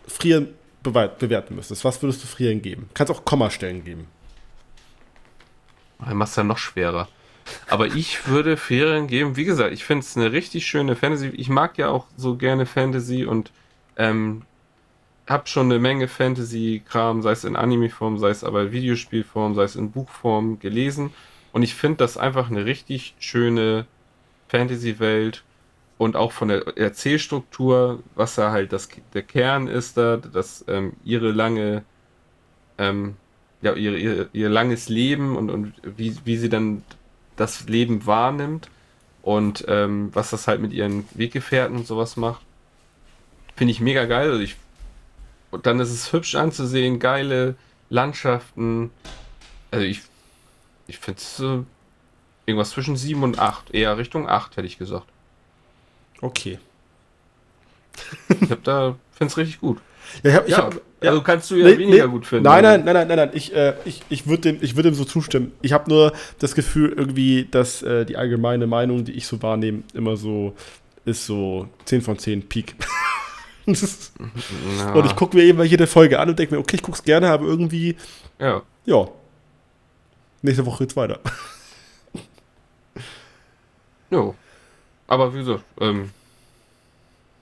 Frieren 0.08 0.54
bewerten 0.82 1.56
müsstest, 1.56 1.84
was 1.84 2.02
würdest 2.02 2.24
du 2.24 2.28
Frieren 2.28 2.62
geben? 2.62 2.90
Kannst 2.94 3.12
auch 3.12 3.26
Kommastellen 3.26 3.84
geben. 3.84 4.08
Dann 6.00 6.16
machst 6.16 6.38
du 6.38 6.42
ja 6.42 6.46
noch 6.46 6.58
schwerer. 6.58 7.10
Aber 7.68 7.88
ich 7.88 8.30
würde 8.30 8.56
Ferien 8.56 9.08
geben. 9.08 9.36
Wie 9.36 9.44
gesagt, 9.44 9.74
ich 9.74 9.84
finde 9.84 10.06
es 10.06 10.16
eine 10.16 10.32
richtig 10.32 10.66
schöne 10.66 10.96
Fantasy. 10.96 11.28
Ich 11.36 11.50
mag 11.50 11.78
ja 11.78 11.90
auch 11.90 12.06
so 12.16 12.38
gerne 12.38 12.66
Fantasy 12.66 13.26
und 13.26 13.52
ähm, 13.98 14.44
habe 15.28 15.48
schon 15.48 15.66
eine 15.66 15.80
Menge 15.80 16.08
Fantasy-Kram, 16.08 17.22
sei 17.24 17.32
es 17.32 17.44
in 17.44 17.58
Anime-Form, 17.58 18.20
sei 18.20 18.30
es 18.30 18.46
aber 18.46 18.62
in 18.62 18.72
Videospielform, 18.72 19.54
sei 19.54 19.64
es 19.64 19.76
in 19.76 19.92
Buchform 19.92 20.60
gelesen. 20.60 21.12
Und 21.52 21.62
ich 21.62 21.76
finde 21.76 21.98
das 21.98 22.16
einfach 22.16 22.50
eine 22.50 22.64
richtig 22.64 23.16
schöne 23.20 23.86
Fantasy-Welt 24.48 25.44
und 25.98 26.16
auch 26.16 26.32
von 26.32 26.50
der 26.50 26.78
Erzählstruktur, 26.78 28.04
was 28.16 28.36
da 28.36 28.52
halt 28.52 28.74
das, 28.74 28.90
der 29.14 29.24
Kern 29.24 29.68
ist 29.68 29.98
da, 29.98 30.18
dass 30.18 30.66
ähm, 30.68 30.94
ihre 31.04 31.32
lange 31.32 31.84
ähm, 32.78 33.16
ja, 33.62 33.74
ihr, 33.74 33.98
ihr, 33.98 34.30
ihr 34.32 34.50
langes 34.50 34.90
Leben 34.90 35.36
und, 35.36 35.50
und 35.50 35.74
wie, 35.84 36.16
wie 36.24 36.38
sie 36.38 36.50
dann 36.50 36.84
das 37.36 37.68
Leben 37.68 38.06
wahrnimmt 38.06 38.70
und 39.22 39.66
ähm, 39.68 40.10
was 40.14 40.30
das 40.30 40.48
halt 40.48 40.62
mit 40.62 40.72
ihren 40.72 41.08
Weggefährten 41.14 41.76
und 41.78 41.88
sowas 41.88 42.16
macht. 42.16 42.42
Finde 43.56 43.72
ich 43.72 43.82
mega 43.82 44.06
geil. 44.06 44.30
Also 44.30 44.42
ich, 44.42 44.56
und 45.52 45.66
dann 45.66 45.80
ist 45.80 45.92
es 45.92 46.14
hübsch 46.14 46.36
anzusehen, 46.36 47.00
geile 47.00 47.56
Landschaften. 47.90 48.92
Also 49.72 49.86
ich, 49.86 50.02
ich 50.88 51.00
finde 51.00 51.20
es 51.20 51.40
äh, 51.40 51.64
irgendwas 52.46 52.72
zwischen 52.72 52.96
7 52.96 53.24
und 53.24 53.40
8. 53.40 53.74
Eher 53.74 53.98
Richtung 53.98 54.30
8, 54.30 54.58
hätte 54.58 54.68
ich 54.68 54.78
gesagt. 54.78 55.08
Okay. 56.26 56.58
Ich 58.42 58.52
hab 58.52 58.64
da, 58.64 58.96
finde 59.14 59.32
es 59.32 59.38
richtig 59.38 59.60
gut. 59.60 59.80
Ja, 60.24 60.30
ich 60.30 60.36
hab, 60.36 60.48
ich 60.48 60.52
Ja, 60.52 60.58
hab, 60.66 60.74
ja. 61.02 61.10
also 61.12 61.22
kannst 61.22 61.52
du 61.52 61.56
ja 61.56 61.66
Nee, 61.66 61.78
weniger 61.78 62.06
nee. 62.06 62.12
gut 62.12 62.26
finden. 62.26 62.44
Nein, 62.44 62.64
nein, 62.64 62.84
nein, 62.84 62.94
nein, 62.96 63.08
nein, 63.08 63.18
nein. 63.18 63.30
Ich, 63.34 63.54
äh, 63.56 63.76
ich, 63.86 64.02
ich 64.10 64.28
würde 64.28 64.42
dem, 64.54 64.58
ich 64.62 64.76
würd 64.76 64.86
dem 64.86 64.94
so 64.96 65.06
zustimmen. 65.06 65.52
Ich 65.62 65.72
habe 65.74 65.90
nur 65.90 66.14
das 66.40 66.56
Gefühl, 66.56 66.94
irgendwie, 66.96 67.48
dass 67.50 67.82
äh, 67.84 68.06
die 68.06 68.18
allgemeine 68.18 68.68
Meinung, 68.68 69.06
die 69.06 69.14
ich 69.14 69.28
so 69.28 69.42
wahrnehme, 69.42 69.84
immer 69.94 70.18
so 70.18 70.56
ist 71.06 71.26
so 71.26 71.68
10 71.86 72.02
von 72.02 72.18
10 72.18 72.50
Peak. 72.50 72.76
Ja, 73.68 73.74
Und 74.94 75.06
ich 75.06 75.16
gucke 75.16 75.38
mir 75.38 75.44
eben 75.44 75.58
mal 75.58 75.66
jede 75.66 75.88
Folge 75.88 76.20
an 76.20 76.30
und 76.30 76.38
denke 76.40 76.56
mir, 76.56 76.60
okay, 76.60 76.76
ich 76.78 76.82
gucke 76.84 76.98
es 76.98 77.04
gerne, 77.04 77.30
aber 77.30 77.46
irgendwie, 77.46 77.96
ja. 78.40 78.62
ja. 78.86 79.08
Nächste 80.42 80.66
Woche 80.66 80.84
geht's 80.84 80.96
weiter. 80.96 81.20
Jo. 84.12 84.36
Aber 85.08 85.34
wie 85.34 85.40
gesagt, 85.40 85.64
ähm, 85.80 86.12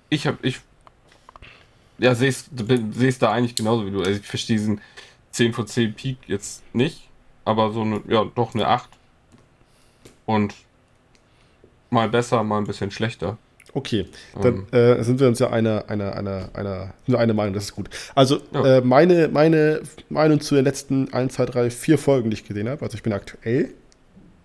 ich 0.10 0.28
habe 0.28 0.38
ich 0.42 0.60
ja, 1.98 2.16
sehe 2.16 2.30
es 2.30 3.20
da 3.20 3.32
eigentlich 3.32 3.56
genauso 3.56 3.86
wie 3.86 3.92
du. 3.92 4.00
Also 4.00 4.20
ich 4.20 4.26
verstehe 4.28 4.58
diesen 4.58 4.82
10 5.32 5.54
von 5.54 5.68
10 5.68 5.94
Peak 5.94 6.18
jetzt 6.28 6.64
nicht, 6.74 7.10
aber 7.46 7.72
so 7.72 7.82
eine, 7.82 8.02
ja, 8.08 8.26
doch 8.36 8.54
eine 8.54 8.68
8. 8.68 8.90
Und 10.26 10.54
mal 11.90 12.10
besser, 12.10 12.44
mal 12.44 12.58
ein 12.58 12.66
bisschen 12.66 12.92
schlechter. 12.92 13.38
Okay, 13.76 14.06
dann 14.42 14.68
Ähm, 14.72 14.98
äh, 15.00 15.04
sind 15.04 15.20
wir 15.20 15.28
uns 15.28 15.40
ja 15.40 15.50
einer, 15.50 15.90
einer, 15.90 16.16
einer, 16.16 16.50
einer, 16.54 16.94
nur 17.08 17.20
eine 17.20 17.34
Meinung, 17.34 17.54
das 17.54 17.66
ist 17.66 17.76
gut. 17.76 17.90
Also, 18.14 18.40
Ja. 18.52 18.78
äh, 18.78 18.82
meine, 18.82 19.30
meine 19.30 19.82
Meinung 20.10 20.42
zu 20.42 20.56
den 20.56 20.66
letzten 20.66 21.12
1, 21.12 21.34
2, 21.34 21.46
3, 21.46 21.70
4 21.72 21.98
Folgen, 21.98 22.30
die 22.30 22.36
ich 22.36 22.46
gesehen 22.46 22.70
habe, 22.70 22.84
also 22.84 22.96
ich 22.96 23.04
bin 23.04 23.14
aktuell, 23.14 23.74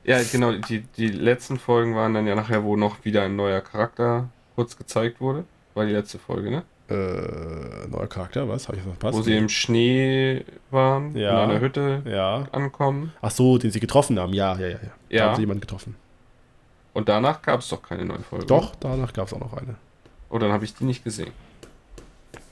ja, 0.09 0.23
genau, 0.33 0.53
die, 0.53 0.81
die 0.97 1.09
letzten 1.09 1.59
Folgen 1.59 1.95
waren 1.95 2.15
dann 2.15 2.27
ja 2.27 2.35
nachher, 2.35 2.65
wo 2.65 2.77
noch 2.77 3.05
wieder 3.05 3.23
ein 3.23 3.37
neuer 3.37 3.61
Charakter 3.61 4.29
kurz 4.55 4.77
gezeigt 4.77 5.21
wurde. 5.21 5.45
War 5.75 5.87
die 5.87 5.93
letzte 5.93 6.19
Folge, 6.19 6.51
ne? 6.51 6.63
äh, 6.91 7.87
neuer 7.89 8.07
Charakter, 8.07 8.49
was? 8.49 8.67
Habe 8.69 8.79
ich 8.79 8.83
das 8.85 8.93
verpasst? 8.93 9.19
Wo 9.19 9.23
sie 9.23 9.37
im 9.37 9.49
Schnee 9.49 10.45
waren, 10.71 11.15
Ja. 11.17 11.45
in 11.45 11.51
einer 11.51 11.61
Hütte 11.61 12.03
ja. 12.07 12.47
ankommen. 12.53 13.13
Ach 13.21 13.31
so, 13.31 13.59
den 13.59 13.71
sie 13.71 13.81
getroffen 13.81 14.19
haben, 14.19 14.33
ja, 14.33 14.55
ja, 14.59 14.69
ja. 14.69 14.69
ja. 14.69 14.79
Da 14.79 15.17
Ja. 15.17 15.25
haben 15.27 15.35
sie 15.37 15.43
jemanden 15.43 15.61
getroffen. 15.61 15.97
Und 16.95 17.09
danach 17.09 17.43
gab 17.43 17.61
es 17.61 17.69
doch 17.69 17.83
keine 17.83 18.05
neue 18.05 18.21
Folge. 18.21 18.47
Doch, 18.47 18.75
danach 18.77 19.13
gab 19.13 19.27
es 19.27 19.33
auch 19.35 19.41
noch 19.41 19.53
eine. 19.53 19.75
Oh, 20.31 20.39
dann 20.39 20.51
habe 20.51 20.65
ich 20.65 20.75
die 20.75 20.85
nicht 20.85 21.05
gesehen. 21.05 21.31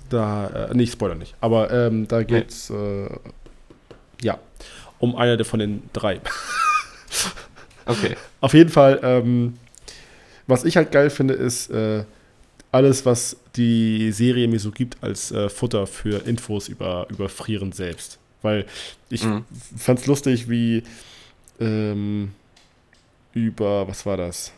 Da, 0.09 0.69
äh, 0.71 0.75
nicht, 0.75 0.93
Spoiler 0.93 1.15
nicht. 1.17 1.35
Aber 1.41 1.71
ähm, 1.73 2.07
da 2.07 2.23
geht's, 2.23 2.71
äh, 2.71 3.09
ja, 4.23 4.39
um 4.99 5.17
eine 5.17 5.45
von 5.45 5.59
den 5.59 5.89
drei. 5.93 6.21
Okay. 7.87 8.17
Auf 8.41 8.53
jeden 8.55 8.71
Fall, 8.71 9.01
ähm, 9.03 9.55
was 10.47 10.65
ich 10.65 10.77
halt 10.77 10.93
geil 10.93 11.11
finde, 11.11 11.35
ist 11.35 11.71
äh, 11.71 12.05
alles, 12.73 13.07
was 13.07 13.37
die 13.57 14.13
Serie 14.13 14.49
mir 14.49 14.59
so 14.61 14.71
gibt 14.71 15.03
als 15.03 15.31
äh, 15.33 15.49
Futter 15.49 15.87
für 15.87 16.27
Infos 16.27 16.69
über, 16.69 17.07
über 17.11 17.29
Frieren 17.29 17.73
selbst. 17.73 18.19
Weil 18.43 18.67
ich 19.09 19.25
Mhm. 19.25 19.45
fand's 19.77 20.07
lustig, 20.07 20.49
wie 20.51 20.83
ähm, 21.61 22.33
über, 23.33 23.89
was 23.89 24.05
war 24.05 24.17
das? 24.17 24.53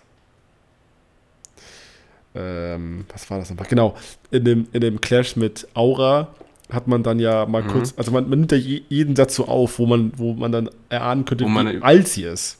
Ähm, 2.34 3.04
was 3.12 3.30
war 3.30 3.38
das 3.38 3.50
nochmal? 3.50 3.66
Genau, 3.68 3.96
in 4.30 4.44
dem, 4.44 4.66
in 4.72 4.80
dem 4.80 5.00
Clash 5.00 5.36
mit 5.36 5.66
Aura 5.74 6.28
hat 6.70 6.86
man 6.86 7.02
dann 7.02 7.18
ja 7.18 7.46
mal 7.46 7.62
Mhm. 7.62 7.68
kurz, 7.68 7.94
also 7.96 8.10
man, 8.10 8.28
man 8.28 8.40
nimmt 8.40 8.52
ja 8.52 8.58
je, 8.58 8.82
jeden 8.88 9.16
Satz 9.16 9.34
so 9.36 9.46
auf, 9.48 9.78
wo 9.78 9.86
man, 9.86 10.12
wo 10.16 10.34
man 10.34 10.52
dann 10.52 10.68
erahnen 10.90 11.24
könnte, 11.24 11.44
wie 11.46 11.82
alt 11.82 12.08
sie 12.08 12.24
ist. 12.24 12.57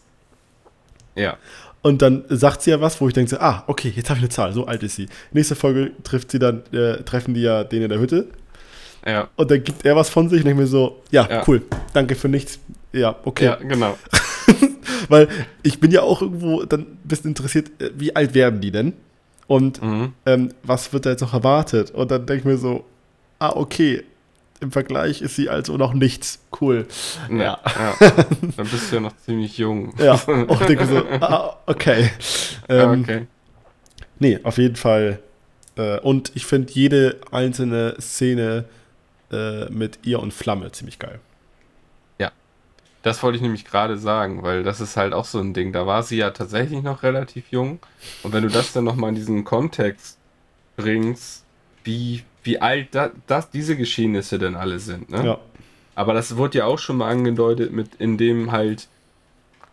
Ja. 1.18 1.36
Und 1.82 2.02
dann 2.02 2.24
sagt 2.28 2.62
sie 2.62 2.70
ja 2.70 2.80
was, 2.80 3.00
wo 3.00 3.06
ich 3.08 3.14
denke, 3.14 3.30
so, 3.30 3.38
ah, 3.38 3.62
okay, 3.66 3.92
jetzt 3.94 4.10
habe 4.10 4.18
ich 4.18 4.24
eine 4.24 4.30
Zahl, 4.30 4.52
so 4.52 4.66
alt 4.66 4.82
ist 4.82 4.96
sie. 4.96 5.06
Nächste 5.32 5.54
Folge 5.54 5.92
trifft 6.02 6.30
sie 6.32 6.38
dann, 6.38 6.62
äh, 6.72 7.02
treffen 7.04 7.34
die 7.34 7.42
ja 7.42 7.62
den 7.64 7.82
in 7.82 7.88
der 7.88 8.00
Hütte 8.00 8.26
Ja. 9.06 9.28
und 9.36 9.50
dann 9.50 9.62
gibt 9.62 9.84
er 9.84 9.94
was 9.94 10.08
von 10.10 10.28
sich 10.28 10.40
und 10.40 10.46
denke 10.46 10.62
mir 10.62 10.66
so, 10.66 11.00
ja, 11.10 11.26
Ja. 11.30 11.44
cool, 11.46 11.62
danke 11.92 12.14
für 12.16 12.28
nichts. 12.28 12.58
Ja, 12.92 13.16
okay. 13.24 13.44
Ja, 13.44 13.54
genau. 13.56 13.96
Weil 15.08 15.28
ich 15.62 15.78
bin 15.80 15.90
ja 15.90 16.02
auch 16.02 16.20
irgendwo 16.22 16.64
dann 16.64 16.80
ein 16.80 16.98
bisschen 17.04 17.28
interessiert, 17.30 17.68
äh, 17.80 17.90
wie 17.96 18.14
alt 18.16 18.34
werden 18.34 18.60
die 18.60 18.70
denn? 18.70 18.92
Und 19.46 19.80
Mhm. 19.82 20.12
ähm, 20.26 20.48
was 20.62 20.92
wird 20.92 21.06
da 21.06 21.10
jetzt 21.10 21.20
noch 21.20 21.32
erwartet? 21.32 21.90
Und 21.92 22.10
dann 22.10 22.26
denke 22.26 22.40
ich 22.40 22.44
mir 22.44 22.58
so, 22.58 22.84
ah, 23.38 23.50
okay, 23.54 24.02
im 24.60 24.72
Vergleich 24.72 25.22
ist 25.22 25.36
sie 25.36 25.48
also 25.48 25.76
noch 25.76 25.94
nichts. 25.94 26.40
Cool. 26.60 26.86
Ja. 27.30 27.58
ja. 27.64 27.94
Dann 28.00 28.66
bist 28.68 28.90
du 28.90 28.96
ja 28.96 29.00
noch 29.00 29.16
ziemlich 29.16 29.58
jung. 29.58 29.94
Ja, 29.98 30.14
und 30.26 30.68
denke 30.68 30.86
so, 30.86 31.04
ah, 31.20 31.56
okay. 31.66 32.10
Ja, 32.68 32.92
Ähm, 32.92 33.02
okay. 33.02 33.26
Nee, 34.18 34.40
auf 34.42 34.58
jeden 34.58 34.76
Fall. 34.76 35.20
Äh, 35.76 36.00
und 36.00 36.32
ich 36.34 36.46
finde 36.46 36.72
jede 36.72 37.20
einzelne 37.30 37.96
Szene 38.00 38.64
äh, 39.30 39.66
mit 39.70 40.00
ihr 40.02 40.20
und 40.20 40.32
Flamme 40.32 40.72
ziemlich 40.72 40.98
geil. 40.98 41.20
Das 43.02 43.22
wollte 43.22 43.36
ich 43.36 43.42
nämlich 43.42 43.64
gerade 43.64 43.96
sagen, 43.96 44.42
weil 44.42 44.64
das 44.64 44.80
ist 44.80 44.96
halt 44.96 45.12
auch 45.12 45.24
so 45.24 45.38
ein 45.38 45.54
Ding. 45.54 45.72
Da 45.72 45.86
war 45.86 46.02
sie 46.02 46.16
ja 46.16 46.30
tatsächlich 46.30 46.82
noch 46.82 47.02
relativ 47.02 47.50
jung. 47.50 47.78
Und 48.22 48.32
wenn 48.32 48.42
du 48.42 48.48
das 48.48 48.72
dann 48.72 48.84
nochmal 48.84 49.10
in 49.10 49.14
diesen 49.14 49.44
Kontext 49.44 50.18
bringst, 50.76 51.44
wie, 51.84 52.24
wie 52.48 52.60
alt 52.60 52.88
da, 52.92 53.10
das, 53.26 53.50
diese 53.50 53.76
Geschehnisse 53.76 54.38
denn 54.38 54.54
alle 54.54 54.78
sind. 54.78 55.10
Ne? 55.10 55.24
Ja. 55.24 55.38
Aber 55.94 56.14
das 56.14 56.36
wurde 56.36 56.58
ja 56.58 56.64
auch 56.64 56.78
schon 56.78 56.96
mal 56.96 57.10
angedeutet, 57.10 57.72
mit 57.72 57.96
in 57.98 58.16
dem 58.16 58.52
halt 58.52 58.88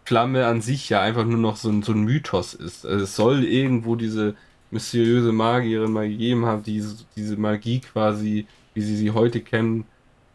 Flamme 0.03 0.45
an 0.45 0.61
sich 0.61 0.89
ja 0.89 1.01
einfach 1.01 1.23
nur 1.23 1.39
noch 1.39 1.55
so 1.55 1.69
ein, 1.69 1.83
so 1.83 1.93
ein 1.93 2.03
Mythos 2.03 2.53
ist. 2.53 2.85
Also 2.85 3.05
es 3.05 3.15
soll 3.15 3.45
irgendwo 3.45 3.95
diese 3.95 4.35
mysteriöse 4.71 5.31
Magierin 5.31 5.93
mal 5.93 6.09
gegeben 6.09 6.45
hat, 6.45 6.67
die 6.67 6.83
diese 7.15 7.37
Magie 7.37 7.79
quasi, 7.79 8.45
wie 8.73 8.81
sie 8.81 8.97
sie 8.97 9.11
heute 9.11 9.39
kennen, 9.39 9.85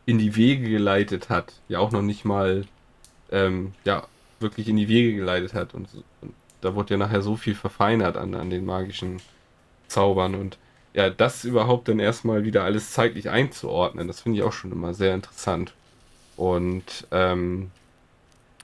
in 0.06 0.18
die 0.18 0.34
Wege 0.34 0.70
geleitet 0.70 1.28
hat. 1.28 1.52
Ja, 1.68 1.80
auch 1.80 1.92
noch 1.92 2.02
nicht 2.02 2.24
mal, 2.24 2.64
ähm, 3.30 3.72
ja, 3.84 4.06
wirklich 4.40 4.66
in 4.68 4.76
die 4.76 4.88
Wege 4.88 5.14
geleitet 5.14 5.52
hat. 5.52 5.74
Und, 5.74 5.88
und, 6.22 6.32
da 6.62 6.74
wurde 6.74 6.94
ja 6.94 6.98
nachher 6.98 7.20
so 7.20 7.36
viel 7.36 7.54
verfeinert 7.54 8.16
an, 8.16 8.34
an 8.34 8.48
den 8.48 8.64
magischen 8.64 9.20
Zaubern. 9.88 10.34
Und 10.34 10.56
ja, 10.92 11.10
das 11.10 11.44
überhaupt 11.44 11.88
dann 11.88 11.98
erstmal 11.98 12.44
wieder 12.44 12.64
alles 12.64 12.92
zeitlich 12.92 13.30
einzuordnen, 13.30 14.08
das 14.08 14.20
finde 14.20 14.38
ich 14.38 14.44
auch 14.44 14.52
schon 14.52 14.72
immer 14.72 14.94
sehr 14.94 15.14
interessant. 15.14 15.72
Und 16.36 17.06
ähm, 17.10 17.70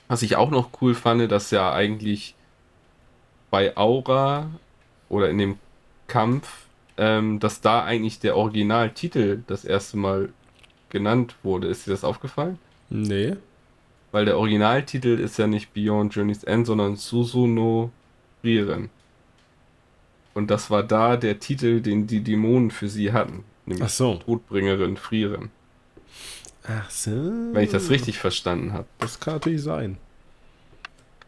was 0.09 0.23
ich 0.23 0.37
auch 0.37 0.51
noch 0.51 0.71
cool 0.81 0.95
fand, 0.95 1.31
dass 1.31 1.51
ja 1.51 1.73
eigentlich 1.73 2.35
bei 3.51 3.77
Aura 3.77 4.51
oder 5.09 5.31
in 5.31 5.39
dem 5.39 5.59
Kampf, 6.09 6.67
ähm, 6.97 7.39
dass 7.41 7.61
da 7.61 7.85
eigentlich 7.85 8.21
der 8.21 8.37
Originaltitel 8.37 9.43
das 9.47 9.65
erste 9.65 9.97
Mal 9.97 10.31
genannt 10.91 11.37
wurde. 11.43 11.69
Ist 11.69 11.87
dir 11.87 11.91
das 11.91 12.05
aufgefallen? 12.05 12.59
Nee. 12.89 13.37
Weil 14.13 14.25
der 14.25 14.39
Originaltitel 14.39 15.19
ist 15.19 15.39
ja 15.39 15.47
nicht 15.47 15.75
Beyond 15.75 16.15
Journey's 16.15 16.45
End, 16.45 16.67
sondern 16.67 16.97
Susuno 16.97 17.91
Frieren. 18.41 18.91
Und 20.37 20.51
das 20.51 20.71
war 20.71 20.83
da 20.83 21.17
der 21.17 21.39
Titel, 21.39 21.81
den 21.81 22.07
die 22.07 22.21
Dämonen 22.21 22.71
für 22.71 22.91
sie 22.91 23.15
hatten. 23.15 23.43
Nämlich 23.65 23.87
Ach 23.87 23.89
so. 23.89 24.17
Todbringerin 24.17 24.99
Frieren. 24.99 25.51
Ach 26.69 26.91
so. 26.91 27.11
Wenn 27.11 27.65
ich 27.65 27.71
das 27.71 27.89
richtig 27.89 28.19
verstanden 28.19 28.75
habe. 28.75 28.85
Das 28.99 29.19
kann 29.19 29.33
natürlich 29.33 29.63
sein. 29.63 29.97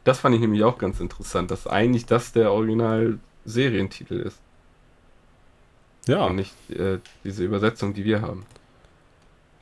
Das 0.05 0.21
fand 0.21 0.35
ich 0.35 0.43
nämlich 0.43 0.63
auch 0.63 0.77
ganz 0.77 1.01
interessant, 1.01 1.51
dass 1.51 1.67
eigentlich 1.67 2.05
das 2.05 2.33
der 2.33 2.53
Original-Serientitel 2.53 4.21
ist. 4.21 4.41
Ja. 6.07 6.27
Und 6.27 6.37
nicht 6.37 6.53
äh, 6.69 6.99
diese 7.25 7.45
Übersetzung, 7.45 7.95
die 7.95 8.05
wir 8.05 8.21
haben. 8.21 8.45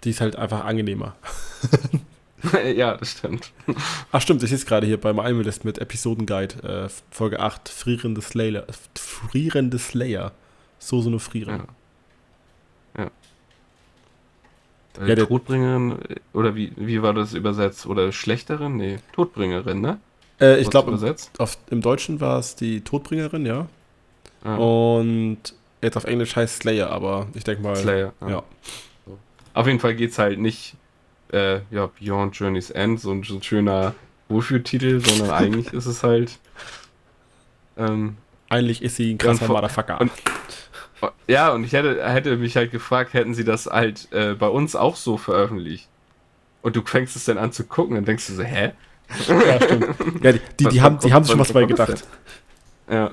Die 0.02 0.10
ist 0.10 0.20
halt 0.20 0.34
einfach 0.34 0.64
angenehmer. 0.64 1.14
ja, 2.76 2.96
das 2.96 3.12
stimmt. 3.12 3.52
Ach 4.12 4.20
stimmt, 4.20 4.42
ich 4.42 4.50
sehe 4.50 4.58
es 4.58 4.66
gerade 4.66 4.86
hier 4.86 5.00
beim 5.00 5.18
Almelist 5.18 5.64
mit 5.64 5.78
Episodenguide, 5.78 6.86
äh, 6.86 6.88
Folge 7.10 7.40
8, 7.40 7.68
Frierende 7.68 8.20
Slayer. 8.20 8.64
Frierende 8.94 9.78
Slayer. 9.78 10.32
So 10.78 11.00
so 11.00 11.08
eine 11.08 11.18
Frieren. 11.18 11.62
Ja. 12.96 13.04
ja. 13.04 13.10
Äh, 15.04 15.08
ja, 15.08 15.26
Todbringerin, 15.26 15.98
oder 16.32 16.54
wie, 16.54 16.72
wie 16.76 17.02
war 17.02 17.12
das 17.12 17.34
übersetzt? 17.34 17.86
Oder 17.86 18.12
Schlechterin? 18.12 18.76
Nee, 18.76 18.98
Todbringerin, 19.12 19.80
ne? 19.80 19.98
Äh, 20.40 20.60
ich 20.60 20.70
glaube, 20.70 21.16
im 21.70 21.80
Deutschen 21.80 22.20
war 22.20 22.38
es 22.38 22.56
die 22.56 22.82
Todbringerin, 22.82 23.46
ja. 23.46 23.66
Ah. 24.44 24.56
Und 24.56 25.38
jetzt 25.82 25.96
auf 25.96 26.04
Englisch 26.04 26.36
heißt 26.36 26.62
Slayer, 26.62 26.90
aber 26.90 27.26
ich 27.34 27.44
denke 27.44 27.62
mal. 27.62 27.76
Slayer, 27.76 28.12
ja. 28.20 28.28
ja. 28.28 28.42
Auf 29.54 29.66
jeden 29.66 29.80
Fall 29.80 29.94
geht 29.94 30.10
es 30.10 30.18
halt 30.18 30.38
nicht 30.38 30.76
äh, 31.32 31.60
ja, 31.70 31.88
Beyond 32.00 32.36
Journey's 32.36 32.70
End, 32.70 33.00
so 33.00 33.12
ein, 33.12 33.22
so 33.22 33.36
ein 33.36 33.42
schöner 33.42 33.94
Wohlfühltitel, 34.28 35.00
sondern 35.00 35.30
eigentlich 35.36 35.72
ist 35.72 35.86
es 35.86 36.02
halt. 36.02 36.38
Ähm, 37.76 38.16
eigentlich 38.48 38.82
ist 38.82 38.96
sie 38.96 39.12
ein 39.12 39.18
krasser 39.18 39.48
Motherfucker. 39.48 40.00
Und, 40.00 40.12
ja, 41.26 41.52
und 41.52 41.64
ich 41.64 41.72
hätte, 41.72 42.08
hätte 42.08 42.36
mich 42.36 42.56
halt 42.56 42.70
gefragt, 42.70 43.12
hätten 43.12 43.34
sie 43.34 43.44
das 43.44 43.66
halt 43.66 44.08
äh, 44.12 44.34
bei 44.34 44.48
uns 44.48 44.76
auch 44.76 44.96
so 44.96 45.16
veröffentlicht? 45.16 45.88
Und 46.62 46.76
du 46.76 46.82
fängst 46.82 47.16
es 47.16 47.24
dann 47.24 47.38
an 47.38 47.52
zu 47.52 47.64
gucken, 47.64 47.96
dann 47.96 48.04
denkst 48.04 48.26
du 48.28 48.34
so, 48.34 48.42
hä? 48.42 48.72
Ja, 49.28 49.62
stimmt. 49.62 49.86
Ja, 50.22 50.32
die, 50.32 50.40
die, 50.58 50.64
die 50.68 50.82
haben, 50.82 50.98
die 50.98 51.12
haben 51.12 51.24
sich 51.24 51.32
schon 51.32 51.40
was 51.40 51.52
bei 51.52 51.64
gedacht. 51.64 52.04
Ja. 52.88 53.10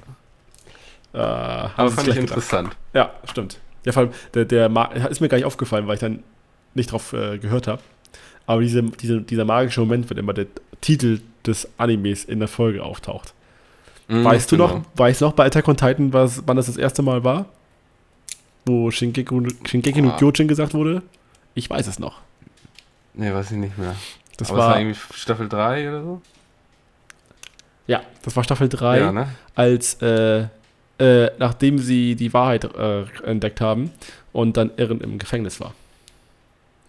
Äh, 1.13 1.17
Aber 1.17 1.89
fand 1.89 2.07
ich 2.09 2.15
interessant. 2.15 2.69
Gedacht. 2.69 2.77
Ja, 2.93 3.11
stimmt. 3.27 3.59
Ja, 3.85 3.91
vor 3.91 4.03
allem, 4.03 4.11
der, 4.35 4.45
der 4.45 5.09
ist 5.09 5.19
mir 5.19 5.29
gar 5.29 5.37
nicht 5.37 5.47
aufgefallen, 5.47 5.87
weil 5.87 5.95
ich 5.95 5.99
dann 5.99 6.23
nicht 6.75 6.91
drauf 6.91 7.13
äh, 7.13 7.39
gehört 7.39 7.67
habe. 7.67 7.81
Aber 8.45 8.61
diese, 8.61 8.83
diese, 8.83 9.21
dieser 9.21 9.45
magische 9.45 9.79
Moment, 9.79 10.09
wenn 10.09 10.17
immer 10.17 10.33
der 10.33 10.47
Titel 10.81 11.21
des 11.45 11.67
Animes 11.77 12.25
in 12.25 12.39
der 12.39 12.47
Folge 12.47 12.83
auftaucht. 12.83 13.33
Mm, 14.07 14.23
weißt 14.23 14.51
du 14.51 14.57
genau. 14.57 14.67
noch, 14.67 14.85
weißt 14.95 15.21
du 15.21 15.25
noch 15.25 15.33
bei 15.33 15.45
Attack 15.45 15.67
on 15.67 15.77
Titan, 15.77 16.11
was, 16.13 16.43
wann 16.45 16.57
das 16.57 16.67
das 16.67 16.77
erste 16.77 17.01
Mal 17.01 17.23
war? 17.23 17.45
Wo 18.65 18.91
Shingeki, 18.91 19.25
Shingeki 19.65 20.01
no 20.01 20.15
Kyojin 20.15 20.47
gesagt 20.47 20.73
wurde? 20.73 21.01
Ich 21.53 21.69
weiß 21.69 21.87
es 21.87 21.99
noch. 21.99 22.21
Nee, 23.13 23.33
weiß 23.33 23.51
ich 23.51 23.57
nicht 23.57 23.77
mehr. 23.77 23.95
Das 24.37 24.49
war, 24.49 24.57
war 24.57 24.79
irgendwie 24.79 24.99
Staffel 25.13 25.47
3 25.47 25.89
oder 25.89 26.03
so? 26.03 26.21
Ja, 27.87 28.01
das 28.23 28.35
war 28.35 28.43
Staffel 28.43 28.69
3, 28.69 28.99
ja, 28.99 29.11
ne? 29.11 29.27
als 29.55 29.95
äh, 30.01 30.47
äh, 30.99 31.31
nachdem 31.37 31.79
sie 31.79 32.15
die 32.15 32.33
Wahrheit 32.33 32.63
äh, 32.75 33.03
entdeckt 33.25 33.61
haben 33.61 33.91
und 34.31 34.57
dann 34.57 34.71
Irren 34.77 35.01
im 35.01 35.17
Gefängnis 35.17 35.59
war. 35.59 35.73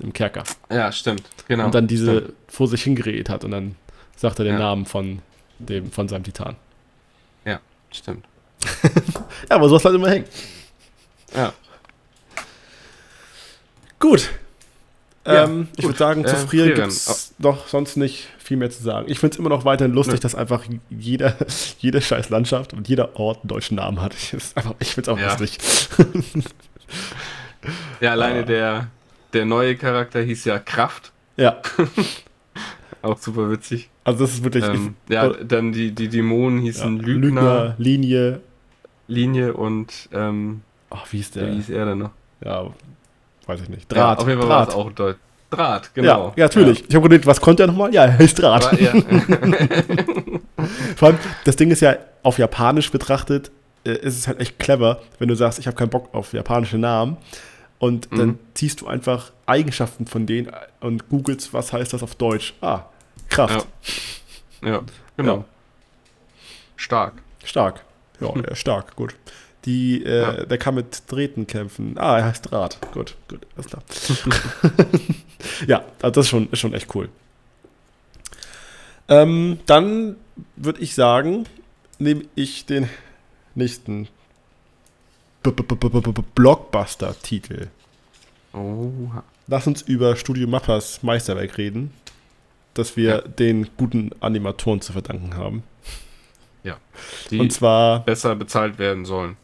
Im 0.01 0.13
Kerker. 0.13 0.45
Ja, 0.71 0.91
stimmt. 0.93 1.23
Genau. 1.49 1.67
Und 1.67 1.75
dann 1.75 1.87
diese 1.87 2.17
stimmt. 2.17 2.35
vor 2.49 2.69
sich 2.69 2.83
hingeredet 2.83 3.29
hat 3.29 3.45
und 3.45 3.53
dann 3.53 3.77
sagt 4.17 4.39
er 4.39 4.45
den 4.45 4.55
ja. 4.55 4.59
Namen 4.59 4.87
von, 4.87 5.21
dem, 5.59 5.91
von 5.91 6.09
seinem 6.09 6.25
Titan. 6.25 6.57
Ja, 7.45 7.61
stimmt. 7.91 8.25
ja, 8.83 9.57
aber 9.57 9.69
sowas 9.69 9.85
halt 9.85 9.95
immer 9.95 10.11
hängen. 10.11 10.27
Ja. 11.35 11.53
Gut, 13.99 14.31
ja, 15.27 15.45
ähm, 15.45 15.69
ich 15.77 15.85
würde 15.85 15.99
sagen, 15.99 16.27
zu 16.27 16.35
äh, 16.35 16.39
frieren 16.39 16.75
gibt 16.75 16.89
es 16.89 17.35
doch 17.39 17.67
sonst 17.69 17.97
nicht 17.97 18.29
viel 18.39 18.59
mehr 18.59 18.71
zu 18.71 18.83
sagen. 18.83 19.07
Ich 19.11 19.19
finde 19.21 19.35
es 19.35 19.39
immer 19.39 19.49
noch 19.49 19.65
weiterhin 19.65 19.95
lustig, 19.95 20.17
Nö. 20.17 20.21
dass 20.21 20.35
einfach 20.35 20.65
jeder, 20.91 21.35
jede 21.79 22.03
scheiß 22.03 22.29
Landschaft 22.29 22.75
und 22.75 22.89
jeder 22.89 23.19
Ort 23.19 23.41
einen 23.41 23.49
deutschen 23.49 23.77
Namen 23.77 24.03
hat. 24.03 24.15
Ich, 24.15 24.35
ich 24.81 24.95
finde 24.95 25.01
es 25.01 25.09
auch 25.09 25.19
ja. 25.19 25.29
lustig. 25.29 25.59
ja, 28.01 28.13
alleine 28.13 28.45
der, 28.45 28.89
der 29.35 29.45
neue 29.45 29.77
Charakter 29.77 30.21
hieß 30.21 30.45
ja 30.47 30.59
Kraft. 30.59 31.13
Ja. 31.37 31.61
auch 33.03 33.19
super 33.19 33.51
witzig. 33.51 33.91
Also 34.05 34.25
das 34.25 34.35
ist 34.35 34.45
wirklich... 34.45 34.65
Ähm, 34.65 34.95
ja, 35.09 35.29
dann 35.29 35.73
die, 35.73 35.93
die 35.93 36.09
Dämonen 36.09 36.61
hießen 36.61 36.97
ja, 36.97 37.03
Lügner, 37.03 37.21
Lügner, 37.21 37.75
Linie. 37.79 38.41
Linie 39.09 39.53
und... 39.55 40.09
Ähm, 40.13 40.63
Ach, 40.91 41.07
wie 41.11 41.21
ist 41.21 41.35
der? 41.35 41.51
Wie 41.51 41.57
hieß 41.57 41.71
er 41.71 41.87
denn 41.87 41.99
noch? 41.99 42.11
Ja, 42.45 42.67
weiß 43.47 43.63
ich 43.63 43.69
nicht. 43.69 43.91
Draht. 43.91 44.19
Ja, 44.19 44.23
auf 44.23 44.29
jeden 44.29 44.41
Fall 44.41 44.49
Draht. 44.49 44.69
war 44.69 44.69
es 44.69 44.75
auch 44.75 44.93
Deut 44.93 45.17
Draht, 45.51 45.95
genau. 45.95 46.29
Ja, 46.29 46.33
ja 46.37 46.45
natürlich. 46.45 46.81
Ja. 46.81 46.87
Ich 46.89 46.95
habe 46.95 47.09
gedacht, 47.09 47.27
was 47.27 47.41
konnte 47.41 47.65
er 47.65 47.67
nochmal? 47.69 47.93
Ja, 47.95 48.05
er 48.05 48.19
heißt 48.19 48.41
Draht. 48.41 48.81
Ja. 48.81 48.93
Vor 50.97 51.09
allem, 51.09 51.19
das 51.45 51.57
Ding 51.57 51.71
ist 51.71 51.81
ja 51.81 51.97
auf 52.23 52.39
Japanisch 52.39 52.91
betrachtet, 52.91 53.51
äh, 53.85 53.93
ist 53.93 54.19
es 54.19 54.27
halt 54.27 54.41
echt 54.41 54.59
clever, 54.59 55.01
wenn 55.19 55.29
du 55.29 55.35
sagst, 55.35 55.59
ich 55.59 55.67
habe 55.67 55.77
keinen 55.77 55.91
Bock 55.91 56.09
auf 56.13 56.33
japanische 56.33 56.79
Namen. 56.79 57.17
Und 57.85 58.11
mhm. 58.13 58.17
dann 58.17 58.39
ziehst 58.55 58.81
du 58.81 58.87
einfach 58.87 59.31
Eigenschaften 59.45 60.07
von 60.07 60.25
denen 60.25 60.51
und 60.81 61.11
googelst, 61.11 61.53
was 61.53 61.71
heißt 61.71 61.93
das 61.93 62.03
auf 62.03 62.15
Deutsch. 62.15 62.55
Ah, 62.63 62.87
Kraft. 63.29 63.67
Ja, 64.63 64.71
ja 64.71 64.83
genau. 65.19 65.45
Stark. 66.77 67.13
Stark. 67.45 67.85
Ja, 68.21 68.33
ja 68.35 68.55
stark, 68.55 68.97
gut. 68.97 69.15
Die, 69.67 70.03
äh, 70.03 70.23
ja. 70.23 70.45
Der 70.45 70.57
kann 70.57 70.77
mit 70.77 71.03
Drähten 71.09 71.47
kämpfen. 71.47 71.99
Ah, 71.99 72.17
er 72.17 72.25
heißt 72.25 72.51
Draht. 72.51 72.79
Gut, 72.91 73.17
gut, 73.29 73.47
alles 73.55 73.67
klar. 73.67 73.83
ja, 75.67 75.85
also 76.01 76.11
das 76.15 76.25
ist 76.25 76.31
schon, 76.31 76.49
ist 76.51 76.61
schon 76.61 76.73
echt 76.73 76.95
cool. 76.95 77.11
Ähm, 79.09 79.59
dann 79.67 80.17
würde 80.57 80.81
ich 80.81 80.95
sagen, 80.95 81.45
nehme 81.99 82.25
ich 82.35 82.65
den 82.65 82.89
nächsten 83.55 84.09
Blockbuster-Titel. 85.53 87.69
Oha. 88.53 89.25
Lass 89.47 89.67
uns 89.67 89.83
über 89.83 90.17
Studio 90.17 90.49
Mappas 90.49 91.03
Meisterwerk 91.03 91.59
reden, 91.59 91.93
dass 92.75 92.97
wir 92.97 93.09
ja. 93.09 93.21
den 93.21 93.69
guten 93.77 94.11
Animatoren 94.21 94.81
zu 94.81 94.93
verdanken 94.93 95.37
haben. 95.37 95.65
Ja. 96.63 96.79
Die 97.31 97.41
und 97.41 97.53
zwar 97.53 98.05
besser 98.05 98.37
bezahlt 98.37 98.79
werden 98.79 99.05
sollen 99.05 99.37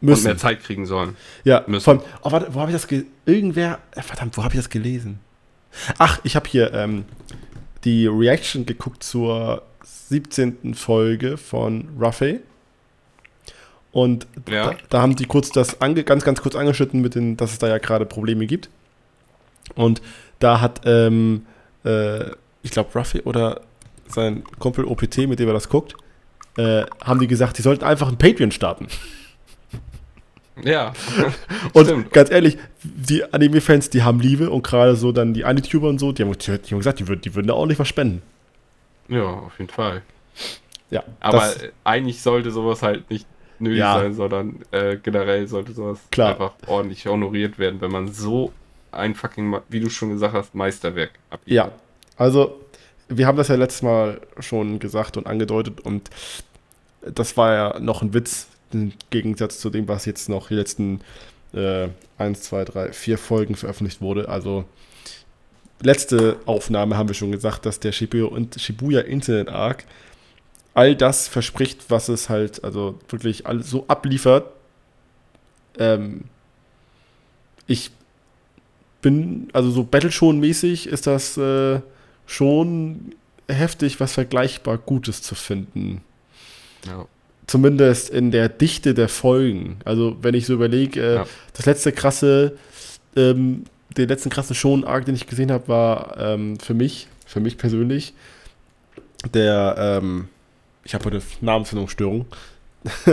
müssen. 0.00 0.20
Und 0.20 0.24
mehr 0.24 0.36
Zeit 0.36 0.62
kriegen 0.62 0.86
sollen. 0.86 1.16
Ja, 1.44 1.64
müssen. 1.66 1.84
Von, 1.84 2.00
oh, 2.22 2.32
warte, 2.32 2.54
wo 2.54 2.60
habe 2.60 2.70
ich 2.70 2.76
das 2.76 2.88
gelesen? 2.88 3.10
Irgendwer, 3.26 3.78
äh, 3.92 4.02
verdammt, 4.02 4.36
wo 4.36 4.42
habe 4.42 4.54
ich 4.54 4.60
das 4.60 4.70
gelesen? 4.70 5.20
Ach, 5.98 6.18
ich 6.24 6.36
habe 6.36 6.48
hier 6.48 6.72
ähm, 6.74 7.04
die 7.84 8.06
Reaction 8.06 8.66
geguckt 8.66 9.04
zur 9.04 9.62
17. 9.84 10.74
Folge 10.74 11.36
von 11.36 11.88
Ruffy. 12.00 12.40
Und 13.92 14.26
ja. 14.48 14.70
da, 14.70 14.76
da, 14.88 15.02
haben 15.02 15.16
die 15.16 15.26
kurz 15.26 15.50
das 15.50 15.80
ange, 15.80 16.04
ganz, 16.04 16.24
ganz 16.24 16.40
kurz 16.40 16.54
angeschnitten, 16.54 17.00
mit 17.00 17.14
den, 17.14 17.36
dass 17.36 17.52
es 17.52 17.58
da 17.58 17.68
ja 17.68 17.78
gerade 17.78 18.06
Probleme 18.06 18.46
gibt. 18.46 18.70
Und 19.74 20.00
da 20.38 20.60
hat, 20.60 20.82
ähm, 20.84 21.46
äh, 21.84 22.30
ich 22.62 22.70
glaube, 22.70 22.90
Ruffy 22.94 23.20
oder 23.22 23.62
sein 24.06 24.44
Kumpel 24.58 24.84
OPT, 24.84 25.18
mit 25.28 25.38
dem 25.38 25.48
er 25.48 25.54
das 25.54 25.68
guckt, 25.68 25.94
äh, 26.56 26.84
haben 27.04 27.20
die 27.20 27.26
gesagt, 27.26 27.58
die 27.58 27.62
sollten 27.62 27.84
einfach 27.84 28.08
ein 28.08 28.18
Patreon 28.18 28.52
starten. 28.52 28.86
Ja. 30.62 30.92
und 31.72 31.86
stimmt. 31.86 32.12
ganz 32.12 32.30
ehrlich, 32.30 32.58
die 32.82 33.24
Anime-Fans, 33.32 33.90
die 33.90 34.02
haben 34.02 34.20
Liebe 34.20 34.50
und 34.50 34.62
gerade 34.62 34.96
so 34.96 35.12
dann 35.12 35.34
die 35.34 35.44
Anituber 35.44 35.88
und 35.88 35.98
so, 35.98 36.12
die 36.12 36.22
haben, 36.22 36.32
die 36.38 36.50
haben 36.52 36.78
gesagt, 36.78 37.00
die 37.00 37.08
würden, 37.08 37.20
die 37.22 37.34
würden 37.34 37.48
da 37.48 37.54
auch 37.54 37.66
nicht 37.66 37.78
was 37.78 37.88
spenden. 37.88 38.22
Ja, 39.08 39.24
auf 39.24 39.58
jeden 39.58 39.70
Fall. 39.70 40.02
Ja. 40.90 41.02
Aber 41.20 41.52
eigentlich 41.84 42.22
sollte 42.22 42.50
sowas 42.50 42.82
halt 42.82 43.10
nicht 43.10 43.26
nötig 43.60 43.78
Ja. 43.80 43.94
sein, 44.00 44.14
sondern 44.14 44.60
äh, 44.70 44.96
generell 44.96 45.46
sollte 45.48 45.72
sowas 45.72 45.98
Klar. 46.10 46.30
einfach 46.32 46.52
ordentlich 46.66 47.06
honoriert 47.06 47.58
werden, 47.58 47.80
wenn 47.80 47.90
man 47.92 48.08
so 48.12 48.52
ein 48.92 49.14
fucking, 49.14 49.56
wie 49.68 49.80
du 49.80 49.88
schon 49.90 50.10
gesagt 50.10 50.34
hast, 50.34 50.54
Meisterwerk 50.54 51.10
abliefert. 51.30 51.72
Ja, 51.72 51.72
also 52.16 52.60
wir 53.08 53.26
haben 53.26 53.36
das 53.36 53.48
ja 53.48 53.54
letztes 53.56 53.82
Mal 53.82 54.20
schon 54.40 54.78
gesagt 54.78 55.16
und 55.16 55.26
angedeutet 55.26 55.80
und 55.80 56.10
das 57.02 57.36
war 57.36 57.54
ja 57.54 57.80
noch 57.80 58.02
ein 58.02 58.12
Witz 58.14 58.46
im 58.72 58.92
Gegensatz 59.10 59.58
zu 59.58 59.70
dem, 59.70 59.88
was 59.88 60.04
jetzt 60.04 60.28
noch 60.28 60.48
die 60.48 60.54
letzten 60.54 61.00
äh, 61.54 61.88
1, 62.18 62.42
2, 62.42 62.64
3, 62.64 62.92
4 62.92 63.18
Folgen 63.18 63.54
veröffentlicht 63.56 64.00
wurde. 64.00 64.28
Also 64.28 64.64
letzte 65.82 66.36
Aufnahme 66.46 66.96
haben 66.96 67.08
wir 67.08 67.14
schon 67.14 67.32
gesagt, 67.32 67.66
dass 67.66 67.80
der 67.80 67.92
Shibuya, 67.92 68.28
Shibuya 68.56 69.00
Internet 69.00 69.48
Arc 69.48 69.84
all 70.74 70.94
das 70.94 71.28
verspricht, 71.28 71.86
was 71.88 72.08
es 72.08 72.28
halt 72.28 72.62
also 72.64 72.98
wirklich 73.08 73.46
alles 73.46 73.70
so 73.70 73.84
abliefert. 73.88 74.50
Ähm, 75.78 76.24
ich 77.66 77.90
bin, 79.02 79.48
also 79.52 79.70
so 79.70 79.84
Battle-Schon-mäßig 79.84 80.86
ist 80.86 81.06
das 81.06 81.36
äh, 81.36 81.80
schon 82.26 83.14
heftig, 83.48 83.98
was 84.00 84.12
vergleichbar 84.12 84.78
Gutes 84.78 85.22
zu 85.22 85.34
finden. 85.34 86.02
Ja. 86.86 87.06
Zumindest 87.46 88.10
in 88.10 88.30
der 88.30 88.48
Dichte 88.48 88.94
der 88.94 89.08
Folgen. 89.08 89.78
Also, 89.84 90.16
wenn 90.22 90.34
ich 90.34 90.46
so 90.46 90.54
überlege, 90.54 91.00
äh, 91.00 91.14
Ja. 91.16 91.26
das 91.54 91.66
letzte 91.66 91.90
krasse, 91.92 92.56
ähm, 93.16 93.64
den 93.96 94.08
letzten 94.08 94.30
krassen 94.30 94.54
Schon-Arc, 94.54 95.04
den 95.04 95.16
ich 95.16 95.26
gesehen 95.26 95.50
habe, 95.50 95.66
war 95.66 96.16
ähm, 96.16 96.60
für 96.60 96.74
mich, 96.74 97.08
für 97.26 97.40
mich 97.40 97.58
persönlich, 97.58 98.14
der, 99.34 99.74
ähm, 99.78 100.28
ich 100.90 100.94
habe 100.94 101.08
eine 101.08 101.22
Namensfindungsstörung. 101.40 102.26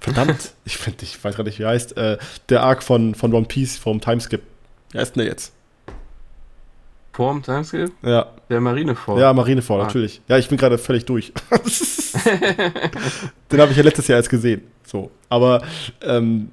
Verdammt, 0.00 0.50
ich 0.64 0.76
finde, 0.78 1.04
ich 1.04 1.22
weiß 1.22 1.36
gar 1.36 1.44
nicht, 1.44 1.60
wie 1.60 1.62
er 1.62 1.68
heißt. 1.68 1.96
Äh, 1.96 2.18
der 2.48 2.64
Arc 2.64 2.82
von, 2.82 3.14
von 3.14 3.32
One 3.32 3.46
Piece 3.46 3.78
vom 3.78 4.00
Timeskip. 4.00 4.42
Wie 4.90 4.98
heißt 4.98 5.14
denn 5.14 5.20
der 5.22 5.30
jetzt? 5.30 5.52
Vorm 7.12 7.40
Timeskip? 7.44 7.92
Ja, 8.02 8.26
Der 8.50 8.60
Marineford. 8.60 9.20
ja, 9.20 9.32
Marineford, 9.32 9.80
Ah. 9.80 9.84
natürlich. 9.84 10.20
Ja, 10.26 10.38
ich 10.38 10.48
bin 10.48 10.58
gerade 10.58 10.76
völlig 10.76 11.04
durch. 11.04 11.32
Den 13.52 13.60
habe 13.60 13.70
ich 13.70 13.76
ja 13.76 13.84
letztes 13.84 14.08
Jahr 14.08 14.16
erst 14.18 14.30
gesehen. 14.30 14.62
So, 14.84 15.12
aber 15.28 15.62
ähm, 16.02 16.50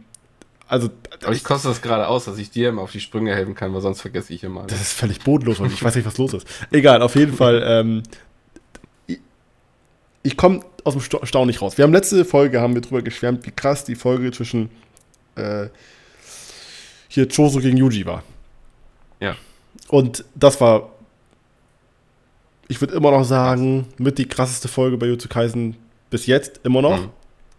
also 0.67 0.89
Aber 1.23 1.33
ich 1.33 1.43
koste 1.43 1.69
das 1.69 1.81
gerade 1.81 2.07
aus, 2.07 2.25
dass 2.25 2.37
ich 2.37 2.51
dir 2.51 2.69
immer 2.69 2.83
auf 2.83 2.91
die 2.91 2.99
Sprünge 2.99 3.33
helfen 3.33 3.55
kann, 3.55 3.73
weil 3.73 3.81
sonst 3.81 4.01
vergesse 4.01 4.31
ich 4.31 4.43
immer. 4.43 4.67
Das 4.67 4.79
ist 4.79 4.93
völlig 4.93 5.21
bodenlos 5.21 5.59
und 5.59 5.73
ich 5.73 5.83
weiß 5.83 5.95
nicht, 5.95 6.05
was 6.05 6.19
los 6.19 6.33
ist. 6.35 6.47
Egal, 6.71 7.01
auf 7.01 7.15
jeden 7.15 7.33
Fall. 7.33 7.63
Ähm, 7.65 8.03
ich 10.25 10.37
komme 10.37 10.61
aus 10.83 10.93
dem 10.93 11.01
Sta- 11.01 11.25
Staunen 11.25 11.47
nicht 11.47 11.61
raus. 11.61 11.77
Wir 11.77 11.83
haben 11.83 11.93
letzte 11.93 12.25
Folge 12.25 12.59
haben 12.61 12.73
wir 12.73 12.81
drüber 12.81 13.01
geschwärmt, 13.01 13.45
wie 13.45 13.51
krass 13.51 13.83
die 13.85 13.95
Folge 13.95 14.31
zwischen 14.31 14.69
äh, 15.35 15.67
hier 17.07 17.27
Choso 17.27 17.59
gegen 17.59 17.77
Yuji 17.77 18.05
war. 18.05 18.23
Ja. 19.19 19.35
Und 19.87 20.25
das 20.35 20.59
war, 20.61 20.89
ich 22.67 22.81
würde 22.81 22.95
immer 22.95 23.11
noch 23.11 23.23
sagen, 23.23 23.87
mit 23.97 24.17
die 24.17 24.27
krasseste 24.27 24.67
Folge 24.67 24.97
bei 24.97 25.05
Jutsu 25.07 25.27
Kaisen 25.29 25.75
bis 26.09 26.25
jetzt 26.25 26.61
immer 26.63 26.81
noch, 26.81 26.99
Mhm. 26.99 27.09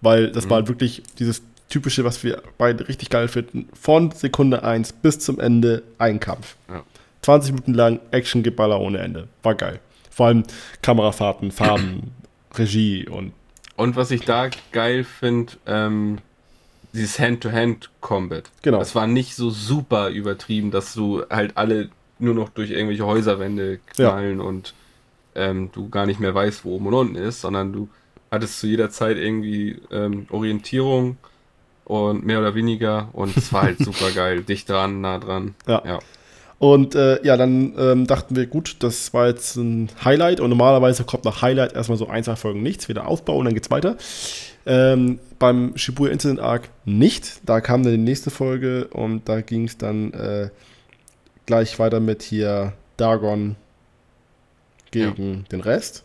weil 0.00 0.32
das 0.32 0.46
Mhm. 0.46 0.50
war 0.50 0.68
wirklich 0.68 1.02
dieses 1.18 1.42
typische, 1.68 2.04
was 2.04 2.22
wir 2.22 2.42
beide 2.58 2.88
richtig 2.88 3.10
geil 3.10 3.28
finden. 3.28 3.68
Von 3.80 4.10
Sekunde 4.12 4.62
1 4.62 4.92
bis 4.92 5.18
zum 5.18 5.40
Ende 5.40 5.82
ein 5.98 6.20
Kampf. 6.20 6.56
Ja. 6.68 6.82
20 7.22 7.52
Minuten 7.52 7.74
lang 7.74 8.00
Action-Geballer 8.12 8.80
ohne 8.80 8.98
Ende. 8.98 9.28
War 9.42 9.54
geil. 9.54 9.80
Vor 10.10 10.26
allem 10.26 10.44
Kamerafahrten, 10.82 11.50
Farben, 11.50 12.12
Regie 12.58 13.08
und 13.08 13.32
Und 13.76 13.96
was 13.96 14.10
ich 14.10 14.22
da 14.22 14.48
geil 14.72 15.04
finde, 15.04 15.52
ähm, 15.66 16.18
dieses 16.92 17.18
Hand-to-Hand-Combat. 17.18 18.44
Genau. 18.62 18.78
Das 18.78 18.94
war 18.94 19.06
nicht 19.06 19.34
so 19.34 19.50
super 19.50 20.08
übertrieben, 20.08 20.70
dass 20.70 20.94
du 20.94 21.24
halt 21.28 21.56
alle 21.56 21.90
nur 22.18 22.34
noch 22.34 22.48
durch 22.48 22.70
irgendwelche 22.70 23.04
Häuserwände 23.04 23.78
Ja. 23.96 24.10
knallen 24.10 24.40
und 24.40 24.72
ähm, 25.34 25.70
du 25.72 25.90
gar 25.90 26.06
nicht 26.06 26.18
mehr 26.20 26.34
weißt, 26.34 26.64
wo 26.64 26.76
oben 26.76 26.86
und 26.86 26.94
unten 26.94 27.14
ist, 27.16 27.42
sondern 27.42 27.72
du 27.72 27.88
hattest 28.30 28.58
zu 28.58 28.66
jeder 28.66 28.88
Zeit 28.90 29.18
irgendwie 29.18 29.78
ähm, 29.90 30.26
Orientierung 30.30 31.18
und 31.84 32.24
mehr 32.24 32.40
oder 32.40 32.54
weniger 32.54 33.10
und 33.12 33.36
es 33.36 33.52
war 33.52 33.62
halt 33.64 33.78
super 33.84 34.10
geil. 34.12 34.42
Dicht 34.42 34.68
dran, 34.70 35.02
nah 35.02 35.18
dran. 35.18 35.54
Ja. 35.66 35.82
ja. 35.84 35.98
Und 36.58 36.94
äh, 36.94 37.22
ja, 37.24 37.36
dann 37.36 37.74
ähm, 37.78 38.06
dachten 38.06 38.34
wir, 38.34 38.46
gut, 38.46 38.76
das 38.80 39.12
war 39.12 39.26
jetzt 39.26 39.56
ein 39.56 39.90
Highlight 40.04 40.40
und 40.40 40.48
normalerweise 40.48 41.04
kommt 41.04 41.24
nach 41.24 41.42
Highlight 41.42 41.74
erstmal 41.74 41.98
so 41.98 42.08
ein, 42.08 42.24
zwei 42.24 42.36
Folgen 42.36 42.62
nichts, 42.62 42.88
wieder 42.88 43.06
Aufbau 43.06 43.36
und 43.36 43.44
dann 43.44 43.54
geht's 43.54 43.70
weiter. 43.70 43.96
Ähm, 44.64 45.18
beim 45.38 45.76
Shibuya 45.76 46.12
Incident 46.12 46.40
Arc 46.40 46.70
nicht. 46.84 47.40
Da 47.44 47.60
kam 47.60 47.82
dann 47.82 47.92
die 47.92 47.98
nächste 47.98 48.30
Folge 48.30 48.88
und 48.88 49.28
da 49.28 49.42
ging 49.42 49.64
es 49.64 49.76
dann 49.76 50.12
äh, 50.14 50.48
gleich 51.44 51.78
weiter 51.78 52.00
mit 52.00 52.22
hier 52.22 52.72
Dagon 52.96 53.56
gegen 54.90 55.44
den 55.52 55.60
Rest. 55.60 56.04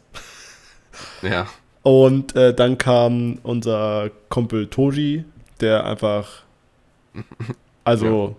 Ja. 1.22 1.48
Und 1.84 2.36
äh, 2.36 2.54
dann 2.54 2.78
kam 2.78 3.40
unser 3.44 4.12
Kumpel 4.30 4.68
Toji, 4.68 5.24
der 5.60 5.86
einfach. 5.86 6.44
Also. 7.84 8.36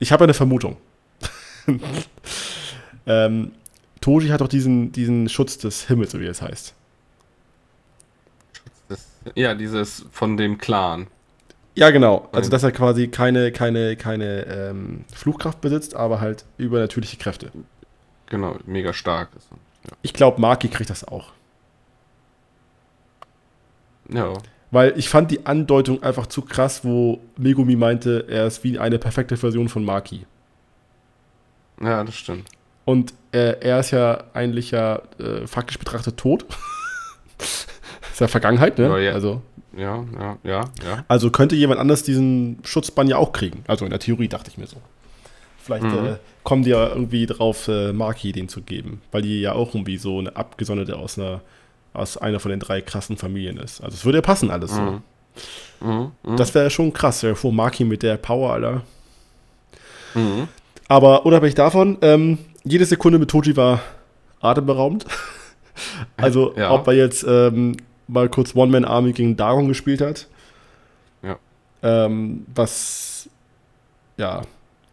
Ich 0.00 0.10
habe 0.10 0.24
eine 0.24 0.34
Vermutung. 0.34 0.76
ähm, 3.06 3.52
Toji 4.00 4.28
hat 4.30 4.40
doch 4.40 4.48
diesen, 4.48 4.90
diesen 4.92 5.28
Schutz 5.28 5.58
des 5.58 5.86
Himmels, 5.86 6.10
so 6.10 6.20
wie 6.20 6.26
es 6.26 6.42
heißt. 6.42 6.74
Ja, 9.34 9.54
dieses 9.54 10.06
von 10.10 10.36
dem 10.36 10.58
Clan. 10.58 11.06
Ja, 11.74 11.90
genau. 11.90 12.28
Also, 12.32 12.50
dass 12.50 12.62
er 12.62 12.72
quasi 12.72 13.08
keine, 13.08 13.52
keine, 13.52 13.94
keine 13.96 14.46
ähm, 14.46 15.04
Fluchkraft 15.14 15.60
besitzt, 15.60 15.94
aber 15.94 16.20
halt 16.20 16.44
übernatürliche 16.56 17.18
Kräfte. 17.18 17.52
Genau, 18.26 18.56
mega 18.66 18.92
stark 18.92 19.28
ist. 19.36 19.48
Ich 20.02 20.14
glaube, 20.14 20.40
Maki 20.40 20.68
kriegt 20.68 20.90
das 20.90 21.06
auch. 21.06 21.32
Ja. 24.08 24.32
Weil 24.72 24.96
ich 24.96 25.08
fand 25.08 25.30
die 25.30 25.46
Andeutung 25.46 26.02
einfach 26.02 26.26
zu 26.26 26.42
krass, 26.42 26.84
wo 26.84 27.20
Megumi 27.36 27.74
meinte, 27.76 28.26
er 28.28 28.46
ist 28.46 28.62
wie 28.62 28.78
eine 28.78 28.98
perfekte 28.98 29.36
Version 29.36 29.68
von 29.68 29.84
Maki. 29.84 30.26
Ja, 31.82 32.04
das 32.04 32.14
stimmt. 32.14 32.48
Und 32.84 33.12
äh, 33.32 33.56
er 33.60 33.80
ist 33.80 33.90
ja 33.90 34.24
eigentlich 34.32 34.70
ja 34.70 35.02
äh, 35.18 35.46
faktisch 35.46 35.78
betrachtet 35.78 36.16
tot. 36.16 36.44
ist 37.38 38.20
ja 38.20 38.28
Vergangenheit, 38.28 38.78
ne? 38.78 38.84
Ja, 38.88 38.98
ja. 38.98 39.12
Also, 39.12 39.42
Ja, 39.76 40.04
ja, 40.18 40.38
ja, 40.44 40.60
ja. 40.84 41.04
also 41.08 41.30
könnte 41.30 41.54
jemand 41.56 41.80
anders 41.80 42.02
diesen 42.02 42.58
Schutzbann 42.64 43.08
ja 43.08 43.16
auch 43.16 43.32
kriegen. 43.32 43.64
Also 43.66 43.84
in 43.84 43.90
der 43.90 44.00
Theorie 44.00 44.28
dachte 44.28 44.50
ich 44.50 44.58
mir 44.58 44.66
so. 44.66 44.76
Vielleicht 45.62 45.84
Mhm. 45.84 46.06
äh, 46.06 46.16
kommen 46.42 46.62
die 46.64 46.70
ja 46.70 46.88
irgendwie 46.88 47.26
drauf, 47.26 47.68
äh, 47.68 47.92
Maki 47.92 48.32
den 48.32 48.48
zu 48.48 48.62
geben. 48.62 49.00
Weil 49.12 49.22
die 49.22 49.40
ja 49.40 49.52
auch 49.52 49.74
irgendwie 49.74 49.96
so 49.98 50.18
eine 50.18 50.34
Abgesonderte 50.36 50.96
aus 50.96 51.18
einer 51.18 51.40
aus 51.92 52.16
einer 52.16 52.40
von 52.40 52.50
den 52.50 52.60
drei 52.60 52.80
krassen 52.80 53.16
Familien 53.16 53.56
ist. 53.58 53.80
Also 53.82 53.94
es 53.94 54.04
würde 54.04 54.18
ja 54.18 54.22
passen 54.22 54.50
alles 54.50 54.72
so. 54.74 54.80
Mhm. 54.80 55.02
Mhm. 55.80 56.12
Mhm. 56.22 56.36
Das 56.36 56.54
wäre 56.54 56.70
schon 56.70 56.92
krass, 56.92 57.22
ja, 57.22 57.34
vor 57.34 57.52
Maki 57.52 57.84
mit 57.84 58.02
der 58.02 58.16
Power, 58.16 58.52
Alter. 58.52 58.82
mhm. 60.14 60.48
Aber 60.88 61.24
unabhängig 61.24 61.54
davon, 61.54 61.98
ähm, 62.02 62.38
jede 62.64 62.84
Sekunde 62.84 63.18
mit 63.18 63.30
Toji 63.30 63.56
war 63.56 63.80
atemberaubend. 64.40 65.06
also, 66.16 66.52
Ja. 66.56 66.72
ob 66.72 66.86
er 66.88 66.94
jetzt 66.94 67.24
ähm, 67.26 67.76
mal 68.08 68.28
kurz 68.28 68.54
One-Man-Army 68.56 69.12
gegen 69.12 69.36
Dagon 69.36 69.68
gespielt 69.68 70.00
hat. 70.00 70.26
Ja. 71.22 71.38
Ähm, 71.82 72.44
was 72.54 73.28
ja 74.16 74.42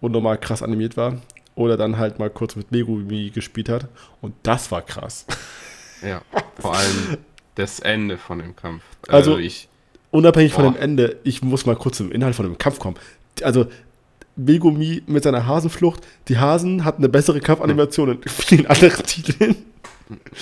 unnormal 0.01 0.37
krass 0.37 0.61
animiert 0.61 0.95
war. 0.97 1.15
Oder 1.55 1.75
dann 1.77 1.97
halt 1.97 2.19
mal 2.19 2.29
kurz 2.29 2.55
mit 2.55 2.71
Megumi 2.71 3.31
gespielt 3.31 3.67
hat. 3.69 3.87
Und 4.21 4.35
das 4.43 4.71
war 4.71 4.81
krass. 4.83 5.25
Ja, 6.01 6.21
vor 6.59 6.75
allem 6.75 7.17
das 7.55 7.79
Ende 7.79 8.17
von 8.17 8.39
dem 8.39 8.55
Kampf. 8.55 8.83
Also- 9.07 9.37
ich, 9.37 9.67
Unabhängig 10.09 10.53
von 10.53 10.63
Boah. 10.63 10.71
dem 10.73 10.81
Ende, 10.81 11.17
ich 11.25 11.41
muss 11.43 11.65
mal 11.65 11.75
kurz 11.75 11.97
zum 11.97 12.11
Inhalt 12.13 12.33
von 12.33 12.45
dem 12.45 12.57
Kampf 12.57 12.79
kommen. 12.79 12.95
Also, 13.43 13.67
Megumi 14.37 15.03
mit 15.05 15.23
seiner 15.23 15.45
Hasenflucht, 15.45 16.01
die 16.29 16.37
Hasen 16.37 16.85
hatten 16.85 17.01
eine 17.01 17.09
bessere 17.09 17.41
Kampfanimation 17.41 18.11
in 18.11 18.29
vielen 18.29 18.67
anderen 18.67 19.03
Titeln. 19.03 19.55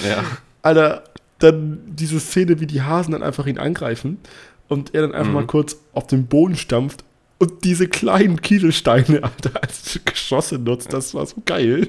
ja, 0.07 0.23
Alter, 0.61 1.03
dann 1.39 1.79
diese 1.87 2.19
Szene, 2.19 2.59
wie 2.59 2.67
die 2.67 2.81
Hasen 2.83 3.13
dann 3.13 3.23
einfach 3.23 3.47
ihn 3.47 3.57
angreifen 3.57 4.19
und 4.67 4.93
er 4.93 5.01
dann 5.01 5.13
einfach 5.13 5.29
Mhm. 5.29 5.33
mal 5.33 5.47
kurz 5.47 5.77
auf 5.93 6.05
den 6.07 6.27
Boden 6.27 6.55
stampft 6.55 7.03
und 7.39 7.63
diese 7.63 7.87
kleinen 7.87 8.41
Kieselsteine, 8.41 9.23
Alter, 9.23 9.61
als 9.61 9.99
Geschosse 10.05 10.59
nutzt, 10.59 10.93
das 10.93 11.13
war 11.15 11.25
so 11.25 11.37
geil. 11.45 11.87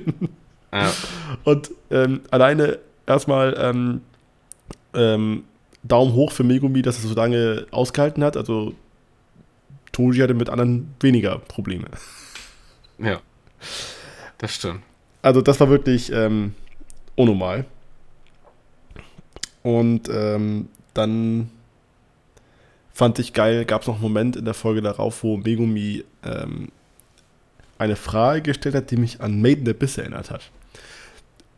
ja, 0.72 0.90
Und 1.44 1.70
ähm, 1.90 2.20
alleine 2.30 2.78
erstmal 3.06 3.56
ähm, 3.58 4.00
ähm, 4.94 5.44
Daumen 5.82 6.12
hoch 6.14 6.32
für 6.32 6.44
Megumi, 6.44 6.82
dass 6.82 7.02
er 7.02 7.08
so 7.08 7.14
lange 7.14 7.66
ausgehalten 7.70 8.24
hat. 8.24 8.36
Also 8.36 8.74
Toji 9.92 10.20
hatte 10.20 10.34
mit 10.34 10.50
anderen 10.50 10.94
weniger 11.00 11.38
Probleme. 11.38 11.88
ja. 12.98 13.20
Das 14.38 14.54
stimmt. 14.54 14.82
Also 15.22 15.40
das 15.40 15.58
war 15.60 15.70
wirklich 15.70 16.12
ähm, 16.12 16.54
unnormal. 17.14 17.64
Und 19.62 20.08
ähm, 20.08 20.68
dann 20.94 21.50
fand 22.92 23.18
ich 23.18 23.32
geil. 23.32 23.64
Gab 23.64 23.82
es 23.82 23.88
noch 23.88 23.94
einen 23.94 24.02
Moment 24.02 24.36
in 24.36 24.44
der 24.44 24.54
Folge 24.54 24.82
darauf, 24.82 25.22
wo 25.22 25.36
Megumi 25.36 26.04
ähm, 26.22 26.68
eine 27.78 27.96
Frage 27.96 28.42
gestellt 28.42 28.74
hat, 28.74 28.90
die 28.90 28.96
mich 28.96 29.20
an 29.20 29.40
Maiden 29.40 29.68
Abyss 29.68 29.98
erinnert 29.98 30.30
hat. 30.30 30.50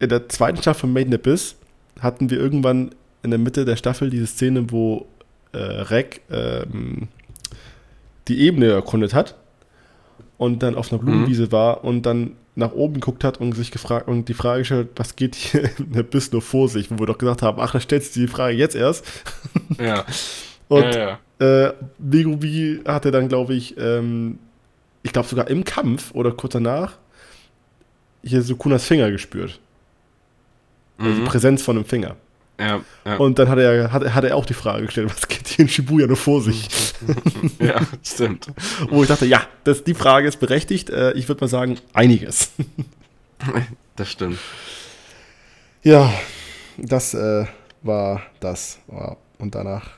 In 0.00 0.08
der 0.08 0.28
zweiten 0.28 0.58
Staffel 0.58 0.82
von 0.82 0.92
Maiden 0.92 1.14
Abyss 1.14 1.56
hatten 2.00 2.30
wir 2.30 2.38
irgendwann 2.38 2.94
in 3.22 3.30
der 3.30 3.38
Mitte 3.38 3.64
der 3.64 3.76
Staffel 3.76 4.10
diese 4.10 4.26
Szene, 4.26 4.70
wo 4.70 5.06
äh, 5.52 5.58
Rek 5.58 6.20
ähm, 6.30 7.08
die 8.28 8.40
Ebene 8.40 8.66
erkundet 8.66 9.14
hat 9.14 9.36
und 10.36 10.62
dann 10.62 10.76
auf 10.76 10.92
einer 10.92 11.02
Blumenwiese 11.02 11.46
mhm. 11.46 11.52
war 11.52 11.84
und 11.84 12.02
dann 12.02 12.36
nach 12.54 12.72
oben 12.72 12.94
geguckt 12.94 13.22
hat 13.22 13.40
und 13.40 13.52
sich 13.52 13.70
gefragt 13.70 14.08
und 14.08 14.28
die 14.28 14.34
Frage 14.34 14.60
gestellt, 14.60 14.88
was 14.96 15.16
geht 15.16 15.34
hier 15.34 15.70
in 15.78 15.92
der 15.92 16.02
Biss 16.02 16.32
nur 16.32 16.42
vor 16.42 16.68
sich, 16.68 16.90
wo 16.90 16.98
wir 16.98 17.06
doch 17.06 17.18
gesagt 17.18 17.42
haben, 17.42 17.60
ach, 17.60 17.72
da 17.72 17.80
stellst 17.80 18.16
du 18.16 18.20
die 18.20 18.28
Frage 18.28 18.56
jetzt 18.56 18.74
erst. 18.74 19.04
Ja. 19.78 20.04
und 20.66 20.94
ja, 20.94 21.18
ja. 21.40 21.66
Äh, 21.68 21.74
Megubi 21.98 22.80
hatte 22.84 23.10
dann, 23.10 23.28
glaube 23.28 23.54
ich, 23.54 23.76
ähm, 23.78 24.38
ich 25.02 25.12
glaube 25.12 25.28
sogar 25.28 25.48
im 25.48 25.62
Kampf 25.62 26.12
oder 26.14 26.32
kurz 26.32 26.54
danach, 26.54 26.96
hier 28.24 28.42
Sukunas 28.42 28.84
Finger 28.84 29.10
gespürt. 29.10 29.60
Also 30.98 31.20
mhm. 31.20 31.24
Präsenz 31.24 31.62
von 31.62 31.76
einem 31.76 31.84
Finger. 31.84 32.16
Ja, 32.58 32.80
ja. 33.04 33.16
Und 33.18 33.38
dann 33.38 33.48
hat 33.48 33.58
er, 33.58 33.92
hat, 33.92 34.14
hat 34.14 34.24
er 34.24 34.34
auch 34.34 34.44
die 34.44 34.54
Frage 34.54 34.86
gestellt, 34.86 35.08
was 35.10 35.28
geht 35.28 35.46
hier 35.46 35.62
in 35.64 35.68
Shibuya 35.68 36.08
nur 36.08 36.16
vor 36.16 36.42
sich? 36.42 36.68
ja, 37.60 37.80
stimmt. 38.02 38.48
Wo 38.90 39.02
ich 39.02 39.08
dachte, 39.08 39.26
ja, 39.26 39.42
das, 39.62 39.84
die 39.84 39.94
Frage 39.94 40.26
ist 40.26 40.40
berechtigt. 40.40 40.90
Äh, 40.90 41.12
ich 41.12 41.28
würde 41.28 41.40
mal 41.42 41.48
sagen, 41.48 41.78
einiges. 41.92 42.50
das 43.96 44.10
stimmt. 44.10 44.38
Ja, 45.84 46.12
das 46.76 47.14
äh, 47.14 47.46
war 47.82 48.22
das. 48.40 48.80
Und 49.38 49.54
danach 49.54 49.90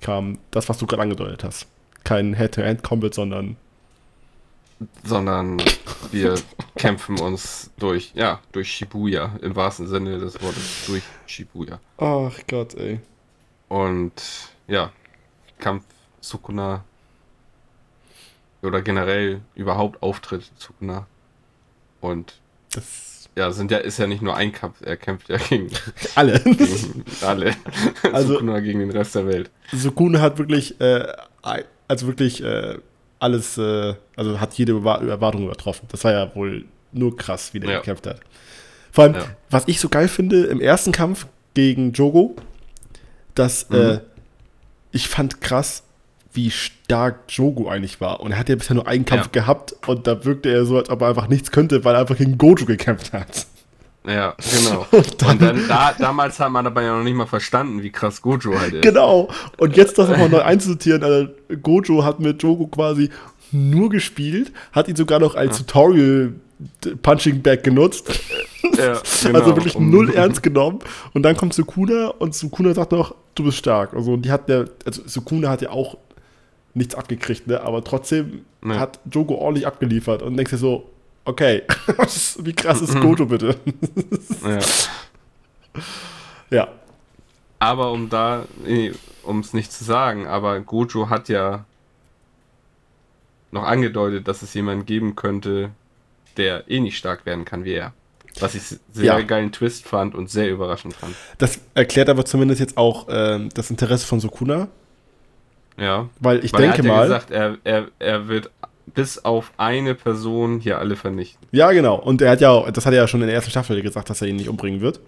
kam 0.00 0.38
das, 0.50 0.68
was 0.68 0.78
du 0.78 0.86
gerade 0.86 1.02
angedeutet 1.02 1.44
hast. 1.44 1.66
Kein 2.02 2.34
Head-to-End-Combat, 2.34 3.14
sondern 3.14 3.56
sondern 5.04 5.62
wir 6.10 6.34
kämpfen 6.76 7.18
uns 7.18 7.70
durch, 7.78 8.12
ja, 8.14 8.40
durch 8.52 8.72
Shibuya, 8.72 9.36
im 9.42 9.56
wahrsten 9.56 9.86
Sinne 9.86 10.18
des 10.18 10.40
Wortes, 10.42 10.86
durch 10.86 11.02
Shibuya. 11.26 11.80
Ach 11.98 12.38
Gott, 12.46 12.74
ey. 12.74 13.00
Und 13.68 14.22
ja, 14.68 14.92
Kampf 15.58 15.84
Sukuna 16.20 16.84
oder 18.62 18.82
generell 18.82 19.40
überhaupt 19.54 20.02
Auftritt 20.02 20.50
Sukuna. 20.56 21.06
Und 22.00 22.40
das 22.72 23.28
ja, 23.36 23.50
sind 23.52 23.70
ja, 23.70 23.78
ist 23.78 23.98
ja 23.98 24.06
nicht 24.06 24.22
nur 24.22 24.34
ein 24.34 24.52
Kampf, 24.52 24.80
er 24.82 24.96
kämpft 24.96 25.28
ja 25.28 25.36
gegen 25.36 25.70
alle. 26.14 26.40
Gegen 26.44 27.04
alle. 27.22 27.54
Also, 28.12 28.34
Sukuna 28.34 28.60
gegen 28.60 28.80
den 28.80 28.90
Rest 28.90 29.14
der 29.14 29.26
Welt. 29.26 29.50
Sukuna 29.72 30.20
hat 30.20 30.38
wirklich, 30.38 30.80
äh, 30.80 31.06
also 31.42 32.06
wirklich 32.06 32.42
äh, 32.42 32.78
alles, 33.18 33.58
äh, 33.58 33.94
also 34.16 34.40
hat 34.40 34.54
jede 34.54 34.72
Erwartung 34.72 35.44
übertroffen. 35.44 35.86
Das 35.90 36.02
war 36.04 36.12
ja 36.12 36.34
wohl 36.34 36.64
nur 36.92 37.16
krass, 37.16 37.52
wie 37.54 37.60
der 37.60 37.70
ja. 37.70 37.78
gekämpft 37.78 38.06
hat. 38.06 38.20
Vor 38.90 39.04
allem, 39.04 39.14
ja. 39.14 39.24
was 39.50 39.64
ich 39.66 39.78
so 39.78 39.88
geil 39.88 40.08
finde, 40.08 40.44
im 40.46 40.60
ersten 40.60 40.92
Kampf 40.92 41.26
gegen 41.54 41.92
Jogo, 41.92 42.34
dass 43.34 43.68
mhm. 43.68 43.76
äh, 43.76 44.00
ich 44.90 45.08
fand 45.08 45.40
krass, 45.40 45.82
wie 46.32 46.50
stark 46.50 47.20
Jogo 47.28 47.68
eigentlich 47.68 48.00
war. 48.00 48.20
Und 48.20 48.32
er 48.32 48.38
hat 48.38 48.48
ja 48.48 48.56
bisher 48.56 48.74
nur 48.74 48.86
einen 48.86 49.04
Kampf 49.04 49.26
ja. 49.26 49.42
gehabt 49.42 49.74
und 49.86 50.06
da 50.06 50.24
wirkte 50.24 50.50
er 50.50 50.64
so, 50.64 50.76
als 50.76 50.90
ob 50.90 51.00
er 51.02 51.08
einfach 51.08 51.28
nichts 51.28 51.50
könnte, 51.50 51.84
weil 51.84 51.94
er 51.94 52.00
einfach 52.00 52.16
gegen 52.16 52.38
Gojo 52.38 52.66
gekämpft 52.66 53.12
hat. 53.12 53.46
Ja, 54.06 54.36
genau. 54.38 54.86
Und 54.92 55.20
dann, 55.20 55.30
und 55.30 55.42
dann 55.42 55.68
da, 55.68 55.92
damals 55.98 56.38
hat 56.38 56.52
man 56.52 56.64
aber 56.64 56.80
ja 56.80 56.96
noch 56.96 57.02
nicht 57.02 57.16
mal 57.16 57.26
verstanden, 57.26 57.82
wie 57.82 57.90
krass 57.90 58.22
Gojo 58.22 58.56
halt 58.56 58.74
ist. 58.74 58.82
Genau. 58.82 59.28
Und 59.58 59.76
jetzt 59.76 59.98
das 59.98 60.08
nochmal 60.08 60.28
neu 60.28 60.42
einzusortieren, 60.42 61.02
also 61.02 61.28
Gojo 61.60 62.04
hat 62.04 62.20
mit 62.20 62.40
Jogo 62.40 62.68
quasi 62.68 63.10
nur 63.52 63.90
gespielt, 63.90 64.52
hat 64.72 64.88
ihn 64.88 64.96
sogar 64.96 65.20
noch 65.20 65.34
als 65.34 65.58
ja. 65.58 65.64
Tutorial 65.64 66.32
Punching 67.02 67.42
Bag 67.42 67.62
genutzt. 67.62 68.08
Ja, 68.76 68.92
also 68.92 69.02
genau. 69.26 69.38
Also 69.40 69.56
wirklich 69.56 69.78
null 69.78 70.10
ernst 70.14 70.42
genommen. 70.42 70.78
Und 71.12 71.22
dann 71.22 71.36
kommt 71.36 71.54
Sukuna 71.54 72.08
und 72.08 72.34
Sukuna 72.34 72.72
sagt 72.74 72.92
doch, 72.92 73.14
du 73.34 73.44
bist 73.44 73.58
stark. 73.58 73.92
Also 73.94 74.16
die 74.16 74.30
hat 74.30 74.48
der, 74.48 74.66
also 74.84 75.02
Sukuna 75.06 75.50
hat 75.50 75.62
ja 75.62 75.70
auch 75.70 75.98
nichts 76.72 76.94
abgekriegt, 76.94 77.46
ne? 77.46 77.60
Aber 77.60 77.84
trotzdem 77.84 78.42
nee. 78.62 78.74
hat 78.74 79.00
Jogo 79.10 79.34
ordentlich 79.34 79.66
abgeliefert 79.66 80.22
und 80.22 80.36
denkst 80.36 80.52
dir 80.52 80.58
so, 80.58 80.90
Okay. 81.26 81.64
Wie 82.38 82.52
krass 82.52 82.80
ist 82.80 82.98
Goto 83.00 83.26
bitte? 83.26 83.56
ja. 84.44 84.58
ja. 86.50 86.68
Aber 87.58 87.90
um 87.90 88.08
da, 88.08 88.44
um 89.24 89.40
es 89.40 89.52
nicht 89.52 89.72
zu 89.72 89.82
sagen, 89.82 90.26
aber 90.26 90.60
Gojo 90.60 91.10
hat 91.10 91.28
ja 91.28 91.64
noch 93.50 93.64
angedeutet, 93.64 94.28
dass 94.28 94.42
es 94.42 94.52
jemanden 94.54 94.86
geben 94.86 95.16
könnte, 95.16 95.70
der 96.36 96.70
eh 96.70 96.80
nicht 96.80 96.96
stark 96.96 97.26
werden 97.26 97.44
kann 97.44 97.64
wie 97.64 97.74
er. 97.74 97.92
Was 98.38 98.54
ich 98.54 98.62
sehr 98.62 98.80
ja. 99.04 99.20
geilen 99.22 99.50
Twist 99.50 99.86
fand 99.86 100.14
und 100.14 100.30
sehr 100.30 100.50
überraschend 100.50 100.94
fand. 100.94 101.14
Das 101.38 101.58
erklärt 101.74 102.10
aber 102.10 102.24
zumindest 102.26 102.60
jetzt 102.60 102.76
auch 102.76 103.06
ähm, 103.08 103.48
das 103.54 103.70
Interesse 103.70 104.06
von 104.06 104.20
Sukuna. 104.20 104.68
Ja. 105.78 106.08
Weil 106.20 106.44
ich 106.44 106.52
Weil 106.52 106.62
denke 106.62 106.76
er 106.76 106.78
hat 106.78 106.84
ja 106.84 106.92
mal. 106.92 107.02
gesagt, 107.04 107.30
er, 107.30 107.58
er, 107.64 107.88
er 107.98 108.28
wird 108.28 108.50
bis 108.94 109.24
auf 109.24 109.52
eine 109.56 109.94
Person 109.94 110.60
hier 110.60 110.78
alle 110.78 110.96
vernichten. 110.96 111.46
Ja, 111.50 111.72
genau. 111.72 111.96
Und 111.96 112.22
er 112.22 112.32
hat 112.32 112.40
ja, 112.40 112.70
das 112.70 112.86
hat 112.86 112.92
er 112.92 113.00
ja 113.00 113.08
schon 113.08 113.20
in 113.22 113.26
der 113.26 113.34
ersten 113.34 113.50
Staffel 113.50 113.80
gesagt, 113.82 114.10
dass 114.10 114.20
er 114.22 114.28
ihn 114.28 114.36
nicht 114.36 114.48
umbringen 114.48 114.80
wird. 114.80 115.00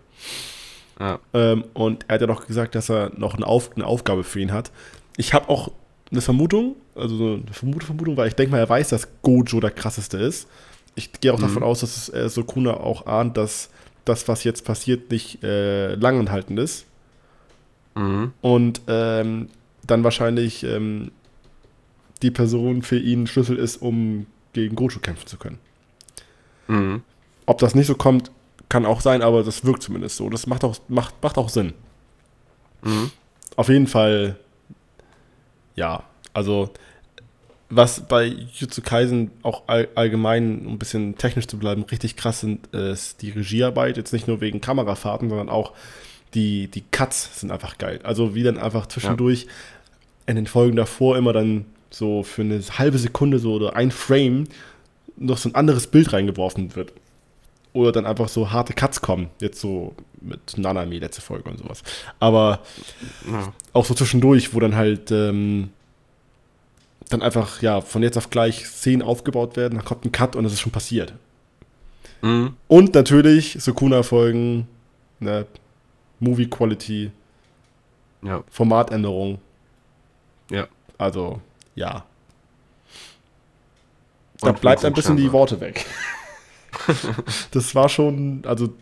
Ja. 0.98 1.18
Ähm, 1.32 1.64
und 1.74 2.04
er 2.08 2.14
hat 2.14 2.20
ja 2.22 2.26
noch 2.26 2.46
gesagt, 2.46 2.74
dass 2.74 2.90
er 2.90 3.12
noch 3.16 3.34
eine, 3.34 3.46
auf, 3.46 3.70
eine 3.76 3.86
Aufgabe 3.86 4.24
für 4.24 4.40
ihn 4.40 4.52
hat. 4.52 4.70
Ich 5.16 5.32
habe 5.32 5.48
auch 5.48 5.70
eine 6.10 6.20
Vermutung, 6.20 6.76
also 6.94 7.16
so 7.16 7.24
eine 7.34 7.52
vermute 7.52 7.86
Vermutung, 7.86 8.16
weil 8.16 8.28
ich 8.28 8.34
denke 8.34 8.52
mal, 8.52 8.58
er 8.58 8.68
weiß, 8.68 8.88
dass 8.88 9.08
Gojo 9.22 9.60
der 9.60 9.70
krasseste 9.70 10.18
ist. 10.18 10.48
Ich 10.94 11.12
gehe 11.20 11.32
auch 11.32 11.38
mhm. 11.38 11.42
davon 11.42 11.62
aus, 11.62 11.80
dass 11.80 11.96
es, 11.96 12.08
äh, 12.12 12.28
Sukuna 12.28 12.74
auch 12.74 13.06
ahnt, 13.06 13.36
dass 13.36 13.70
das, 14.04 14.26
was 14.26 14.44
jetzt 14.44 14.64
passiert, 14.64 15.10
nicht 15.10 15.42
äh, 15.42 15.94
langanhaltend 15.94 16.58
ist. 16.58 16.86
Mhm. 17.94 18.32
Und 18.40 18.80
ähm, 18.88 19.48
dann 19.86 20.04
wahrscheinlich 20.04 20.64
ähm, 20.64 21.10
die 22.22 22.30
Person 22.30 22.82
für 22.82 22.98
ihn 22.98 23.26
Schlüssel 23.26 23.56
ist, 23.56 23.76
um 23.76 24.26
gegen 24.52 24.76
Gojo 24.76 24.98
kämpfen 24.98 25.26
zu 25.26 25.36
können. 25.36 25.58
Mhm. 26.68 27.02
Ob 27.46 27.58
das 27.58 27.74
nicht 27.74 27.86
so 27.86 27.94
kommt, 27.94 28.30
kann 28.68 28.84
auch 28.84 29.00
sein, 29.00 29.22
aber 29.22 29.42
das 29.42 29.64
wirkt 29.64 29.82
zumindest 29.82 30.16
so. 30.16 30.28
Das 30.28 30.46
macht 30.46 30.64
auch, 30.64 30.76
macht, 30.88 31.14
macht 31.22 31.38
auch 31.38 31.48
Sinn. 31.48 31.72
Mhm. 32.82 33.10
Auf 33.56 33.68
jeden 33.68 33.86
Fall, 33.86 34.36
ja, 35.78 36.02
also 36.34 36.70
was 37.70 38.00
bei 38.06 38.24
Jutsu 38.24 38.80
Kaisen 38.82 39.30
auch 39.42 39.62
all, 39.66 39.88
allgemein, 39.94 40.66
um 40.66 40.74
ein 40.74 40.78
bisschen 40.78 41.16
technisch 41.18 41.46
zu 41.46 41.58
bleiben, 41.58 41.84
richtig 41.84 42.16
krass 42.16 42.40
sind, 42.40 42.66
ist 42.68 43.20
die 43.22 43.30
Regiearbeit. 43.30 43.96
Jetzt 43.96 44.12
nicht 44.12 44.26
nur 44.26 44.40
wegen 44.40 44.60
Kamerafahrten, 44.60 45.28
sondern 45.28 45.50
auch 45.50 45.74
die, 46.34 46.68
die 46.68 46.82
Cuts 46.90 47.40
sind 47.40 47.50
einfach 47.50 47.78
geil. 47.78 48.00
Also 48.04 48.34
wie 48.34 48.42
dann 48.42 48.58
einfach 48.58 48.86
zwischendurch 48.86 49.42
ja. 49.42 49.50
in 50.26 50.36
den 50.36 50.46
Folgen 50.46 50.76
davor 50.76 51.16
immer 51.18 51.32
dann 51.32 51.66
so 51.90 52.22
für 52.22 52.42
eine 52.42 52.60
halbe 52.60 52.98
Sekunde 52.98 53.38
so 53.38 53.54
oder 53.54 53.76
ein 53.76 53.90
Frame 53.90 54.44
noch 55.16 55.38
so 55.38 55.48
ein 55.48 55.54
anderes 55.54 55.86
Bild 55.86 56.12
reingeworfen 56.12 56.74
wird. 56.74 56.92
Oder 57.74 57.92
dann 57.92 58.06
einfach 58.06 58.28
so 58.28 58.50
harte 58.50 58.72
Cuts 58.72 59.02
kommen. 59.02 59.28
Jetzt 59.40 59.60
so 59.60 59.94
mit 60.20 60.58
Nanami, 60.58 60.98
letzte 60.98 61.22
Folge 61.22 61.48
und 61.50 61.58
sowas. 61.58 61.82
Aber 62.18 62.60
ja. 63.30 63.52
auch 63.72 63.84
so 63.84 63.94
zwischendurch, 63.94 64.54
wo 64.54 64.60
dann 64.60 64.76
halt 64.76 65.10
ähm, 65.10 65.70
dann 67.08 67.22
einfach, 67.22 67.62
ja, 67.62 67.80
von 67.80 68.02
jetzt 68.02 68.18
auf 68.18 68.30
gleich 68.30 68.66
Szenen 68.66 69.02
aufgebaut 69.02 69.56
werden, 69.56 69.76
dann 69.76 69.84
kommt 69.84 70.04
ein 70.04 70.12
Cut 70.12 70.36
und 70.36 70.44
es 70.44 70.52
ist 70.52 70.60
schon 70.60 70.72
passiert. 70.72 71.14
Mhm. 72.22 72.54
Und 72.66 72.94
natürlich 72.94 73.56
Sukuna-Folgen, 73.60 74.66
ne, 75.20 75.46
Movie 76.20 76.48
Quality, 76.48 77.10
ja. 78.22 78.42
Formatänderung. 78.50 79.38
Ja. 80.50 80.66
Also, 80.96 81.40
ja. 81.74 82.04
Da 84.40 84.52
bleibt 84.52 84.84
ein 84.84 84.92
bisschen 84.92 85.16
die 85.16 85.32
Worte 85.32 85.60
weg. 85.60 85.86
das 87.50 87.74
war 87.74 87.88
schon, 87.88 88.42
also 88.46 88.72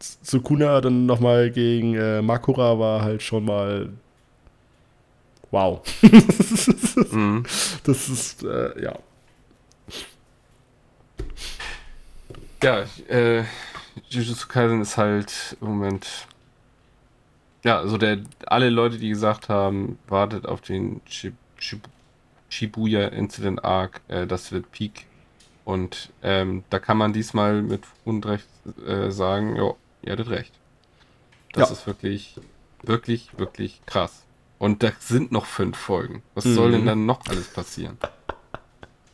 Sukuna 0.00 0.80
dann 0.80 1.06
nochmal 1.06 1.50
gegen 1.50 1.94
äh, 1.94 2.22
Makura 2.22 2.78
war 2.78 3.02
halt 3.02 3.22
schon 3.22 3.44
mal 3.44 3.90
wow. 5.50 5.80
mhm. 7.10 7.44
Das 7.84 8.08
ist, 8.08 8.42
äh, 8.44 8.82
ja. 8.82 8.98
Ja, 12.62 12.84
äh, 13.08 13.44
Jujutsu 14.08 14.48
Kaisen 14.48 14.82
ist 14.82 14.96
halt 14.96 15.56
im 15.60 15.68
Moment 15.68 16.26
ja, 17.64 17.78
also 17.78 17.98
der, 17.98 18.18
alle 18.46 18.70
Leute, 18.70 18.98
die 18.98 19.08
gesagt 19.08 19.48
haben, 19.48 19.98
wartet 20.08 20.46
auf 20.46 20.60
den 20.60 21.00
Chip, 21.04 21.34
Shibuya 22.48 23.08
Incident 23.08 23.64
Arc, 23.64 24.00
äh, 24.08 24.26
das 24.26 24.52
wird 24.52 24.70
Peak. 24.72 25.06
Und 25.64 26.10
ähm, 26.22 26.64
da 26.70 26.78
kann 26.78 26.96
man 26.96 27.12
diesmal 27.12 27.60
mit 27.60 27.82
Unrecht 28.04 28.48
äh, 28.86 29.10
sagen, 29.10 29.56
jo, 29.56 29.76
ihr 30.08 30.12
hattet 30.12 30.30
recht. 30.30 30.52
Das 31.52 31.68
ja. 31.68 31.74
ist 31.76 31.86
wirklich, 31.86 32.36
wirklich, 32.82 33.38
wirklich 33.38 33.80
krass. 33.86 34.24
Und 34.58 34.82
da 34.82 34.90
sind 34.98 35.30
noch 35.32 35.44
fünf 35.46 35.76
Folgen. 35.76 36.22
Was 36.34 36.44
Mhm. 36.46 36.54
soll 36.54 36.72
denn 36.72 36.86
dann 36.86 37.06
noch 37.06 37.20
alles 37.28 37.48
passieren? 37.48 37.96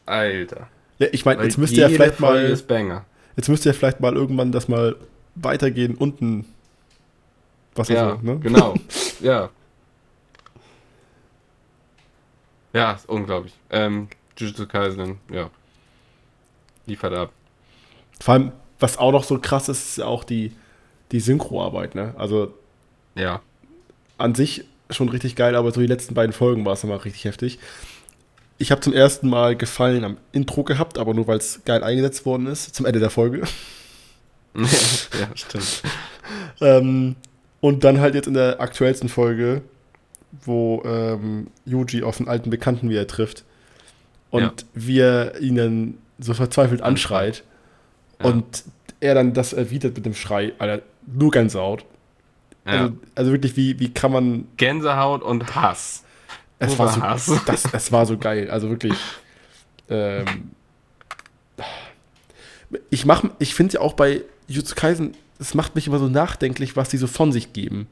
Alter. 0.07 0.69
Ja, 0.99 1.09
ich 1.13 1.25
meine, 1.25 1.43
jetzt 1.43 1.59
müsste 1.59 1.81
ja 1.81 1.89
vielleicht 1.89 2.15
Folge 2.17 2.43
mal, 2.45 2.51
ist 2.51 2.67
Banger. 2.69 3.05
jetzt 3.37 3.49
müsste 3.49 3.69
ja 3.69 3.73
vielleicht 3.75 4.01
mal 4.01 4.15
irgendwann 4.15 4.53
das 4.53 4.69
mal 4.69 4.97
weitergehen 5.35 5.97
unten. 5.97 6.47
Was 7.75 7.89
Ja, 7.89 8.11
also, 8.13 8.23
ne? 8.23 8.39
genau. 8.39 8.75
ja. 9.21 9.51
Ja, 12.73 12.93
ist 12.93 13.09
unglaublich. 13.09 13.55
Ähm, 13.71 14.09
Jujutsu 14.37 14.67
Kaisen, 14.67 15.19
ja. 15.31 15.51
Liefert 16.87 17.15
ab. 17.15 17.33
Vor 18.21 18.35
allem, 18.35 18.53
was 18.79 18.99
auch 18.99 19.13
noch 19.13 19.25
so 19.25 19.39
krass 19.39 19.69
ist, 19.69 19.83
ist 19.91 19.97
ja 19.99 20.07
auch 20.07 20.25
die, 20.25 20.53
die 21.15 21.21
Synchroarbeit, 21.21 21.95
ne? 21.95 22.13
Also 22.19 22.53
Ja. 23.15 23.41
an 24.19 24.35
sich 24.35 24.65
schon 24.91 25.09
richtig 25.09 25.37
geil, 25.37 25.55
aber 25.57 25.71
so 25.71 25.81
die 25.81 25.87
letzten 25.87 26.15
beiden 26.15 26.33
Folgen 26.33 26.65
war 26.67 26.73
es 26.75 26.83
immer 26.85 27.05
richtig 27.05 27.25
heftig. 27.25 27.59
Ich 28.59 28.71
habe 28.71 28.81
zum 28.81 28.93
ersten 28.93 29.29
Mal 29.29 29.57
Gefallen 29.57 30.05
am 30.05 30.17
Intro 30.33 30.65
gehabt, 30.65 30.99
aber 30.99 31.15
nur 31.15 31.27
weil 31.27 31.39
es 31.39 31.61
geil 31.65 31.83
eingesetzt 31.85 32.27
worden 32.27 32.47
ist, 32.49 32.75
zum 32.75 32.85
Ende 32.85 32.99
der 33.01 33.11
Folge. 33.11 33.43
ja, 34.55 35.29
stimmt. 35.35 35.83
ähm, 36.61 37.17
und 37.61 37.83
dann 37.85 38.01
halt 38.01 38.15
jetzt 38.15 38.27
in 38.29 38.35
der 38.35 38.61
aktuellsten 38.61 39.09
Folge, 39.09 39.63
wo 40.45 40.83
ähm, 40.85 41.47
Yuji 41.65 42.03
auf 42.03 42.19
einen 42.21 42.29
alten 42.29 42.51
Bekannten 42.51 42.89
wieder 42.91 43.07
trifft 43.07 43.45
und 44.31 44.43
Ja. 44.43 44.53
wie 44.75 44.99
er 45.01 45.41
ihn 45.41 45.55
dann 45.57 45.95
so 46.19 46.35
verzweifelt 46.35 46.83
anschreit 46.83 47.43
Ja. 48.21 48.27
und 48.27 48.65
er 49.01 49.15
dann 49.15 49.33
das 49.35 49.53
erwidert 49.53 49.97
mit 49.97 50.07
dem 50.07 50.15
Schrei, 50.15 50.53
Alter, 50.59 50.83
nur 51.07 51.31
Gänsehaut. 51.31 51.85
Ja. 52.67 52.73
Also, 52.73 52.93
also 53.15 53.33
wirklich, 53.33 53.57
wie, 53.57 53.79
wie 53.79 53.93
kann 53.93 54.13
man 54.13 54.47
Gänsehaut 54.57 55.23
und 55.23 55.55
Hass. 55.55 56.05
Es 56.59 56.79
war, 56.79 56.89
so, 56.93 57.03
Hass. 57.03 57.31
das, 57.47 57.65
es 57.73 57.93
war 57.93 58.07
so 58.07 58.17
geil. 58.17 58.51
Also 58.51 58.71
wirklich. 58.71 58.95
Ähm, 59.91 60.25
ich 62.91 63.05
mach, 63.07 63.25
ich 63.39 63.55
finde 63.55 63.75
ja 63.75 63.81
auch 63.81 63.93
bei 63.93 64.23
Jujutsu 64.49 64.75
Kaisen, 64.75 65.15
es 65.39 65.55
macht 65.55 65.75
mich 65.75 65.87
immer 65.87 65.99
so 65.99 66.09
nachdenklich, 66.09 66.77
was 66.77 66.89
die 66.89 66.97
so 66.97 67.07
von 67.07 67.33
sich 67.33 67.53
geben. 67.53 67.87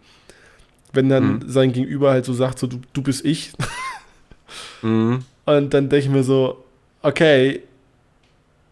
Wenn 0.93 1.09
dann 1.09 1.35
Mhm. 1.35 1.43
sein 1.49 1.73
Gegenüber 1.73 2.11
halt 2.11 2.25
so 2.25 2.33
sagt, 2.33 2.59
so 2.59 2.67
du, 2.67 2.81
du 2.93 3.03
bist 3.03 3.25
ich. 3.25 3.53
Mhm. 4.83 5.25
Und 5.45 5.75
dann 5.75 5.89
denke 5.89 5.99
ich 6.07 6.09
mir 6.09 6.23
so, 6.25 6.65
okay, 7.03 7.63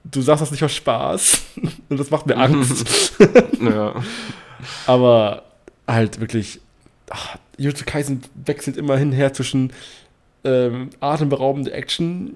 du 0.04 0.20
sagst 0.22 0.42
das 0.42 0.50
nicht 0.50 0.62
aus 0.64 0.74
Spaß. 0.74 1.42
Und 1.88 1.98
das 2.00 2.10
macht 2.10 2.26
mir 2.26 2.36
Angst. 2.36 3.14
Ja. 3.60 3.94
Aber 4.86 5.42
halt 5.86 6.20
wirklich, 6.20 6.60
ach, 7.10 7.36
Jujutsu 7.58 7.84
Kaisen 7.86 8.22
wechselt 8.46 8.76
immer 8.76 8.96
hin 8.96 9.12
her 9.12 9.32
zwischen 9.32 9.72
ähm, 10.44 10.90
atemberaubende 11.00 11.72
Action, 11.72 12.34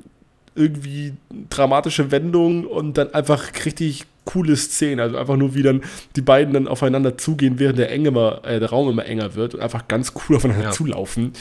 irgendwie 0.55 1.15
dramatische 1.51 2.11
Wendungen 2.11 2.67
und 2.67 2.99
dann 2.99 3.13
einfach 3.15 3.43
richtig 3.65 4.05
coole 4.25 4.57
Szenen. 4.57 5.01
Also 5.01 5.17
einfach 5.19 5.37
nur, 5.37 5.55
wie 5.55 5.63
dann 5.63 5.83
die 6.17 6.21
beiden 6.23 6.55
dann 6.55 6.69
aufeinander 6.69 7.19
zugehen, 7.19 7.59
während 7.59 7.79
der, 7.79 7.91
Enge 7.91 8.09
immer, 8.09 8.43
äh, 8.45 8.61
der 8.61 8.71
Raum 8.71 8.89
immer 8.91 9.05
enger 9.07 9.35
wird 9.35 9.55
und 9.55 9.61
einfach 9.61 9.89
ganz 9.89 10.13
cool 10.29 10.37
aufeinander 10.37 10.65
Ja. 10.65 10.71
zulaufen. 10.71 11.33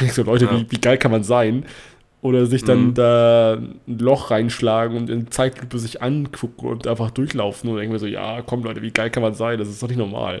Und 0.00 0.06
ich 0.06 0.12
so, 0.12 0.22
Leute, 0.22 0.46
Ja. 0.46 0.52
wie, 0.58 0.66
wie 0.70 0.80
geil 0.80 0.98
kann 0.98 1.10
man 1.10 1.22
sein? 1.24 1.64
Oder 2.22 2.46
sich 2.46 2.64
dann 2.64 2.86
Mhm. 2.88 2.94
da 2.94 3.54
ein 3.54 3.98
Loch 3.98 4.30
reinschlagen 4.30 4.96
und 4.96 5.10
in 5.10 5.30
Zeitlupe 5.30 5.78
sich 5.78 6.00
angucken 6.02 6.66
und 6.68 6.86
einfach 6.86 7.10
durchlaufen 7.10 7.68
und 7.68 7.76
denken 7.76 7.92
wir 7.92 7.98
so, 7.98 8.06
ja, 8.06 8.40
komm 8.42 8.62
Leute, 8.62 8.80
wie 8.80 8.92
geil 8.92 9.10
kann 9.10 9.22
man 9.24 9.34
sein? 9.34 9.58
Das 9.58 9.68
ist 9.68 9.82
doch 9.82 9.88
nicht 9.88 9.98
normal. 9.98 10.40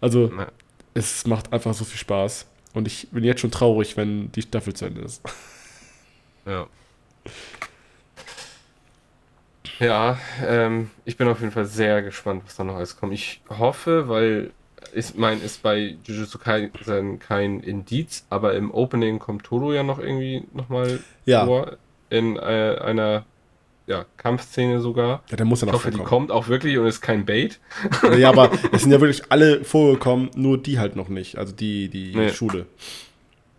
Also, 0.00 0.30
Ja. 0.38 0.46
es 0.94 1.26
macht 1.26 1.52
einfach 1.52 1.74
so 1.74 1.84
viel 1.84 1.98
Spaß. 1.98 2.46
Und 2.72 2.86
ich 2.86 3.08
bin 3.10 3.24
jetzt 3.24 3.40
schon 3.40 3.50
traurig, 3.50 3.96
wenn 3.96 4.30
die 4.32 4.42
Staffel 4.42 4.74
zu 4.74 4.84
Ende 4.86 5.00
ist. 5.00 5.22
Ja. 6.46 6.66
Ja, 9.80 10.18
ähm, 10.44 10.90
ich 11.04 11.16
bin 11.16 11.28
auf 11.28 11.40
jeden 11.40 11.52
Fall 11.52 11.64
sehr 11.66 12.02
gespannt, 12.02 12.42
was 12.44 12.56
da 12.56 12.64
noch 12.64 12.74
alles 12.76 12.96
kommt. 12.96 13.12
Ich 13.12 13.40
hoffe, 13.48 14.08
weil 14.08 14.50
ich 14.94 15.14
mein, 15.16 15.40
ist 15.42 15.62
bei 15.62 15.96
Jujutsu 16.04 16.38
Kaisen 16.38 17.18
kein 17.18 17.60
Indiz, 17.60 18.24
aber 18.30 18.54
im 18.54 18.70
Opening 18.72 19.18
kommt 19.18 19.44
Todo 19.44 19.72
ja 19.72 19.82
noch 19.82 19.98
irgendwie 19.98 20.44
nochmal 20.52 21.00
Ja. 21.24 21.44
vor. 21.46 21.76
In 22.10 22.36
äh, 22.36 22.76
einer 22.80 23.24
ja, 23.86 24.04
Kampfszene 24.18 24.80
sogar. 24.80 25.22
Ja, 25.30 25.36
der 25.36 25.46
muss 25.46 25.60
ja 25.62 25.66
Ich 25.66 25.72
noch 25.72 25.78
hoffe, 25.80 25.90
die 25.90 25.98
kommt 25.98 26.30
auch 26.30 26.48
wirklich 26.48 26.76
und 26.78 26.86
ist 26.86 27.00
kein 27.00 27.24
Bait. 27.24 27.58
Ja, 28.18 28.28
aber 28.30 28.50
es 28.72 28.82
sind 28.82 28.92
ja 28.92 29.00
wirklich 29.00 29.22
alle 29.30 29.64
vorgekommen, 29.64 30.30
nur 30.34 30.58
die 30.58 30.78
halt 30.78 30.94
noch 30.96 31.08
nicht. 31.08 31.38
Also 31.38 31.54
die, 31.54 31.88
die 31.88 32.14
Nee. 32.14 32.30
Schule. 32.30 32.66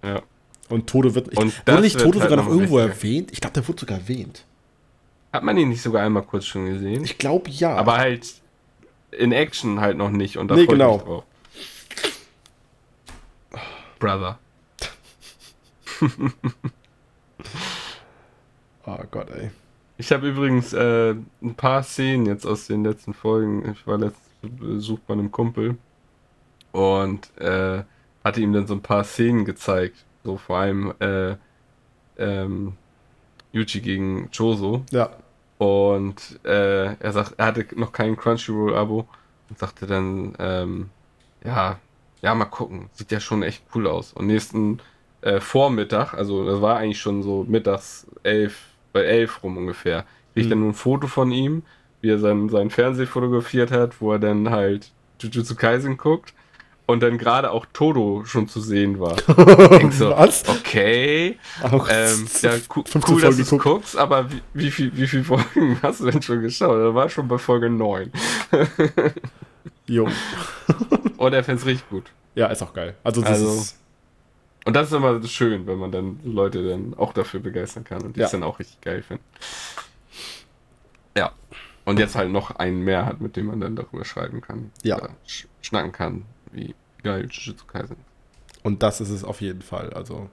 Ja. 0.04 0.22
Und 0.70 0.88
Tode 0.88 1.16
wird. 1.16 1.30
Ich, 1.32 1.38
Und 1.38 1.68
wurde 1.68 1.82
nicht 1.82 2.00
Tode 2.00 2.20
halt 2.20 2.30
sogar 2.30 2.44
noch 2.46 2.50
irgendwo 2.52 2.78
wichtiger. 2.78 2.94
erwähnt? 2.96 3.30
Ich 3.32 3.42
glaube, 3.42 3.54
der 3.56 3.68
wurde 3.68 3.80
sogar 3.80 3.98
erwähnt. 3.98 4.46
Hat 5.34 5.44
man 5.44 5.58
ihn 5.58 5.70
nicht 5.70 5.82
sogar 5.82 6.04
einmal 6.04 6.24
kurz 6.24 6.46
schon 6.46 6.66
gesehen? 6.68 7.04
Ich 7.04 7.18
glaube 7.18 7.50
ja. 7.50 7.76
Aber 7.76 7.98
halt 7.98 8.28
in 9.12 9.32
Action 9.32 9.80
halt 9.80 9.98
noch 9.98 10.10
nicht 10.12 10.38
und 10.38 10.50
da 10.50 10.56
Nee, 10.56 10.66
freu 10.66 10.74
ich 10.74 10.80
genau. 10.80 10.94
mich 10.94 11.04
drauf. 11.04 11.24
Brother. 14.00 14.40
oh 18.86 18.98
Gott, 19.12 19.30
ey. 19.32 19.52
Ich 19.98 20.12
habe 20.14 20.30
übrigens 20.30 20.72
äh, 20.72 21.12
ein 21.42 21.56
paar 21.56 21.84
Szenen 21.84 22.26
jetzt 22.26 22.46
aus 22.46 22.68
den 22.68 22.86
letzten 22.86 23.14
Folgen. 23.14 23.70
Ich 23.74 23.86
war 23.86 23.98
letztens 23.98 24.30
zu 24.42 24.50
Besuch 24.50 25.00
bei 25.00 25.14
einem 25.14 25.32
Kumpel 25.32 25.78
und 26.72 27.38
äh, 27.38 27.84
hatte 28.24 28.42
ihm 28.42 28.54
dann 28.54 28.66
so 28.68 28.76
ein 28.76 28.82
paar 28.82 29.04
Szenen 29.04 29.44
gezeigt. 29.44 30.06
So 30.24 30.38
vor 30.38 30.60
allem 30.60 30.94
äh, 31.00 31.36
ähm, 32.18 32.78
Yuji 33.52 33.82
gegen 33.82 34.30
Choso. 34.32 34.86
Ja. 34.92 35.10
Und 35.60 36.40
äh, 36.46 36.96
er 36.96 37.14
sagt, 37.14 37.36
er 37.40 37.48
hatte 37.48 37.68
noch 37.76 37.94
kein 37.94 38.18
Crunchyroll-Abo 38.18 39.10
und 39.50 39.60
sagte 39.60 39.88
dann, 39.88 40.36
ähm, 40.40 40.92
ja, 41.46 41.82
ja, 42.22 42.36
mal 42.36 42.46
gucken. 42.46 42.90
Sieht 42.94 43.12
ja 43.12 43.22
schon 43.22 43.44
echt 43.44 43.66
cool 43.76 43.88
aus. 43.88 44.14
Und 44.14 44.28
nächsten 44.28 44.82
äh, 45.22 45.42
Vormittag, 45.42 46.16
also 46.16 46.46
das 46.46 46.62
war 46.62 46.78
eigentlich 46.78 47.02
schon 47.02 47.24
so 47.24 47.46
mittags 47.48 48.08
elf, 48.24 48.78
bei 48.94 49.04
elf 49.04 49.44
rum 49.44 49.58
ungefähr, 49.58 50.04
krieg 50.34 50.44
ich 50.44 50.48
Mhm. 50.48 50.50
dann 50.50 50.62
nur 50.62 50.70
ein 50.72 50.74
Foto 50.76 51.08
von 51.08 51.32
ihm, 51.32 51.64
wie 52.02 52.10
er 52.12 52.20
sein, 52.20 52.50
sein 52.50 52.72
Fernseh 52.72 53.06
fotografiert 53.08 53.72
hat, 53.72 54.02
wo 54.02 54.14
er 54.14 54.20
dann 54.20 54.50
halt 54.52 54.94
Jujutsu 55.22 55.56
Kaisen 55.56 55.98
guckt 55.98 56.34
und 56.90 57.02
dann 57.04 57.20
gerade 57.20 57.52
auch 57.52 57.68
Todo 57.72 58.26
schon 58.26 58.48
zu 58.48 58.60
sehen 58.62 59.00
war. 59.00 59.16
So, 59.92 60.10
Was? 60.10 60.44
Okay. 60.50 61.38
Ähm, 61.64 62.28
ja, 62.42 62.52
cu 62.68 62.84
15 62.84 63.04
cool, 63.08 63.22
dass 63.22 63.38
du 63.38 63.58
guckst, 63.60 63.96
aber 63.96 64.32
wie, 64.32 64.42
wie, 64.54 64.72
viel, 64.72 64.92
wie 64.96 65.08
viele 65.08 65.24
Folgen 65.24 65.78
hast 65.84 66.00
du 66.00 66.10
denn 66.10 66.22
schon 66.22 66.42
geschaut? 66.42 66.78
Er 66.80 66.96
war 66.96 67.08
schon 67.10 67.28
bei 67.28 67.38
Folge 67.38 67.70
9. 67.70 68.12
Jo. 69.86 70.08
Und 71.18 71.34
er 71.34 71.44
find's 71.44 71.66
richtig 71.66 71.88
gut. 71.90 72.06
Ja, 72.36 72.48
ist 72.48 72.62
auch 72.62 72.74
geil. 72.74 72.96
Also, 73.04 73.22
das 73.22 73.32
Also, 73.32 73.48
ist. 73.50 73.78
Und 74.66 74.76
das 74.76 74.88
ist 74.88 74.94
immer 74.94 75.22
schön, 75.28 75.66
wenn 75.68 75.78
man 75.78 75.92
dann 75.92 76.20
Leute 76.24 76.68
dann 76.68 76.94
auch 76.96 77.14
dafür 77.14 77.40
begeistern 77.40 77.84
kann 77.84 78.02
und 78.04 78.16
die 78.16 78.20
Ja. 78.20 78.26
es 78.28 78.32
dann 78.32 78.44
auch 78.44 78.60
richtig 78.60 78.82
geil 78.82 79.02
finden. 79.02 79.24
Ja. 81.18 81.32
Und 81.86 81.98
jetzt 81.98 82.16
halt 82.16 82.32
noch 82.32 82.56
einen 82.58 82.84
mehr 82.84 83.06
hat, 83.06 83.20
mit 83.22 83.36
dem 83.36 83.48
man 83.48 83.60
dann 83.60 83.76
darüber 83.76 84.06
schreiben 84.06 84.42
kann. 84.42 84.72
Ja. 84.84 85.10
Schnacken 85.62 85.92
kann, 85.92 86.26
wie 86.52 86.76
geil 87.04 87.28
Jujutsu 87.30 87.66
Kaisen 87.66 87.96
ist. 87.98 88.60
Und 88.66 88.84
das 88.84 89.00
ist 89.02 89.10
es 89.10 89.24
auf 89.24 89.42
jeden 89.42 89.62
Fall. 89.62 89.92
Also. 89.94 90.30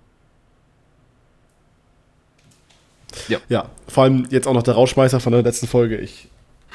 Ja. 3.28 3.38
Ja, 3.48 3.70
vor 3.88 4.05
allem 4.05 4.26
jetzt 4.30 4.47
auch 4.47 4.52
noch 4.52 4.62
der 4.62 4.74
Rauschmeißer 4.74 5.20
von 5.20 5.32
der 5.32 5.43
letzten 5.43 5.66
Folge. 5.66 5.97
Ich. 5.98 6.28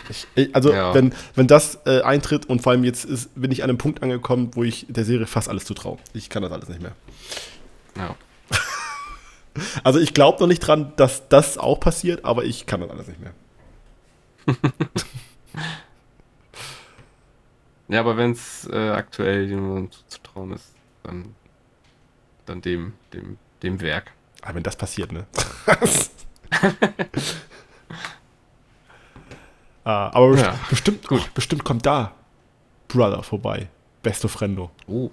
ich- 0.09 0.27
ich 0.35 0.55
also, 0.55 0.71
Ja. 0.73 0.93
wenn, 0.93 1.13
wenn 1.35 1.47
das 1.47 1.79
äh, 1.85 2.01
eintritt 2.01 2.45
und 2.47 2.61
vor 2.61 2.71
allem 2.71 2.83
jetzt 2.83 3.05
ist, 3.05 3.29
bin 3.39 3.51
ich 3.51 3.63
an 3.63 3.69
einem 3.69 3.77
Punkt 3.77 4.01
angekommen, 4.01 4.51
wo 4.53 4.63
ich 4.63 4.85
der 4.89 5.05
Serie 5.05 5.27
fast 5.27 5.49
alles 5.49 5.65
zutraue. 5.65 5.97
Ich 6.13 6.29
kann 6.29 6.41
das 6.41 6.51
alles 6.51 6.69
nicht 6.69 6.81
mehr. 6.81 6.95
Ja. 7.97 8.15
Also, 9.83 9.99
ich 9.99 10.13
glaube 10.13 10.39
noch 10.39 10.47
nicht 10.47 10.61
dran, 10.65 10.93
dass 10.95 11.27
das 11.27 11.57
auch 11.57 11.77
passiert, 11.81 12.23
aber 12.23 12.45
ich 12.45 12.65
kann 12.67 12.79
das 12.79 12.89
alles 12.89 13.07
nicht 13.09 13.19
mehr. 13.19 13.33
Ja, 17.91 17.99
aber 17.99 18.15
wenn 18.15 18.31
es 18.31 18.67
äh, 18.71 18.89
aktuell 18.91 19.49
jemandem 19.49 19.91
zuzutrauen 19.91 20.53
ist, 20.53 20.73
dann, 21.03 21.35
dann 22.45 22.61
dem, 22.61 22.93
dem, 23.13 23.37
dem 23.61 23.81
Werk. 23.81 24.13
Aber 24.41 24.55
wenn 24.55 24.63
das 24.63 24.77
passiert, 24.77 25.11
ne? 25.11 25.25
ah, 29.83 30.09
aber 30.13 30.37
Ja. 30.37 30.57
bestimmt, 30.69 31.05
gut. 31.05 31.33
bestimmt 31.33 31.65
kommt 31.65 31.85
da 31.85 32.13
Brother 32.87 33.23
vorbei. 33.23 33.67
Besto 34.01 34.29
Frendo. 34.29 34.71
Oh. 34.87 35.09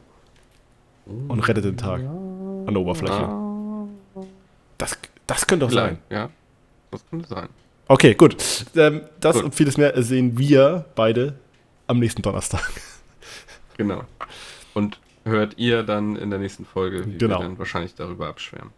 Und 1.06 1.40
rettet 1.48 1.64
den 1.64 1.76
Tag 1.76 2.00
an 2.00 2.66
der 2.68 2.78
Oberfläche. 2.80 3.28
Das, 4.78 4.96
das 5.26 5.46
könnte 5.48 5.66
doch 5.66 5.72
sein. 5.72 5.98
Ja. 6.10 6.30
Das 6.92 7.04
könnte 7.10 7.28
sein. 7.28 7.48
Okay, 7.88 8.14
gut. 8.14 8.36
Ähm, 8.76 9.00
das 9.18 9.34
Gut. 9.34 9.46
und 9.46 9.54
vieles 9.56 9.76
mehr 9.76 10.00
sehen 10.00 10.38
wir 10.38 10.84
beide 10.94 11.34
am 11.88 11.98
nächsten 11.98 12.22
Donnerstag. 12.22 12.70
Genau. 13.76 14.04
Und 14.74 14.98
hört 15.24 15.58
ihr 15.58 15.82
dann 15.82 16.16
in 16.16 16.30
der 16.30 16.38
nächsten 16.38 16.64
Folge, 16.64 17.04
wie 17.06 17.18
Genau. 17.18 17.38
wir 17.40 17.44
dann 17.44 17.58
wahrscheinlich 17.58 17.94
darüber 17.94 18.28
abschwärmen. 18.28 18.72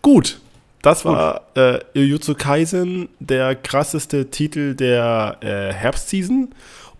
Gut, 0.00 0.40
das 0.82 1.04
war 1.04 1.42
äh, 1.54 1.80
Jujutsu 1.94 2.34
Kaisen, 2.34 3.08
der 3.20 3.54
krasseste 3.54 4.30
Titel 4.30 4.74
der 4.74 5.38
äh, 5.40 5.72
Herbstseason. 5.72 6.52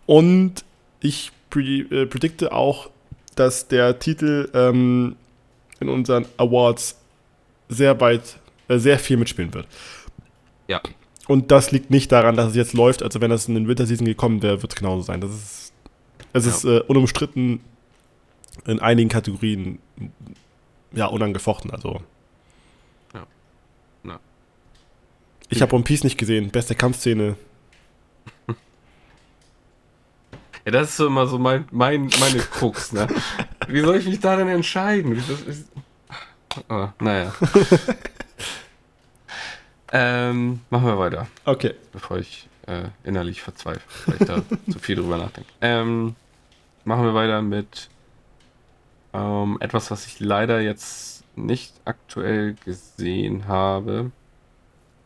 Und 0.06 0.64
ich 1.00 1.32
pre 1.50 1.60
äh, 1.60 2.06
predikte 2.06 2.52
auch, 2.52 2.90
dass 3.34 3.66
der 3.68 3.98
Titel 3.98 4.48
ähm, 4.54 5.16
in 5.80 5.88
unseren 5.88 6.26
Awards 6.36 6.96
sehr 7.68 8.00
weit, 8.00 8.36
äh, 8.68 8.78
sehr 8.78 8.98
viel 8.98 9.16
mitspielen 9.16 9.52
wird. 9.52 9.66
Ja. 10.68 10.80
Und 11.28 11.50
das 11.50 11.70
liegt 11.70 11.90
nicht 11.90 12.10
daran, 12.12 12.36
dass 12.36 12.50
es 12.50 12.56
jetzt 12.56 12.72
läuft. 12.72 13.02
Also 13.02 13.20
wenn 13.20 13.30
das 13.30 13.46
in 13.48 13.54
den 13.54 13.68
Winterseason 13.68 14.06
gekommen 14.06 14.42
wäre, 14.42 14.60
wird 14.62 14.72
es 14.72 14.76
genauso 14.78 15.02
sein. 15.02 15.20
Das 15.20 15.30
ist, 15.30 15.72
es 16.32 16.44
Ja. 16.44 16.50
ist 16.50 16.64
äh, 16.64 16.80
unumstritten 16.88 17.60
in 18.66 18.80
einigen 18.80 19.08
Kategorien 19.08 19.78
ja 20.92 21.06
unangefochten. 21.06 21.70
Also 21.70 22.00
Ja. 23.14 23.26
Ja. 24.04 24.20
ich 25.48 25.62
habe 25.62 25.74
One 25.74 25.84
Piece 25.84 26.04
nicht 26.04 26.18
gesehen. 26.18 26.50
Beste 26.50 26.74
Kampfszene. 26.74 27.36
Ja, 30.64 30.70
das 30.70 30.90
ist 30.90 30.96
so 30.96 31.06
immer 31.08 31.26
so 31.26 31.38
mein, 31.38 31.66
mein, 31.72 32.08
meine 32.20 32.38
Krux, 32.38 32.92
ne? 32.92 33.08
Wie 33.66 33.80
soll 33.80 33.96
ich 33.96 34.06
mich 34.06 34.20
da 34.20 34.36
denn 34.36 34.46
entscheiden? 34.48 35.16
Das 35.28 35.40
ist, 35.40 35.68
oh, 36.68 36.86
naja. 37.00 37.32
Ähm, 39.92 40.60
machen 40.70 40.86
wir 40.86 40.98
weiter, 40.98 41.26
Okay. 41.44 41.74
bevor 41.92 42.18
ich 42.18 42.48
äh, 42.66 42.84
innerlich 43.04 43.42
verzweifle, 43.42 43.82
weil 44.06 44.16
ich 44.20 44.26
da 44.26 44.42
zu 44.72 44.78
viel 44.78 44.96
drüber 44.96 45.18
nachdenke. 45.18 45.50
Ähm, 45.60 46.14
machen 46.84 47.04
wir 47.04 47.14
weiter 47.14 47.42
mit 47.42 47.88
ähm, 49.12 49.58
etwas, 49.60 49.90
was 49.90 50.06
ich 50.06 50.20
leider 50.20 50.60
jetzt 50.60 51.24
nicht 51.36 51.74
aktuell 51.84 52.54
gesehen 52.64 53.46
habe. 53.48 54.10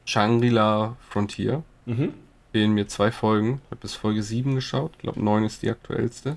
Shangri-La 0.05 0.97
Frontier. 1.09 1.63
Mhm. 1.87 2.15
fehlen 2.53 2.73
mir 2.73 2.87
zwei 2.89 3.11
Folgen. 3.13 3.61
Ich 3.65 3.71
habe 3.73 3.81
bis 3.81 3.95
Folge 3.95 4.23
7 4.23 4.55
geschaut. 4.55 4.93
Ich 4.97 5.03
glaube, 5.03 5.23
9 5.23 5.45
ist 5.45 5.63
die 5.63 5.71
aktuellste. 5.71 6.37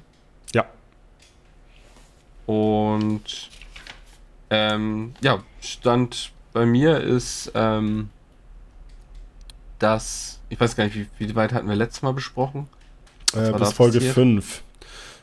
Ja. 0.54 0.66
Und 2.46 3.50
ähm, 4.50 5.14
ja, 5.22 5.44
Stand 5.62 6.32
bei 6.54 6.66
mir 6.66 7.00
ist, 7.00 7.52
ähm, 7.54 8.10
dass, 9.80 10.40
ich 10.50 10.60
weiß 10.60 10.76
gar 10.76 10.86
nicht, 10.86 10.96
wie, 10.96 11.08
wie 11.18 11.36
weit 11.36 11.54
hatten 11.54 11.68
wir 11.68 11.76
letztes 11.76 12.02
Mal 12.02 12.14
besprochen, 12.14 12.68
Äh, 13.34 13.52
bis 13.54 13.74
Folge 13.74 13.98
passiert? 13.98 14.16
5. 14.16 14.64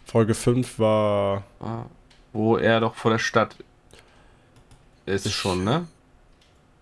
Folge 0.05 0.35
5 0.35 0.79
war. 0.79 1.45
Ah, 1.61 1.85
wo 2.33 2.57
er 2.57 2.81
doch 2.81 2.95
vor 2.95 3.11
der 3.11 3.19
Stadt 3.19 3.57
ist 5.07 5.31
schon, 5.33 5.65
ne? 5.65 5.87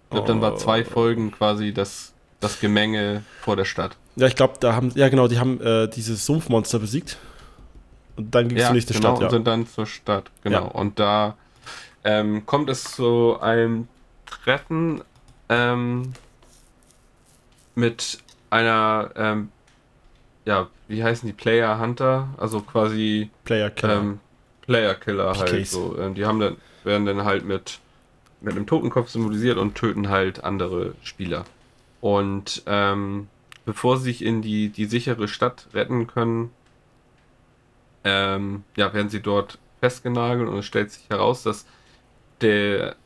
Ich 0.04 0.10
glaube, 0.10 0.28
dann 0.28 0.40
war 0.40 0.56
zwei 0.56 0.82
Oh. 0.82 0.90
Folgen 0.90 1.32
quasi 1.32 1.72
das, 1.72 2.12
das 2.40 2.60
Gemenge 2.60 3.24
vor 3.40 3.56
der 3.56 3.64
Stadt. 3.64 3.96
Ja, 4.16 4.26
ich 4.26 4.36
glaube, 4.36 4.54
da 4.60 4.74
haben. 4.74 4.92
Ja, 4.94 5.08
genau, 5.08 5.28
die 5.28 5.38
haben 5.38 5.60
äh, 5.60 5.88
dieses 5.88 6.24
Sumpfmonster 6.26 6.78
besiegt. 6.78 7.18
Und 8.16 8.34
dann 8.34 8.48
ging 8.48 8.58
es 8.58 8.64
zur 8.66 8.74
nächsten 8.74 8.92
genau, 8.92 9.16
Stadt, 9.16 9.20
ja. 9.20 9.26
und 9.26 9.32
sind 9.32 9.46
dann 9.46 9.66
zur 9.66 9.86
Stadt, 9.86 10.30
genau. 10.42 10.64
Ja. 10.66 10.70
Und 10.70 11.00
da 11.00 11.36
ähm, 12.04 12.46
kommt 12.46 12.70
es 12.70 12.84
zu 12.84 13.38
einem 13.40 13.88
Treffen 14.26 15.02
ähm, 15.48 16.12
mit 17.74 18.18
einer, 18.50 19.10
ähm, 19.16 19.50
ja, 20.44 20.68
wie 20.88 21.02
heißen 21.02 21.26
die 21.26 21.32
Player 21.32 21.78
Hunter? 21.80 22.28
Also 22.36 22.60
quasi 22.60 23.30
Player 23.44 23.70
Killer. 23.70 23.96
ähm, 23.96 24.20
Player 24.62 24.94
Killer 24.94 25.36
halt 25.36 25.50
PKs. 25.50 25.70
so. 25.70 25.98
Ähm, 25.98 26.14
die 26.14 26.24
haben 26.24 26.40
dann, 26.40 26.56
werden 26.84 27.06
dann 27.06 27.24
halt 27.24 27.44
mit, 27.44 27.80
mit 28.40 28.54
einem 28.54 28.66
Totenkopf 28.66 29.08
symbolisiert 29.08 29.58
und 29.58 29.74
töten 29.74 30.08
halt 30.08 30.44
andere 30.44 30.94
Spieler. 31.02 31.44
Und 32.00 32.62
ähm, 32.66 33.28
bevor 33.64 33.96
sie 33.96 34.04
sich 34.04 34.24
in 34.24 34.42
die, 34.42 34.68
die 34.68 34.84
sichere 34.84 35.28
Stadt 35.28 35.68
retten 35.72 36.06
können, 36.06 36.50
ähm, 38.04 38.64
ja, 38.76 38.92
werden 38.92 39.08
sie 39.08 39.22
dort 39.22 39.58
festgenagelt 39.80 40.48
und 40.48 40.58
es 40.58 40.66
stellt 40.66 40.90
sich 40.90 41.08
heraus, 41.08 41.42
dass 41.42 41.66
der, 42.40 42.96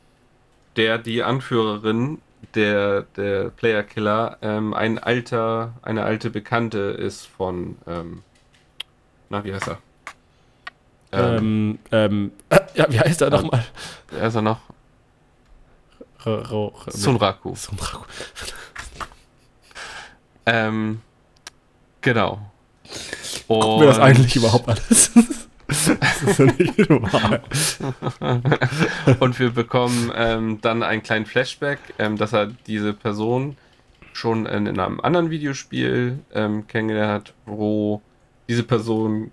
der 0.75 0.97
die 0.97 1.23
Anführerin 1.23 2.19
der, 2.55 3.03
der 3.15 3.49
Player 3.49 3.83
Killer 3.83 4.37
ähm, 4.41 4.73
ein 4.73 4.97
alter, 4.99 5.73
eine 5.81 6.03
alte 6.03 6.29
Bekannte 6.29 6.79
ist 6.79 7.25
von, 7.27 7.77
ähm, 7.87 8.23
na, 9.29 9.43
wie 9.43 9.53
heißt 9.53 9.67
er? 9.67 9.77
ähm, 11.11 11.79
ähm, 11.91 12.31
äh, 12.49 12.59
ja, 12.75 12.85
wie 12.89 12.99
heißt 12.99 13.21
er 13.21 13.29
nochmal? 13.31 13.65
Wer 14.11 14.27
ist 14.27 14.35
er 14.35 14.41
noch? 14.41 14.59
R- 16.25 16.31
R- 16.51 16.71
R- 16.85 16.91
Sunraku. 16.91 17.55
Sunraku. 17.55 18.03
Ähm, 20.45 21.01
genau. 22.01 22.39
Gucken 23.47 23.79
wir 23.81 23.87
das 23.87 23.97
Und- 23.97 24.03
eigentlich 24.03 24.35
überhaupt 24.35 24.67
alles? 24.67 25.11
das 25.69 26.23
ist 26.23 26.39
ja 26.39 26.45
nicht 26.45 26.89
normal. 26.89 27.43
Und 29.19 29.39
wir 29.39 29.51
bekommen 29.51 30.11
ähm, 30.15 30.59
dann 30.61 30.83
einen 30.83 31.03
kleinen 31.03 31.25
Flashback, 31.25 31.79
ähm, 31.99 32.17
dass 32.17 32.33
er 32.33 32.47
diese 32.67 32.93
Person 32.93 33.55
schon 34.13 34.45
in, 34.45 34.65
in 34.65 34.79
einem 34.79 34.99
anderen 34.99 35.29
Videospiel 35.29 36.19
ähm, 36.33 36.67
kennengelernt 36.67 37.27
hat, 37.27 37.33
wo 37.45 38.01
diese 38.47 38.63
Person 38.63 39.31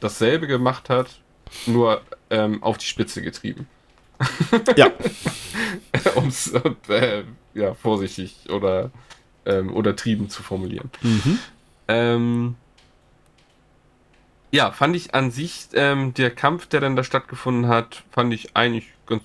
dasselbe 0.00 0.46
gemacht 0.46 0.88
hat, 0.88 1.20
nur 1.66 2.02
ähm, 2.30 2.62
auf 2.62 2.78
die 2.78 2.86
Spitze 2.86 3.22
getrieben. 3.22 3.66
Ja. 4.76 4.90
um 6.14 6.28
es 6.28 6.52
äh, 6.88 7.24
ja, 7.54 7.74
vorsichtig 7.74 8.48
oder 8.48 8.90
ähm, 9.44 9.72
untertrieben 9.72 10.30
zu 10.30 10.42
formulieren. 10.42 10.90
Mhm. 11.02 11.38
Ähm, 11.88 12.54
ja, 14.50 14.72
fand 14.72 14.96
ich 14.96 15.14
an 15.14 15.30
sich, 15.30 15.68
ähm, 15.74 16.14
der 16.14 16.30
Kampf, 16.30 16.66
der 16.66 16.80
dann 16.80 16.96
da 16.96 17.04
stattgefunden 17.04 17.68
hat, 17.68 18.04
fand 18.10 18.32
ich 18.32 18.56
eigentlich 18.56 18.86
ganz 19.06 19.22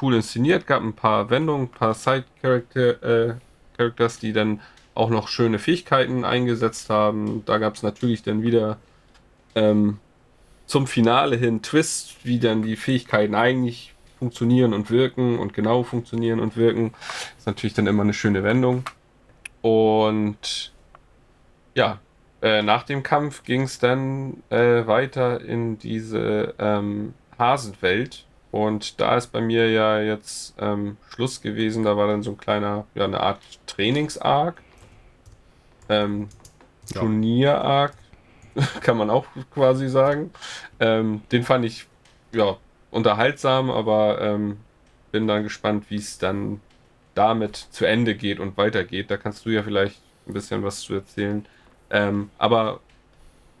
cool 0.00 0.14
inszeniert. 0.14 0.66
Gab 0.66 0.82
ein 0.82 0.94
paar 0.94 1.30
Wendungen, 1.30 1.66
ein 1.66 1.70
paar 1.70 1.94
Side-Characters, 1.94 4.18
die 4.18 4.32
dann 4.32 4.60
auch 4.94 5.10
noch 5.10 5.28
schöne 5.28 5.58
Fähigkeiten 5.58 6.24
eingesetzt 6.24 6.90
haben. 6.90 7.44
Da 7.46 7.58
gab 7.58 7.76
es 7.76 7.82
natürlich 7.82 8.22
dann 8.22 8.42
wieder 8.42 8.78
ähm, 9.54 9.98
zum 10.66 10.86
Finale 10.86 11.36
hin 11.36 11.62
Twist, 11.62 12.24
wie 12.24 12.38
dann 12.38 12.62
die 12.62 12.76
Fähigkeiten 12.76 13.34
eigentlich 13.34 13.94
funktionieren 14.18 14.72
und 14.72 14.90
wirken 14.90 15.38
und 15.38 15.54
genau 15.54 15.82
funktionieren 15.82 16.40
und 16.40 16.56
wirken. 16.56 16.94
ist 17.38 17.46
natürlich 17.46 17.74
dann 17.74 17.86
immer 17.86 18.02
eine 18.02 18.14
schöne 18.14 18.44
Wendung. 18.44 18.84
Und 19.62 20.72
ja, 21.74 22.00
äh, 22.42 22.62
nach 22.62 22.84
dem 22.84 23.02
Kampf 23.04 23.44
ging 23.44 23.62
es 23.64 23.78
dann 23.80 24.42
äh, 24.50 24.86
weiter 24.86 25.40
in 25.42 25.78
diese 25.78 26.54
ähm, 26.58 27.14
Hasenwelt. 27.38 28.28
Und 28.52 29.00
da 29.00 29.16
ist 29.16 29.28
bei 29.28 29.40
mir 29.40 29.70
ja 29.70 30.00
jetzt 30.00 30.54
ähm, 30.58 30.98
Schluss 31.10 31.40
gewesen. 31.42 31.84
Da 31.84 31.96
war 31.96 32.08
dann 32.08 32.22
so 32.22 32.32
ein 32.32 32.38
kleiner, 32.38 32.88
ja, 32.94 33.04
eine 33.04 33.20
Art 33.20 33.42
Trainings-Arc. 33.66 34.62
Ähm, 35.88 36.32
Ja. 36.94 37.00
Turnier-Arc, 37.00 37.94
kann 38.82 38.96
man 38.98 39.10
auch 39.10 39.26
quasi 39.50 39.88
sagen. 39.88 40.32
Ähm, 40.80 41.22
den 41.32 41.44
fand 41.44 41.64
ich, 41.66 41.88
ja, 42.32 42.58
unterhaltsam, 42.90 43.70
aber 43.70 44.20
ähm, 44.22 44.64
bin 45.12 45.28
dann 45.28 45.44
gespannt, 45.44 45.90
wie 45.90 45.96
es 45.96 46.18
dann 46.18 46.62
damit 47.14 47.56
zu 47.56 47.86
Ende 47.86 48.16
geht 48.16 48.40
und 48.40 48.56
weitergeht. 48.58 49.10
Da 49.10 49.16
kannst 49.18 49.46
du 49.46 49.50
ja 49.50 49.62
vielleicht 49.64 50.02
ein 50.26 50.34
bisschen 50.34 50.62
was 50.64 50.80
zu 50.82 50.94
erzählen. 50.94 51.46
Ähm, 51.92 52.30
aber 52.38 52.80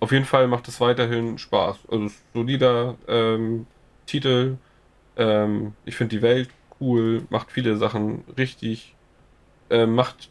auf 0.00 0.10
jeden 0.10 0.24
Fall 0.24 0.48
macht 0.48 0.66
es 0.66 0.80
weiterhin 0.80 1.38
Spaß. 1.38 1.76
Also 1.88 2.10
solider 2.34 2.96
ähm, 3.06 3.66
Titel. 4.06 4.56
Ähm, 5.16 5.74
ich 5.84 5.94
finde 5.94 6.16
die 6.16 6.22
Welt 6.22 6.48
cool, 6.80 7.24
macht 7.30 7.52
viele 7.52 7.76
Sachen 7.76 8.24
richtig, 8.36 8.94
ähm, 9.70 9.94
macht 9.94 10.30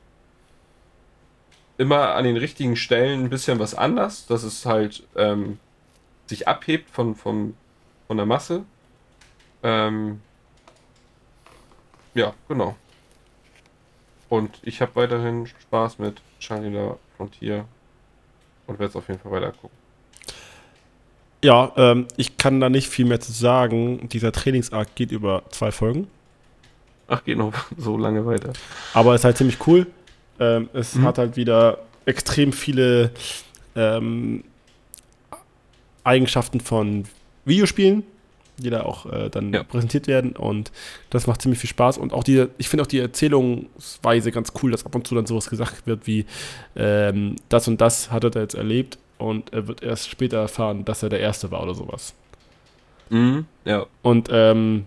immer 1.78 2.16
an 2.16 2.26
den 2.26 2.38
richtigen 2.38 2.76
Stellen 2.76 3.24
ein 3.24 3.30
bisschen 3.30 3.60
was 3.60 3.76
anders, 3.76 4.26
dass 4.28 4.44
es 4.44 4.66
halt 4.66 5.04
ähm, 5.16 5.60
sich 6.26 6.48
abhebt 6.48 6.90
von, 6.90 7.16
von, 7.16 7.56
von 8.08 8.18
der 8.18 8.26
Masse. 8.26 8.66
Ähm, 9.64 10.22
ja, 12.14 12.34
genau. 12.48 12.76
Und 14.28 14.60
ich 14.64 14.82
habe 14.82 14.96
weiterhin 14.96 15.48
Spaß 15.48 16.00
mit 16.00 16.22
Shangri-La 16.40 16.98
Frontier 17.16 17.66
und 18.72 18.80
werde 18.80 18.90
es 18.90 18.96
auf 18.96 19.08
jeden 19.08 19.20
Fall 19.20 19.32
weiter 19.32 19.52
gucken. 19.52 19.78
Ja, 21.44 21.72
ähm, 21.76 22.08
ich 22.18 22.38
kann 22.38 22.60
da 22.60 22.70
nicht 22.70 22.88
viel 22.88 23.06
mehr 23.06 23.20
zu 23.20 23.32
sagen. 23.32 24.08
Dieser 24.10 24.32
Trainingsarc 24.32 24.94
geht 24.96 25.12
über 25.12 25.44
zwei 25.50 25.72
Folgen. 25.72 26.08
Ach, 27.08 27.24
geht 27.24 27.38
noch 27.38 27.54
so 27.78 27.98
lange 27.98 28.26
weiter. 28.26 28.54
Aber 28.94 29.16
ist 29.16 29.24
halt 29.26 29.38
ziemlich 29.38 29.66
cool. 29.68 29.88
Ähm, 30.40 30.70
es 30.74 30.96
Mhm. 30.96 31.04
hat 31.06 31.18
halt 31.18 31.36
wieder 31.36 31.80
extrem 32.06 32.54
viele 32.54 33.12
ähm, 33.76 34.44
Eigenschaften 36.04 36.60
von 36.60 37.06
Videospielen. 37.46 38.04
Die 38.62 38.70
da 38.70 38.84
auch 38.84 39.06
äh, 39.12 39.30
dann 39.30 39.54
Ja. 39.54 39.64
präsentiert 39.64 40.08
werden 40.08 40.32
und 40.36 40.72
das 41.10 41.28
macht 41.28 41.42
ziemlich 41.42 41.60
viel 41.60 41.70
Spaß 41.70 41.98
und 41.98 42.14
auch 42.14 42.24
die, 42.24 42.48
ich 42.58 42.70
finde 42.70 42.84
auch 42.84 42.88
die 42.88 43.00
Erzählungsweise 43.00 44.32
ganz 44.32 44.54
cool, 44.62 44.72
dass 44.72 44.86
ab 44.86 44.96
und 44.96 45.08
zu 45.08 45.16
dann 45.16 45.26
sowas 45.26 45.50
gesagt 45.50 45.86
wird 45.88 46.08
wie 46.08 46.26
ähm, 46.76 47.36
das 47.50 47.68
und 47.68 47.82
das 47.82 48.12
hat 48.12 48.24
er 48.24 48.30
da 48.30 48.40
jetzt 48.42 48.56
erlebt 48.56 48.98
und 49.18 49.54
er 49.54 49.68
wird 49.68 49.84
erst 49.84 50.10
später 50.10 50.38
erfahren, 50.38 50.86
dass 50.86 51.04
er 51.04 51.10
der 51.10 51.20
Erste 51.20 51.52
war 51.52 51.62
oder 51.64 51.76
sowas. 51.76 52.14
Mhm. 53.10 53.46
Ja. 53.66 53.86
Und 54.02 54.30
ähm, 54.32 54.86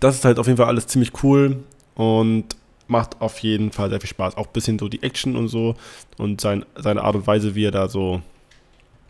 das 0.00 0.16
ist 0.16 0.24
halt 0.24 0.38
auf 0.38 0.46
jeden 0.46 0.56
Fall 0.56 0.66
alles 0.68 0.86
ziemlich 0.86 1.12
cool 1.22 1.56
und 1.94 2.56
macht 2.86 3.20
auf 3.20 3.38
jeden 3.40 3.72
Fall 3.72 3.90
sehr 3.90 4.00
viel 4.00 4.08
Spaß. 4.10 4.36
Auch 4.36 4.46
ein 4.46 4.52
bisschen 4.52 4.78
so 4.78 4.88
die 4.88 5.02
Action 5.02 5.36
und 5.36 5.48
so 5.48 5.74
und 6.18 6.40
sein, 6.40 6.64
seine 6.76 7.02
Art 7.02 7.14
und 7.16 7.26
Weise, 7.26 7.54
wie 7.54 7.64
er 7.64 7.70
da 7.70 7.88
so 7.88 8.20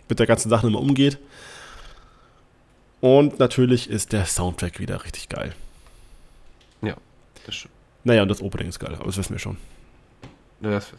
mit 0.08 0.18
der 0.18 0.26
ganzen 0.26 0.48
Sache 0.48 0.66
immer 0.66 0.80
umgeht. 0.80 1.18
Und 3.04 3.38
natürlich 3.38 3.90
ist 3.90 4.12
der 4.14 4.24
Soundtrack 4.24 4.78
wieder 4.80 5.04
richtig 5.04 5.28
geil. 5.28 5.54
Das 7.46 7.54
stimmt. 7.56 7.74
Naja, 8.04 8.22
und 8.22 8.28
das 8.28 8.40
Opening 8.40 8.68
ist 8.70 8.78
geil, 8.78 8.94
aber 8.94 9.04
das 9.04 9.18
wissen 9.18 9.32
wir 9.34 9.38
schon. 9.38 9.58
Ja, 10.62 10.70
Das, 10.70 10.90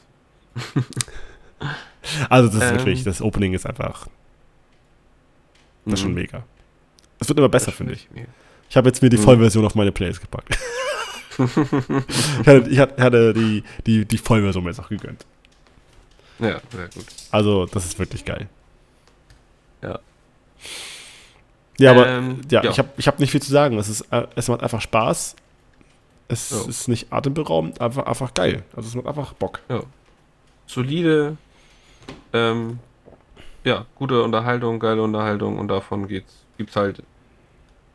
Also, 2.29 2.47
das 2.49 2.55
ist 2.57 2.61
Ähm. 2.69 2.77
wirklich, 2.77 3.03
das 3.03 3.19
Opening 3.23 3.53
ist 3.55 3.65
einfach, 3.65 4.05
das 5.85 5.95
ist 5.95 6.01
schon 6.01 6.09
Mhm. 6.09 6.15
mega. 6.17 6.43
Es 7.19 7.27
wird 7.27 7.39
immer 7.39 7.49
besser, 7.49 7.71
finde 7.71 7.93
ich. 7.93 8.07
mega. 8.11 8.27
Ich 8.69 8.77
habe 8.77 8.87
jetzt 8.89 9.01
mir 9.01 9.09
die 9.09 9.17
Mhm. 9.17 9.23
Vollversion 9.23 9.65
auf 9.65 9.73
meine 9.73 9.91
Playlist 9.91 10.21
gepackt. 10.21 10.55
ich 11.39 12.47
hatte, 12.47 12.69
ich 12.69 12.79
hatte 12.79 13.33
die, 13.33 13.63
die, 13.87 14.05
die 14.05 14.17
Vollversion 14.19 14.63
mir 14.63 14.69
jetzt 14.69 14.79
auch 14.79 14.89
gegönnt. 14.89 15.25
Ja, 16.37 16.61
sehr 16.71 16.89
gut. 16.89 17.05
Also, 17.31 17.65
das 17.65 17.85
ist 17.85 17.97
wirklich 17.97 18.23
geil. 18.23 18.47
Ja. 19.81 19.99
Ja, 21.77 21.91
aber 21.91 22.07
Ähm, 22.07 22.41
ja, 22.49 22.63
ja. 22.63 22.71
ich 22.71 22.79
habe 22.79 22.89
ich 22.97 23.07
hab 23.07 23.19
nicht 23.19 23.31
viel 23.31 23.41
zu 23.41 23.51
sagen. 23.51 23.77
Es, 23.77 23.89
ist, 23.89 24.01
äh, 24.11 24.27
es 24.35 24.47
macht 24.47 24.63
einfach 24.63 24.81
Spaß. 24.81 25.35
Es 26.27 26.49
Ja. 26.49 26.69
ist 26.69 26.87
nicht 26.87 27.11
atemberaubend, 27.11 27.79
einfach, 27.81 28.05
einfach 28.05 28.33
geil. 28.33 28.63
Also, 28.75 28.87
es 28.89 28.95
macht 28.95 29.07
einfach 29.07 29.33
Bock. 29.33 29.59
Solide, 30.67 31.37
ähm, 32.33 32.79
ja, 33.63 33.85
gute 33.95 34.23
Unterhaltung, 34.23 34.79
geile 34.79 35.01
Unterhaltung 35.03 35.59
und 35.59 35.67
davon 35.67 36.07
geht's, 36.07 36.33
gibt's 36.57 36.75
halt 36.75 37.03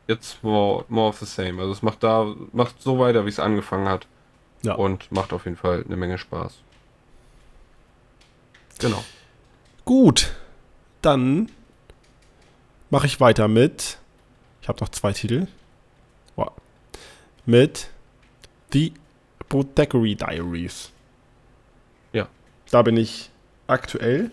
jetzt 0.07 0.43
more, 0.43 0.85
more 0.89 1.09
of 1.09 1.17
the 1.19 1.25
same. 1.25 1.59
Also 1.61 1.71
es 1.73 1.81
macht 1.81 2.03
da, 2.03 2.33
macht 2.53 2.81
so 2.81 2.99
weiter, 2.99 3.25
wie 3.25 3.29
es 3.29 3.39
angefangen 3.39 3.87
hat. 3.89 4.07
Ja. 4.63 4.75
Und 4.75 5.11
macht 5.11 5.33
auf 5.33 5.45
jeden 5.45 5.57
Fall 5.57 5.83
eine 5.85 5.95
Menge 5.97 6.17
Spaß. 6.17 6.59
Genau. 8.79 9.03
Gut, 9.85 10.31
dann 11.01 11.49
mache 12.91 13.07
ich 13.07 13.19
weiter 13.19 13.47
mit. 13.47 13.97
Ich 14.61 14.67
habe 14.67 14.79
noch 14.81 14.89
zwei 14.89 15.11
Titel. 15.13 15.47
Wow. 16.35 16.51
Mit 17.45 17.89
The 18.71 18.93
Apothecary 19.39 20.15
Diaries. 20.15 20.91
Ja. 22.13 22.27
Da 22.69 22.83
bin 22.83 22.97
ich 22.97 23.31
aktuell. 23.67 24.31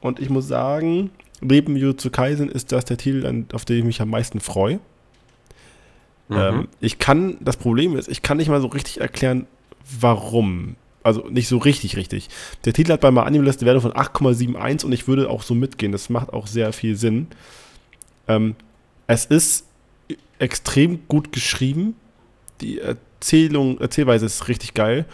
Und 0.00 0.20
ich 0.20 0.30
muss 0.30 0.48
sagen, 0.48 1.10
neben 1.40 1.76
Jujutsu 1.76 2.10
Kaisen 2.10 2.48
ist 2.48 2.72
das 2.72 2.86
der 2.86 2.96
Titel, 2.96 3.44
auf 3.52 3.64
den 3.64 3.78
ich 3.78 3.84
mich 3.84 4.00
am 4.00 4.10
meisten 4.10 4.40
freue. 4.40 4.80
Mhm. 6.28 6.36
Ähm, 6.36 6.68
ich 6.80 6.98
kann, 6.98 7.36
das 7.40 7.56
Problem 7.56 7.96
ist, 7.96 8.08
ich 8.08 8.22
kann 8.22 8.36
nicht 8.36 8.48
mal 8.48 8.60
so 8.60 8.68
richtig 8.68 9.00
erklären, 9.00 9.46
warum. 10.00 10.76
Also 11.02 11.26
nicht 11.28 11.48
so 11.48 11.58
richtig, 11.58 11.96
richtig. 11.96 12.28
Der 12.64 12.72
Titel 12.72 12.92
hat 12.92 13.00
bei 13.00 13.10
meiner 13.10 13.26
Anime-Liste 13.26 13.62
eine 13.62 13.74
Wertung 13.74 13.92
von 13.92 14.00
8,71 14.00 14.84
und 14.84 14.92
ich 14.92 15.08
würde 15.08 15.30
auch 15.30 15.42
so 15.42 15.54
mitgehen. 15.54 15.92
Das 15.92 16.10
macht 16.10 16.32
auch 16.32 16.46
sehr 16.46 16.72
viel 16.72 16.96
Sinn. 16.96 17.28
Ähm, 18.28 18.54
es 19.06 19.24
ist 19.24 19.66
extrem 20.38 21.06
gut 21.08 21.32
geschrieben. 21.32 21.96
Die 22.60 22.78
Erzählung, 22.80 23.80
Erzählweise 23.80 24.26
ist 24.26 24.48
richtig 24.48 24.74
geil. 24.74 25.06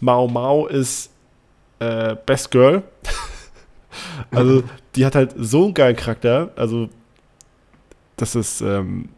Mao 0.00 0.28
Mao 0.28 0.66
ist 0.66 1.10
äh, 1.78 2.16
Best 2.26 2.50
Girl. 2.50 2.82
also, 4.30 4.62
die 4.94 5.04
hat 5.04 5.14
halt 5.14 5.34
so 5.36 5.64
einen 5.64 5.74
geilen 5.74 5.96
Charakter. 5.96 6.52
Also, 6.56 6.88
das 8.16 8.34
ist, 8.34 8.60
ähm, 8.60 9.08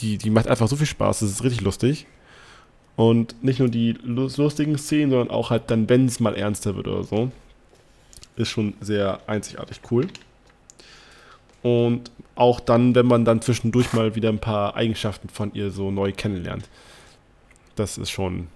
die, 0.00 0.18
die 0.18 0.30
macht 0.30 0.48
einfach 0.48 0.68
so 0.68 0.76
viel 0.76 0.86
Spaß. 0.86 1.20
Das 1.20 1.30
ist 1.30 1.42
richtig 1.44 1.62
lustig. 1.62 2.06
Und 2.96 3.42
nicht 3.42 3.58
nur 3.58 3.68
die 3.68 3.92
lus- 4.02 4.36
lustigen 4.38 4.78
Szenen, 4.78 5.10
sondern 5.10 5.30
auch 5.30 5.50
halt 5.50 5.70
dann, 5.70 5.88
wenn 5.88 6.06
es 6.06 6.18
mal 6.20 6.34
ernster 6.34 6.76
wird 6.76 6.88
oder 6.88 7.04
so. 7.04 7.30
Ist 8.36 8.48
schon 8.50 8.74
sehr 8.80 9.20
einzigartig 9.26 9.80
cool. 9.90 10.08
Und 11.66 12.12
auch 12.36 12.60
dann, 12.60 12.94
wenn 12.94 13.06
man 13.06 13.24
dann 13.24 13.42
zwischendurch 13.42 13.92
mal 13.92 14.14
wieder 14.14 14.28
ein 14.28 14.38
paar 14.38 14.76
Eigenschaften 14.76 15.28
von 15.28 15.52
ihr 15.52 15.72
so 15.72 15.90
neu 15.90 16.12
kennenlernt. 16.12 16.68
Das 17.74 17.98
ist 17.98 18.10
schon 18.10 18.46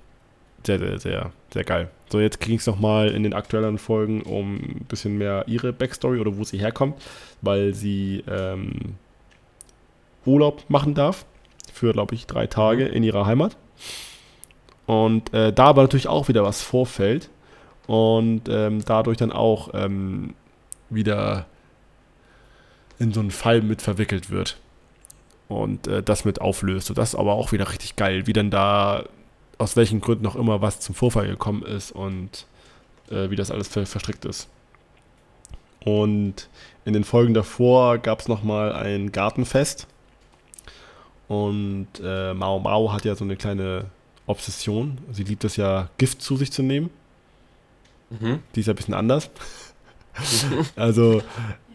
sehr, 0.64 0.78
sehr, 0.78 1.00
sehr, 1.00 1.32
sehr 1.52 1.64
geil. 1.64 1.90
So, 2.08 2.20
jetzt 2.20 2.38
ging 2.38 2.54
es 2.54 2.66
nochmal 2.68 3.08
in 3.08 3.24
den 3.24 3.34
aktuellen 3.34 3.78
Folgen 3.78 4.22
um 4.22 4.58
ein 4.58 4.86
bisschen 4.88 5.18
mehr 5.18 5.42
ihre 5.48 5.72
Backstory 5.72 6.20
oder 6.20 6.36
wo 6.38 6.44
sie 6.44 6.58
herkommt, 6.58 7.02
weil 7.42 7.74
sie 7.74 8.22
ähm, 8.28 8.94
Urlaub 10.24 10.62
machen 10.68 10.94
darf 10.94 11.26
für, 11.72 11.92
glaube 11.92 12.14
ich, 12.14 12.28
drei 12.28 12.46
Tage 12.46 12.84
in 12.84 13.02
ihrer 13.02 13.26
Heimat. 13.26 13.56
Und 14.86 15.34
äh, 15.34 15.52
da 15.52 15.64
aber 15.64 15.82
natürlich 15.82 16.06
auch 16.06 16.28
wieder 16.28 16.44
was 16.44 16.62
vorfällt 16.62 17.28
und 17.88 18.42
ähm, 18.48 18.84
dadurch 18.84 19.16
dann 19.16 19.32
auch 19.32 19.70
ähm, 19.74 20.34
wieder 20.90 21.46
in 23.00 23.12
so 23.12 23.20
einen 23.20 23.32
Fall 23.32 23.62
mit 23.62 23.82
verwickelt 23.82 24.30
wird 24.30 24.58
und 25.48 25.88
äh, 25.88 26.02
das 26.02 26.24
mit 26.24 26.40
auflöst. 26.40 26.90
Und 26.90 26.98
das 26.98 27.10
ist 27.10 27.14
aber 27.16 27.32
auch 27.32 27.50
wieder 27.50 27.68
richtig 27.68 27.96
geil, 27.96 28.26
wie 28.28 28.32
dann 28.32 28.50
da 28.50 29.04
aus 29.58 29.74
welchen 29.74 30.00
Gründen 30.00 30.26
auch 30.26 30.36
immer 30.36 30.62
was 30.62 30.80
zum 30.80 30.94
Vorfall 30.94 31.26
gekommen 31.26 31.64
ist 31.64 31.90
und 31.90 32.46
äh, 33.10 33.30
wie 33.30 33.36
das 33.36 33.50
alles 33.50 33.68
ver 33.68 33.86
verstrickt 33.86 34.24
ist. 34.24 34.48
Und 35.84 36.48
in 36.84 36.92
den 36.92 37.04
Folgen 37.04 37.34
davor 37.34 37.98
gab 37.98 38.20
es 38.20 38.28
nochmal 38.28 38.72
ein 38.74 39.12
Gartenfest. 39.12 39.86
Und 41.26 41.88
äh, 42.02 42.34
Mao 42.34 42.58
Mao 42.58 42.92
hat 42.92 43.04
ja 43.04 43.14
so 43.14 43.24
eine 43.24 43.36
kleine 43.36 43.86
Obsession. 44.26 44.98
Sie 45.10 45.24
liebt 45.24 45.44
es 45.44 45.56
ja, 45.56 45.88
Gift 45.96 46.20
zu 46.20 46.36
sich 46.36 46.52
zu 46.52 46.62
nehmen. 46.62 46.90
Mhm. 48.10 48.40
Die 48.54 48.60
ist 48.60 48.66
ja 48.66 48.74
ein 48.74 48.76
bisschen 48.76 48.94
anders. 48.94 49.30
also, 50.76 51.22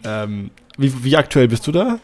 ähm, 0.03 0.52
wie, 0.77 1.03
wie 1.03 1.15
aktuell 1.18 1.47
bist 1.47 1.65
du 1.68 1.72
da? 1.72 1.99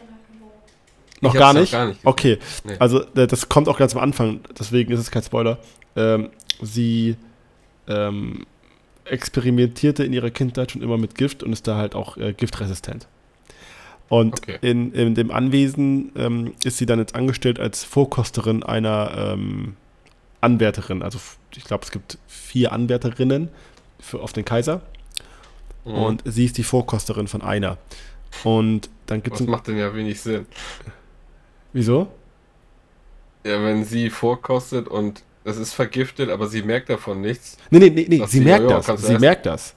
Noch 1.20 1.34
gar 1.34 1.52
nicht? 1.54 1.70
gar 1.72 1.86
nicht 1.86 2.00
Okay, 2.04 2.38
Nee. 2.64 2.76
also 2.80 3.02
äh, 3.14 3.26
das 3.26 3.48
kommt 3.48 3.68
auch 3.68 3.78
ganz 3.78 3.94
am 3.94 4.02
Anfang, 4.02 4.40
deswegen 4.58 4.92
ist 4.92 4.98
es 5.00 5.10
kein 5.10 5.22
Spoiler. 5.22 5.58
Ähm, 5.94 6.30
sie 6.60 7.16
ähm, 7.86 8.44
experimentierte 9.04 10.04
in 10.04 10.12
ihrer 10.12 10.30
Kindheit 10.30 10.72
schon 10.72 10.82
immer 10.82 10.98
mit 10.98 11.14
Gift 11.14 11.42
und 11.42 11.52
ist 11.52 11.66
da 11.68 11.76
halt 11.76 11.94
auch 11.94 12.16
äh, 12.16 12.32
giftresistent. 12.32 13.06
Und 14.08 14.34
Okay. 14.38 14.58
in, 14.62 14.92
in 14.92 15.14
dem 15.14 15.30
Anwesen 15.30 16.12
ähm, 16.16 16.54
ist 16.64 16.78
sie 16.78 16.86
dann 16.86 16.98
jetzt 16.98 17.14
angestellt 17.14 17.60
als 17.60 17.84
Vorkosterin 17.84 18.62
einer 18.62 19.12
ähm, 19.16 19.76
Anwärterin. 20.40 21.02
Also 21.02 21.18
ich 21.56 21.64
glaube, 21.64 21.84
es 21.84 21.90
gibt 21.92 22.18
vier 22.26 22.72
Anwärterinnen 22.72 23.48
für, 24.00 24.20
auf 24.20 24.32
den 24.32 24.44
Kaiser 24.44 24.80
Mhm. 25.84 25.92
und 25.94 26.22
sie 26.24 26.44
ist 26.44 26.58
die 26.58 26.62
Vorkosterin 26.62 27.26
von 27.26 27.42
einer. 27.42 27.76
Und 28.44 28.88
dann 29.06 29.22
gibt 29.22 29.34
Was 29.34 29.40
es 29.42 29.46
macht 29.46 29.66
denn 29.66 29.76
ja 29.78 29.94
wenig 29.94 30.20
Sinn? 30.20 30.46
Wieso? 31.72 32.08
Ja, 33.44 33.62
wenn 33.62 33.84
sie 33.84 34.10
vorkostet 34.10 34.88
und 34.88 35.22
es 35.44 35.56
ist 35.56 35.72
vergiftet, 35.72 36.30
aber 36.30 36.46
sie 36.46 36.62
merkt 36.62 36.88
davon 36.88 37.20
nichts. 37.20 37.56
Nee, 37.70 37.78
nee, 37.80 37.90
nee, 37.90 38.06
nee 38.08 38.22
sie 38.26 38.40
merkt 38.40 38.70
das. 38.70 38.86
Sie 39.02 39.18
merkt 39.18 39.46
das. 39.46 39.74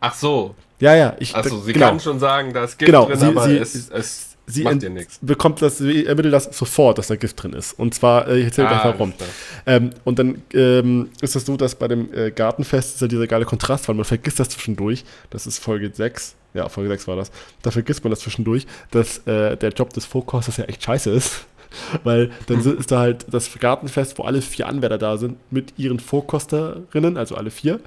Ach 0.00 0.14
so, 0.14 0.54
Ja, 0.78 0.94
ja. 0.94 1.16
Ich, 1.18 1.34
also 1.34 1.60
sie 1.60 1.72
genau. 1.72 1.88
kann 1.88 2.00
schon 2.00 2.20
sagen, 2.20 2.52
da 2.52 2.62
ist 2.64 2.78
Gift 2.78 2.86
Genau, 2.86 3.06
drin, 3.06 3.18
sie- 3.18 3.26
aber 3.26 3.44
sie- 3.48 3.56
es, 3.58 3.90
es 3.90 4.36
sie 4.46 4.62
macht 4.62 4.80
dir 4.80 4.90
nichts. 4.90 5.18
bekommt 5.20 5.60
das, 5.60 5.78
sie 5.78 6.06
ermittelt 6.06 6.32
das 6.32 6.44
sofort, 6.56 6.98
dass 6.98 7.08
da 7.08 7.16
Gift 7.16 7.42
drin 7.42 7.52
ist. 7.52 7.72
Und 7.72 7.94
zwar, 7.94 8.28
äh, 8.28 8.38
ich 8.38 8.44
erzähle 8.44 8.68
gleich 8.68 8.84
warum. 8.84 9.12
alles 9.12 9.16
klar. 9.16 9.28
Ähm, 9.66 9.90
und 10.04 10.20
dann 10.20 10.42
ähm, 10.54 11.10
ist 11.20 11.34
es 11.34 11.44
so, 11.44 11.56
dass 11.56 11.74
bei 11.74 11.88
dem 11.88 12.14
äh, 12.14 12.30
Gartenfest 12.30 12.94
ist 12.94 13.00
ja 13.00 13.08
dieser 13.08 13.26
geile 13.26 13.44
Kontrast, 13.44 13.88
weil 13.88 13.96
man 13.96 14.04
vergisst 14.04 14.38
das 14.38 14.50
zwischendurch. 14.50 15.04
Das 15.30 15.48
ist 15.48 15.58
Folge 15.58 15.90
6. 15.92 16.36
Ja, 16.54 16.68
Folge 16.68 16.88
6 16.90 17.06
war 17.08 17.16
das. 17.16 17.30
Da 17.62 17.70
vergisst 17.70 18.04
man 18.04 18.10
das 18.10 18.20
zwischendurch, 18.20 18.66
dass 18.90 19.18
äh, 19.26 19.56
der 19.56 19.70
Job 19.70 19.92
des 19.92 20.04
Vorkosters 20.06 20.56
ja 20.56 20.64
echt 20.64 20.82
scheiße 20.82 21.10
ist. 21.10 21.46
Weil 22.02 22.30
dann 22.46 22.62
si- 22.62 22.70
ist 22.70 22.90
da 22.90 23.00
halt 23.00 23.26
das 23.30 23.52
Gartenfest, 23.58 24.18
wo 24.18 24.22
alle 24.22 24.40
vier 24.40 24.66
Anwärter 24.68 24.96
da 24.96 25.18
sind, 25.18 25.36
mit 25.52 25.74
ihren 25.76 26.00
Vorkosterinnen, 26.00 27.18
also 27.18 27.34
alle 27.34 27.50
vier. 27.50 27.80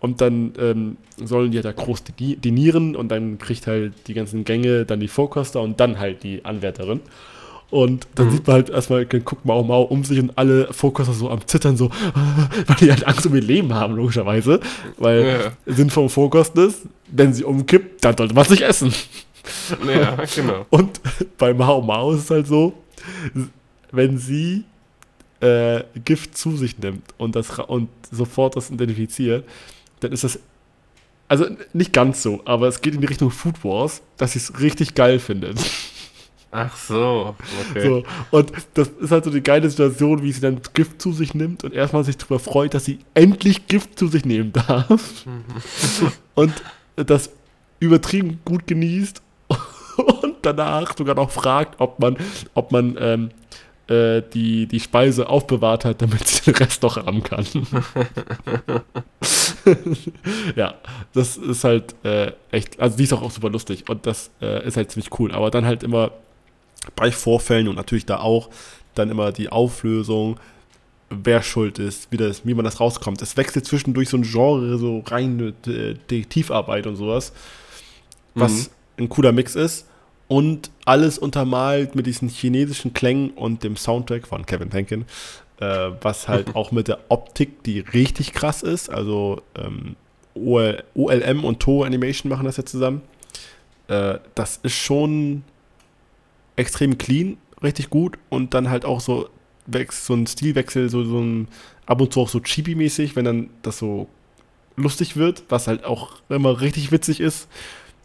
Und 0.00 0.20
dann 0.20 0.52
ähm, 0.58 0.96
sollen 1.22 1.52
die 1.52 1.58
halt 1.58 1.64
da 1.64 1.70
groß 1.72 2.02
dini- 2.04 2.36
dinieren 2.40 2.96
und 2.96 3.08
dann 3.10 3.38
kriegt 3.38 3.68
halt 3.68 3.92
die 4.08 4.14
ganzen 4.14 4.44
Gänge 4.44 4.84
dann 4.84 4.98
die 4.98 5.06
Vorkoster 5.08 5.60
und 5.62 5.78
dann 5.78 6.00
halt 6.00 6.24
die 6.24 6.44
Anwärterin. 6.44 7.00
Und 7.70 8.06
dann 8.14 8.28
Mhm. 8.28 8.30
sieht 8.32 8.46
man 8.46 8.54
halt 8.54 8.70
erstmal, 8.70 9.04
guckt 9.04 9.44
Mau 9.44 9.62
Mau 9.62 9.82
um 9.82 10.02
sich 10.02 10.18
und 10.18 10.36
alle 10.38 10.72
Fokuser 10.72 11.12
so 11.12 11.28
am 11.30 11.46
Zittern, 11.46 11.76
so, 11.76 11.90
weil 12.66 12.76
die 12.80 12.90
halt 12.90 13.06
Angst 13.06 13.26
um 13.26 13.34
ihr 13.34 13.42
Leben 13.42 13.74
haben, 13.74 13.94
logischerweise. 13.96 14.60
Weil 14.96 15.52
Ja. 15.66 15.74
Sinn 15.74 15.90
vom 15.90 16.08
Fokusten 16.08 16.66
ist, 16.68 16.82
wenn 17.10 17.34
sie 17.34 17.44
umkippt, 17.44 18.04
dann 18.04 18.16
sollte 18.16 18.34
man 18.34 18.44
es 18.44 18.50
nicht 18.50 18.62
essen. 18.62 18.92
Ja, 19.86 20.16
genau. 20.34 20.64
Und 20.70 21.00
bei 21.36 21.52
Mao 21.52 21.82
Mao 21.82 22.12
ist 22.12 22.24
es 22.24 22.30
halt 22.30 22.46
so, 22.46 22.72
wenn 23.92 24.18
sie 24.18 24.64
äh, 25.40 25.82
Gift 26.04 26.36
zu 26.36 26.56
sich 26.56 26.78
nimmt 26.78 27.04
und, 27.16 27.36
das, 27.36 27.58
und 27.60 27.88
sofort 28.10 28.56
das 28.56 28.70
identifiziert, 28.70 29.44
dann 30.00 30.12
ist 30.12 30.24
das. 30.24 30.38
Also 31.28 31.46
nicht 31.74 31.92
ganz 31.92 32.22
so, 32.22 32.40
aber 32.46 32.68
es 32.68 32.80
geht 32.80 32.94
in 32.94 33.00
die 33.02 33.06
Richtung 33.06 33.30
Food 33.30 33.62
Wars, 33.62 34.00
dass 34.16 34.32
sie 34.32 34.38
es 34.38 34.60
richtig 34.60 34.94
geil 34.94 35.18
findet. 35.18 35.58
Ach 36.50 36.74
so, 36.76 37.36
okay. 37.70 37.86
So, 37.86 38.02
und 38.30 38.52
das 38.72 38.88
ist 38.88 39.10
halt 39.10 39.24
so 39.24 39.30
die 39.30 39.42
geile 39.42 39.68
Situation, 39.68 40.22
wie 40.22 40.32
sie 40.32 40.40
dann 40.40 40.60
Gift 40.72 41.02
zu 41.02 41.12
sich 41.12 41.34
nimmt 41.34 41.62
und 41.62 41.74
erstmal 41.74 42.04
sich 42.04 42.16
darüber 42.16 42.38
freut, 42.38 42.72
dass 42.72 42.86
sie 42.86 43.00
endlich 43.12 43.66
Gift 43.66 43.98
zu 43.98 44.08
sich 44.08 44.24
nehmen 44.24 44.52
darf. 44.52 45.26
und 46.34 46.52
das 46.96 47.30
übertrieben 47.80 48.40
gut 48.46 48.66
genießt 48.66 49.20
und 50.22 50.36
danach 50.42 50.96
sogar 50.96 51.14
noch 51.14 51.30
fragt, 51.30 51.80
ob 51.80 51.98
man, 52.00 52.16
ob 52.54 52.72
man 52.72 52.96
ähm, 52.98 53.30
äh, 53.88 54.22
die, 54.32 54.66
die 54.66 54.80
Speise 54.80 55.28
aufbewahrt 55.28 55.84
hat, 55.84 56.00
damit 56.00 56.26
sie 56.26 56.50
den 56.50 56.54
Rest 56.54 56.82
noch 56.82 56.96
haben 56.96 57.22
kann. 57.22 57.46
ja, 60.56 60.74
das 61.12 61.36
ist 61.36 61.64
halt 61.64 61.94
äh, 62.04 62.32
echt, 62.50 62.80
also 62.80 62.96
die 62.96 63.04
ist 63.04 63.12
auch, 63.12 63.22
auch 63.22 63.30
super 63.30 63.50
lustig 63.50 63.84
und 63.88 64.06
das 64.06 64.30
äh, 64.40 64.66
ist 64.66 64.78
halt 64.78 64.90
ziemlich 64.90 65.10
cool. 65.18 65.32
Aber 65.32 65.50
dann 65.50 65.66
halt 65.66 65.82
immer 65.82 66.10
bei 66.96 67.10
Vorfällen 67.12 67.68
und 67.68 67.76
natürlich 67.76 68.06
da 68.06 68.20
auch 68.20 68.50
dann 68.94 69.10
immer 69.10 69.32
die 69.32 69.48
Auflösung, 69.48 70.38
wer 71.10 71.42
schuld 71.42 71.78
ist, 71.78 72.10
wie, 72.12 72.16
das, 72.16 72.44
wie 72.46 72.54
man 72.54 72.64
das 72.64 72.80
rauskommt. 72.80 73.22
Es 73.22 73.36
wechselt 73.36 73.64
zwischendurch 73.64 74.08
so 74.08 74.16
ein 74.16 74.22
Genre, 74.22 74.78
so 74.78 75.02
reine 75.06 75.52
Detektivarbeit 75.52 76.86
und 76.86 76.96
sowas, 76.96 77.32
was 78.34 78.70
mhm. 78.96 79.04
ein 79.04 79.08
cooler 79.08 79.32
Mix 79.32 79.54
ist. 79.54 79.86
Und 80.26 80.70
alles 80.84 81.16
untermalt 81.16 81.94
mit 81.94 82.06
diesen 82.06 82.28
chinesischen 82.28 82.92
Klängen 82.92 83.30
und 83.30 83.64
dem 83.64 83.76
Soundtrack 83.76 84.26
von 84.26 84.44
Kevin 84.44 84.68
Tankin, 84.68 85.06
äh, 85.58 85.90
was 86.02 86.28
halt 86.28 86.54
auch 86.54 86.70
mit 86.70 86.88
der 86.88 86.98
Optik, 87.08 87.62
die 87.62 87.80
richtig 87.80 88.34
krass 88.34 88.62
ist. 88.62 88.90
Also 88.90 89.40
ähm, 89.56 89.96
OL, 90.34 90.84
OLM 90.94 91.44
und 91.44 91.60
To 91.60 91.82
Animation 91.82 92.28
machen 92.28 92.44
das 92.44 92.58
ja 92.58 92.64
zusammen. 92.66 93.00
Äh, 93.88 94.18
das 94.34 94.60
ist 94.62 94.74
schon 94.74 95.44
extrem 96.58 96.98
clean, 96.98 97.38
richtig 97.62 97.88
gut 97.88 98.18
und 98.28 98.52
dann 98.52 98.68
halt 98.68 98.84
auch 98.84 99.00
so, 99.00 99.28
so 99.90 100.14
ein 100.14 100.26
Stilwechsel, 100.26 100.90
so, 100.90 101.04
so 101.04 101.20
ein 101.20 101.48
ab 101.86 102.00
und 102.00 102.12
zu 102.12 102.20
auch 102.20 102.28
so 102.28 102.40
chibi-mäßig, 102.40 103.16
wenn 103.16 103.24
dann 103.24 103.50
das 103.62 103.78
so 103.78 104.08
lustig 104.76 105.16
wird, 105.16 105.44
was 105.48 105.66
halt 105.66 105.84
auch 105.84 106.16
immer 106.28 106.60
richtig 106.60 106.92
witzig 106.92 107.20
ist, 107.20 107.48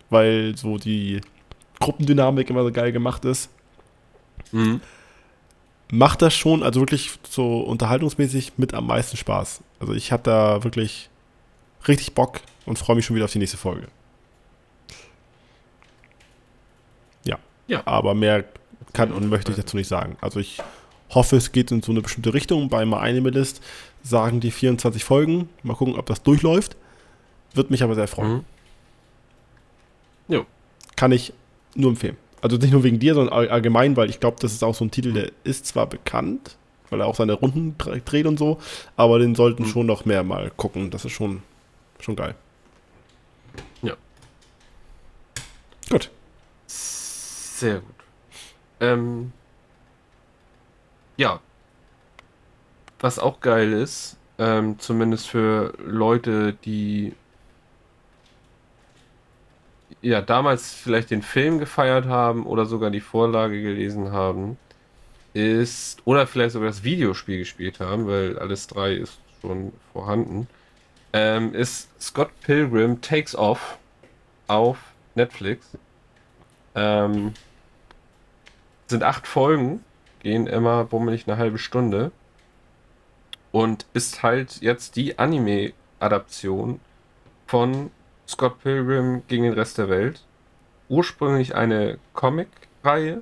weil 0.09 0.55
so 0.55 0.77
die 0.77 1.21
Gruppendynamik 1.80 2.49
immer 2.49 2.63
so 2.63 2.71
geil 2.71 2.91
gemacht 2.91 3.25
ist. 3.25 3.49
Mhm. 4.51 4.81
Macht 5.91 6.21
das 6.21 6.34
schon, 6.34 6.63
also 6.63 6.80
wirklich 6.80 7.11
so 7.30 7.61
unterhaltungsmäßig 7.61 8.53
mit 8.57 8.73
am 8.73 8.88
meisten 8.88 9.17
Spaß. 9.17 9.61
Also 9.80 9.93
ich 9.93 10.11
habe 10.11 10.23
da 10.23 10.63
wirklich 10.63 11.09
richtig 11.88 12.13
Bock 12.13 12.41
und 12.65 12.80
freue 12.80 12.95
mich 12.95 13.05
schon 13.05 13.15
wieder 13.15 13.25
auf 13.25 13.31
die 13.31 13.39
nächste 13.39 13.57
Folge. 13.57 13.88
Ja. 17.68 17.81
Aber 17.85 18.14
mehr 18.14 18.45
kann 18.94 19.11
und 19.11 19.30
möchte 19.30 19.52
ich 19.52 19.57
dazu 19.57 19.77
nicht 19.77 19.88
sagen. 19.88 20.18
Also 20.22 20.40
ich 20.40 20.61
hoffe, 21.10 21.35
es 21.38 21.52
geht 21.52 21.72
in 21.72 21.81
so 21.81 21.91
eine 21.91 22.02
bestimmte 22.02 22.34
Richtung. 22.34 22.69
Bei 22.69 22.85
My 22.85 22.95
Animalist 22.95 23.61
sagen 24.03 24.40
die 24.40 24.52
24 24.52 25.03
Folgen. 25.03 25.49
Mal 25.64 25.76
gucken, 25.76 25.95
ob 25.95 26.06
das 26.06 26.23
durchläuft. 26.23 26.76
Wird 27.53 27.72
mich 27.72 27.84
aber 27.84 27.95
sehr 27.95 28.07
freuen. 28.07 28.34
Mhm. 28.34 28.45
Jo. 30.27 30.45
Kann 30.95 31.11
ich 31.11 31.34
nur 31.76 31.91
empfehlen. 31.91 32.18
Also 32.41 32.57
nicht 32.57 32.72
nur 32.72 32.84
wegen 32.84 32.99
dir, 32.99 33.14
sondern 33.14 33.34
allgemein, 33.49 33.95
weil 33.95 34.10
ich 34.10 34.19
glaube, 34.19 34.38
das 34.41 34.52
ist 34.52 34.64
auch 34.64 34.76
so 34.76 34.84
ein 34.84 34.91
Titel, 34.91 35.14
der 35.14 35.31
ist 35.44 35.65
zwar 35.65 35.88
bekannt, 35.88 36.57
weil 36.90 36.99
er 36.99 37.07
auch 37.07 37.15
seine 37.15 37.34
Runden 37.34 37.77
dreht 37.77 38.26
und 38.26 38.38
so, 38.38 38.60
aber 38.98 39.19
den 39.19 39.34
sollten 39.34 39.64
mhm. 39.64 39.68
schon 39.68 39.85
noch 39.85 40.03
mehr 40.03 40.23
mal 40.23 40.52
gucken. 40.57 40.91
Das 40.91 41.06
ist 41.06 41.14
schon, 41.14 41.41
schon 41.99 42.18
geil. 42.18 42.35
Ja. 43.81 43.94
Gut. 45.90 46.11
Sehr 47.64 47.80
gut. 47.80 47.95
Ähm, 48.81 49.31
ja. 51.15 51.40
Was 52.99 53.19
auch 53.19 53.40
geil 53.40 53.72
ist, 53.72 54.18
ähm, 54.38 54.80
zumindest 54.80 55.30
für 55.30 55.73
Leute, 55.77 56.52
die 56.65 57.14
ja 60.02 60.22
damals 60.22 60.73
vielleicht 60.73 61.10
den 61.11 61.22
Film 61.22 61.57
gefeiert 61.57 62.06
haben 62.06 62.45
oder 62.45 62.65
sogar 62.65 62.91
die 62.91 62.99
Vorlage 62.99 63.61
gelesen 63.61 64.11
haben, 64.11 64.57
ist 65.34 66.02
oder 66.03 66.27
vielleicht 66.27 66.52
sogar 66.52 66.68
das 66.68 66.84
Videospiel 66.84 67.38
gespielt 67.38 67.80
haben, 67.80 68.07
weil 68.07 68.38
alles 68.40 68.68
drei 68.68 68.95
ist 68.95 69.19
schon 69.40 69.72
vorhanden, 69.94 70.49
ähm, 71.14 71.56
ist 71.56 71.90
Scott 72.02 72.31
Pilgrim 72.41 72.99
Takes 72.99 73.38
Off 73.38 73.77
auf 74.48 74.77
Netflix. 75.15 75.77
Ähm, 76.76 77.34
sind 78.93 79.03
acht 79.03 79.27
Folgen, 79.27 79.83
gehen 80.19 80.47
immer 80.47 80.85
bummelig 80.85 81.27
eine 81.27 81.37
halbe 81.37 81.57
Stunde. 81.57 82.11
Und 83.51 83.85
ist 83.93 84.23
halt 84.23 84.61
jetzt 84.61 84.95
die 84.95 85.19
Anime-Adaption 85.19 86.79
von 87.47 87.91
Scott 88.27 88.61
Pilgrim 88.63 89.23
gegen 89.27 89.43
den 89.43 89.53
Rest 89.53 89.77
der 89.77 89.89
Welt. 89.89 90.23
Ursprünglich 90.89 91.55
eine 91.55 91.97
Comic-Reihe, 92.13 93.21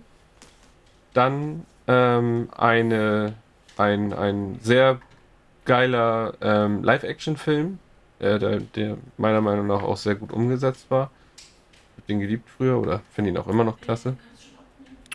dann 1.14 1.66
ähm, 1.88 2.50
eine, 2.56 3.34
ein, 3.78 4.14
ein 4.14 4.60
sehr 4.62 5.00
geiler 5.66 6.34
ähm, 6.42 6.84
Live-Action-Film, 6.84 7.80
äh, 8.20 8.40
der, 8.40 8.60
der, 8.60 8.98
meiner 9.18 9.42
Meinung 9.42 9.68
nach 9.68 9.84
auch 9.84 9.98
sehr 9.98 10.16
gut 10.16 10.32
umgesetzt 10.32 10.90
war. 10.90 11.12
Ich 11.38 11.98
hab 11.98 12.08
den 12.08 12.20
geliebt 12.20 12.50
früher 12.50 12.80
oder 12.80 13.02
finde 13.14 13.32
ihn 13.32 13.38
auch 13.38 13.48
immer 13.48 13.64
noch 13.64 13.80
klasse. 13.82 14.16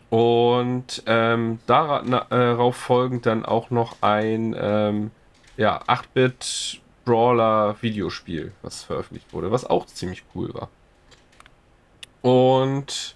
Und 0.09 1.03
ähm, 1.05 1.59
darauf 1.67 2.75
äh, 2.75 2.79
folgend 2.79 3.25
dann 3.25 3.45
auch 3.45 3.69
noch 3.69 3.97
ein 4.01 4.55
ähm, 4.57 5.11
ja, 5.57 5.81
8-Bit 5.83 6.81
Brawler 7.03 7.75
Videospiel, 7.81 8.51
was 8.61 8.83
veröffentlicht 8.83 9.33
wurde, 9.33 9.51
was 9.51 9.65
auch 9.65 9.85
ziemlich 9.85 10.23
cool 10.35 10.53
war. 10.53 10.69
Und 12.21 13.15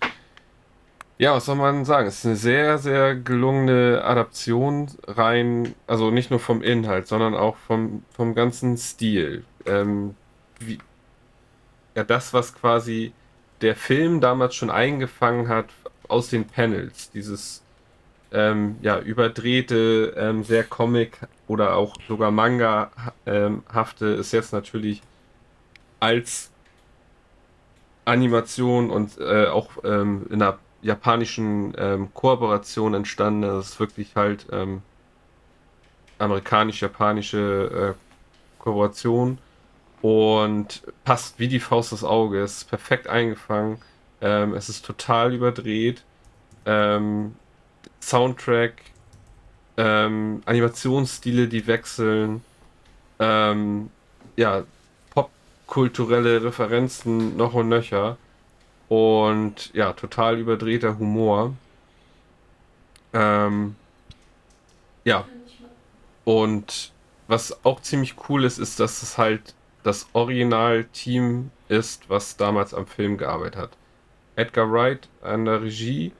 ja, 1.18 1.35
was 1.35 1.45
soll 1.45 1.55
man 1.55 1.85
sagen? 1.85 2.07
Es 2.07 2.19
ist 2.19 2.26
eine 2.26 2.35
sehr, 2.35 2.77
sehr 2.77 3.15
gelungene 3.15 4.01
Adaption 4.03 4.89
rein, 5.07 5.76
also 5.85 6.09
nicht 6.09 6.31
nur 6.31 6.39
vom 6.39 6.63
Inhalt, 6.63 7.07
sondern 7.07 7.35
auch 7.35 7.57
vom, 7.57 8.03
vom 8.11 8.34
ganzen 8.34 8.76
Stil. 8.77 9.43
Ähm, 9.65 10.15
wie, 10.59 10.80
ja, 11.95 12.03
das, 12.03 12.34
was 12.34 12.55
quasi 12.55 13.13
der 13.61 13.76
Film 13.76 14.19
damals 14.19 14.55
schon 14.55 14.72
eingefangen 14.72 15.47
hat, 15.47 15.68
aus 16.12 16.30
den 16.30 16.46
Panels. 16.46 17.12
Dieses 17.12 17.64
ähm, 18.32 18.78
ja, 18.82 19.00
überdrehte, 19.00 20.14
ähm, 20.18 20.44
sehr 20.44 20.64
Comic 20.64 21.20
oder 21.48 21.76
auch 21.76 21.96
sogar 22.08 22.32
Manga-hafte 22.32 24.06
ist 24.06 24.32
jetzt 24.32 24.54
natürlich 24.54 25.02
als 26.00 26.52
Animation 28.06 28.90
und 28.90 29.20
äh, 29.20 29.48
auch 29.48 29.72
ähm, 29.84 30.26
in 30.30 30.42
einer 30.42 30.58
japanischen 30.82 31.74
ähm, 31.78 32.14
Kooperation 32.14 32.94
entstanden. 32.94 33.44
Das 33.44 33.72
ist 33.72 33.80
wirklich 33.80 34.16
halt 34.16 34.48
ähm, 34.52 34.82
amerikanisch-japanische 36.18 37.96
äh, 37.96 38.60
Kooperation 38.60 39.38
und 40.02 40.82
passt 41.04 41.38
wie 41.40 41.48
die 41.48 41.60
Faust 41.60 41.92
des 41.92 42.04
Auges, 42.04 42.64
perfekt 42.64 43.08
eingefangen. 43.08 43.80
Ähm, 44.22 44.53
es 44.53 44.69
ist 44.69 44.85
total 44.85 45.34
überdreht. 45.34 46.03
Ähm, 46.65 47.35
Soundtrack, 48.02 48.73
ähm, 49.77 50.41
Animationsstile, 50.45 51.48
die 51.48 51.68
wechseln. 51.68 52.43
Ähm, 53.19 53.89
ja, 54.35 54.64
popkulturelle 55.11 56.43
Referenzen 56.43 57.38
noch 57.38 57.53
und 57.53 57.69
nöcher. 57.69 58.18
Und 58.89 59.73
ja, 59.73 59.93
total 59.93 60.38
überdrehter 60.39 60.98
Humor. 60.99 61.53
Ähm, 63.14 63.76
ja. 65.03 65.26
Und 66.26 66.91
was 67.27 67.64
auch 67.65 67.81
ziemlich 67.81 68.15
cool 68.30 68.43
ist, 68.45 68.60
ist, 68.60 68.80
dass 68.80 69.02
es 69.03 69.18
halt 69.18 69.56
das 69.84 70.07
Original-Team 70.14 71.52
ist, 71.69 72.10
was 72.10 72.38
damals 72.38 72.73
am 72.73 72.85
Film 72.85 73.18
gearbeitet 73.18 73.56
hat. 73.61 73.77
Edgar 74.41 74.72
Wright 74.72 75.07
an 75.22 75.45
der 75.45 75.61
Regie 75.61 76.11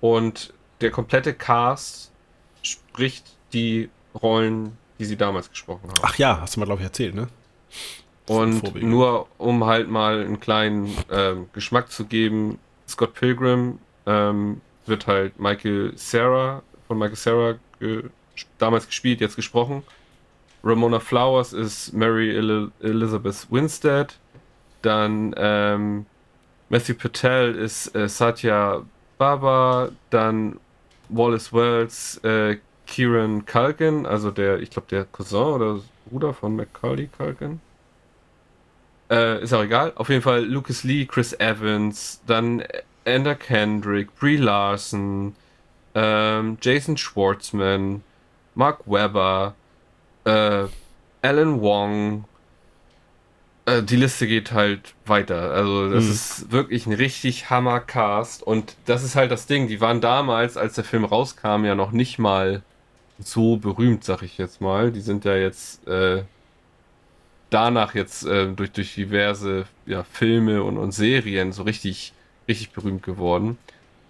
und 0.00 0.52
der 0.80 0.90
komplette 0.90 1.34
Cast 1.34 2.10
spricht 2.62 3.36
die 3.52 3.90
Rollen, 4.20 4.76
die 4.98 5.04
sie 5.04 5.16
damals 5.16 5.50
gesprochen 5.50 5.88
haben. 5.88 6.00
Ach 6.02 6.16
ja, 6.16 6.40
hast 6.40 6.56
du 6.56 6.60
mal, 6.60 6.66
glaube 6.66 6.80
ich, 6.80 6.86
erzählt, 6.86 7.14
ne? 7.14 7.28
Und 8.26 8.82
nur 8.82 9.26
um 9.38 9.64
halt 9.64 9.88
mal 9.88 10.20
einen 10.20 10.40
kleinen 10.40 10.94
ähm, 11.10 11.48
Geschmack 11.52 11.90
zu 11.90 12.04
geben, 12.04 12.58
Scott 12.86 13.14
Pilgrim 13.14 13.78
ähm, 14.06 14.60
wird 14.86 15.06
halt 15.06 15.38
Michael 15.38 15.92
Sarah 15.96 16.62
von 16.86 16.98
Michael 16.98 17.16
Sarah 17.16 17.54
ge 17.80 18.04
damals 18.58 18.86
gespielt, 18.86 19.20
jetzt 19.20 19.36
gesprochen. 19.36 19.82
Ramona 20.62 21.00
Flowers 21.00 21.52
ist 21.52 21.92
Mary 21.92 22.34
El 22.36 22.70
Elizabeth 22.80 23.46
Winstead. 23.50 24.18
Dann 24.82 25.34
ähm, 25.36 26.06
Matthew 26.68 26.94
Patel 26.94 27.54
ist 27.54 27.94
äh, 27.94 28.08
Satya 28.08 28.82
Baba. 29.16 29.90
Dann 30.10 30.60
Wallace 31.08 31.52
Wells, 31.52 32.18
äh, 32.24 32.58
Kieran 32.86 33.44
Culkin, 33.46 34.06
also 34.06 34.30
der, 34.30 34.60
ich 34.60 34.70
glaube, 34.70 34.88
der 34.90 35.04
Cousin 35.04 35.38
oder 35.38 35.80
Bruder 36.06 36.32
von 36.32 36.56
Macaulay 36.56 37.08
Culkin. 37.08 37.60
Äh, 39.10 39.42
ist 39.42 39.52
auch 39.52 39.62
egal. 39.62 39.92
Auf 39.94 40.08
jeden 40.08 40.22
Fall 40.22 40.44
Lucas 40.44 40.84
Lee, 40.84 41.06
Chris 41.06 41.32
Evans, 41.38 42.20
dann 42.26 42.62
Ender 43.04 43.34
Kendrick, 43.34 44.14
Brie 44.18 44.36
Larson, 44.36 45.34
ähm, 45.94 46.58
Jason 46.60 46.96
Schwartzman, 46.96 48.02
Mark 48.54 48.80
Webber, 48.86 49.54
äh, 50.24 50.66
Alan 51.22 51.60
Wong. 51.60 52.24
Äh, 53.68 53.82
die 53.82 53.96
Liste 53.96 54.26
geht 54.26 54.52
halt 54.52 54.94
weiter. 55.06 55.50
Also, 55.52 55.90
das 55.90 56.04
mhm. 56.04 56.10
ist 56.10 56.52
wirklich 56.52 56.86
ein 56.86 56.92
richtig 56.92 57.50
Hammer-Cast. 57.50 58.42
Und 58.42 58.76
das 58.86 59.02
ist 59.02 59.16
halt 59.16 59.30
das 59.30 59.46
Ding. 59.46 59.68
Die 59.68 59.80
waren 59.80 60.00
damals, 60.00 60.56
als 60.56 60.74
der 60.74 60.84
Film 60.84 61.04
rauskam, 61.04 61.64
ja 61.64 61.74
noch 61.74 61.92
nicht 61.92 62.18
mal 62.18 62.62
so 63.18 63.56
berühmt, 63.56 64.04
sag 64.04 64.22
ich 64.22 64.38
jetzt 64.38 64.60
mal. 64.60 64.92
Die 64.92 65.00
sind 65.00 65.24
ja 65.24 65.36
jetzt 65.36 65.86
äh, 65.88 66.22
danach 67.50 67.94
jetzt 67.94 68.26
äh, 68.26 68.46
durch, 68.48 68.72
durch 68.72 68.94
diverse 68.94 69.66
ja, 69.86 70.04
Filme 70.04 70.62
und, 70.62 70.78
und 70.78 70.92
Serien 70.92 71.52
so 71.52 71.62
richtig, 71.62 72.12
richtig 72.46 72.70
berühmt 72.72 73.02
geworden. 73.02 73.58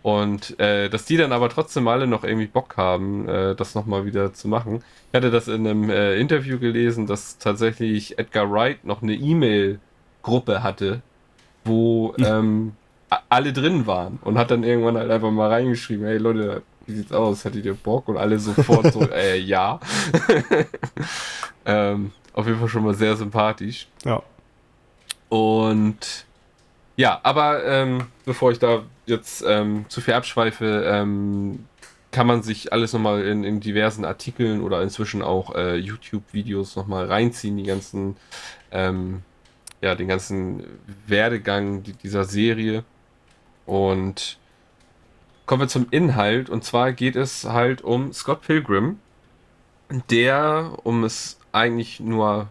Und 0.03 0.59
äh, 0.61 0.89
dass 0.89 1.05
die 1.05 1.17
dann 1.17 1.33
aber 1.33 1.49
trotzdem 1.49 1.89
alle 1.89 2.07
noch 2.07 2.25
irgendwie 2.25 2.47
Bock 2.47 2.77
haben, 2.77 3.29
äh, 3.29 3.55
das 3.55 3.75
nochmal 3.75 4.05
wieder 4.05 4.33
zu 4.33 4.49
machen. 4.49 4.83
Ich 5.11 5.17
hatte 5.17 5.31
das 5.31 5.49
in 5.49 5.67
einem 5.67 5.91
äh, 5.91 6.17
Interview 6.19 6.59
gelesen, 6.59 7.07
dass 7.07 7.39
tatsächlich 7.39 8.19
Edgar 8.19 8.51
Wright 8.51 8.85
noch 8.85 9.03
eine 9.03 9.15
E-Mail-Gruppe 9.15 10.63
hatte, 10.63 11.03
wo 11.65 12.15
hm. 12.17 12.25
ähm, 12.27 12.73
alle 13.29 13.53
drin 13.53 13.87
waren 13.87 14.19
und 14.23 14.39
hat 14.39 14.51
dann 14.51 14.65
irgendwann 14.65 14.97
halt 14.97 15.11
einfach 15.11 15.31
mal 15.31 15.49
reingeschrieben, 15.49 16.07
hey 16.07 16.19
Leute, 16.19 16.63
wie 16.87 16.95
sieht's 16.95 17.13
aus? 17.13 17.45
Hattet 17.45 17.65
ihr 17.65 17.75
Bock? 17.75 18.09
Und 18.09 18.17
alle 18.17 18.39
sofort 18.39 18.93
so, 18.93 19.01
äh, 19.13 19.39
ja. 19.39 19.81
ähm, 21.67 22.13
auf 22.33 22.47
jeden 22.47 22.59
Fall 22.59 22.69
schon 22.69 22.85
mal 22.85 22.95
sehr 22.95 23.17
sympathisch. 23.17 23.89
Ja. 24.05 24.23
Und 25.29 26.27
ja, 26.97 27.21
aber 27.23 27.65
ähm, 27.65 28.07
bevor 28.25 28.53
ich 28.53 28.59
da 28.59 28.83
jetzt 29.09 29.45
ähm, 29.47 29.87
zu 29.89 30.01
viel 30.01 30.15
abschweife, 30.15 30.85
ähm, 30.87 31.67
kann 32.11 32.27
man 32.27 32.43
sich 32.43 32.73
alles 32.73 32.93
nochmal 32.93 33.25
in, 33.25 33.45
in 33.45 33.61
diversen 33.61 34.05
Artikeln 34.05 34.63
oder 34.63 34.83
inzwischen 34.83 35.23
auch 35.23 35.55
äh, 35.55 35.77
YouTube-Videos 35.77 36.77
nochmal 36.77 37.07
reinziehen, 37.07 37.57
die 37.57 37.65
ganzen, 37.65 38.17
ähm, 38.71 39.23
ja, 39.83 39.95
den 39.95 40.09
ganzen 40.09 40.65
Werdegang 41.07 41.83
dieser 42.03 42.25
Serie. 42.25 42.85
Und 43.67 44.39
kommen 45.45 45.63
wir 45.63 45.69
zum 45.69 45.87
Inhalt. 45.91 46.49
Und 46.49 46.65
zwar 46.65 46.93
geht 46.93 47.17
es 47.17 47.45
halt 47.45 47.83
um 47.83 48.13
Scott 48.13 48.43
Pilgrim, 48.43 48.99
der, 50.11 50.79
um 50.85 51.05
es 51.05 51.39
eigentlich 51.53 52.01
nur, 52.01 52.49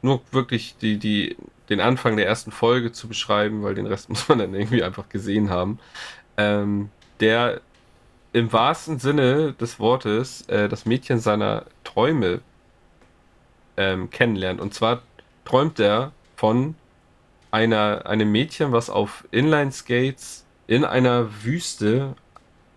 nur 0.00 0.20
wirklich 0.30 0.76
die, 0.80 0.98
die 0.98 1.36
den 1.72 1.80
Anfang 1.80 2.16
der 2.16 2.26
ersten 2.26 2.52
Folge 2.52 2.92
zu 2.92 3.08
beschreiben, 3.08 3.62
weil 3.62 3.74
den 3.74 3.86
Rest 3.86 4.08
muss 4.10 4.28
man 4.28 4.38
dann 4.38 4.54
irgendwie 4.54 4.82
einfach 4.82 5.08
gesehen 5.08 5.50
haben, 5.50 5.78
ähm, 6.36 6.90
der 7.20 7.60
im 8.32 8.52
wahrsten 8.52 8.98
Sinne 8.98 9.52
des 9.54 9.78
Wortes 9.78 10.42
äh, 10.48 10.68
das 10.68 10.86
Mädchen 10.86 11.18
seiner 11.18 11.64
Träume 11.84 12.40
ähm, 13.76 14.10
kennenlernt. 14.10 14.60
Und 14.60 14.74
zwar 14.74 15.02
träumt 15.44 15.78
er 15.80 16.12
von 16.36 16.74
einer, 17.50 18.06
einem 18.06 18.32
Mädchen, 18.32 18.72
was 18.72 18.88
auf 18.88 19.26
Inline-Skates 19.30 20.44
in 20.66 20.84
einer 20.84 21.44
Wüste 21.44 22.14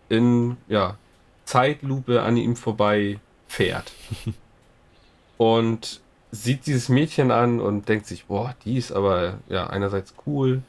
in 0.10 0.58
ja, 0.68 0.98
Zeitlupe 1.46 2.22
an 2.22 2.38
ihm 2.38 2.56
vorbei 2.56 3.20
fährt. 3.48 3.94
Und 5.38 6.02
sieht 6.31 6.65
dieses 6.65 6.89
Mädchen 6.89 7.31
an 7.31 7.60
und 7.60 7.88
denkt 7.88 8.07
sich, 8.07 8.26
boah, 8.26 8.56
die 8.65 8.77
ist 8.77 8.91
aber 8.91 9.39
ja 9.47 9.68
einerseits 9.68 10.14
cool, 10.26 10.61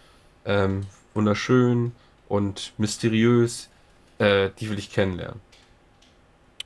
ähm, 0.44 0.86
wunderschön 1.14 1.92
und 2.28 2.72
mysteriös, 2.78 3.68
äh, 4.18 4.50
die 4.58 4.70
will 4.70 4.78
ich 4.78 4.92
kennenlernen. 4.92 5.40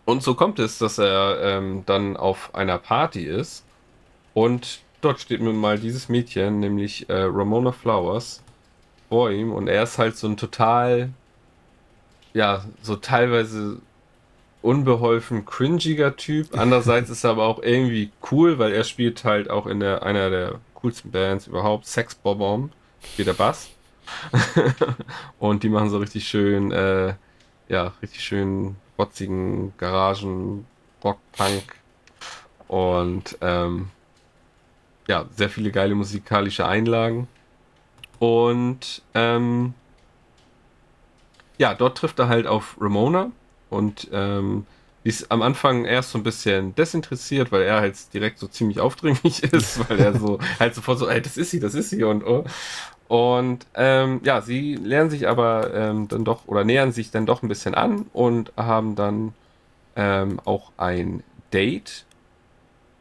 Und 0.04 0.22
so 0.22 0.34
kommt 0.34 0.58
es, 0.58 0.78
dass 0.78 0.98
er 0.98 1.40
ähm, 1.42 1.84
dann 1.86 2.16
auf 2.16 2.54
einer 2.54 2.78
Party 2.78 3.24
ist 3.24 3.64
und 4.34 4.80
dort 5.00 5.20
steht 5.20 5.40
mir 5.40 5.52
mal 5.52 5.78
dieses 5.78 6.08
Mädchen, 6.08 6.60
nämlich 6.60 7.08
äh, 7.08 7.22
Ramona 7.22 7.72
Flowers, 7.72 8.42
vor 9.08 9.30
ihm 9.30 9.52
und 9.52 9.68
er 9.68 9.82
ist 9.82 9.98
halt 9.98 10.16
so 10.16 10.28
ein 10.28 10.36
total, 10.36 11.10
ja, 12.32 12.64
so 12.82 12.96
teilweise 12.96 13.80
unbeholfen 14.62 15.44
cringiger 15.44 16.16
Typ. 16.16 16.58
Andererseits 16.58 17.10
ist 17.10 17.24
er 17.24 17.30
aber 17.30 17.44
auch 17.44 17.62
irgendwie 17.62 18.10
cool, 18.30 18.58
weil 18.58 18.72
er 18.72 18.84
spielt 18.84 19.24
halt 19.24 19.50
auch 19.50 19.66
in 19.66 19.80
der 19.80 20.02
einer 20.02 20.30
der 20.30 20.60
coolsten 20.74 21.10
Bands 21.10 21.46
überhaupt, 21.46 21.86
Sex 21.86 22.14
Bob-Omb, 22.14 22.72
spielt 23.04 23.28
der 23.28 23.34
Bass. 23.34 23.70
und 25.38 25.62
die 25.62 25.68
machen 25.68 25.90
so 25.90 25.98
richtig 25.98 26.26
schön, 26.26 26.72
äh, 26.72 27.14
ja, 27.68 27.92
richtig 28.02 28.22
schön 28.22 28.76
rotzigen 28.98 29.72
Garagen, 29.78 30.66
Rock, 31.02 31.18
Punk 31.32 31.76
und 32.68 33.38
ähm, 33.40 33.90
ja, 35.08 35.24
sehr 35.36 35.48
viele 35.48 35.70
geile 35.70 35.94
musikalische 35.94 36.66
Einlagen. 36.66 37.26
Und 38.18 39.02
ähm, 39.14 39.74
ja, 41.58 41.74
dort 41.74 41.98
trifft 41.98 42.18
er 42.18 42.28
halt 42.28 42.46
auf 42.46 42.76
Ramona, 42.80 43.32
und 43.70 44.08
ähm, 44.12 44.66
die 45.04 45.08
ist 45.08 45.30
am 45.30 45.42
Anfang 45.42 45.84
erst 45.86 46.10
so 46.10 46.18
ein 46.18 46.22
bisschen 46.22 46.74
desinteressiert, 46.74 47.52
weil 47.52 47.62
er 47.62 47.80
halt 47.80 47.96
direkt 48.12 48.38
so 48.38 48.46
ziemlich 48.46 48.80
aufdringlich 48.80 49.42
ist, 49.52 49.88
weil 49.88 49.98
er 49.98 50.18
so 50.18 50.38
halt 50.60 50.74
sofort 50.74 50.98
so, 50.98 51.08
ey, 51.08 51.22
das 51.22 51.36
ist 51.36 51.50
sie, 51.50 51.60
das 51.60 51.74
ist 51.74 51.90
sie 51.90 52.04
und 52.04 52.24
oh. 52.24 52.44
Und 53.08 53.66
ähm, 53.74 54.20
ja, 54.22 54.40
sie 54.40 54.76
lernen 54.76 55.10
sich 55.10 55.26
aber 55.26 55.74
ähm, 55.74 56.06
dann 56.06 56.24
doch 56.24 56.46
oder 56.46 56.62
nähern 56.64 56.92
sich 56.92 57.10
dann 57.10 57.26
doch 57.26 57.42
ein 57.42 57.48
bisschen 57.48 57.74
an 57.74 58.06
und 58.12 58.52
haben 58.56 58.94
dann 58.94 59.34
ähm, 59.96 60.40
auch 60.44 60.70
ein 60.76 61.24
Date. 61.52 62.04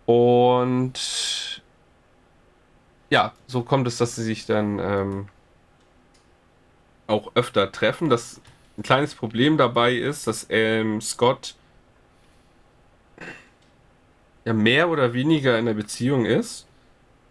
Und 0.07 1.61
ja, 3.11 3.33
so 3.45 3.61
kommt 3.61 3.87
es, 3.87 3.97
dass 3.97 4.15
sie 4.15 4.23
sich 4.23 4.47
dann 4.47 4.79
ähm, 4.79 5.27
auch 7.05 7.31
öfter 7.35 7.71
treffen. 7.71 8.09
Das 8.09 8.41
ein 8.79 8.83
kleines 8.83 9.13
Problem 9.13 9.57
dabei 9.57 9.93
ist, 9.95 10.25
dass 10.25 10.47
ähm, 10.49 11.01
Scott 11.01 11.55
ja 14.45 14.53
mehr 14.53 14.89
oder 14.89 15.13
weniger 15.13 15.59
in 15.59 15.65
der 15.65 15.73
Beziehung 15.73 16.25
ist. 16.25 16.65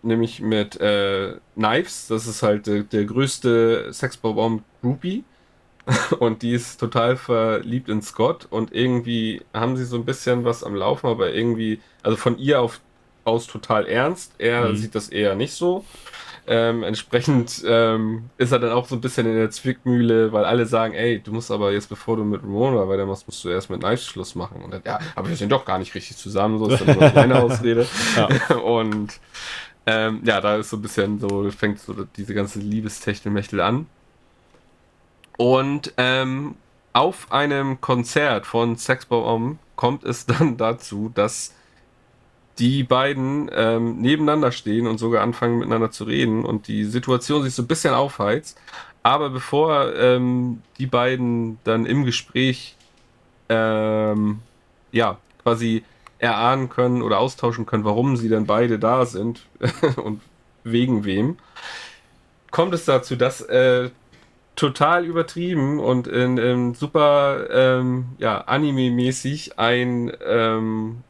Nämlich 0.02 0.40
mit 0.40 0.80
äh, 0.80 1.36
Knives, 1.54 2.06
das 2.06 2.26
ist 2.26 2.42
halt 2.42 2.66
der, 2.66 2.82
der 2.84 3.04
größte 3.04 3.92
Sexbomb 3.92 4.62
Groupie. 4.82 5.24
und 6.18 6.42
die 6.42 6.52
ist 6.52 6.78
total 6.78 7.16
verliebt 7.16 7.88
in 7.88 8.02
Scott 8.02 8.46
und 8.50 8.74
irgendwie 8.74 9.40
haben 9.54 9.78
sie 9.78 9.86
so 9.86 9.96
ein 9.96 10.04
bisschen 10.04 10.44
was 10.44 10.62
am 10.62 10.74
Laufen, 10.74 11.06
aber 11.06 11.32
irgendwie, 11.32 11.80
also 12.02 12.18
von 12.18 12.36
ihr 12.36 12.60
auf, 12.60 12.80
aus 13.24 13.46
total 13.46 13.86
ernst. 13.86 14.34
Er 14.36 14.68
mhm. 14.68 14.76
sieht 14.76 14.94
das 14.94 15.08
eher 15.08 15.34
nicht 15.34 15.54
so. 15.54 15.86
Ähm, 16.50 16.82
entsprechend 16.82 17.62
ähm, 17.66 18.30
ist 18.38 18.52
er 18.52 18.58
dann 18.58 18.72
auch 18.72 18.88
so 18.88 18.94
ein 18.94 19.02
bisschen 19.02 19.26
in 19.26 19.34
der 19.34 19.50
Zwickmühle, 19.50 20.32
weil 20.32 20.46
alle 20.46 20.64
sagen, 20.64 20.94
ey, 20.94 21.20
du 21.20 21.30
musst 21.30 21.50
aber 21.50 21.72
jetzt, 21.72 21.90
bevor 21.90 22.16
du 22.16 22.24
mit 22.24 22.42
Ramona 22.42 22.88
weitermachst, 22.88 23.28
musst 23.28 23.44
du 23.44 23.50
erst 23.50 23.68
mit 23.68 23.80
Knives 23.80 24.06
Schluss 24.06 24.34
machen. 24.34 24.62
Und 24.62 24.72
dann, 24.72 24.82
ja, 24.86 24.98
aber 25.14 25.28
wir 25.28 25.36
sind 25.36 25.52
doch 25.52 25.66
gar 25.66 25.78
nicht 25.78 25.94
richtig 25.94 26.16
zusammen, 26.16 26.58
so 26.58 26.68
ist 26.68 26.80
dann 26.86 26.98
nur 26.98 27.12
meine 27.12 27.36
Ausrede. 27.42 27.86
Ja. 28.16 28.56
Und 28.56 29.20
ähm, 29.84 30.22
ja, 30.24 30.40
da 30.40 30.56
ist 30.56 30.70
so 30.70 30.78
ein 30.78 30.82
bisschen 30.82 31.18
so, 31.18 31.50
fängt 31.50 31.80
so 31.80 31.94
diese 32.16 32.32
ganze 32.32 32.60
Liebestechtelmechtel 32.60 33.60
an. 33.60 33.86
Und 35.36 35.92
ähm, 35.98 36.56
auf 36.94 37.30
einem 37.30 37.80
Konzert 37.80 38.46
von 38.46 38.76
Sexbau 38.76 39.32
Om 39.32 39.58
kommt 39.76 40.02
es 40.02 40.24
dann 40.24 40.56
dazu, 40.56 41.12
dass 41.14 41.54
die 42.58 42.82
beiden 42.82 43.50
ähm, 43.54 43.98
nebeneinander 43.98 44.52
stehen 44.52 44.86
und 44.86 44.98
sogar 44.98 45.22
anfangen 45.22 45.58
miteinander 45.58 45.90
zu 45.90 46.04
reden 46.04 46.44
und 46.44 46.68
die 46.68 46.84
Situation 46.84 47.42
sich 47.42 47.54
so 47.54 47.62
ein 47.62 47.68
bisschen 47.68 47.94
aufheizt. 47.94 48.60
Aber 49.02 49.30
bevor 49.30 49.94
ähm, 49.94 50.62
die 50.78 50.86
beiden 50.86 51.58
dann 51.64 51.86
im 51.86 52.04
Gespräch 52.04 52.76
ähm, 53.48 54.40
ja 54.92 55.18
quasi 55.42 55.84
erahnen 56.18 56.68
können 56.68 57.02
oder 57.02 57.18
austauschen 57.18 57.64
können, 57.64 57.84
warum 57.84 58.16
sie 58.16 58.28
dann 58.28 58.46
beide 58.46 58.78
da 58.78 59.06
sind 59.06 59.46
und 59.96 60.20
wegen 60.64 61.04
wem, 61.04 61.38
kommt 62.50 62.74
es 62.74 62.84
dazu, 62.84 63.16
dass 63.16 63.40
äh, 63.42 63.90
total 64.56 65.04
übertrieben 65.04 65.78
und 65.78 66.08
in, 66.08 66.36
in 66.36 66.74
super 66.74 67.48
ähm, 67.50 68.06
ja, 68.18 68.40
Anime-mäßig 68.40 69.58
ein 69.58 70.12
ähm, 70.26 71.04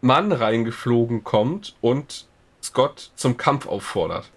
Mann 0.00 0.32
reingeflogen 0.32 1.24
kommt 1.24 1.76
und 1.80 2.26
Scott 2.62 3.10
zum 3.16 3.36
Kampf 3.36 3.66
auffordert. 3.66 4.30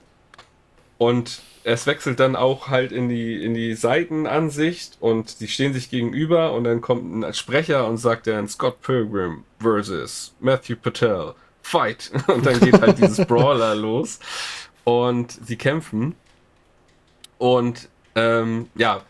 Und 0.97 1.41
es 1.63 1.87
wechselt 1.87 2.19
dann 2.19 2.35
auch 2.35 2.67
halt 2.67 2.91
in 2.91 3.09
die, 3.09 3.43
in 3.43 3.53
die 3.53 3.73
Seitenansicht 3.73 4.97
und 4.99 5.29
sie 5.29 5.47
stehen 5.47 5.73
sich 5.73 5.89
gegenüber 5.89 6.53
und 6.53 6.63
dann 6.63 6.81
kommt 6.81 7.23
ein 7.23 7.33
Sprecher 7.33 7.87
und 7.87 7.97
sagt 7.97 8.27
dann 8.27 8.47
Scott 8.47 8.81
Pilgrim 8.81 9.43
versus 9.59 10.35
Matthew 10.39 10.75
Patel, 10.75 11.33
fight! 11.61 12.11
Und 12.27 12.45
dann 12.45 12.59
geht 12.59 12.81
halt 12.81 12.97
dieses 12.97 13.25
Brawler 13.25 13.75
los 13.75 14.19
und 14.83 15.31
sie 15.31 15.55
kämpfen. 15.55 16.15
Und 17.37 17.89
ähm, 18.15 18.67
ja, 18.75 19.01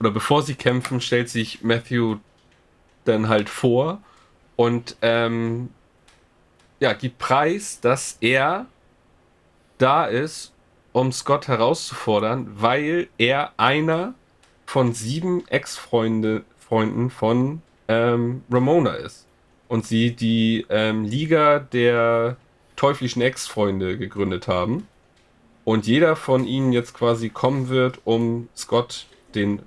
oder 0.00 0.10
bevor 0.10 0.42
sie 0.42 0.54
kämpfen, 0.54 1.00
stellt 1.00 1.28
sich 1.28 1.62
Matthew 1.62 2.18
dann 3.04 3.28
halt 3.28 3.48
vor 3.48 4.00
und 4.56 4.96
ähm, 5.02 5.70
ja, 6.80 6.92
gibt 6.92 7.18
preis, 7.18 7.80
dass 7.80 8.18
er 8.20 8.66
da 9.78 10.06
ist, 10.06 10.52
um 10.92 11.12
Scott 11.12 11.48
herauszufordern, 11.48 12.48
weil 12.56 13.08
er 13.18 13.52
einer 13.56 14.14
von 14.66 14.92
sieben 14.94 15.46
Ex-Freunden 15.48 17.10
von 17.10 17.62
ähm, 17.88 18.42
Ramona 18.50 18.94
ist. 18.94 19.26
Und 19.68 19.86
sie 19.86 20.14
die 20.14 20.66
ähm, 20.68 21.04
Liga 21.04 21.58
der 21.58 22.36
teuflischen 22.76 23.22
Ex-Freunde 23.22 23.98
gegründet 23.98 24.46
haben. 24.46 24.86
Und 25.64 25.86
jeder 25.86 26.16
von 26.16 26.46
ihnen 26.46 26.72
jetzt 26.72 26.94
quasi 26.94 27.30
kommen 27.30 27.68
wird, 27.68 28.00
um 28.04 28.48
Scott, 28.56 29.06
den 29.34 29.62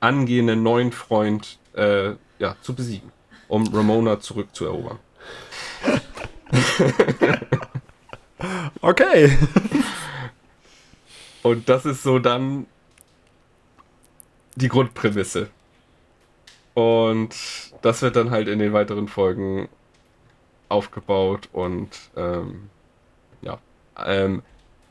angehenden 0.00 0.62
neuen 0.62 0.92
Freund, 0.92 1.58
äh, 1.74 2.12
ja, 2.38 2.56
zu 2.62 2.74
besiegen. 2.74 3.10
Um 3.48 3.66
Ramona 3.74 4.20
zurückzuerobern. 4.20 4.98
okay. 8.80 9.36
Und 11.42 11.68
das 11.68 11.86
ist 11.86 12.02
so 12.02 12.18
dann 12.18 12.66
die 14.54 14.68
Grundprämisse. 14.68 15.48
Und 16.74 17.34
das 17.82 18.02
wird 18.02 18.16
dann 18.16 18.30
halt 18.30 18.48
in 18.48 18.58
den 18.58 18.72
weiteren 18.72 19.08
Folgen 19.08 19.68
aufgebaut 20.68 21.48
und 21.52 21.88
ähm, 22.16 22.68
ja, 23.40 23.58
ähm, 24.04 24.42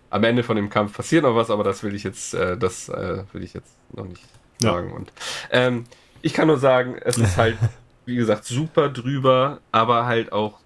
am 0.10 0.24
Ende 0.24 0.44
von 0.44 0.56
dem 0.56 0.70
Kampf 0.70 0.96
passiert 0.96 1.24
noch 1.24 1.36
was, 1.36 1.50
aber 1.50 1.64
das 1.64 1.84
will 1.84 1.94
ich 1.94 2.04
jetzt, 2.04 2.34
äh, 2.34 2.58
das 2.58 2.90
äh, 2.90 3.24
will 3.32 3.44
ich 3.44 3.54
jetzt 3.54 3.72
noch 3.94 4.06
nicht 4.06 4.24
sagen. 4.60 4.90
Ja. 4.90 4.96
Und 4.96 5.14
ähm, 5.52 5.86
ich 6.22 6.34
kann 6.34 6.48
nur 6.48 6.58
sagen, 6.58 6.96
es 7.00 7.18
ist 7.18 7.38
halt, 7.38 7.58
wie 8.08 8.16
gesagt, 8.16 8.46
super 8.46 8.88
drüber, 8.88 9.60
aber 9.74 10.06
halt 10.06 10.32
auch 10.32 10.60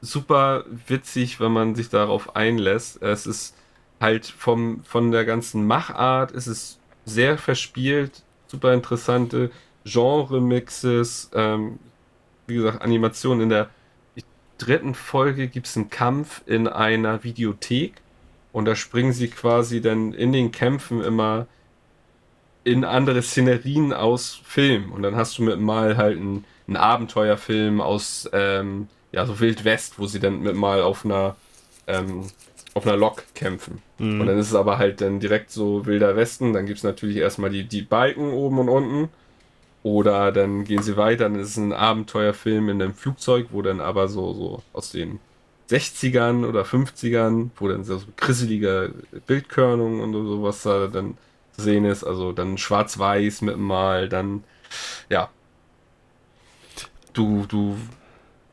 super 0.00 0.64
witzig, 0.86 1.40
wenn 1.40 1.50
man 1.50 1.74
sich 1.74 1.88
darauf 1.88 2.36
einlässt. 2.36 3.02
Es 3.02 3.26
ist 3.26 3.56
halt 4.00 4.26
vom, 4.26 4.84
von 4.84 5.10
der 5.10 5.24
ganzen 5.24 5.66
Machart 5.66 6.30
ist 6.30 6.46
es 6.46 6.78
sehr 7.04 7.38
verspielt, 7.38 8.22
super 8.46 8.72
interessante 8.72 9.50
Genre-Mixes, 9.84 11.30
ähm, 11.34 11.80
wie 12.46 12.54
gesagt, 12.54 12.82
Animationen. 12.82 13.42
In 13.42 13.48
der 13.48 13.68
dritten 14.58 14.94
Folge 14.94 15.48
gibt 15.48 15.66
es 15.66 15.76
einen 15.76 15.90
Kampf 15.90 16.40
in 16.46 16.68
einer 16.68 17.24
Videothek 17.24 17.94
und 18.52 18.64
da 18.64 18.76
springen 18.76 19.12
sie 19.12 19.28
quasi 19.28 19.80
dann 19.80 20.12
in 20.12 20.32
den 20.32 20.52
Kämpfen 20.52 21.02
immer 21.02 21.48
in 22.66 22.84
andere 22.84 23.22
Szenerien 23.22 23.92
aus 23.92 24.40
Film 24.42 24.90
und 24.90 25.02
dann 25.02 25.14
hast 25.14 25.38
du 25.38 25.44
mit 25.44 25.60
mal 25.60 25.96
halt 25.96 26.18
einen, 26.18 26.44
einen 26.66 26.76
Abenteuerfilm 26.76 27.80
aus 27.80 28.28
ähm, 28.32 28.88
ja 29.12 29.24
so 29.24 29.38
Wild 29.38 29.64
West, 29.64 30.00
wo 30.00 30.06
sie 30.06 30.18
dann 30.18 30.40
mit 30.40 30.56
mal 30.56 30.82
auf 30.82 31.04
einer 31.04 31.36
ähm, 31.86 32.24
auf 32.74 32.84
einer 32.84 32.96
Lok 32.96 33.22
kämpfen. 33.36 33.82
Mhm. 33.98 34.20
Und 34.20 34.26
dann 34.26 34.36
ist 34.36 34.48
es 34.48 34.54
aber 34.56 34.78
halt 34.78 35.00
dann 35.00 35.20
direkt 35.20 35.52
so 35.52 35.86
wilder 35.86 36.16
Westen. 36.16 36.52
Dann 36.52 36.66
gibt 36.66 36.78
es 36.78 36.84
natürlich 36.84 37.18
erstmal 37.18 37.50
die, 37.50 37.62
die 37.62 37.82
Balken 37.82 38.32
oben 38.32 38.58
und 38.58 38.68
unten. 38.68 39.08
Oder 39.84 40.32
dann 40.32 40.64
gehen 40.64 40.82
sie 40.82 40.96
weiter, 40.96 41.24
dann 41.28 41.38
ist 41.38 41.50
es 41.50 41.56
ein 41.58 41.72
Abenteuerfilm 41.72 42.68
in 42.68 42.82
einem 42.82 42.94
Flugzeug, 42.94 43.46
wo 43.52 43.62
dann 43.62 43.80
aber 43.80 44.08
so, 44.08 44.34
so 44.34 44.62
aus 44.72 44.90
den 44.90 45.20
60ern 45.70 46.44
oder 46.44 46.62
50ern, 46.62 47.50
wo 47.56 47.68
dann 47.68 47.84
so 47.84 48.02
krisselige 48.16 48.92
Bildkörnung 49.28 50.00
und 50.00 50.12
sowas 50.12 50.64
da 50.64 50.88
dann 50.88 51.16
zu 51.56 51.62
sehen 51.62 51.84
ist. 51.84 52.04
Also 52.04 52.32
dann 52.32 52.58
schwarz-weiß 52.58 53.42
mit 53.42 53.58
Mal, 53.58 54.08
dann, 54.08 54.44
ja. 55.08 55.30
Du, 57.12 57.46
du 57.46 57.76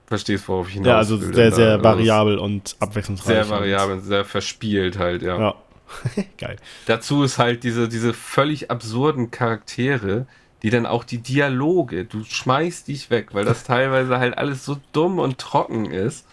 verstehst, 0.06 0.48
worauf 0.48 0.68
ich 0.68 0.76
hinaus 0.76 0.88
Ja, 0.88 0.98
also 0.98 1.18
sehr, 1.18 1.52
sehr 1.52 1.72
also 1.74 1.84
variabel 1.84 2.38
und 2.38 2.76
abwechslungsreich. 2.80 3.28
Sehr 3.28 3.50
variabel, 3.50 4.00
sehr 4.00 4.26
verspielt 4.26 4.98
halt, 4.98 5.22
ja. 5.22 5.40
Ja. 5.40 5.56
Geil. 6.38 6.58
Dazu 6.86 7.24
ist 7.24 7.38
halt 7.38 7.64
diese, 7.64 7.88
diese 7.88 8.14
völlig 8.14 8.72
absurden 8.72 9.32
Charaktere, 9.32 10.26
die 10.62 10.70
dann 10.70 10.86
auch 10.86 11.04
die 11.04 11.18
Dialoge, 11.18 12.06
du 12.06 12.24
schmeißt 12.24 12.88
dich 12.88 13.10
weg, 13.10 13.30
weil 13.34 13.44
das 13.44 13.64
teilweise 13.66 14.18
halt 14.18 14.38
alles 14.38 14.64
so 14.64 14.78
dumm 14.94 15.20
und 15.20 15.38
trocken 15.38 15.86
ist. 15.86 16.26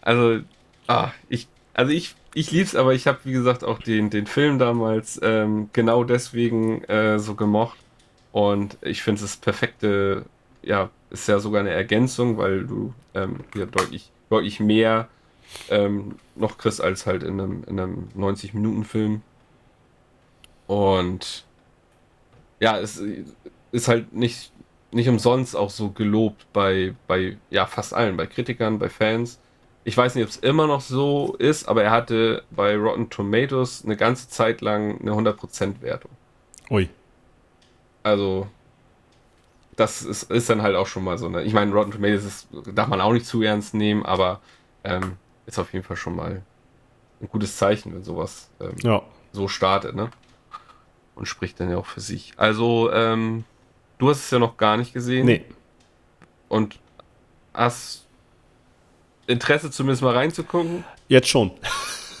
Also, 0.00 0.40
ah, 0.86 1.10
ich, 1.28 1.48
also 1.74 1.92
ich, 1.92 2.14
ich 2.34 2.50
lieb's, 2.50 2.74
aber 2.76 2.94
ich 2.94 3.06
habe 3.06 3.18
wie 3.24 3.32
gesagt 3.32 3.64
auch 3.64 3.78
den, 3.78 4.10
den 4.10 4.26
Film 4.26 4.58
damals 4.58 5.20
ähm, 5.22 5.70
genau 5.72 6.04
deswegen 6.04 6.84
äh, 6.84 7.18
so 7.18 7.34
gemocht 7.34 7.78
und 8.32 8.76
ich 8.82 9.02
finde 9.02 9.24
es 9.24 9.36
perfekte 9.36 10.24
ja, 10.62 10.90
ist 11.10 11.28
ja 11.28 11.38
sogar 11.38 11.60
eine 11.60 11.70
Ergänzung, 11.70 12.36
weil 12.38 12.66
du 12.66 12.92
ähm, 13.14 13.40
hier 13.52 13.66
deutlich, 13.66 14.10
deutlich 14.28 14.60
mehr 14.60 15.08
ähm, 15.70 16.16
noch 16.36 16.58
kriegst 16.58 16.80
als 16.80 17.06
halt 17.06 17.22
in 17.22 17.40
einem, 17.40 17.64
in 17.64 17.80
einem 17.80 18.08
90-Minuten-Film. 18.16 19.22
Und 20.66 21.46
ja, 22.60 22.78
es 22.78 23.02
ist 23.72 23.88
halt 23.88 24.12
nicht, 24.12 24.52
nicht 24.90 25.08
umsonst 25.08 25.56
auch 25.56 25.70
so 25.70 25.90
gelobt 25.90 26.46
bei, 26.52 26.94
bei 27.06 27.38
ja, 27.50 27.66
fast 27.66 27.94
allen, 27.94 28.16
bei 28.16 28.26
Kritikern, 28.26 28.78
bei 28.78 28.88
Fans. 28.88 29.38
Ich 29.88 29.96
weiß 29.96 30.16
nicht, 30.16 30.24
ob 30.24 30.28
es 30.28 30.36
immer 30.36 30.66
noch 30.66 30.82
so 30.82 31.34
ist, 31.38 31.66
aber 31.66 31.82
er 31.82 31.90
hatte 31.90 32.42
bei 32.50 32.76
Rotten 32.76 33.08
Tomatoes 33.08 33.86
eine 33.86 33.96
ganze 33.96 34.28
Zeit 34.28 34.60
lang 34.60 35.00
eine 35.00 35.12
100% 35.12 35.80
Wertung. 35.80 36.10
Ui. 36.68 36.90
Also, 38.02 38.48
das 39.76 40.02
ist, 40.02 40.24
ist 40.24 40.50
dann 40.50 40.60
halt 40.60 40.76
auch 40.76 40.86
schon 40.86 41.04
mal 41.04 41.16
so 41.16 41.24
eine. 41.24 41.42
Ich 41.42 41.54
meine, 41.54 41.72
Rotten 41.72 41.90
Tomatoes 41.90 42.26
ist, 42.26 42.48
darf 42.74 42.88
man 42.88 43.00
auch 43.00 43.14
nicht 43.14 43.24
zu 43.24 43.40
ernst 43.40 43.72
nehmen, 43.72 44.04
aber 44.04 44.42
ähm, 44.84 45.16
ist 45.46 45.58
auf 45.58 45.72
jeden 45.72 45.86
Fall 45.86 45.96
schon 45.96 46.14
mal 46.14 46.42
ein 47.22 47.28
gutes 47.28 47.56
Zeichen, 47.56 47.94
wenn 47.94 48.04
sowas 48.04 48.50
ähm, 48.60 48.74
ja. 48.82 49.00
so 49.32 49.48
startet, 49.48 49.94
ne? 49.94 50.10
Und 51.14 51.24
spricht 51.24 51.60
dann 51.60 51.70
ja 51.70 51.78
auch 51.78 51.86
für 51.86 52.02
sich. 52.02 52.34
Also, 52.36 52.92
ähm, 52.92 53.44
du 53.96 54.10
hast 54.10 54.18
es 54.18 54.30
ja 54.30 54.38
noch 54.38 54.58
gar 54.58 54.76
nicht 54.76 54.92
gesehen. 54.92 55.24
Nee. 55.24 55.46
Und 56.50 56.78
hast 57.54 58.07
Interesse 59.28 59.70
zumindest 59.70 60.02
mal 60.02 60.14
reinzugucken? 60.14 60.84
Jetzt 61.06 61.28
schon. 61.28 61.52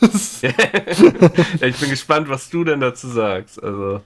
ich 0.00 1.80
bin 1.80 1.90
gespannt, 1.90 2.28
was 2.28 2.50
du 2.50 2.62
denn 2.62 2.80
dazu 2.80 3.08
sagst. 3.08 3.60
Also, 3.62 4.02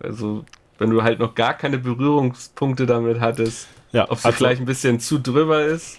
also 0.00 0.44
wenn 0.78 0.90
du 0.90 1.02
halt 1.02 1.18
noch 1.18 1.34
gar 1.34 1.54
keine 1.54 1.78
Berührungspunkte 1.78 2.86
damit 2.86 3.20
hattest, 3.20 3.68
ja, 3.92 4.10
ob 4.10 4.18
sie 4.18 4.24
also, 4.24 4.38
vielleicht 4.38 4.60
ein 4.60 4.66
bisschen 4.66 5.00
zu 5.00 5.18
drüber 5.18 5.64
ist. 5.64 5.98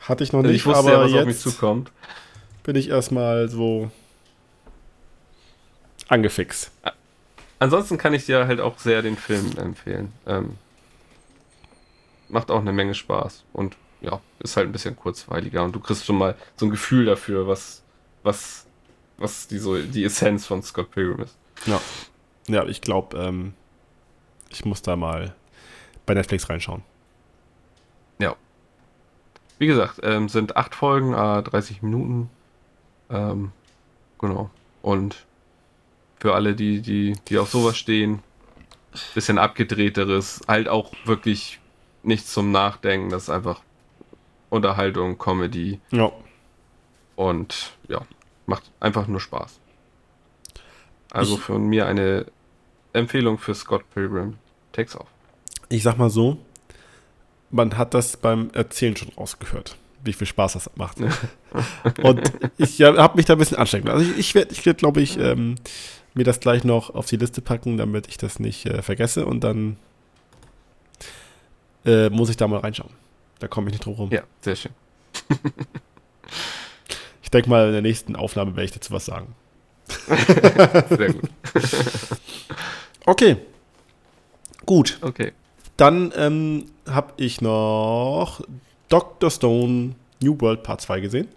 Hatte 0.00 0.22
ich 0.22 0.32
noch 0.32 0.40
also 0.40 0.50
nicht, 0.50 0.60
ich 0.60 0.66
wusste 0.66 0.80
aber 0.80 0.92
ja, 0.92 1.00
was 1.00 1.10
jetzt 1.12 1.20
auf 1.20 1.26
mich 1.26 1.38
zukommt. 1.38 1.92
Bin 2.64 2.76
ich 2.76 2.90
erstmal 2.90 3.48
so 3.48 3.90
angefixt. 6.08 6.70
Ansonsten 7.58 7.96
kann 7.98 8.12
ich 8.12 8.26
dir 8.26 8.46
halt 8.46 8.60
auch 8.60 8.78
sehr 8.78 9.00
den 9.00 9.16
Film 9.16 9.52
empfehlen. 9.56 10.12
Ähm, 10.26 10.58
macht 12.28 12.50
auch 12.50 12.60
eine 12.60 12.72
Menge 12.72 12.94
Spaß 12.94 13.44
und 13.52 13.76
ja, 14.04 14.20
ist 14.40 14.56
halt 14.56 14.68
ein 14.68 14.72
bisschen 14.72 14.96
kurzweiliger 14.96 15.62
und 15.64 15.74
du 15.74 15.80
kriegst 15.80 16.04
schon 16.04 16.18
mal 16.18 16.36
so 16.56 16.66
ein 16.66 16.70
Gefühl 16.70 17.06
dafür, 17.06 17.46
was, 17.46 17.82
was, 18.22 18.66
was 19.16 19.48
die, 19.48 19.58
so, 19.58 19.80
die 19.80 20.04
Essenz 20.04 20.46
von 20.46 20.62
Scott 20.62 20.90
Pilgrim 20.90 21.20
ist. 21.20 21.36
Ja, 21.66 21.80
ja 22.46 22.64
ich 22.66 22.80
glaube, 22.80 23.18
ähm, 23.18 23.54
ich 24.50 24.64
muss 24.64 24.82
da 24.82 24.96
mal 24.96 25.34
bei 26.06 26.14
Netflix 26.14 26.48
reinschauen. 26.48 26.82
Ja. 28.18 28.36
Wie 29.58 29.66
gesagt, 29.66 30.00
ähm, 30.02 30.28
sind 30.28 30.56
acht 30.56 30.74
Folgen, 30.74 31.14
äh, 31.14 31.42
30 31.42 31.82
Minuten. 31.82 32.30
Ähm, 33.10 33.52
genau. 34.18 34.50
Und 34.82 35.24
für 36.20 36.34
alle, 36.34 36.54
die, 36.54 36.80
die, 36.80 37.14
die 37.28 37.38
auf 37.38 37.50
sowas 37.50 37.76
stehen, 37.76 38.22
bisschen 39.14 39.38
abgedrehteres, 39.38 40.42
halt 40.46 40.68
auch 40.68 40.92
wirklich 41.04 41.60
nichts 42.02 42.32
zum 42.32 42.52
Nachdenken, 42.52 43.10
das 43.10 43.24
ist 43.24 43.30
einfach 43.30 43.60
Unterhaltung, 44.54 45.18
Comedy. 45.18 45.80
Ja. 45.90 46.10
Und 47.16 47.72
ja, 47.88 48.02
macht 48.46 48.64
einfach 48.80 49.06
nur 49.06 49.20
Spaß. 49.20 49.58
Also 51.10 51.34
Ich- 51.36 51.40
von 51.42 51.66
mir 51.66 51.86
eine 51.86 52.26
Empfehlung 52.92 53.38
für 53.38 53.54
Scott 53.54 53.82
Pilgrim. 53.92 54.36
Takes 54.72 54.96
off. 54.96 55.06
Ich 55.68 55.82
sag 55.82 55.96
mal 55.98 56.10
so, 56.10 56.38
man 57.50 57.76
hat 57.76 57.94
das 57.94 58.16
beim 58.16 58.50
Erzählen 58.52 58.96
schon 58.96 59.08
rausgehört, 59.16 59.76
wie 60.04 60.12
viel 60.12 60.26
Spaß 60.26 60.54
das 60.54 60.70
macht. 60.76 60.98
Und 62.02 62.32
ich 62.58 62.80
habe 62.82 63.16
mich 63.16 63.26
da 63.26 63.34
ein 63.34 63.38
bisschen 63.38 63.58
lassen. 63.58 63.88
Also 63.88 64.04
ich, 64.10 64.18
ich 64.18 64.34
werde, 64.34 64.52
ich 64.52 64.64
werd, 64.66 64.78
glaube 64.78 65.00
ich, 65.00 65.18
ähm, 65.18 65.56
mir 66.14 66.24
das 66.24 66.38
gleich 66.40 66.62
noch 66.64 66.90
auf 66.94 67.06
die 67.06 67.16
Liste 67.16 67.40
packen, 67.42 67.76
damit 67.76 68.06
ich 68.08 68.16
das 68.18 68.38
nicht 68.38 68.66
äh, 68.66 68.82
vergesse 68.82 69.26
und 69.26 69.42
dann 69.42 69.76
äh, 71.84 72.08
muss 72.10 72.28
ich 72.30 72.36
da 72.36 72.46
mal 72.48 72.60
reinschauen. 72.60 72.90
Da 73.44 73.48
komme 73.48 73.68
ich 73.68 73.74
nicht 73.74 73.84
drum 73.84 73.92
rum. 73.92 74.10
Ja, 74.10 74.22
sehr 74.40 74.56
schön. 74.56 74.72
Ich 77.22 77.30
denke 77.30 77.50
mal, 77.50 77.66
in 77.66 77.72
der 77.72 77.82
nächsten 77.82 78.16
Aufnahme 78.16 78.52
werde 78.52 78.64
ich 78.64 78.70
dazu 78.70 78.92
was 78.92 79.04
sagen. 79.06 79.34
Sehr 80.88 81.12
gut. 81.12 81.30
Okay. 83.06 83.36
Gut. 84.64 84.98
Okay. 85.02 85.32
Dann 85.76 86.12
ähm, 86.16 86.70
habe 86.88 87.12
ich 87.16 87.40
noch 87.40 88.40
Dr. 88.88 89.30
Stone 89.30 89.96
New 90.20 90.40
World 90.40 90.62
Part 90.62 90.80
2 90.80 91.00
gesehen. 91.00 91.28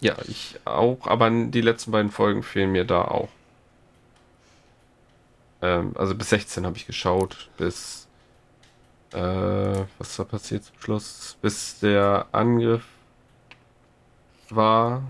Ja, 0.00 0.16
ich 0.26 0.56
auch, 0.66 1.06
aber 1.06 1.30
die 1.30 1.60
letzten 1.62 1.92
beiden 1.92 2.10
Folgen 2.10 2.42
fehlen 2.42 2.72
mir 2.72 2.84
da 2.84 3.04
auch. 3.04 3.28
Ähm, 5.62 5.92
also 5.94 6.14
bis 6.14 6.28
16 6.30 6.66
habe 6.66 6.76
ich 6.76 6.86
geschaut, 6.86 7.48
bis 7.56 8.01
äh, 9.12 9.84
was 9.98 10.16
da 10.16 10.24
passiert 10.24 10.64
zum 10.64 10.74
Schluss, 10.80 11.36
bis 11.42 11.78
der 11.80 12.26
Angriff 12.32 12.84
war 14.50 15.02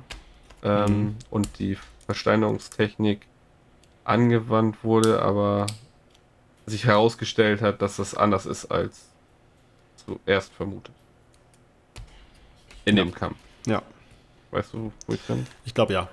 ähm, 0.62 0.84
Mhm. 1.04 1.16
und 1.30 1.58
die 1.58 1.76
Versteinerungstechnik 2.06 3.26
angewandt 4.04 4.82
wurde, 4.84 5.22
aber 5.22 5.66
sich 6.66 6.84
herausgestellt 6.86 7.60
hat, 7.62 7.82
dass 7.82 7.96
das 7.96 8.14
anders 8.14 8.46
ist 8.46 8.66
als 8.66 9.06
zuerst 10.04 10.52
vermutet. 10.52 10.94
In 12.84 12.96
Ja. 12.96 13.04
dem 13.04 13.14
Kampf. 13.14 13.36
Ja. 13.66 13.82
Weißt 14.50 14.72
du, 14.74 14.92
wo 15.06 15.12
ich 15.14 15.20
bin? 15.22 15.46
Ich 15.64 15.74
glaube 15.74 15.92
ja. 15.92 16.08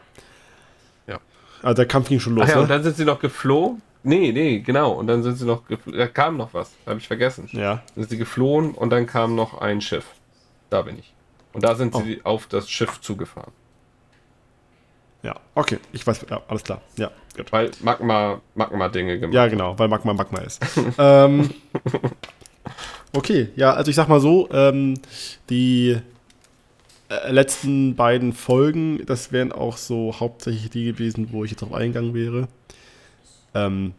Ja. 1.07 1.20
Also 1.61 1.76
der 1.76 1.88
Kampf 1.88 2.10
ging 2.10 2.20
schon 2.20 2.36
los. 2.36 2.45
Ach 2.45 2.49
ja, 2.49 2.56
ne? 2.57 2.61
und 2.64 2.70
dann 2.70 2.84
sind 2.84 2.95
sie 2.95 3.06
noch 3.06 3.20
geflohen. 3.20 3.82
Nee, 4.03 4.31
nee, 4.31 4.59
genau. 4.59 4.93
Und 4.93 5.07
dann 5.07 5.23
sind 5.23 5.35
sie 5.35 5.45
noch 5.45 5.65
geflohen. 5.65 5.99
Da 5.99 6.07
kam 6.07 6.38
noch 6.38 6.53
was. 6.53 6.71
Habe 6.85 6.99
ich 6.99 7.07
vergessen. 7.07 7.49
ja. 7.51 7.81
Dann 7.95 8.03
sind 8.03 8.09
sie 8.11 8.17
geflohen 8.17 8.71
und 8.73 8.89
dann 8.91 9.05
kam 9.07 9.35
noch 9.35 9.59
ein 9.59 9.81
Schiff. 9.81 10.05
Da 10.69 10.81
bin 10.84 10.97
ich. 10.99 11.13
Und 11.53 11.63
da 11.63 11.76
sind 11.76 11.93
Oh. 11.95 12.01
sie 12.01 12.21
auf 12.23 12.47
das 12.47 12.69
Schiff 12.69 13.01
zugefahren. 13.01 13.51
Ja. 15.21 15.35
Okay. 15.55 15.80
Ich 15.91 16.05
weiß. 16.07 16.26
Ja, 16.30 16.41
alles 16.47 16.63
klar. 16.63 16.81
Ja. 16.95 17.11
Gut. 17.35 17.51
Weil 17.51 17.71
Magma, 17.81 18.39
Magma-Dinge 18.55 19.19
gemacht. 19.19 19.34
Ja, 19.34 19.47
genau, 19.47 19.77
weil 19.77 19.88
Magma 19.89 20.13
Magma 20.13 20.39
ist. 20.39 20.61
ähm, 20.97 21.49
okay, 23.13 23.49
ja, 23.55 23.73
also 23.73 23.89
ich 23.89 23.95
sag 23.95 24.07
mal 24.07 24.19
so, 24.19 24.49
ähm, 24.51 24.95
die 25.49 25.97
äh, 27.09 27.31
letzten 27.31 27.95
beiden 27.95 28.34
Folgen, 28.34 29.05
das 29.05 29.31
wären 29.31 29.51
auch 29.51 29.77
so 29.77 30.15
hauptsächlich 30.19 30.69
die 30.69 30.85
gewesen, 30.85 31.30
wo 31.31 31.43
ich 31.43 31.51
jetzt 31.51 31.61
drauf 31.61 31.73
eingegangen 31.73 32.13
wäre. 32.13 32.47
Ähm, 33.53 33.93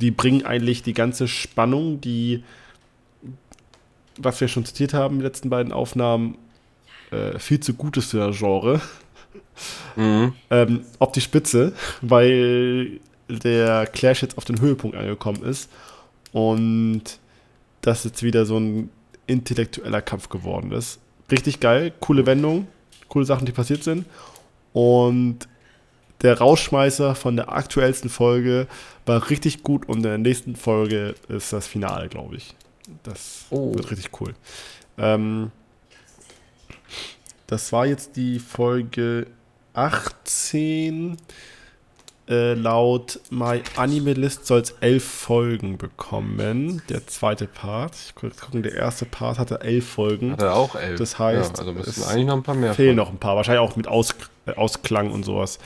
die 0.00 0.10
bringen 0.10 0.44
eigentlich 0.44 0.82
die 0.82 0.94
ganze 0.94 1.28
Spannung, 1.28 2.00
die, 2.00 2.42
was 4.18 4.40
wir 4.40 4.48
schon 4.48 4.64
zitiert 4.64 4.94
haben, 4.94 5.18
die 5.18 5.24
letzten 5.24 5.50
beiden 5.50 5.72
Aufnahmen, 5.72 6.36
äh, 7.10 7.38
viel 7.38 7.60
zu 7.60 7.74
gut 7.74 7.96
ist 7.96 8.10
für 8.10 8.18
das 8.18 8.38
Genre 8.38 8.80
Mhm. 9.96 10.32
ähm, 10.50 10.84
auf 10.98 11.12
die 11.12 11.20
Spitze, 11.20 11.72
weil 12.02 13.00
der 13.28 13.86
Clash 13.86 14.22
jetzt 14.22 14.36
auf 14.36 14.44
den 14.44 14.60
Höhepunkt 14.60 14.96
angekommen 14.96 15.42
ist 15.44 15.70
und 16.32 17.02
das 17.80 18.04
jetzt 18.04 18.22
wieder 18.22 18.44
so 18.46 18.58
ein 18.58 18.90
intellektueller 19.26 20.02
Kampf 20.02 20.28
geworden 20.28 20.72
ist. 20.72 20.98
Richtig 21.30 21.60
geil, 21.60 21.92
coole 22.00 22.26
Wendung, 22.26 22.66
coole 23.08 23.24
Sachen, 23.24 23.46
die 23.46 23.52
passiert 23.52 23.84
sind. 23.84 24.04
Und 24.72 25.48
der 26.24 26.38
Rausschmeißer 26.38 27.14
von 27.14 27.36
der 27.36 27.52
aktuellsten 27.52 28.10
Folge 28.10 28.66
war 29.06 29.30
richtig 29.30 29.62
gut 29.62 29.86
und 29.88 29.98
in 29.98 30.02
der 30.02 30.18
nächsten 30.18 30.56
Folge 30.56 31.14
ist 31.28 31.52
das 31.52 31.66
Finale, 31.68 32.08
glaube 32.08 32.34
ich. 32.36 32.54
Das 33.04 33.44
Oh. 33.50 33.72
wird 33.74 33.90
richtig 33.92 34.10
cool. 34.20 34.34
Ähm, 34.98 35.52
das 37.46 37.72
war 37.72 37.86
jetzt 37.86 38.16
die 38.16 38.38
Folge 38.38 39.26
18. 39.74 41.16
Äh, 42.26 42.54
laut 42.54 43.20
My 43.28 43.62
Anime 43.76 44.14
List 44.14 44.46
soll 44.46 44.60
es 44.60 44.70
elf 44.80 45.04
Folgen 45.04 45.76
bekommen. 45.76 46.80
Der 46.88 47.06
zweite 47.06 47.46
Part. 47.46 47.94
Ich 48.06 48.14
gucke, 48.14 48.34
gucken, 48.34 48.62
der 48.62 48.74
erste 48.74 49.04
Part 49.04 49.38
hatte 49.38 49.60
elf 49.60 49.86
Folgen. 49.86 50.32
Hat 50.32 50.40
er 50.40 50.54
auch 50.56 50.74
elf. 50.74 50.98
Das 50.98 51.18
heißt, 51.18 51.52
ja, 51.52 51.58
also 51.58 51.72
müssen 51.74 51.90
es 51.90 52.06
eigentlich 52.06 52.26
noch 52.26 52.36
ein 52.36 52.42
paar 52.42 52.54
mehr. 52.54 52.72
Fehlen 52.72 52.96
folgen. 52.96 52.96
noch 52.96 53.10
ein 53.10 53.18
paar. 53.18 53.36
Wahrscheinlich 53.36 53.60
auch 53.60 53.76
mit 53.76 53.88
Aus, 53.88 54.14
äh, 54.46 54.52
Ausklang 54.54 55.10
und 55.10 55.22
sowas. 55.24 55.58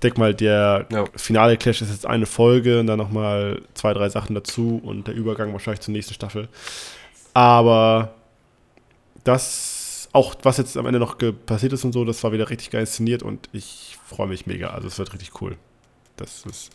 Ich 0.00 0.02
denke 0.02 0.18
mal, 0.18 0.34
der 0.34 0.86
Ja. 0.90 1.04
finale 1.14 1.58
Clash 1.58 1.82
ist 1.82 1.90
jetzt 1.90 2.06
eine 2.06 2.24
Folge 2.24 2.80
und 2.80 2.86
dann 2.86 2.96
nochmal 2.98 3.60
zwei, 3.74 3.92
drei 3.92 4.08
Sachen 4.08 4.34
dazu 4.34 4.80
und 4.82 5.06
der 5.06 5.14
Übergang 5.14 5.52
wahrscheinlich 5.52 5.80
zur 5.82 5.92
nächsten 5.92 6.14
Staffel. 6.14 6.48
Aber 7.34 8.14
das, 9.24 10.08
auch 10.14 10.34
was 10.42 10.56
jetzt 10.56 10.78
am 10.78 10.86
Ende 10.86 10.98
noch 11.00 11.18
passiert 11.44 11.74
ist 11.74 11.84
und 11.84 11.92
so, 11.92 12.06
das 12.06 12.24
war 12.24 12.32
wieder 12.32 12.48
richtig 12.48 12.70
geil 12.70 12.80
inszeniert 12.80 13.22
und 13.22 13.50
ich 13.52 13.98
freue 14.06 14.26
mich 14.26 14.46
mega. 14.46 14.68
Also 14.70 14.88
es 14.88 14.98
wird 14.98 15.12
richtig 15.12 15.38
cool. 15.42 15.58
Das 16.16 16.46
ist, 16.46 16.70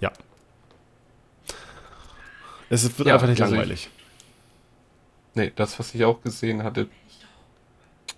ja. 0.00 0.12
Es 2.68 2.98
wird 2.98 3.08
Ja, 3.08 3.14
einfach 3.14 3.26
nicht 3.26 3.40
also 3.40 3.54
ich- 3.54 3.58
langweilig. 3.58 3.90
Nee, 5.34 5.50
das, 5.56 5.78
was 5.78 5.94
ich 5.94 6.04
auch 6.04 6.20
gesehen 6.22 6.62
hatte, 6.62 6.88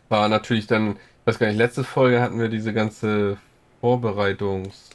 war 0.09 0.29
natürlich 0.29 0.67
dann, 0.67 0.97
ich 0.97 1.27
weiß 1.27 1.39
gar 1.39 1.47
nicht, 1.47 1.59
letzte 1.59 1.85
Folge 1.85 2.21
hatten 2.21 2.41
wir 2.41 2.49
diese 2.49 2.73
ganze 2.73 3.37
Vorbereitungs... 3.83 4.91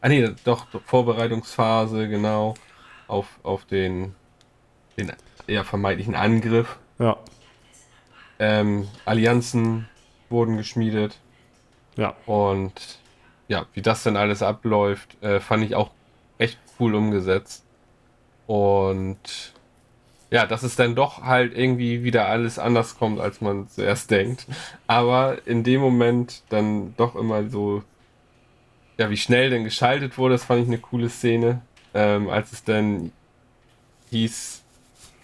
Ah 0.00 0.08
nee, 0.08 0.28
doch, 0.44 0.66
Vorbereitungsphase, 0.84 2.08
genau, 2.08 2.54
auf, 3.06 3.38
auf 3.42 3.64
den, 3.66 4.14
den 4.98 5.12
eher 5.46 5.64
vermeintlichen 5.64 6.14
Angriff. 6.14 6.78
Ja, 6.98 7.18
Ähm, 8.38 8.88
Allianzen 9.04 9.88
wurden 10.28 10.56
geschmiedet 10.56 11.18
ja, 11.96 12.14
und 12.26 12.98
ja, 13.46 13.66
wie 13.74 13.82
das 13.82 14.02
dann 14.02 14.16
alles 14.16 14.42
abläuft, 14.42 15.22
äh, 15.22 15.38
fand 15.40 15.62
ich 15.64 15.74
auch 15.74 15.90
echt 16.38 16.58
cool 16.80 16.94
umgesetzt. 16.94 17.64
Und 18.46 19.52
ja, 20.30 20.46
dass 20.46 20.62
es 20.62 20.76
dann 20.76 20.94
doch 20.94 21.22
halt 21.22 21.56
irgendwie 21.56 22.02
wieder 22.04 22.26
alles 22.26 22.58
anders 22.58 22.98
kommt, 22.98 23.20
als 23.20 23.40
man 23.40 23.68
zuerst 23.68 24.10
denkt. 24.10 24.46
Aber 24.86 25.46
in 25.46 25.62
dem 25.62 25.80
Moment 25.80 26.42
dann 26.48 26.96
doch 26.96 27.14
immer 27.16 27.48
so, 27.48 27.82
ja, 28.96 29.10
wie 29.10 29.16
schnell 29.16 29.50
denn 29.50 29.64
geschaltet 29.64 30.18
wurde, 30.18 30.34
das 30.34 30.44
fand 30.44 30.62
ich 30.62 30.68
eine 30.68 30.78
coole 30.78 31.08
Szene. 31.08 31.62
Ähm, 31.94 32.28
als 32.28 32.52
es 32.52 32.64
dann 32.64 33.12
hieß, 34.10 34.62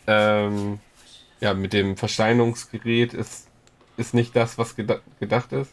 ähm, 0.07 0.81
ja, 1.41 1.55
mit 1.55 1.73
dem 1.73 1.97
Versteinerungsgerät 1.97 3.15
ist, 3.15 3.49
ist 3.97 4.15
nicht 4.15 4.35
das, 4.35 4.59
was 4.59 4.77
geda 4.77 5.01
gedacht 5.19 5.53
ist. 5.53 5.73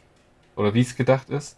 Oder 0.55 0.73
wie 0.73 0.81
es 0.81 0.95
gedacht 0.95 1.29
ist. 1.29 1.57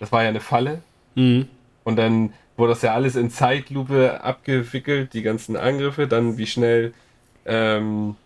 Das 0.00 0.12
war 0.12 0.22
ja 0.22 0.28
eine 0.28 0.40
Falle. 0.40 0.82
mhm. 1.14 1.48
Und 1.82 1.96
dann 1.96 2.34
wurde 2.56 2.74
das 2.74 2.82
ja 2.82 2.92
alles 2.92 3.16
in 3.16 3.30
Zeitlupe 3.30 4.22
abgewickelt, 4.22 5.14
die 5.14 5.22
ganzen 5.22 5.56
Angriffe, 5.56 6.06
dann 6.06 6.36
wie 6.36 6.46
schnell 6.46 6.92
ähm, 7.46 8.16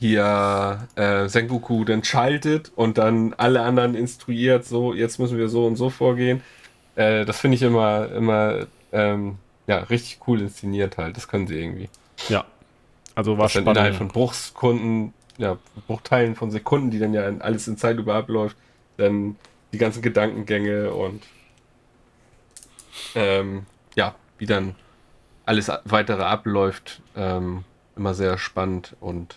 hier 0.00 0.86
äh, 0.96 1.28
Sengoku 1.28 1.84
dann 1.84 2.04
schaltet 2.04 2.72
und 2.76 2.98
dann 2.98 3.34
alle 3.34 3.62
anderen 3.62 3.94
instruiert, 3.94 4.64
so, 4.64 4.94
jetzt 4.94 5.18
müssen 5.18 5.38
wir 5.38 5.48
so 5.48 5.66
und 5.66 5.76
so 5.76 5.90
vorgehen. 5.90 6.42
Äh, 6.96 7.24
das 7.24 7.40
finde 7.40 7.56
ich 7.56 7.62
immer, 7.62 8.10
immer 8.12 8.66
ähm, 8.92 9.36
ja, 9.66 9.78
richtig 9.78 10.20
cool 10.26 10.40
inszeniert 10.40 10.98
halt. 10.98 11.16
Das 11.16 11.28
können 11.28 11.46
sie 11.46 11.58
irgendwie. 11.58 11.88
ja. 12.28 12.44
Also 13.16 13.38
war 13.38 13.44
Was 13.44 13.52
dann 13.52 13.62
innerhalb 13.66 13.94
spannend. 13.94 14.12
von 14.12 14.20
Bruchsekunden, 14.22 15.12
ja, 15.38 15.56
Bruchteilen 15.86 16.34
von 16.34 16.50
Sekunden, 16.50 16.90
die 16.90 16.98
dann 16.98 17.14
ja 17.14 17.28
in- 17.28 17.42
alles 17.42 17.68
in 17.68 17.76
Zeitlupe 17.76 18.12
abläuft, 18.12 18.56
dann 18.96 19.36
die 19.72 19.78
ganzen 19.78 20.02
Gedankengänge 20.02 20.92
und 20.92 21.22
ähm, 23.14 23.66
ja, 23.94 24.14
wie 24.38 24.46
dann 24.46 24.74
alles 25.46 25.70
weitere 25.84 26.22
abläuft, 26.22 27.02
ähm, 27.16 27.64
immer 27.96 28.14
sehr 28.14 28.38
spannend 28.38 28.96
und 29.00 29.36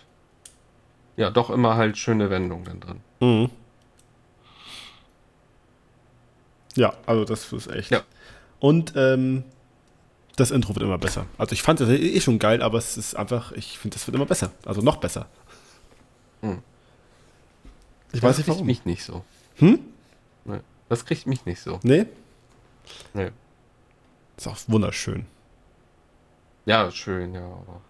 ja, 1.18 1.30
doch 1.30 1.50
immer 1.50 1.74
halt 1.76 1.98
schöne 1.98 2.30
Wendungen 2.30 2.64
dann 2.64 2.80
drin. 2.80 3.00
Mhm. 3.20 3.50
Ja, 6.76 6.94
also 7.06 7.24
das 7.24 7.52
ist 7.52 7.66
echt. 7.66 7.90
Ja. 7.90 8.02
Und 8.60 8.92
ähm, 8.96 9.42
das 10.36 10.50
Intro 10.52 10.74
wird 10.76 10.84
immer 10.84 10.98
besser. 10.98 11.26
Also 11.36 11.52
ich 11.54 11.62
fand 11.62 11.80
das 11.80 11.88
eh 11.88 12.20
schon 12.20 12.38
geil, 12.38 12.62
aber 12.62 12.78
es 12.78 12.96
ist 12.96 13.16
einfach, 13.16 13.50
ich 13.52 13.78
finde, 13.78 13.96
das 13.96 14.06
wird 14.06 14.14
immer 14.14 14.26
besser. 14.26 14.52
Also 14.64 14.80
noch 14.80 14.96
besser. 14.98 15.26
Hm. 16.42 16.62
Ich 18.12 18.22
weiß 18.22 18.36
Das 18.36 18.38
nicht 18.38 18.46
riecht 18.46 18.56
warum. 18.56 18.66
mich 18.66 18.84
nicht 18.84 19.04
so. 19.04 19.24
Hm? 19.56 19.80
Nee. 20.44 20.60
Das 20.88 21.04
kriegt 21.04 21.26
mich 21.26 21.44
nicht 21.44 21.60
so. 21.60 21.80
Nee? 21.82 22.06
Nee. 23.12 23.32
Ist 24.36 24.46
auch 24.46 24.56
wunderschön. 24.68 25.26
Ja, 26.64 26.90
schön, 26.92 27.34
ja, 27.34 27.40
aber. 27.44 27.80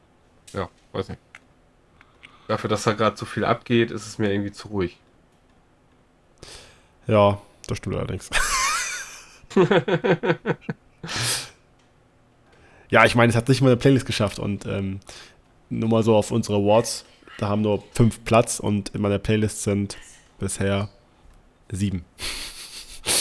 Ja, 0.55 0.69
weiß 0.93 1.11
nicht. 1.11 1.21
Dafür, 2.49 2.69
dass 2.69 2.83
da 2.83 2.95
gerade 2.95 3.17
so 3.17 3.27
viel 3.27 3.45
abgeht, 3.45 3.91
ist 3.91 4.07
es 4.07 4.19
mir 4.19 4.33
irgendwie 4.33 4.53
zu 4.53 4.69
ruhig. 4.69 4.97
Ja, 7.07 7.41
das 7.67 7.79
stimmt 7.79 7.97
allerdings. 7.97 8.31
ja, 12.91 13.05
ich 13.05 13.15
meine, 13.15 13.31
es 13.31 13.37
hat 13.37 13.49
nicht 13.49 13.61
mal 13.61 13.69
eine 13.69 13.77
Playlist 13.77 14.07
geschafft 14.07 14.39
und 14.39 14.67
ähm, 14.67 15.01
nur 15.69 15.91
mal 15.91 16.03
so 16.03 16.17
auf 16.17 16.31
unsere 16.31 16.57
Awards, 16.57 17.05
da 17.37 17.49
haben 17.49 17.61
nur 17.61 17.85
fünf 17.93 18.25
Platz 18.25 18.61
und 18.61 18.95
in 18.95 19.03
meiner 19.03 19.19
Playlist 19.19 19.63
sind 19.63 19.99
bisher 20.39 20.89
sieben. 21.71 22.05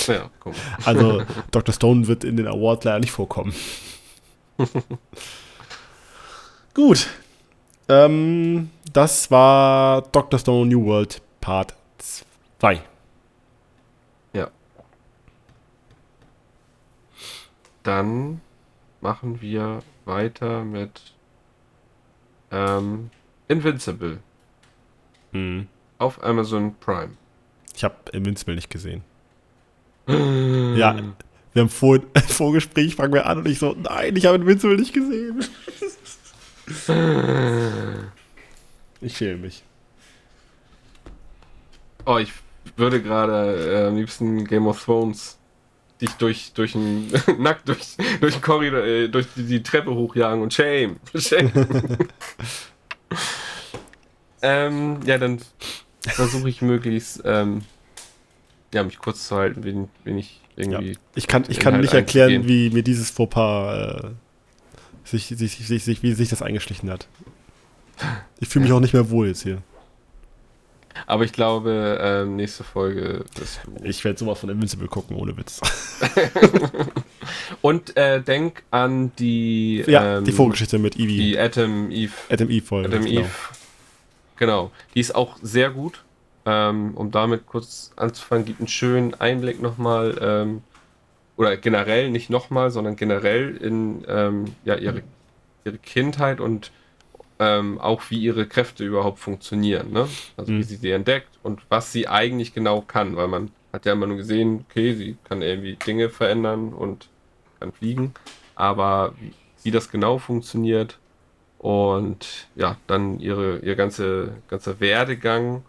Ja, 0.07 0.29
guck. 0.39 0.55
Also 0.85 1.23
Dr. 1.51 1.73
Stone 1.73 2.07
wird 2.07 2.23
in 2.23 2.37
den 2.37 2.47
Award 2.47 2.85
leider 2.85 2.99
nicht 2.99 3.11
vorkommen. 3.11 3.53
Gut. 6.73 7.07
Ähm, 7.89 8.69
das 8.93 9.31
war 9.31 10.01
Dr. 10.11 10.39
Stone 10.39 10.69
New 10.69 10.85
World 10.85 11.21
Part 11.39 11.75
2. 12.59 12.81
Ja. 14.33 14.49
Dann 17.83 18.41
machen 19.01 19.41
wir 19.41 19.79
weiter 20.05 20.63
mit 20.63 21.01
ähm, 22.51 23.09
Invincible 23.47 24.19
Hm. 25.31 25.67
auf 25.97 26.23
Amazon 26.23 26.75
Prime. 26.79 27.11
Ich 27.75 27.83
habe 27.83 27.95
Invincible 28.13 28.55
nicht 28.55 28.69
gesehen. 28.69 29.03
Ja, 30.77 30.95
wir 31.53 31.61
haben 31.61 31.69
vor, 31.69 31.99
Vorgespräch, 32.27 32.95
fangen 32.95 33.13
wir 33.13 33.25
an 33.25 33.39
und 33.39 33.47
ich 33.47 33.57
so, 33.59 33.75
nein, 33.77 34.15
ich 34.15 34.25
habe 34.25 34.37
Invincible 34.37 34.77
nicht 34.77 34.93
gesehen. 34.93 35.43
Ich 39.01 39.17
schäme 39.17 39.37
mich. 39.37 39.63
Oh, 42.05 42.17
ich 42.17 42.31
würde 42.75 43.01
gerade 43.01 43.83
äh, 43.83 43.87
am 43.87 43.95
liebsten 43.95 44.45
Game 44.45 44.67
of 44.67 44.83
Thrones 44.83 45.37
dich 46.01 46.11
durch 46.13 46.51
durch 46.53 46.75
ein 46.75 47.11
nackt 47.39 47.67
durch 47.67 47.95
durch 48.19 48.35
den 48.35 48.41
Korridor 48.41 48.83
äh, 48.83 49.07
durch 49.07 49.27
die, 49.35 49.43
die 49.43 49.63
Treppe 49.63 49.93
hochjagen 49.95 50.41
und 50.43 50.53
shame 50.53 50.97
shame. 51.15 51.51
ähm, 54.41 54.99
ja, 55.05 55.17
dann 55.17 55.39
versuche 56.01 56.49
ich 56.49 56.61
möglichst 56.61 57.21
ähm, 57.25 57.63
ja 58.73 58.83
mich 58.83 58.99
kurz 58.99 59.27
zu 59.27 59.35
halten, 59.35 59.63
wenn, 59.63 59.89
wenn 60.03 60.17
ich 60.17 60.41
Ja. 60.55 60.63
irgendwie 60.79 60.97
Ich 61.15 61.27
kann, 61.27 61.45
ich 61.47 61.59
kann 61.59 61.79
nicht 61.81 61.93
erklären, 61.93 62.47
wie 62.47 62.69
mir 62.69 62.83
dieses 62.83 63.09
Fauxpas, 63.09 64.03
äh, 64.03 64.09
sich, 65.09 65.27
sich, 65.27 65.57
sich, 65.57 65.83
sich, 65.83 66.03
wie 66.03 66.13
sich 66.13 66.29
das 66.29 66.41
eingeschlichen 66.41 66.89
hat. 66.89 67.07
Ich 68.39 68.49
fühle 68.49 68.63
mich 68.63 68.73
auch 68.73 68.79
nicht 68.79 68.93
mehr 68.93 69.09
wohl 69.09 69.27
jetzt 69.27 69.43
hier. 69.43 69.61
Aber 71.05 71.23
ich 71.23 71.31
glaube, 71.31 71.99
ähm, 72.01 72.35
nächste 72.35 72.63
Folge 72.63 73.23
wirst 73.35 73.59
du. 73.65 73.85
Ich 73.85 74.03
werde 74.03 74.17
sowas 74.17 74.39
von 74.39 74.49
Invincible 74.49 74.87
gucken, 74.87 75.15
ohne 75.15 75.37
Witz. 75.37 75.61
Und 77.61 77.95
äh, 77.95 78.21
denk 78.21 78.63
an 78.71 79.11
die 79.19 79.83
Ja, 79.85 80.17
ähm, 80.17 80.25
die 80.25 80.31
Vorgeschichte 80.31 80.79
mit 80.79 80.97
Eevee. 80.97 81.17
die 81.17 81.39
Atom 81.39 81.91
Eve 81.91 82.13
Adam 82.29 82.49
Eve 82.49 82.65
Folge. 82.65 82.89
Adam 82.89 83.05
genau. 83.05 83.21
Eve. 83.21 83.29
Genau. 84.37 84.71
Die 84.95 84.99
ist 84.99 85.13
auch 85.13 85.37
sehr 85.41 85.69
gut. 85.69 86.03
Ähm, 86.45 86.93
um 86.95 87.11
damit 87.11 87.45
kurz 87.45 87.91
anzufangen, 87.97 88.45
gibt 88.45 88.61
einen 88.61 88.69
schönen 88.69 89.13
Einblick 89.13 89.61
nochmal, 89.61 90.17
ähm, 90.21 90.61
oder 91.37 91.57
generell, 91.57 92.11
nicht 92.11 92.29
nochmal, 92.31 92.71
sondern 92.71 92.97
generell 92.97 93.57
in 93.57 94.05
ähm, 94.09 94.57
ja, 94.63 94.75
ihre, 94.77 95.03
ihre 95.65 95.79
Kindheit 95.79 96.39
und 96.41 96.73
ähm, 97.39 97.79
auch 97.79 98.03
wie 98.09 98.19
ihre 98.19 98.47
Kräfte 98.47 98.85
überhaupt 98.85 99.19
funktionieren. 99.19 99.91
Ne? 99.91 100.17
Also 100.37 100.53
Mhm. 100.53 100.59
wie 100.59 100.63
sie 100.63 100.77
sie 100.77 100.91
entdeckt 100.91 101.39
und 101.43 101.61
was 101.69 101.91
sie 101.91 102.07
eigentlich 102.07 102.53
genau 102.53 102.81
kann, 102.81 103.15
weil 103.15 103.27
man 103.27 103.51
hat 103.73 103.85
ja 103.85 103.93
immer 103.93 104.07
nur 104.07 104.17
gesehen, 104.17 104.65
okay, 104.69 104.95
sie 104.95 105.19
kann 105.23 105.41
irgendwie 105.41 105.75
Dinge 105.77 106.09
verändern 106.09 106.73
und 106.73 107.11
kann 107.59 107.73
fliegen, 107.73 108.15
aber 108.55 109.15
wie, 109.19 109.33
wie 109.63 109.71
das 109.71 109.89
genau 109.89 110.17
funktioniert 110.19 110.99
und 111.57 112.49
ja, 112.55 112.77
dann 112.87 113.19
ihre, 113.19 113.59
ihr 113.59 113.75
ganze, 113.75 114.43
ganzer 114.47 114.79
Werdegang 114.79 115.65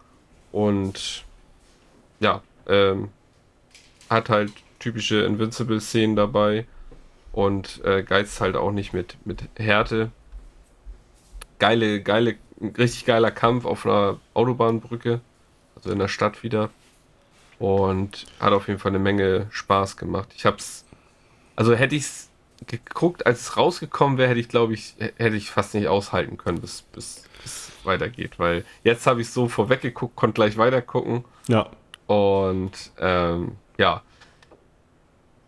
und 0.51 1.27
ja, 2.19 2.43
ähm, 2.67 3.09
hat 4.09 4.29
halt 4.29 4.51
typische 4.79 5.21
Invincible-Szenen 5.21 6.15
dabei 6.15 6.65
und 7.31 7.83
äh, 7.83 8.03
geizt 8.03 8.41
halt 8.41 8.55
auch 8.55 8.71
nicht 8.71 8.93
mit, 8.93 9.17
mit 9.25 9.43
Härte. 9.57 10.11
Geile, 11.59 12.01
geile, 12.01 12.35
richtig 12.77 13.05
geiler 13.05 13.31
Kampf 13.31 13.65
auf 13.65 13.85
einer 13.85 14.19
Autobahnbrücke, 14.33 15.21
also 15.75 15.91
in 15.91 15.99
der 15.99 16.07
Stadt 16.07 16.43
wieder. 16.43 16.69
Und 17.59 18.25
hat 18.39 18.53
auf 18.53 18.67
jeden 18.69 18.79
Fall 18.79 18.91
eine 18.91 18.99
Menge 18.99 19.47
Spaß 19.51 19.97
gemacht. 19.97 20.29
Ich 20.35 20.45
hab's, 20.45 20.85
also 21.57 21.75
hätte 21.75 21.95
ich's 21.95 22.29
geguckt, 22.67 23.25
als 23.25 23.41
es 23.41 23.57
rausgekommen 23.57 24.17
wäre, 24.17 24.29
hätte 24.29 24.39
ich, 24.39 24.49
glaube 24.49 24.73
ich, 24.73 24.95
hätte 25.17 25.35
ich 25.35 25.51
fast 25.51 25.73
nicht 25.73 25.87
aushalten 25.87 26.37
können, 26.37 26.61
bis, 26.61 26.81
bis, 26.81 27.23
bis 27.43 27.69
es 27.69 27.71
weitergeht. 27.85 28.39
Weil 28.39 28.63
jetzt 28.83 29.07
habe 29.07 29.21
ich 29.21 29.29
so 29.29 29.49
vorweggeguckt, 29.49 30.15
konnte 30.15 30.35
gleich 30.35 30.57
weitergucken. 30.57 31.25
Ja. 31.47 31.69
Und 32.07 32.91
ähm, 32.97 33.57
ja, 33.77 34.03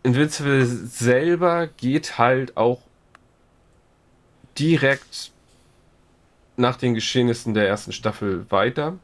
Invincible 0.02 0.66
selber 0.66 1.68
geht 1.68 2.18
halt 2.18 2.56
auch 2.56 2.80
direkt 4.58 5.30
nach 6.56 6.76
den 6.76 6.94
Geschehnissen 6.94 7.54
der 7.54 7.68
ersten 7.68 7.92
Staffel 7.92 8.50
weiter. 8.50 8.98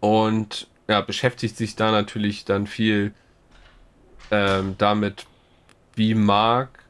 Und 0.00 0.68
ja, 0.88 1.00
beschäftigt 1.00 1.56
sich 1.56 1.76
da 1.76 1.90
natürlich 1.90 2.44
dann 2.44 2.66
viel 2.66 3.14
ähm, 4.30 4.74
damit, 4.78 5.26
wie 5.94 6.14
Mark 6.14 6.84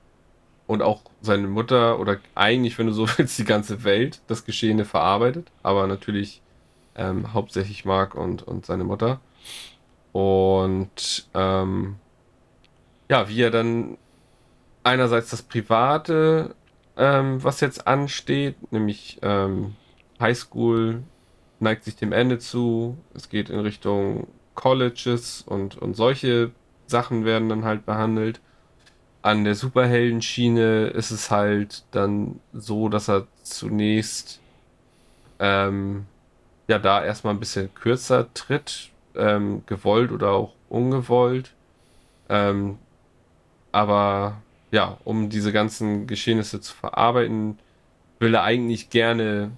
und 0.66 0.82
auch 0.82 1.02
seine 1.20 1.46
Mutter 1.46 1.98
oder 1.98 2.18
eigentlich, 2.34 2.78
wenn 2.78 2.86
du 2.86 2.92
so 2.92 3.08
willst, 3.16 3.38
die 3.38 3.44
ganze 3.44 3.84
Welt 3.84 4.20
das 4.26 4.44
Geschehene 4.44 4.84
verarbeitet. 4.84 5.50
Aber 5.62 5.86
natürlich 5.86 6.42
ähm, 6.94 7.32
hauptsächlich 7.32 7.84
Mark 7.84 8.14
und, 8.14 8.42
und 8.42 8.66
seine 8.66 8.84
Mutter. 8.84 9.20
Und 10.12 11.28
ähm, 11.34 11.96
ja, 13.08 13.28
wie 13.28 13.42
er 13.42 13.50
dann 13.50 13.98
einerseits 14.82 15.30
das 15.30 15.42
Private, 15.42 16.54
ähm, 16.96 17.42
was 17.42 17.60
jetzt 17.60 17.86
ansteht, 17.86 18.72
nämlich 18.72 19.18
ähm, 19.22 19.76
Highschool 20.20 21.02
neigt 21.60 21.84
sich 21.84 21.96
dem 21.96 22.12
Ende 22.12 22.38
zu. 22.38 22.96
Es 23.14 23.28
geht 23.28 23.50
in 23.50 23.60
Richtung 23.60 24.28
Colleges 24.54 25.42
und, 25.42 25.76
und 25.78 25.94
solche 25.94 26.52
Sachen 26.86 27.24
werden 27.24 27.48
dann 27.48 27.64
halt 27.64 27.86
behandelt. 27.86 28.40
An 29.22 29.44
der 29.44 29.54
Superheldenschiene 29.54 30.88
ist 30.88 31.10
es 31.10 31.30
halt 31.30 31.84
dann 31.90 32.40
so, 32.52 32.88
dass 32.88 33.08
er 33.08 33.26
zunächst 33.42 34.40
ähm, 35.38 36.06
ja 36.68 36.78
da 36.78 37.04
erstmal 37.04 37.34
ein 37.34 37.40
bisschen 37.40 37.72
kürzer 37.74 38.32
tritt, 38.34 38.90
ähm, 39.16 39.62
gewollt 39.66 40.12
oder 40.12 40.30
auch 40.30 40.52
ungewollt. 40.68 41.54
Ähm, 42.28 42.78
aber 43.74 44.40
ja, 44.70 44.98
um 45.04 45.28
diese 45.30 45.52
ganzen 45.52 46.06
Geschehnisse 46.06 46.60
zu 46.60 46.74
verarbeiten, 46.74 47.58
will 48.20 48.34
er 48.34 48.42
eigentlich 48.44 48.88
gerne 48.90 49.50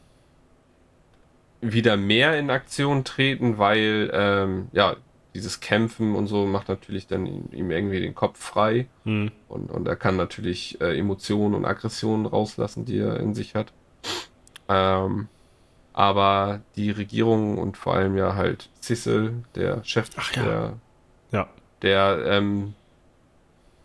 wieder 1.60 1.97
mehr 1.97 2.38
in 2.38 2.51
Aktion 2.51 3.05
treten, 3.05 3.59
weil 3.59 4.10
ähm, 4.12 4.68
ja, 4.72 4.97
dieses 5.34 5.60
Kämpfen 5.60 6.14
und 6.14 6.26
so 6.28 6.47
macht 6.47 6.68
natürlich 6.68 7.06
dann 7.06 7.26
ihm, 7.26 7.70
irgendwie 7.70 8.01
den 8.01 8.14
Kopf 8.14 8.38
frei 8.38 8.86
Hm. 9.05 9.30
und, 9.48 9.70
und 9.70 9.86
er 9.86 9.97
kann 9.97 10.16
natürlich 10.16 10.80
äh, 10.80 10.98
Emotionen 10.98 11.55
und 11.55 11.64
Aggressionen 11.66 12.24
rauslassen, 12.26 12.84
die 12.86 12.98
er 12.98 13.20
in 13.20 13.34
sich 13.34 13.55
hat. 13.55 13.72
Ähm, 14.68 15.28
aber 15.93 16.60
die 16.76 16.90
Regierung 16.90 17.59
und 17.59 17.76
vor 17.76 17.94
allem 17.94 18.16
ja 18.16 18.34
halt 18.34 18.70
Cecil, 18.80 19.44
der 19.55 19.82
Chef 19.84 20.09
Ach 20.16 20.34
ja. 20.36 20.43
der, 20.43 20.72
Ja. 21.32 21.48
der 21.82 22.24
ähm, 22.26 22.74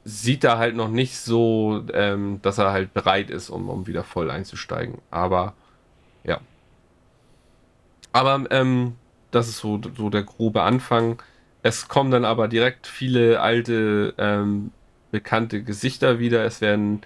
sieht 0.03 0.43
da 0.43 0.57
halt 0.57 0.75
noch 0.75 0.89
nicht 0.89 1.17
so, 1.17 1.83
ähm, 1.93 2.39
dass 2.41 2.57
er 2.57 2.71
halt 2.71 2.93
bereit 2.93 3.29
ist, 3.29 3.49
um, 3.49 3.69
um 3.69 3.87
wieder 3.87 4.03
voll 4.03 4.31
einzusteigen. 4.31 4.99
Aber 5.11 5.53
ja. 6.23 6.39
Aber 8.11 8.45
ähm, 8.51 8.95
das 9.31 9.47
ist 9.47 9.59
so, 9.59 9.79
so 9.95 10.09
der 10.09 10.23
grobe 10.23 10.63
Anfang. 10.63 11.21
Es 11.63 11.87
kommen 11.87 12.11
dann 12.11 12.25
aber 12.25 12.47
direkt 12.47 12.87
viele 12.87 13.41
alte, 13.41 14.13
ähm, 14.17 14.71
bekannte 15.11 15.63
Gesichter 15.63 16.19
wieder. 16.19 16.43
Es 16.45 16.61
werden 16.61 17.01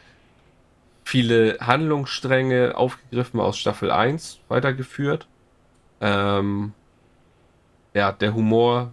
viele 1.03 1.57
Handlungsstränge 1.59 2.76
aufgegriffen 2.76 3.39
aus 3.39 3.57
Staffel 3.57 3.91
1 3.91 4.39
weitergeführt. 4.47 5.27
Ähm, 6.01 6.73
ja, 7.93 8.11
der 8.11 8.34
Humor 8.34 8.91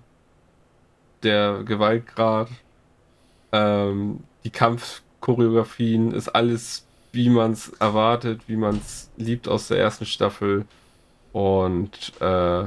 der 1.23 1.63
Gewaltgrad, 1.65 2.49
ähm, 3.53 4.21
die 4.45 4.51
Kampfchoreografien, 4.51 6.13
ist 6.13 6.29
alles, 6.29 6.85
wie 7.13 7.29
man 7.29 7.53
es 7.53 7.69
erwartet, 7.79 8.41
wie 8.47 8.57
man 8.57 8.77
es 8.77 9.11
liebt 9.17 9.49
aus 9.49 9.69
der 9.69 9.79
ersten 9.79 10.07
Staffel. 10.07 10.65
Und 11.33 12.13
äh, 12.21 12.65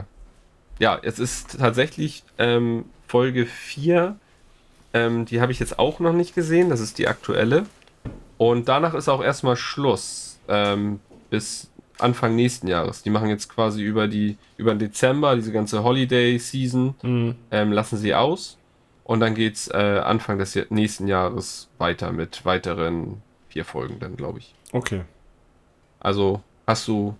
ja, 0.79 0.99
es 1.01 1.19
ist 1.19 1.57
tatsächlich 1.59 2.23
ähm, 2.37 2.85
Folge 3.07 3.45
4. 3.45 4.15
Ähm, 4.93 5.25
die 5.25 5.41
habe 5.41 5.51
ich 5.51 5.59
jetzt 5.59 5.79
auch 5.79 5.99
noch 5.99 6.13
nicht 6.13 6.35
gesehen. 6.35 6.69
Das 6.69 6.79
ist 6.79 6.97
die 6.97 7.07
aktuelle. 7.07 7.65
Und 8.37 8.67
danach 8.67 8.93
ist 8.93 9.09
auch 9.09 9.23
erstmal 9.23 9.55
Schluss. 9.55 10.39
Ähm, 10.47 10.99
bis 11.29 11.69
Anfang 11.97 12.35
nächsten 12.35 12.67
Jahres. 12.67 13.01
Die 13.03 13.09
machen 13.09 13.29
jetzt 13.29 13.49
quasi 13.49 13.81
über 13.81 14.07
die 14.07 14.37
über 14.57 14.73
den 14.73 14.79
Dezember, 14.79 15.35
diese 15.35 15.51
ganze 15.51 15.83
Holiday 15.83 16.37
Season, 16.37 16.93
Mhm. 17.01 17.35
ähm, 17.51 17.71
lassen 17.71 17.97
sie 17.97 18.13
aus. 18.13 18.57
Und 19.06 19.19
dann 19.22 19.36
geht's 19.36 19.68
äh, 19.69 20.02
Anfang 20.03 20.38
des 20.40 20.57
nächsten 20.69 21.07
Jahres 21.07 21.69
weiter 21.77 22.11
mit 22.11 22.44
weiteren 22.44 23.22
vier 23.49 23.64
Folgen 23.64 23.99
dann, 23.99 24.18
glaube 24.18 24.40
ich. 24.40 24.53
Okay. 24.73 25.03
Also 25.99 26.41
hast 26.68 26.88
du 26.88 27.15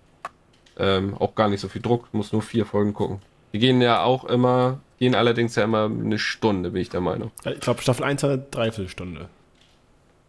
ähm, 0.78 1.16
auch 1.16 1.34
gar 1.34 1.48
nicht 1.48 1.60
so 1.60 1.68
viel 1.68 1.80
Druck, 1.80 2.08
musst 2.12 2.32
nur 2.32 2.42
vier 2.42 2.66
Folgen 2.66 2.92
gucken. 2.92 3.22
Die 3.52 3.58
gehen 3.60 3.80
ja 3.80 4.02
auch 4.02 4.24
immer, 4.24 4.80
gehen 4.98 5.14
allerdings 5.14 5.54
ja 5.54 5.62
immer 5.64 5.84
eine 5.84 6.18
Stunde, 6.18 6.70
bin 6.72 6.82
ich 6.82 6.90
der 6.90 7.00
Meinung. 7.00 7.30
Ich 7.44 7.60
glaube, 7.60 7.80
Staffel 7.80 8.04
1 8.04 8.22
war 8.24 8.30
eine 8.30 8.42
Dreiviertelstunde. 8.50 9.28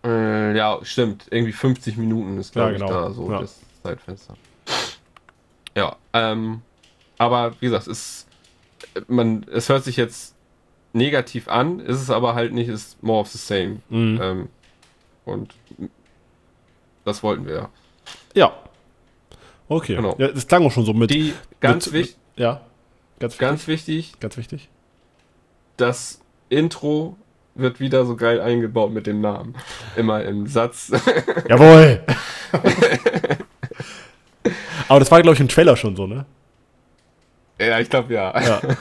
Äh, 0.05 0.55
ja, 0.55 0.77
stimmt. 0.83 1.25
Irgendwie 1.31 1.51
50 1.53 1.97
Minuten 1.97 2.37
ist, 2.37 2.53
glaube 2.53 2.73
Ja, 2.73 2.77
genau. 2.77 2.85
ich, 2.85 2.91
da 2.91 3.11
so 3.11 3.31
Ja. 3.31 3.39
das 3.41 3.59
Zeitfenster. 3.83 4.35
Ja, 5.75 5.95
ähm, 6.13 6.61
aber 7.17 7.53
wie 7.59 7.65
gesagt, 7.65 7.87
es, 7.87 8.27
man, 9.07 9.43
es 9.51 9.69
hört 9.69 9.83
sich 9.83 9.97
jetzt 9.97 10.35
negativ 10.97 11.47
an, 11.47 11.79
ist 11.79 12.01
es 12.01 12.09
aber 12.09 12.35
halt 12.35 12.53
nicht, 12.53 12.67
ist 12.67 13.01
more 13.03 13.21
of 13.21 13.29
the 13.29 13.37
same. 13.37 13.77
Mhm. 13.89 14.19
Ähm, 14.21 14.49
und 15.25 15.53
das 17.05 17.23
wollten 17.23 17.45
wir 17.45 17.55
ja. 17.55 17.69
Ja. 18.33 18.53
Okay. 19.69 19.95
Genau. 19.95 20.15
Ja, 20.17 20.27
das 20.29 20.47
klang 20.47 20.65
auch 20.65 20.71
schon 20.71 20.85
so 20.85 20.93
mit. 20.93 21.09
Die 21.11 21.33
ganz, 21.59 21.87
mit, 21.87 21.93
wichtig, 21.93 22.17
Ja. 22.35 22.61
Ganz 23.19 23.33
wichtig. 23.33 23.39
ganz 23.47 23.67
wichtig, 23.67 24.19
ganz 24.19 24.37
wichtig. 24.37 24.69
das 25.77 26.21
Intro 26.49 27.17
wird 27.55 27.79
wieder 27.79 28.05
so 28.05 28.15
geil 28.15 28.39
eingebaut 28.39 28.91
mit 28.91 29.07
dem 29.07 29.19
Namen. 29.21 29.55
Immer 29.95 30.23
im 30.23 30.45
Satz. 30.47 30.91
Jawohl! 31.49 32.03
Aber 34.87 34.99
das 34.99 35.09
war, 35.11 35.21
glaube 35.21 35.33
ich, 35.35 35.41
im 35.41 35.47
Trailer 35.47 35.75
schon 35.75 35.95
so, 35.95 36.07
ne? 36.07 36.25
ja, 37.59 37.79
ich 37.79 37.89
glaube 37.89 38.13
ja. 38.13 38.39
Ja. 38.39 38.61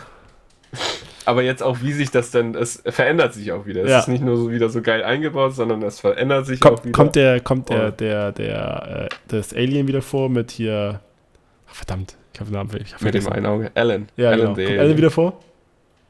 Aber 1.27 1.43
jetzt 1.43 1.63
auch, 1.63 1.83
wie 1.83 1.93
sich 1.93 2.11
das 2.13 2.31
denn, 2.31 2.55
es 2.55 2.83
verändert 2.87 3.35
sich 3.35 3.51
auch 3.53 3.67
wieder. 3.67 3.83
Es 3.83 3.91
Ja. 3.91 3.99
ist 3.99 4.09
nicht 4.09 4.23
nur 4.23 4.37
so 4.37 4.51
wieder 4.51 4.69
so 4.69 4.81
geil 4.81 5.03
eingebaut, 5.03 5.55
sondern 5.55 5.83
es 5.83 5.99
verändert 6.01 6.47
sich 6.47 6.63
auch 6.63 6.69
Kommt, 6.71 6.85
wieder. 6.85 6.93
kommt 6.93 7.17
der, 7.17 7.41
kommt 7.41 7.69
der, 7.69 7.91
der, 7.91 8.33
der, 8.33 9.09
äh, 9.11 9.15
das 9.29 9.53
Alien 9.53 9.89
wieder 9.89 10.03
vor 10.03 10.29
mit 10.31 10.53
hier. 10.53 11.01
Ach, 11.69 11.75
verdammt, 11.75 12.17
ich 12.33 12.39
habe 12.41 12.51
den 12.51 12.55
Namen 12.55 12.71
ich 12.81 12.95
hab 12.95 13.03
mit 13.03 13.15
dem 13.15 13.29
einen 13.29 13.45
Auge. 13.47 13.71
Alan. 13.75 14.09
Ja, 14.17 14.31
Alan 14.31 14.55
genau. 14.55 14.69
Kommt. 14.69 14.79
Alan 14.81 14.97
wieder 14.97 15.11
vor? 15.11 15.41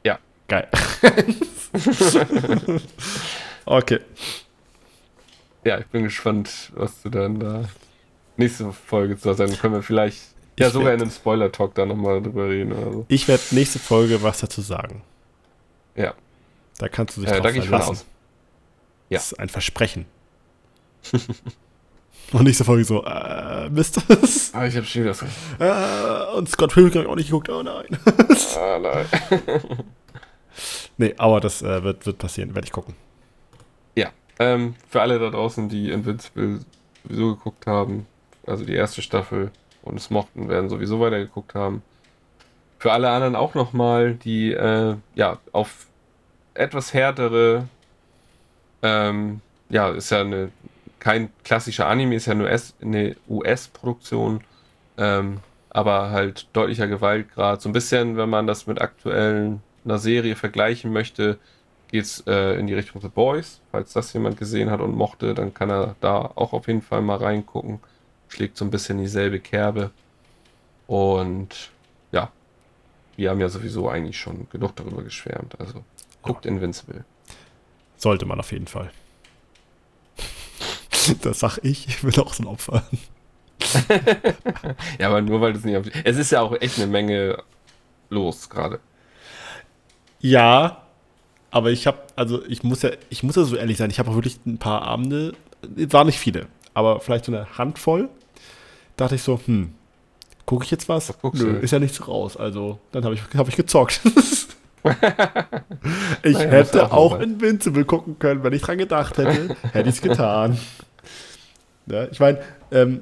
Ja. 0.03 0.19
Geil. 0.47 0.67
okay. 3.65 3.99
Ja, 5.63 5.79
ich 5.79 5.87
bin 5.87 6.03
gespannt, 6.03 6.71
was 6.75 7.01
du 7.01 7.09
dann 7.09 7.39
da 7.39 7.63
nächste 8.37 8.71
Folge 8.71 9.17
zu 9.17 9.33
sagen. 9.33 9.49
Dann 9.51 9.59
können 9.59 9.73
wir 9.73 9.81
vielleicht 9.81 10.21
ja 10.59 10.67
Ich 10.67 10.73
sogar 10.73 10.87
werd- 10.89 10.95
in 10.97 11.01
einem 11.03 11.11
Spoiler-Talk 11.11 11.75
da 11.75 11.85
nochmal 11.85 12.21
drüber 12.21 12.49
reden 12.49 12.71
oder 12.73 12.91
so. 12.91 13.05
Ich 13.09 13.27
werde 13.27 13.43
nächste 13.51 13.79
Folge 13.79 14.21
was 14.23 14.39
dazu 14.39 14.61
sagen. 14.61 15.01
Ja. 15.95 16.13
Da 16.77 16.89
kannst 16.89 17.17
du 17.17 17.21
dich 17.21 17.31
Äh, 17.31 17.41
drauf 17.41 17.51
verlassen. 17.53 17.97
Ja. 19.09 19.17
Das 19.17 19.31
ist 19.31 19.39
ein 19.39 19.49
Versprechen. 19.49 20.05
Und 22.33 22.43
nächste 22.43 22.65
Folge 22.65 22.83
so, 22.83 23.03
äh, 23.05 23.69
Mist. 23.69 24.01
Ah, 24.53 24.65
ich 24.65 24.75
habe 24.75 24.85
schon 24.85 25.03
wieder 25.03 25.15
äh, 25.59 26.35
und 26.35 26.49
Scott 26.49 26.73
Pilgrim 26.73 27.01
hab 27.01 27.05
ich 27.05 27.09
auch 27.11 27.15
nicht 27.15 27.27
geguckt, 27.27 27.49
oh 27.49 27.63
nein. 27.63 27.85
Ah, 28.57 28.79
nein. 28.79 29.05
nee, 30.97 31.13
aber 31.17 31.39
das 31.39 31.61
äh, 31.61 31.83
wird, 31.83 32.05
wird 32.05 32.17
passieren, 32.17 32.53
werde 32.55 32.65
ich 32.65 32.71
gucken. 32.73 32.95
Ja, 33.95 34.09
ähm, 34.39 34.75
für 34.89 35.01
alle 35.01 35.19
da 35.19 35.29
draußen, 35.29 35.69
die 35.69 35.89
Invincible 35.91 36.59
sowieso 37.03 37.35
geguckt 37.35 37.65
haben, 37.67 38.07
also 38.45 38.65
die 38.65 38.73
erste 38.73 39.01
Staffel 39.01 39.51
und 39.87 39.97
es 39.97 40.09
mochten, 40.09 40.49
werden 40.49 40.69
sowieso 40.69 40.99
weitergeguckt 40.99 41.55
haben. 41.55 41.81
Für 42.79 42.91
alle 42.91 43.09
anderen 43.09 43.35
auch 43.35 43.55
nochmal, 43.55 44.13
die 44.13 44.53
äh, 44.53 44.95
ja 45.15 45.39
auf 45.51 45.87
etwas 46.53 46.93
härtere, 46.93 47.67
ähm, 48.81 49.41
ja, 49.69 49.89
ist 49.89 50.11
ja 50.11 50.21
eine, 50.21 50.51
kein 50.99 51.29
klassischer 51.43 51.87
Anime, 51.87 52.15
ist 52.15 52.27
ja 52.27 52.35
US, 52.35 52.75
eine 52.81 53.15
US-Produktion, 53.27 54.41
ähm, 54.97 55.39
aber 55.69 56.11
halt 56.11 56.47
deutlicher 56.53 56.87
Gewaltgrad. 56.87 57.61
So 57.61 57.69
ein 57.69 57.73
bisschen, 57.73 58.17
wenn 58.17 58.29
man 58.29 58.47
das 58.47 58.67
mit 58.67 58.81
aktuellen 58.81 59.61
einer 59.85 59.99
Serie 59.99 60.35
vergleichen 60.35 60.91
möchte, 60.91 61.39
geht's 61.87 62.23
äh, 62.27 62.59
in 62.59 62.67
die 62.67 62.73
Richtung 62.73 63.01
The 63.01 63.07
Boys. 63.07 63.61
Falls 63.71 63.93
das 63.93 64.13
jemand 64.13 64.37
gesehen 64.37 64.69
hat 64.69 64.81
und 64.81 64.95
mochte, 64.95 65.33
dann 65.33 65.53
kann 65.53 65.69
er 65.69 65.95
da 66.01 66.31
auch 66.35 66.53
auf 66.53 66.67
jeden 66.67 66.81
Fall 66.81 67.01
mal 67.01 67.17
reingucken. 67.17 67.79
Schlägt 68.29 68.57
so 68.57 68.65
ein 68.65 68.71
bisschen 68.71 68.97
dieselbe 68.97 69.39
Kerbe. 69.39 69.91
Und 70.87 71.71
ja, 72.11 72.31
wir 73.15 73.29
haben 73.29 73.39
ja 73.39 73.49
sowieso 73.49 73.89
eigentlich 73.89 74.19
schon 74.19 74.47
genug 74.49 74.75
darüber 74.75 75.01
geschwärmt. 75.03 75.59
Also 75.59 75.83
guckt 76.21 76.45
Invincible. 76.45 77.05
Sollte 77.97 78.25
man 78.25 78.39
auf 78.39 78.51
jeden 78.51 78.67
Fall. 78.67 78.91
Das 81.21 81.39
sag 81.39 81.59
ich, 81.59 81.87
ich 81.87 82.01
bin 82.01 82.19
auch 82.19 82.33
so 82.33 82.43
ein 82.43 82.47
Opfer. 82.47 82.83
Ja, 84.99 85.07
aber 85.07 85.21
nur 85.21 85.41
weil 85.41 85.53
du 85.53 85.59
es 85.59 85.65
nicht 85.65 85.77
auf. 85.77 85.85
Es 86.03 86.17
ist 86.17 86.31
ja 86.31 86.41
auch 86.41 86.53
echt 86.59 86.77
eine 86.77 86.87
Menge 86.87 87.43
los 88.09 88.49
gerade. 88.49 88.79
Ja, 90.19 90.83
aber 91.51 91.71
ich 91.71 91.87
habe, 91.87 91.99
also 92.15 92.43
ich 92.45 92.63
muss 92.63 92.81
ja, 92.81 92.91
ich 93.09 93.23
muss 93.23 93.35
ja 93.35 93.43
so 93.43 93.55
ehrlich 93.55 93.77
sein, 93.77 93.89
ich 93.89 93.99
habe 93.99 94.11
auch 94.11 94.15
wirklich 94.15 94.39
ein 94.45 94.57
paar 94.57 94.81
Abende, 94.81 95.33
es 95.75 95.93
waren 95.93 96.07
nicht 96.07 96.19
viele, 96.19 96.47
aber 96.73 96.99
vielleicht 96.99 97.25
so 97.25 97.33
eine 97.33 97.57
Handvoll, 97.57 98.09
dachte 98.97 99.15
ich 99.15 99.23
so, 99.23 99.39
hm, 99.45 99.73
gucke 100.45 100.65
ich 100.65 100.71
jetzt 100.71 100.89
was? 100.89 101.09
Was 101.21 101.33
Nö, 101.33 101.53
du? 101.53 101.59
ist 101.59 101.71
ja 101.71 101.79
nichts 101.79 102.05
raus, 102.07 102.35
also 102.37 102.79
dann 102.91 103.05
habe 103.05 103.15
ich, 103.15 103.21
hab 103.35 103.47
ich 103.47 103.55
gezockt. 103.55 104.01
ich 106.23 106.33
Naja, 106.33 106.49
hätte 106.49 106.91
auch 106.91 107.13
auch. 107.13 107.19
Invincible 107.19 107.83
gucken 107.85 108.19
können, 108.19 108.43
wenn 108.43 108.53
ich 108.53 108.61
dran 108.61 108.77
gedacht 108.77 109.17
hätte, 109.17 109.55
hätte 109.73 109.89
ich 109.89 109.95
es 109.95 110.01
getan. 110.01 110.57
Ja, 111.89 112.05
ich 112.11 112.19
meine, 112.19 112.39
ähm, 112.69 113.01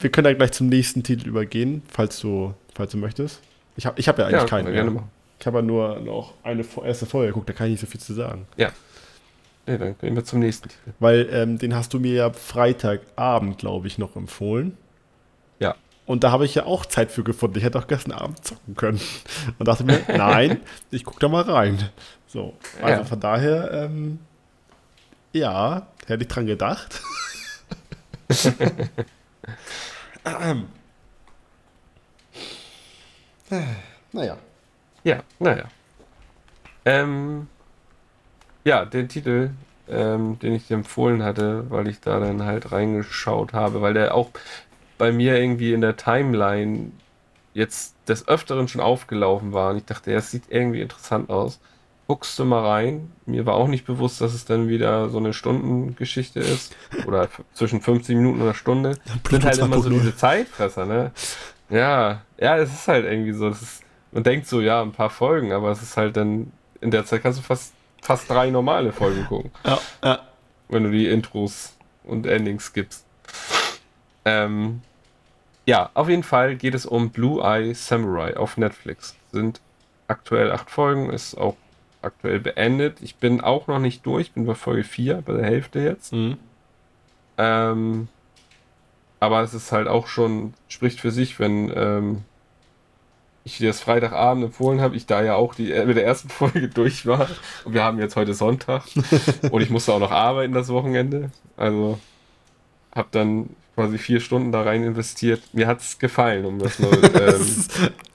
wir 0.00 0.10
können 0.10 0.26
ja 0.26 0.32
gleich 0.32 0.50
zum 0.50 0.68
nächsten 0.68 1.04
Titel 1.04 1.28
übergehen, 1.28 1.82
falls 1.88 2.18
du, 2.18 2.52
falls 2.74 2.90
du 2.90 2.98
möchtest. 2.98 3.40
Ich 3.76 3.86
habe 3.86 4.00
ich 4.00 4.08
hab 4.08 4.18
ja 4.18 4.24
eigentlich 4.26 4.40
Ja, 4.42 4.46
keinen 4.48 4.72
mehr. 4.72 4.84
machen. 4.90 5.08
Ich 5.38 5.46
habe 5.46 5.58
ja 5.58 5.62
nur 5.62 6.00
noch 6.00 6.34
eine 6.42 6.64
erste 6.84 7.06
Folge 7.06 7.28
geguckt, 7.28 7.48
da 7.48 7.52
kann 7.52 7.66
ich 7.66 7.72
nicht 7.74 7.80
so 7.80 7.86
viel 7.86 8.00
zu 8.00 8.12
sagen. 8.12 8.46
Nee, 8.56 9.78
dann 9.78 9.96
gehen 9.98 10.16
wir 10.16 10.24
zum 10.24 10.40
nächsten 10.40 10.68
Titel. 10.68 10.94
Weil 10.98 11.28
ähm, 11.30 11.58
den 11.58 11.76
hast 11.76 11.94
du 11.94 12.00
mir 12.00 12.12
ja 12.12 12.32
Freitagabend, 12.32 13.58
glaube 13.58 13.86
ich, 13.86 13.98
noch 13.98 14.16
empfohlen. 14.16 14.76
Und 16.06 16.22
da 16.22 16.30
habe 16.32 16.44
ich 16.44 16.54
ja 16.54 16.66
auch 16.66 16.84
Zeit 16.86 17.10
für 17.10 17.24
gefunden. 17.24 17.56
Ich 17.58 17.64
hätte 17.64 17.78
auch 17.78 17.86
gestern 17.86 18.12
Abend 18.12 18.44
zocken 18.44 18.74
können. 18.76 19.00
Und 19.58 19.66
dachte 19.66 19.84
mir, 19.84 20.00
nein, 20.08 20.60
ich 20.90 21.04
gucke 21.04 21.20
da 21.20 21.28
mal 21.28 21.42
rein. 21.42 21.88
So, 22.26 22.54
also 22.82 23.00
Ja. 23.02 23.04
von 23.04 23.20
daher, 23.20 23.70
ähm, 23.72 24.18
ja, 25.32 25.86
hätte 26.06 26.22
ich 26.22 26.28
dran 26.28 26.46
gedacht. 26.46 27.00
Ähm. 30.24 30.68
naja. 34.12 34.36
Ja, 35.04 35.22
naja. 35.38 35.64
Ähm, 36.84 37.48
ja, 38.64 38.84
den 38.84 39.08
Titel, 39.08 39.50
ähm, 39.88 40.38
den 40.38 40.54
ich 40.54 40.66
dir 40.66 40.74
empfohlen 40.74 41.22
hatte, 41.22 41.70
weil 41.70 41.88
ich 41.88 42.00
da 42.00 42.20
dann 42.20 42.42
halt 42.42 42.72
reingeschaut 42.72 43.52
habe, 43.52 43.82
weil 43.82 43.94
der 43.94 44.14
auch 44.14 44.30
bei 44.98 45.12
mir 45.12 45.36
irgendwie 45.38 45.72
in 45.72 45.80
der 45.80 45.96
Timeline 45.96 46.92
jetzt 47.52 47.94
des 48.08 48.26
Öfteren 48.28 48.68
schon 48.68 48.80
aufgelaufen 48.80 49.52
war. 49.52 49.70
Und 49.70 49.78
ich 49.78 49.84
dachte, 49.84 50.10
ja, 50.10 50.18
es 50.18 50.30
sieht 50.30 50.44
irgendwie 50.48 50.80
interessant 50.80 51.30
aus. 51.30 51.60
Guckst 52.06 52.38
du 52.38 52.44
mal 52.44 52.66
rein. 52.66 53.12
Mir 53.24 53.46
war 53.46 53.54
auch 53.54 53.68
nicht 53.68 53.86
bewusst, 53.86 54.20
dass 54.20 54.34
es 54.34 54.44
dann 54.44 54.68
wieder 54.68 55.08
so 55.08 55.18
eine 55.18 55.32
Stundengeschichte 55.32 56.40
ist. 56.40 56.76
Oder 57.06 57.28
zwischen 57.54 57.80
50 57.80 58.16
Minuten 58.16 58.38
und 58.40 58.42
einer 58.42 58.54
Stunde. 58.54 58.98
sind 59.30 59.44
halt 59.44 59.58
immer 59.58 59.80
so 59.80 59.88
2.0. 59.88 59.92
diese 59.92 60.16
Zeitfresser, 60.16 60.84
ne? 60.84 61.12
Ja, 61.70 62.20
ja, 62.38 62.58
es 62.58 62.72
ist 62.72 62.88
halt 62.88 63.06
irgendwie 63.06 63.32
so. 63.32 63.48
Ist, 63.48 63.82
man 64.12 64.22
denkt 64.22 64.46
so, 64.46 64.60
ja, 64.60 64.82
ein 64.82 64.92
paar 64.92 65.10
Folgen, 65.10 65.52
aber 65.52 65.70
es 65.70 65.82
ist 65.82 65.96
halt 65.96 66.16
dann, 66.16 66.52
in 66.80 66.90
der 66.90 67.06
Zeit 67.06 67.22
kannst 67.22 67.38
du 67.38 67.42
fast, 67.42 67.72
fast 68.02 68.28
drei 68.28 68.50
normale 68.50 68.92
Folgen 68.92 69.24
gucken, 69.26 69.50
Ja, 69.64 69.78
ja. 70.04 70.18
wenn 70.68 70.84
du 70.84 70.90
die 70.90 71.08
Intros 71.08 71.74
und 72.04 72.26
Endings 72.26 72.72
gibst. 72.72 73.06
Ähm, 74.24 74.80
ja, 75.66 75.90
auf 75.94 76.08
jeden 76.08 76.22
Fall 76.22 76.56
geht 76.56 76.74
es 76.74 76.86
um 76.86 77.10
Blue 77.10 77.42
Eye 77.42 77.74
Samurai 77.74 78.36
auf 78.36 78.56
Netflix. 78.56 79.16
Sind 79.32 79.60
aktuell 80.08 80.52
acht 80.52 80.70
Folgen, 80.70 81.10
ist 81.10 81.36
auch 81.36 81.56
aktuell 82.02 82.40
beendet. 82.40 82.98
Ich 83.00 83.16
bin 83.16 83.40
auch 83.40 83.66
noch 83.66 83.78
nicht 83.78 84.04
durch, 84.04 84.32
bin 84.32 84.46
bei 84.46 84.54
Folge 84.54 84.84
4, 84.84 85.22
bei 85.22 85.32
der 85.32 85.44
Hälfte 85.44 85.80
jetzt. 85.80 86.12
Mhm. 86.12 86.36
Ähm, 87.38 88.08
aber 89.20 89.40
es 89.40 89.54
ist 89.54 89.72
halt 89.72 89.88
auch 89.88 90.06
schon, 90.06 90.52
spricht 90.68 91.00
für 91.00 91.10
sich, 91.10 91.38
wenn 91.40 91.72
ähm, 91.74 92.24
ich 93.44 93.58
dir 93.58 93.68
das 93.68 93.80
Freitagabend 93.80 94.44
empfohlen 94.44 94.80
habe, 94.80 94.96
ich 94.96 95.06
da 95.06 95.22
ja 95.22 95.34
auch 95.34 95.54
die, 95.54 95.72
äh, 95.72 95.86
mit 95.86 95.96
der 95.96 96.04
ersten 96.04 96.28
Folge 96.30 96.68
durch 96.68 97.06
war. 97.06 97.28
Und 97.64 97.72
wir 97.72 97.82
haben 97.82 97.98
jetzt 97.98 98.16
heute 98.16 98.34
Sonntag. 98.34 98.84
und 99.50 99.62
ich 99.62 99.70
musste 99.70 99.94
auch 99.94 99.98
noch 99.98 100.10
arbeiten 100.10 100.52
das 100.52 100.68
Wochenende. 100.68 101.30
Also 101.56 101.98
habe 102.94 103.08
dann 103.10 103.50
quasi 103.74 103.98
vier 103.98 104.20
Stunden 104.20 104.52
da 104.52 104.62
rein 104.62 104.84
investiert. 104.84 105.42
Mir 105.52 105.66
hat 105.66 105.80
es 105.80 105.98
gefallen, 105.98 106.44
um 106.44 106.58
das 106.58 106.78
nur 106.80 106.92
ähm, 106.92 107.64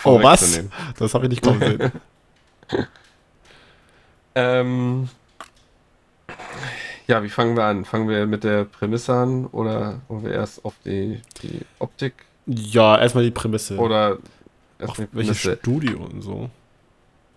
Oh, 0.03 0.22
was? 0.22 0.64
Das 0.98 1.14
habe 1.14 1.26
ich 1.26 1.31
nicht 1.31 1.44
kommen 1.44 1.60
sehen. 1.60 1.91
ähm, 4.36 5.10
ja, 7.07 7.23
wie 7.23 7.30
fangen 7.30 7.57
wir 7.57 7.64
an? 7.64 7.86
Fangen 7.86 8.07
wir 8.07 8.26
mit 8.27 8.44
der 8.44 8.65
Prämisse 8.65 9.14
an 9.14 9.48
oder 9.48 10.02
wollen 10.07 10.23
wir 10.23 10.31
erst 10.31 10.64
auf 10.64 10.76
die, 10.86 11.22
die 11.41 11.61
Optik? 11.80 12.14
Ja, 12.45 12.99
erstmal 12.99 13.23
die 13.23 13.31
Prämisse. 13.31 13.77
Oder 13.77 14.18
welches 15.11 15.40
Studio 15.40 15.99
und 16.06 16.22
so. 16.22 16.49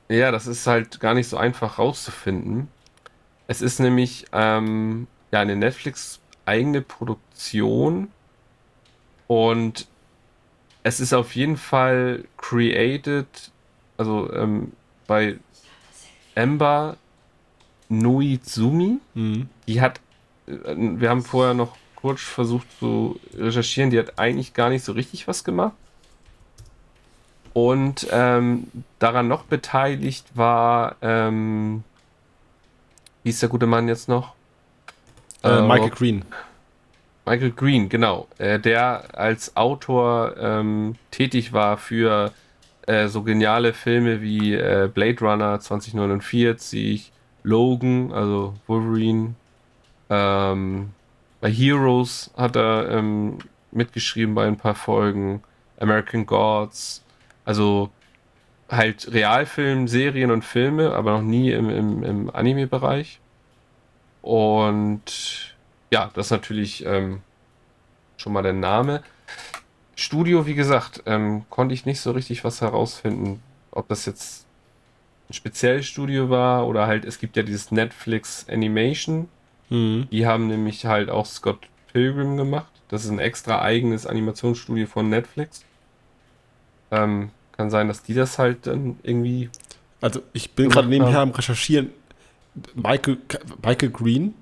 Ja, 0.08 0.30
das 0.30 0.46
ist 0.46 0.66
halt 0.66 1.00
gar 1.00 1.14
nicht 1.14 1.28
so 1.28 1.36
einfach 1.36 1.78
rauszufinden. 1.78 2.68
Es 3.46 3.62
ist 3.62 3.80
nämlich 3.80 4.26
ähm, 4.32 5.06
ja 5.32 5.40
eine 5.40 5.56
Netflix 5.56 6.20
eigene 6.44 6.82
Produktion 6.82 8.08
und 9.26 9.86
es 10.82 11.00
ist 11.00 11.12
auf 11.12 11.34
jeden 11.36 11.56
Fall 11.56 12.24
created, 12.36 13.26
also 13.96 14.32
ähm, 14.32 14.72
bei 15.06 15.38
Ember 16.34 16.96
Noizumi. 17.88 18.98
Mhm. 19.14 19.48
Die 19.68 19.80
hat, 19.80 20.00
äh, 20.46 20.74
wir 20.76 21.08
haben 21.08 21.22
vorher 21.22 21.54
noch 21.54 21.76
kurz 21.94 22.20
versucht 22.20 22.66
zu 22.80 23.20
recherchieren, 23.34 23.90
die 23.90 23.98
hat 23.98 24.18
eigentlich 24.18 24.54
gar 24.54 24.70
nicht 24.70 24.84
so 24.84 24.92
richtig 24.92 25.28
was 25.28 25.44
gemacht. 25.44 25.74
Und 27.52 28.08
ähm, 28.10 28.66
daran 28.98 29.28
noch 29.28 29.44
beteiligt 29.44 30.26
war, 30.34 30.96
ähm, 31.02 31.84
wie 33.22 33.30
ist 33.30 33.42
der 33.42 33.50
gute 33.50 33.66
Mann 33.66 33.88
jetzt 33.88 34.08
noch? 34.08 34.34
Äh, 35.42 35.62
Michael 35.62 35.90
Green. 35.90 36.24
Michael 37.24 37.52
Green, 37.52 37.88
genau. 37.88 38.26
Äh, 38.38 38.58
der 38.58 39.04
als 39.18 39.56
Autor 39.56 40.34
ähm, 40.38 40.96
tätig 41.10 41.52
war 41.52 41.76
für 41.76 42.32
äh, 42.86 43.06
so 43.08 43.22
geniale 43.22 43.72
Filme 43.72 44.20
wie 44.22 44.54
äh, 44.54 44.90
Blade 44.92 45.20
Runner 45.20 45.60
2049, 45.60 47.12
Logan, 47.44 48.12
also 48.12 48.54
Wolverine. 48.66 49.34
Ähm, 50.10 50.90
bei 51.40 51.50
Heroes 51.50 52.30
hat 52.36 52.56
er 52.56 52.90
ähm, 52.90 53.38
mitgeschrieben 53.70 54.34
bei 54.34 54.46
ein 54.46 54.56
paar 54.56 54.74
Folgen. 54.74 55.42
American 55.78 56.26
Gods. 56.26 57.04
Also 57.44 57.90
halt 58.68 59.12
Realfilm, 59.12 59.88
Serien 59.88 60.30
und 60.30 60.44
Filme, 60.44 60.92
aber 60.92 61.12
noch 61.12 61.22
nie 61.22 61.50
im, 61.50 61.68
im, 61.68 62.02
im 62.04 62.34
Anime-Bereich. 62.34 63.20
Und 64.22 65.54
ja, 65.90 66.10
das 66.14 66.26
ist 66.26 66.30
natürlich 66.30 66.86
ähm, 66.86 67.20
schon 68.16 68.32
mal 68.32 68.42
der 68.42 68.52
Name. 68.52 69.02
Studio, 69.94 70.46
wie 70.46 70.54
gesagt, 70.54 71.02
ähm, 71.06 71.44
konnte 71.50 71.74
ich 71.74 71.84
nicht 71.84 72.00
so 72.00 72.12
richtig 72.12 72.44
was 72.44 72.60
herausfinden, 72.60 73.42
ob 73.72 73.88
das 73.88 74.06
jetzt 74.06 74.46
ein 75.28 75.34
spezielles 75.34 75.86
Studio 75.86 76.30
war 76.30 76.66
oder 76.66 76.86
halt, 76.86 77.04
es 77.04 77.18
gibt 77.18 77.36
ja 77.36 77.42
dieses 77.42 77.70
Netflix 77.70 78.46
Animation. 78.48 79.28
Mhm. 79.70 80.08
Die 80.10 80.26
haben 80.26 80.46
nämlich 80.46 80.86
halt 80.86 81.10
auch 81.10 81.26
Scott 81.26 81.68
Pilgrim 81.92 82.36
gemacht. 82.36 82.72
Das 82.88 83.04
ist 83.04 83.10
ein 83.10 83.18
extra 83.18 83.62
eigenes 83.62 84.06
Animationsstudio 84.06 84.86
von 84.86 85.08
Netflix. 85.08 85.64
Ähm, 86.90 87.30
kann 87.52 87.70
sein, 87.70 87.88
dass 87.88 88.02
die 88.02 88.14
das 88.14 88.38
halt 88.38 88.66
dann 88.66 88.98
irgendwie. 89.02 89.50
Also 90.00 90.20
ich 90.32 90.52
bin 90.52 90.68
gerade 90.68 90.88
nebenher 90.88 91.20
am 91.20 91.30
Recherchieren. 91.30 91.90
Michael, 92.74 93.18
Michael 93.62 93.90
Green 93.90 94.34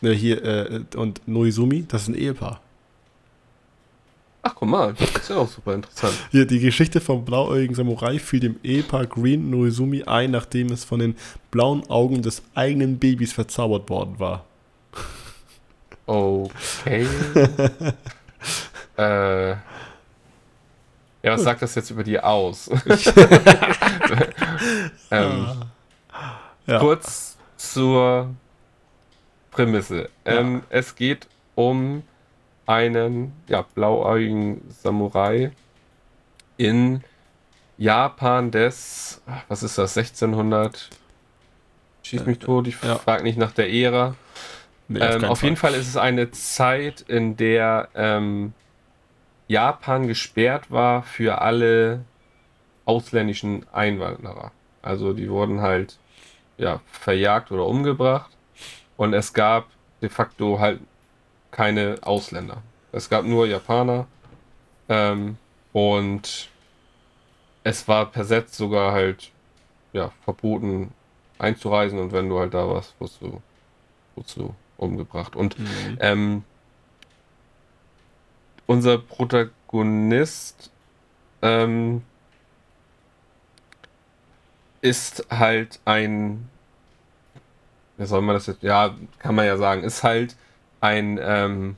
ne, 0.00 0.12
hier 0.12 0.44
äh, 0.44 0.80
und 0.96 1.26
Noizumi, 1.26 1.84
das 1.86 2.02
ist 2.02 2.08
ein 2.08 2.14
Ehepaar. 2.14 2.60
Ach, 4.42 4.54
guck 4.54 4.68
mal, 4.68 4.94
das 4.94 5.10
ist 5.10 5.28
ja 5.28 5.36
auch 5.36 5.48
super 5.48 5.74
interessant. 5.74 6.14
Hier, 6.30 6.46
die 6.46 6.60
Geschichte 6.60 7.02
vom 7.02 7.26
blauäugigen 7.26 7.74
Samurai 7.74 8.18
fiel 8.18 8.40
dem 8.40 8.56
Ehepaar 8.62 9.04
Green 9.06 9.50
Noizumi 9.50 10.04
ein, 10.04 10.30
nachdem 10.30 10.72
es 10.72 10.82
von 10.82 10.98
den 10.98 11.14
blauen 11.50 11.88
Augen 11.90 12.22
des 12.22 12.42
eigenen 12.54 12.98
Babys 12.98 13.34
verzaubert 13.34 13.90
worden 13.90 14.18
war. 14.18 14.46
Okay. 16.06 17.06
äh. 18.96 19.50
Ja, 21.22 21.34
was 21.34 21.42
sagt 21.42 21.60
das 21.60 21.74
jetzt 21.74 21.90
über 21.90 22.02
die 22.02 22.18
aus? 22.18 22.70
ähm, 25.10 25.46
Ja. 26.66 26.78
Kurz 26.78 27.36
zur 27.56 28.34
Prämisse. 29.50 30.08
Ähm, 30.24 30.62
Es 30.70 30.94
geht 30.94 31.28
um 31.54 32.02
einen 32.66 33.32
ja, 33.48 33.62
blauäugigen 33.62 34.62
Samurai 34.68 35.50
in 36.56 37.02
Japan 37.78 38.50
des, 38.50 39.22
was 39.48 39.62
ist 39.62 39.78
das, 39.78 39.96
1600? 39.96 40.90
Schieß 42.02 42.26
mich 42.26 42.38
tot, 42.38 42.66
ich 42.66 42.76
ja. 42.82 42.96
frage 42.96 43.22
nicht 43.22 43.38
nach 43.38 43.52
der 43.52 43.72
Ära. 43.72 44.14
Nee, 44.88 45.00
ähm, 45.00 45.10
keinen 45.10 45.24
auf 45.26 45.42
jeden 45.42 45.56
Fall 45.56 45.74
ist 45.74 45.88
es 45.88 45.96
eine 45.96 46.30
Zeit, 46.30 47.00
in 47.02 47.36
der 47.36 47.88
ähm, 47.94 48.52
Japan 49.48 50.06
gesperrt 50.06 50.70
war 50.70 51.02
für 51.02 51.40
alle 51.40 52.04
ausländischen 52.84 53.66
Einwanderer. 53.72 54.52
Also 54.82 55.12
die 55.12 55.30
wurden 55.30 55.60
halt 55.60 55.99
ja, 56.60 56.80
verjagt 56.86 57.50
oder 57.50 57.66
umgebracht 57.66 58.30
und 58.96 59.14
es 59.14 59.32
gab 59.32 59.66
de 60.02 60.08
facto 60.08 60.58
halt 60.60 60.80
keine 61.50 61.96
Ausländer. 62.02 62.58
Es 62.92 63.08
gab 63.08 63.24
nur 63.24 63.46
Japaner 63.46 64.06
ähm, 64.88 65.36
und 65.72 66.48
es 67.64 67.86
war 67.88 68.06
per 68.06 68.24
Setz 68.24 68.56
sogar 68.56 68.92
halt 68.92 69.30
ja, 69.92 70.12
verboten 70.24 70.92
einzureisen 71.38 71.98
und 71.98 72.12
wenn 72.12 72.28
du 72.28 72.38
halt 72.38 72.54
da 72.54 72.68
warst, 72.68 72.94
wurdest 73.00 73.20
du, 73.22 73.40
wurdest 74.14 74.36
du 74.36 74.54
umgebracht. 74.76 75.36
Und 75.36 75.58
Mhm. 75.58 75.98
ähm, 76.00 76.44
unser 78.66 78.98
Protagonist 78.98 80.70
ähm, 81.42 82.02
ist 84.80 85.26
halt 85.30 85.80
ein, 85.84 86.48
wie 87.96 88.06
soll 88.06 88.22
man 88.22 88.34
das 88.34 88.46
jetzt, 88.46 88.62
ja, 88.62 88.94
kann 89.18 89.34
man 89.34 89.46
ja 89.46 89.56
sagen, 89.56 89.82
ist 89.82 90.02
halt 90.02 90.36
ein, 90.80 91.18
ähm, 91.22 91.76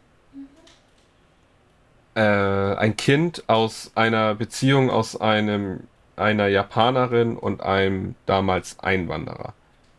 äh, 2.15 2.21
ein 2.21 2.97
Kind 2.97 3.45
aus 3.49 3.93
einer 3.95 4.35
Beziehung 4.35 4.91
aus 4.91 5.21
einem, 5.21 5.81
einer 6.17 6.47
Japanerin 6.49 7.37
und 7.37 7.63
einem 7.63 8.15
damals 8.27 8.79
Einwanderer. 8.81 9.55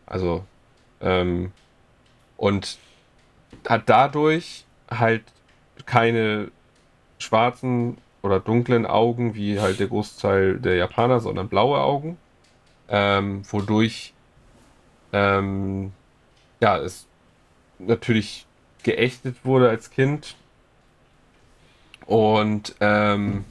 Also, 0.06 0.44
ähm, 1.00 1.52
und 2.36 2.78
hat 3.68 3.82
dadurch 3.86 4.64
halt 4.90 5.24
keine 5.86 6.50
schwarzen 7.18 7.98
oder 8.22 8.40
dunklen 8.40 8.86
Augen 8.86 9.34
wie 9.34 9.60
halt 9.60 9.80
der 9.80 9.88
Großteil 9.88 10.58
der 10.58 10.76
Japaner, 10.76 11.20
sondern 11.20 11.48
blaue 11.48 11.80
Augen, 11.80 12.16
ähm, 12.88 13.42
wodurch 13.50 14.12
ähm, 15.12 15.92
ja 16.60 16.78
es 16.78 17.06
natürlich 17.78 18.46
geächtet 18.82 19.36
wurde 19.44 19.68
als 19.68 19.90
Kind. 19.90 20.36
Und 22.06 22.74
ähm, 22.80 23.44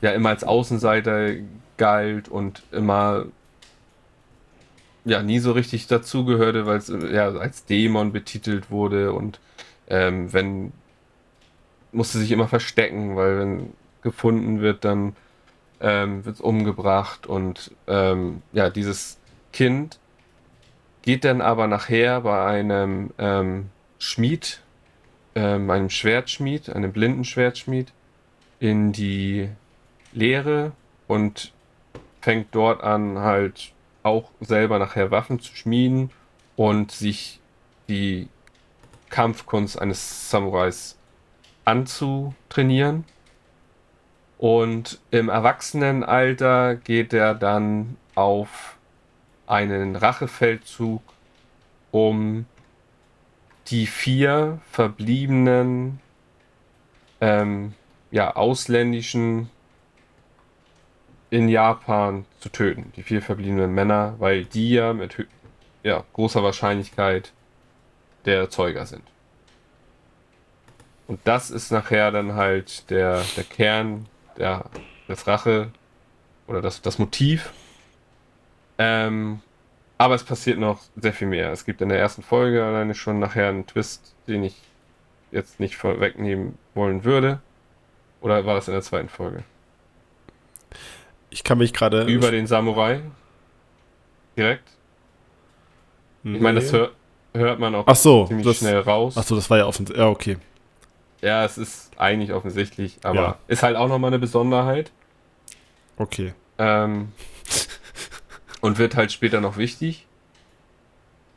ja 0.00 0.10
immer 0.12 0.28
als 0.30 0.44
Außenseiter 0.44 1.34
galt 1.76 2.28
und 2.28 2.62
immer 2.70 3.26
ja 5.04 5.22
nie 5.22 5.40
so 5.40 5.52
richtig 5.52 5.88
dazugehörte, 5.88 6.66
weil 6.66 6.78
es 6.78 6.88
ja 6.88 7.28
als 7.30 7.64
Dämon 7.64 8.12
betitelt 8.12 8.70
wurde. 8.70 9.12
Und 9.12 9.40
ähm, 9.88 10.32
wenn 10.32 10.72
musste 11.92 12.18
sich 12.18 12.30
immer 12.30 12.48
verstecken, 12.48 13.16
weil 13.16 13.38
wenn 13.38 13.72
gefunden 14.02 14.60
wird, 14.60 14.84
dann 14.84 15.14
ähm, 15.82 16.24
wird 16.24 16.40
umgebracht 16.40 17.26
und 17.26 17.72
ähm, 17.86 18.42
ja 18.52 18.70
dieses 18.70 19.18
Kind 19.52 19.98
geht 21.02 21.24
dann 21.24 21.40
aber 21.40 21.66
nachher 21.66 22.20
bei 22.22 22.46
einem 22.46 23.10
ähm, 23.18 23.70
Schmied, 23.98 24.62
ähm, 25.34 25.68
einem 25.70 25.90
Schwertschmied, 25.90 26.70
einem 26.70 26.92
blinden 26.92 27.24
Schwertschmied 27.24 27.92
in 28.60 28.92
die 28.92 29.48
Lehre 30.12 30.72
und 31.08 31.52
fängt 32.20 32.54
dort 32.54 32.82
an 32.82 33.18
halt 33.18 33.72
auch 34.04 34.30
selber 34.40 34.78
nachher 34.78 35.10
Waffen 35.10 35.40
zu 35.40 35.54
schmieden 35.56 36.10
und 36.56 36.92
sich 36.92 37.40
die 37.88 38.28
Kampfkunst 39.10 39.80
eines 39.80 40.30
Samurais 40.30 40.96
anzutrainieren. 41.64 43.04
Und 44.42 44.98
im 45.12 45.28
Erwachsenenalter 45.28 46.74
geht 46.74 47.12
er 47.12 47.32
dann 47.32 47.96
auf 48.16 48.76
einen 49.46 49.94
Rachefeldzug, 49.94 51.00
um 51.92 52.46
die 53.68 53.86
vier 53.86 54.58
verbliebenen 54.68 56.00
ähm, 57.20 57.74
ja, 58.10 58.34
ausländischen 58.34 59.48
in 61.30 61.48
Japan 61.48 62.24
zu 62.40 62.48
töten. 62.48 62.92
Die 62.96 63.04
vier 63.04 63.22
verbliebenen 63.22 63.72
Männer, 63.72 64.16
weil 64.18 64.44
die 64.44 64.70
ja 64.70 64.92
mit 64.92 65.24
ja, 65.84 66.02
großer 66.14 66.42
Wahrscheinlichkeit 66.42 67.32
der 68.24 68.38
Erzeuger 68.38 68.86
sind. 68.86 69.04
Und 71.06 71.20
das 71.22 71.52
ist 71.52 71.70
nachher 71.70 72.10
dann 72.10 72.34
halt 72.34 72.90
der, 72.90 73.22
der 73.36 73.44
Kern 73.44 74.08
der, 74.38 74.64
des 75.08 75.26
Rache 75.26 75.70
oder 76.46 76.60
das, 76.60 76.82
das 76.82 76.98
Motiv. 76.98 77.52
Ähm, 78.78 79.40
aber 79.98 80.14
es 80.14 80.24
passiert 80.24 80.58
noch 80.58 80.80
sehr 80.96 81.12
viel 81.12 81.28
mehr. 81.28 81.52
Es 81.52 81.64
gibt 81.64 81.80
in 81.80 81.88
der 81.88 81.98
ersten 81.98 82.22
Folge 82.22 82.64
alleine 82.64 82.94
schon 82.94 83.18
nachher 83.18 83.48
einen 83.48 83.66
Twist, 83.66 84.14
den 84.26 84.42
ich 84.42 84.56
jetzt 85.30 85.60
nicht 85.60 85.76
vorwegnehmen 85.76 86.58
wollen 86.74 87.04
würde. 87.04 87.40
Oder 88.20 88.44
war 88.46 88.54
das 88.54 88.68
in 88.68 88.74
der 88.74 88.82
zweiten 88.82 89.08
Folge? 89.08 89.44
Ich 91.30 91.44
kann 91.44 91.58
mich 91.58 91.72
gerade. 91.72 92.04
Über 92.04 92.30
den 92.30 92.46
Samurai? 92.46 93.00
Direkt? 94.36 94.68
Nee. 96.22 96.36
Ich 96.36 96.42
meine, 96.42 96.60
das 96.60 96.72
hör, 96.72 96.90
hört 97.34 97.58
man 97.58 97.74
auch 97.74 97.84
Ach 97.86 97.96
so, 97.96 98.26
ziemlich 98.26 98.46
das, 98.46 98.58
schnell 98.58 98.78
raus. 98.80 99.16
Achso, 99.16 99.34
das 99.34 99.48
war 99.50 99.58
ja 99.58 99.66
offensichtlich. 99.66 99.98
Ja, 99.98 100.08
okay. 100.08 100.36
Ja, 101.20 101.44
es 101.44 101.58
ist 101.58 101.91
eigentlich 102.02 102.32
offensichtlich, 102.32 102.98
aber 103.02 103.14
Ja. 103.20 103.38
ist 103.48 103.62
halt 103.62 103.76
auch 103.76 103.88
nochmal 103.88 104.08
eine 104.10 104.18
Besonderheit. 104.18 104.90
Okay. 105.96 106.34
Ähm, 106.58 107.12
und 108.60 108.78
wird 108.78 108.96
halt 108.96 109.12
später 109.12 109.40
noch 109.40 109.56
wichtig. 109.56 110.06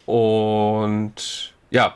Und 0.06 1.54
ja, 1.72 1.96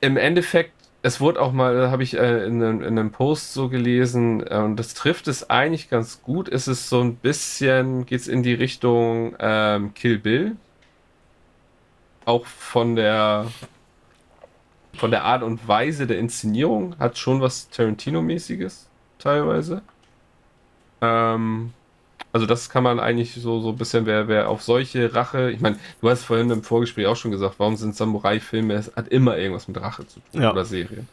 im 0.00 0.16
Endeffekt, 0.16 0.72
es 1.02 1.20
wurde 1.20 1.40
auch 1.40 1.52
mal, 1.52 1.90
habe 1.90 2.02
ich 2.02 2.16
äh, 2.16 2.44
in, 2.44 2.62
einem, 2.62 2.80
in 2.82 2.98
einem 2.98 3.10
Post 3.12 3.52
so 3.52 3.68
gelesen, 3.68 4.44
äh, 4.46 4.56
und 4.56 4.76
das 4.76 4.94
trifft 4.94 5.28
es 5.28 5.48
eigentlich 5.50 5.90
ganz 5.90 6.22
gut. 6.22 6.48
Es 6.48 6.68
ist 6.68 6.88
so 6.88 7.00
ein 7.00 7.16
bisschen, 7.16 8.06
geht 8.06 8.20
es 8.20 8.28
in 8.28 8.42
die 8.42 8.54
Richtung 8.54 9.36
ähm, 9.38 9.94
Kill 9.94 10.18
Bill. 10.18 10.56
Auch 12.24 12.46
von 12.46 12.94
der 12.96 13.46
von 14.94 15.10
der 15.10 15.24
Art 15.24 15.42
und 15.42 15.66
Weise 15.66 16.06
der 16.06 16.18
Inszenierung 16.18 16.98
hat 16.98 17.18
schon 17.18 17.40
was 17.40 17.68
Tarantino-mäßiges 17.70 18.86
teilweise. 19.18 19.82
Ähm, 21.00 21.72
also 22.32 22.46
das 22.46 22.70
kann 22.70 22.82
man 22.82 23.00
eigentlich 23.00 23.34
so, 23.34 23.60
so 23.60 23.70
ein 23.70 23.76
bisschen, 23.76 24.06
wer, 24.06 24.28
wer 24.28 24.48
auf 24.48 24.62
solche 24.62 25.14
Rache, 25.14 25.50
ich 25.50 25.60
meine, 25.60 25.78
du 26.00 26.08
hast 26.08 26.24
vorhin 26.24 26.50
im 26.50 26.62
Vorgespräch 26.62 27.06
auch 27.06 27.16
schon 27.16 27.30
gesagt, 27.30 27.56
warum 27.58 27.76
sind 27.76 27.94
Samurai-Filme, 27.94 28.74
es 28.74 28.94
hat 28.96 29.08
immer 29.08 29.36
irgendwas 29.36 29.68
mit 29.68 29.80
Rache 29.80 30.06
zu 30.06 30.20
tun 30.20 30.42
Ja. 30.42 30.52
oder 30.52 30.64
Serien. 30.64 31.08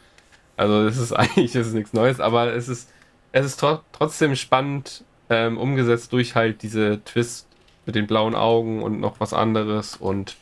Also 0.56 0.84
das 0.84 0.96
ist 0.98 1.12
eigentlich 1.16 1.52
das 1.52 1.68
ist 1.68 1.74
nichts 1.74 1.92
Neues, 1.92 2.20
aber 2.20 2.54
es 2.54 2.68
ist, 2.68 2.90
es 3.32 3.46
ist 3.46 3.60
tro 3.60 3.80
trotzdem 3.92 4.34
spannend 4.36 5.04
ähm, 5.28 5.58
umgesetzt 5.58 6.12
durch 6.12 6.34
halt 6.34 6.62
diese 6.62 7.02
Twist 7.04 7.46
mit 7.86 7.94
den 7.94 8.06
blauen 8.06 8.34
Augen 8.34 8.82
und 8.82 9.00
noch 9.00 9.20
was 9.20 9.32
anderes 9.32 9.96
und 9.96 10.36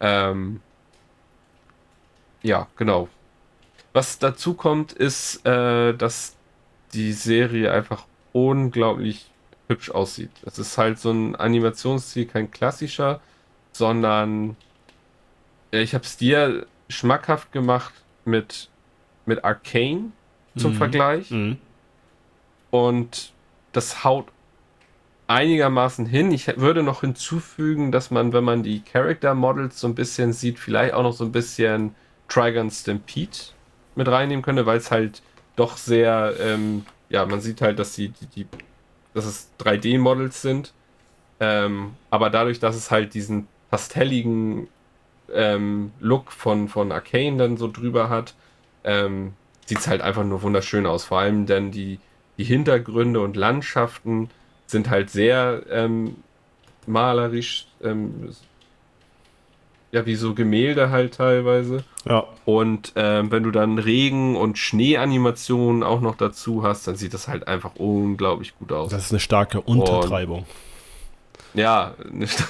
ähm, 0.00 0.60
ja, 2.42 2.66
genau. 2.76 3.08
Was 3.92 4.18
dazu 4.18 4.54
kommt, 4.54 4.92
ist, 4.92 5.44
äh, 5.46 5.94
dass 5.94 6.36
die 6.92 7.12
Serie 7.12 7.72
einfach 7.72 8.06
unglaublich 8.32 9.30
hübsch 9.68 9.90
aussieht. 9.90 10.30
Es 10.44 10.58
ist 10.58 10.78
halt 10.78 10.98
so 10.98 11.10
ein 11.10 11.36
Animationsstil, 11.36 12.26
kein 12.26 12.50
klassischer, 12.50 13.20
sondern 13.72 14.56
äh, 15.72 15.82
ich 15.82 15.94
habe 15.94 16.04
es 16.04 16.16
dir 16.16 16.66
schmackhaft 16.88 17.52
gemacht 17.52 17.94
mit, 18.24 18.68
mit 19.26 19.44
Arcane 19.44 20.12
zum 20.56 20.72
Mhm. 20.72 20.76
Vergleich. 20.76 21.30
Mhm. 21.30 21.58
Und 22.70 23.32
das 23.72 24.04
haut 24.04 24.26
einigermaßen 25.26 26.06
hin. 26.06 26.32
Ich 26.32 26.48
würde 26.58 26.82
noch 26.82 27.02
hinzufügen, 27.02 27.92
dass 27.92 28.10
man, 28.10 28.32
wenn 28.32 28.42
man 28.44 28.62
die 28.62 28.80
Character 28.80 29.34
Models 29.34 29.78
so 29.80 29.86
ein 29.86 29.94
bisschen 29.94 30.32
sieht, 30.32 30.58
vielleicht 30.58 30.94
auch 30.94 31.02
noch 31.04 31.12
so 31.12 31.24
ein 31.24 31.32
bisschen 31.32 31.94
Trigon 32.30 32.70
Stampede 32.70 33.38
mit 33.94 34.08
reinnehmen 34.08 34.42
könnte, 34.42 34.64
weil 34.64 34.78
es 34.78 34.90
halt 34.90 35.20
doch 35.56 35.76
sehr, 35.76 36.34
ähm, 36.40 36.86
ja, 37.10 37.26
man 37.26 37.42
sieht 37.42 37.60
halt, 37.60 37.78
dass 37.78 37.94
sie 37.94 38.08
die, 38.08 38.26
die 38.26 38.46
dass 39.12 39.26
es 39.26 39.50
3D-Models 39.58 40.40
sind. 40.40 40.72
Ähm, 41.40 41.92
aber 42.10 42.30
dadurch, 42.30 42.60
dass 42.60 42.76
es 42.76 42.90
halt 42.90 43.14
diesen 43.14 43.48
pastelligen 43.70 44.68
ähm, 45.32 45.92
Look 46.00 46.32
von, 46.32 46.68
von 46.68 46.92
Arcane 46.92 47.36
dann 47.36 47.56
so 47.56 47.70
drüber 47.70 48.08
hat, 48.08 48.34
ähm, 48.84 49.34
sieht 49.66 49.78
es 49.78 49.88
halt 49.88 50.00
einfach 50.00 50.24
nur 50.24 50.42
wunderschön 50.42 50.86
aus. 50.86 51.04
Vor 51.04 51.20
allem 51.20 51.46
denn 51.46 51.70
die, 51.70 51.98
die 52.38 52.44
Hintergründe 52.44 53.20
und 53.20 53.36
Landschaften 53.36 54.30
sind 54.66 54.90
halt 54.90 55.10
sehr 55.10 55.62
ähm, 55.70 56.16
malerisch, 56.86 57.66
ähm, 57.82 58.30
ja, 59.92 60.06
wie 60.06 60.14
so 60.14 60.34
Gemälde 60.34 60.90
halt 60.90 61.14
teilweise. 61.14 61.84
Ja. 62.04 62.24
Und 62.44 62.92
ähm, 62.96 63.30
wenn 63.30 63.42
du 63.42 63.50
dann 63.50 63.78
Regen- 63.78 64.36
und 64.36 64.58
Schneeanimationen 64.58 65.82
auch 65.82 66.00
noch 66.00 66.16
dazu 66.16 66.62
hast, 66.62 66.86
dann 66.86 66.96
sieht 66.96 67.12
das 67.12 67.28
halt 67.28 67.48
einfach 67.48 67.74
unglaublich 67.76 68.56
gut 68.58 68.72
aus. 68.72 68.90
Das 68.90 69.06
ist 69.06 69.12
eine 69.12 69.20
starke 69.20 69.60
Untertreibung. 69.60 70.46
Ja, 71.54 71.94
nicht. 72.10 72.38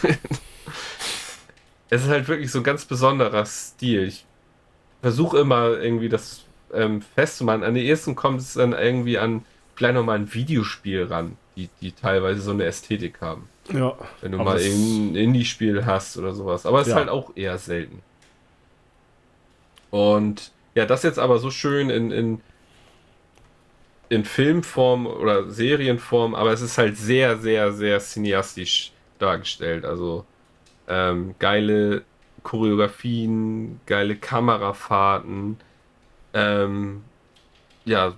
es 1.90 2.02
ist 2.02 2.08
halt 2.08 2.28
wirklich 2.28 2.50
so 2.50 2.58
ein 2.58 2.64
ganz 2.64 2.84
besonderer 2.84 3.46
Stil. 3.46 4.04
Ich 4.04 4.26
versuche 5.00 5.38
immer 5.38 5.78
irgendwie 5.78 6.10
das 6.10 6.44
ähm, 6.74 7.00
festzumachen. 7.00 7.64
An 7.64 7.74
den 7.74 7.86
ersten 7.86 8.14
kommt 8.14 8.40
es 8.40 8.54
dann 8.54 8.72
irgendwie 8.72 9.18
an 9.18 9.44
vielleicht 9.74 9.94
nochmal 9.94 10.18
ein 10.18 10.34
Videospiel 10.34 11.04
ran, 11.04 11.38
die, 11.56 11.70
die 11.80 11.92
teilweise 11.92 12.42
so 12.42 12.50
eine 12.50 12.64
Ästhetik 12.64 13.22
haben. 13.22 13.48
Ja. 13.72 13.96
Wenn 14.20 14.32
du 14.32 14.38
mal 14.38 14.58
ein 14.58 15.14
Indie-Spiel 15.14 15.86
hast 15.86 16.16
oder 16.16 16.34
sowas. 16.34 16.66
Aber 16.66 16.80
es 16.80 16.86
ist 16.88 16.92
Ja. 16.92 16.96
halt 16.98 17.08
auch 17.08 17.36
eher 17.36 17.58
selten. 17.58 18.02
Und 19.90 20.52
ja, 20.74 20.86
das 20.86 21.02
jetzt 21.02 21.18
aber 21.18 21.38
so 21.38 21.50
schön 21.50 21.90
in, 21.90 22.10
in, 22.10 22.40
in 24.08 24.24
Filmform 24.24 25.06
oder 25.06 25.50
Serienform, 25.50 26.34
aber 26.34 26.52
es 26.52 26.60
ist 26.60 26.78
halt 26.78 26.96
sehr, 26.96 27.38
sehr, 27.38 27.72
sehr 27.72 27.98
cineastisch 28.00 28.92
dargestellt. 29.18 29.84
Also 29.84 30.24
ähm, 30.88 31.34
geile 31.38 32.02
Choreografien, 32.42 33.80
geile 33.86 34.16
Kamerafahrten, 34.16 35.58
ähm, 36.34 37.02
ja, 37.84 38.14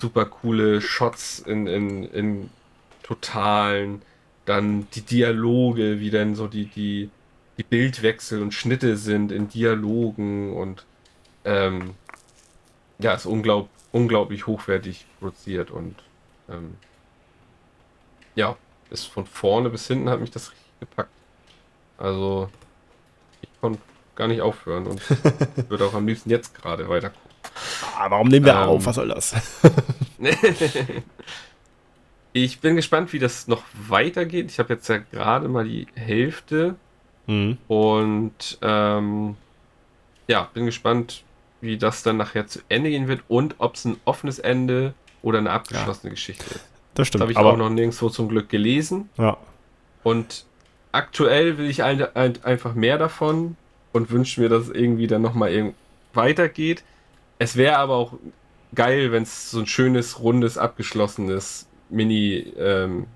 super 0.00 0.24
coole 0.24 0.80
Shots 0.80 1.40
in, 1.40 1.66
in, 1.66 2.04
in 2.04 2.50
totalen, 3.02 4.02
dann 4.44 4.88
die 4.94 5.02
Dialoge, 5.02 6.00
wie 6.00 6.10
dann 6.10 6.34
so 6.34 6.48
die, 6.48 6.66
die, 6.66 7.10
die 7.58 7.62
Bildwechsel 7.62 8.42
und 8.42 8.52
Schnitte 8.54 8.96
sind 8.96 9.32
in 9.32 9.48
Dialogen 9.48 10.52
und 10.54 10.84
ähm, 11.44 11.94
ja, 12.98 13.14
ist 13.14 13.26
unglaub, 13.26 13.68
unglaublich 13.92 14.46
hochwertig 14.46 15.06
produziert 15.18 15.70
und 15.70 15.96
ähm, 16.48 16.74
ja, 18.34 18.56
ist 18.90 19.06
von 19.06 19.26
vorne 19.26 19.70
bis 19.70 19.86
hinten 19.86 20.08
hat 20.10 20.20
mich 20.20 20.30
das 20.30 20.50
richtig 20.50 20.80
gepackt. 20.80 21.10
Also 21.98 22.50
ich 23.42 23.48
konnte 23.60 23.80
gar 24.16 24.28
nicht 24.28 24.40
aufhören 24.40 24.86
und 24.86 25.00
würde 25.70 25.84
auch 25.86 25.94
am 25.94 26.06
liebsten 26.06 26.30
jetzt 26.30 26.54
gerade 26.54 26.88
weiter 26.88 27.10
gucken. 27.10 27.30
Ah, 27.96 28.10
warum 28.10 28.28
nehmen 28.28 28.46
wir 28.46 28.54
Ähm, 28.54 28.58
auf? 28.68 28.86
Was 28.86 28.96
soll 28.96 29.08
das? 29.08 29.34
ich 32.32 32.60
bin 32.60 32.76
gespannt, 32.76 33.12
wie 33.12 33.18
das 33.18 33.46
noch 33.48 33.62
weitergeht. 33.88 34.50
Ich 34.50 34.58
habe 34.58 34.74
jetzt 34.74 34.88
ja 34.88 34.98
gerade 34.98 35.48
mal 35.48 35.64
die 35.64 35.86
Hälfte 35.94 36.76
Mhm. 37.28 37.56
und 37.68 38.58
ähm, 38.62 39.36
ja, 40.26 40.50
bin 40.54 40.66
gespannt, 40.66 41.22
wie 41.60 41.78
das 41.78 42.02
dann 42.02 42.16
nachher 42.16 42.48
zu 42.48 42.58
Ende 42.68 42.90
gehen 42.90 43.06
wird 43.06 43.22
und 43.28 43.54
ob 43.58 43.76
es 43.76 43.84
ein 43.84 43.96
offenes 44.04 44.40
Ende 44.40 44.94
oder 45.22 45.38
eine 45.38 45.50
abgeschlossene 45.52 46.10
Geschichte 46.10 46.44
ist. 46.46 46.54
Das 46.54 46.62
Das 46.94 47.08
stimmt. 47.08 47.22
habe 47.22 47.32
ich 47.32 47.38
aber 47.38 47.52
auch 47.52 47.56
noch 47.56 47.70
nirgendwo 47.70 48.08
zum 48.08 48.28
Glück 48.28 48.48
gelesen. 48.48 49.08
ja. 49.18 49.36
Und 50.02 50.46
aktuell 50.90 51.58
will 51.58 51.70
ich 51.70 51.84
ein, 51.84 52.02
ein, 52.16 52.42
einfach 52.42 52.74
mehr 52.74 52.98
davon 52.98 53.56
und 53.92 54.10
wünsche 54.10 54.40
mir, 54.40 54.48
dass 54.48 54.64
es 54.64 54.70
irgendwie 54.70 55.06
dann 55.06 55.22
nochmal 55.22 55.72
weitergeht. 56.12 56.82
Es 57.38 57.54
wäre 57.56 57.76
aber 57.76 57.94
auch 57.94 58.14
geil, 58.74 59.12
wenn 59.12 59.22
es 59.22 59.52
so 59.52 59.60
ein 59.60 59.66
schönes, 59.68 60.18
rundes, 60.18 60.58
abgeschlossenes 60.58 61.68
Mini, 61.92 62.52
ähm, 62.58 63.06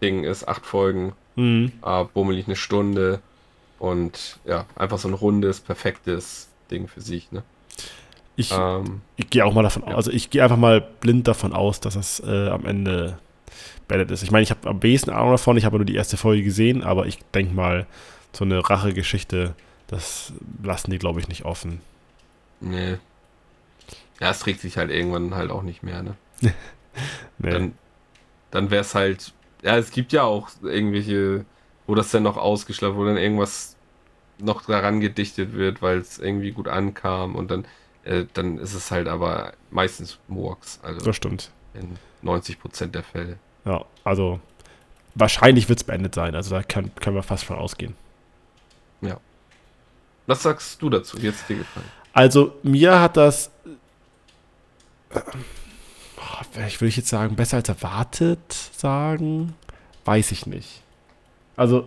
ist, 0.00 0.48
acht 0.48 0.64
Folgen, 0.64 1.12
Mhm. 1.36 1.72
äh, 1.84 2.04
bummelig 2.14 2.46
eine 2.46 2.56
Stunde 2.56 3.20
und 3.78 4.38
ja, 4.44 4.64
einfach 4.76 4.98
so 4.98 5.08
ein 5.08 5.14
rundes, 5.14 5.60
perfektes 5.60 6.48
Ding 6.70 6.88
für 6.88 7.00
sich, 7.02 7.30
ne? 7.32 7.42
Ich, 8.36 8.52
Ähm, 8.52 9.02
ich 9.16 9.28
gehe 9.28 9.44
auch 9.44 9.52
mal 9.52 9.62
davon 9.62 9.82
aus, 9.84 9.90
ja. 9.90 9.96
also 9.96 10.10
ich 10.10 10.30
gehe 10.30 10.42
einfach 10.42 10.56
mal 10.56 10.80
blind 10.80 11.28
davon 11.28 11.52
aus, 11.52 11.80
dass 11.80 11.96
es 11.96 12.20
äh, 12.20 12.48
am 12.48 12.64
Ende 12.64 13.18
beendet 13.88 14.10
ist. 14.10 14.22
Ich 14.22 14.30
meine, 14.30 14.42
ich 14.42 14.50
habe 14.50 14.68
am 14.68 14.80
besten 14.80 15.10
Ahnung 15.10 15.32
davon, 15.32 15.56
ich 15.58 15.64
habe 15.66 15.76
nur 15.76 15.84
die 15.84 15.94
erste 15.96 16.16
Folge 16.16 16.42
gesehen, 16.42 16.82
aber 16.82 17.06
ich 17.06 17.18
denke 17.34 17.54
mal, 17.54 17.86
so 18.32 18.44
eine 18.44 18.68
Rachegeschichte, 18.68 19.54
das 19.88 20.32
lassen 20.62 20.90
die, 20.90 20.98
glaube 20.98 21.20
ich, 21.20 21.28
nicht 21.28 21.44
offen. 21.44 21.80
nee. 22.60 22.96
Ja, 24.20 24.30
es 24.30 24.40
trägt 24.40 24.60
sich 24.60 24.76
halt 24.76 24.90
irgendwann 24.90 25.34
halt 25.34 25.50
auch 25.50 25.62
nicht 25.62 25.82
mehr, 25.82 26.02
ne? 26.02 26.14
Nee. 27.38 27.50
Dann, 27.50 27.74
dann 28.50 28.70
wäre 28.70 28.82
es 28.82 28.94
halt. 28.94 29.32
Ja, 29.62 29.76
es 29.76 29.90
gibt 29.90 30.12
ja 30.12 30.22
auch 30.22 30.48
irgendwelche, 30.62 31.44
wo 31.86 31.94
das 31.94 32.10
dann 32.10 32.22
noch 32.22 32.36
ausgeschlafen, 32.36 32.96
wo 32.96 33.04
dann 33.04 33.16
irgendwas 33.16 33.76
noch 34.38 34.64
daran 34.64 35.00
gedichtet 35.00 35.52
wird, 35.52 35.82
weil 35.82 35.98
es 35.98 36.18
irgendwie 36.18 36.52
gut 36.52 36.66
ankam 36.66 37.34
und 37.34 37.50
dann, 37.50 37.66
äh, 38.04 38.24
dann 38.32 38.56
ist 38.58 38.72
es 38.72 38.90
halt 38.90 39.06
aber 39.06 39.52
meistens 39.70 40.18
Murks, 40.28 40.80
also 40.82 41.04
das 41.04 41.16
stimmt. 41.16 41.50
in 41.74 41.98
90% 42.26 42.86
der 42.86 43.02
Fälle. 43.02 43.38
Ja, 43.66 43.84
also 44.02 44.40
wahrscheinlich 45.14 45.68
wird 45.68 45.80
es 45.80 45.84
beendet 45.84 46.14
sein. 46.14 46.34
Also 46.34 46.54
da 46.54 46.62
kann, 46.62 46.90
können 46.94 47.16
wir 47.16 47.22
fast 47.22 47.44
von 47.44 47.56
ausgehen. 47.58 47.94
Was 50.30 50.44
sagst 50.44 50.80
du 50.80 50.88
dazu? 50.88 51.18
Jetzt 51.18 51.48
dir 51.48 51.56
gefallen? 51.56 51.90
Also 52.12 52.52
mir 52.62 53.00
hat 53.00 53.16
das, 53.16 53.50
ich 56.66 56.80
würde 56.80 56.94
jetzt 56.94 57.08
sagen, 57.08 57.36
besser 57.36 57.56
als 57.58 57.68
erwartet 57.68 58.38
sagen, 58.76 59.54
weiß 60.04 60.32
ich 60.32 60.46
nicht. 60.46 60.82
Also 61.56 61.86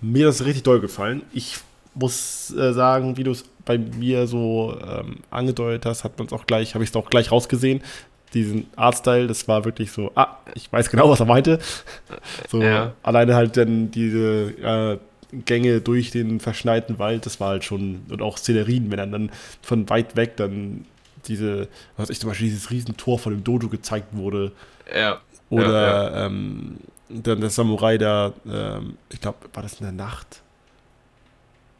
mir 0.00 0.28
ist 0.28 0.40
es 0.40 0.46
richtig 0.46 0.64
doll 0.64 0.80
gefallen. 0.80 1.22
Ich 1.32 1.58
muss 1.94 2.52
äh, 2.56 2.72
sagen, 2.72 3.16
wie 3.16 3.24
du 3.24 3.30
es 3.32 3.44
bei 3.64 3.78
mir 3.78 4.26
so 4.26 4.78
ähm, 4.86 5.16
angedeutet 5.30 5.86
hast, 5.86 6.04
hat 6.04 6.18
man 6.18 6.26
es 6.26 6.32
auch 6.32 6.46
gleich, 6.46 6.74
habe 6.74 6.84
ich 6.84 6.90
es 6.90 6.96
auch 6.96 7.10
gleich 7.10 7.32
rausgesehen. 7.32 7.82
Diesen 8.34 8.66
Artstyle, 8.76 9.26
das 9.28 9.48
war 9.48 9.64
wirklich 9.64 9.92
so, 9.92 10.10
ah, 10.14 10.36
ich 10.54 10.70
weiß 10.70 10.90
genau, 10.90 11.08
was 11.08 11.20
er 11.20 11.26
meinte. 11.26 11.58
So 12.50 12.62
Ja. 12.62 12.92
alleine 13.02 13.34
halt 13.34 13.56
dann 13.56 13.90
diese 13.90 14.50
äh, 14.60 14.98
Gänge 15.44 15.80
durch 15.80 16.10
den 16.10 16.38
verschneiten 16.40 16.98
Wald, 16.98 17.26
das 17.26 17.40
war 17.40 17.48
halt 17.50 17.64
schon, 17.64 18.02
und 18.08 18.22
auch 18.22 18.38
Szenerien, 18.38 18.90
wenn 18.90 18.98
er 18.98 19.06
dann 19.06 19.30
von 19.62 19.88
weit 19.88 20.14
weg 20.16 20.36
dann 20.36 20.84
diese, 21.28 21.68
was 21.96 22.10
ich 22.10 22.18
zum 22.20 22.28
Beispiel 22.30 22.48
dieses 22.48 22.70
Riesentor 22.70 23.18
von 23.18 23.32
dem 23.32 23.44
Dojo 23.44 23.68
gezeigt 23.68 24.08
wurde, 24.16 24.52
Ja. 24.94 25.20
oder 25.50 26.26
Ähm, 26.26 26.78
dann 27.08 27.40
der 27.40 27.50
Samurai 27.50 27.98
da, 27.98 28.32
ähm, 28.50 28.96
ich 29.12 29.20
glaube, 29.20 29.38
war 29.52 29.62
das 29.62 29.74
in 29.80 29.84
der 29.84 29.92
Nacht, 29.92 30.42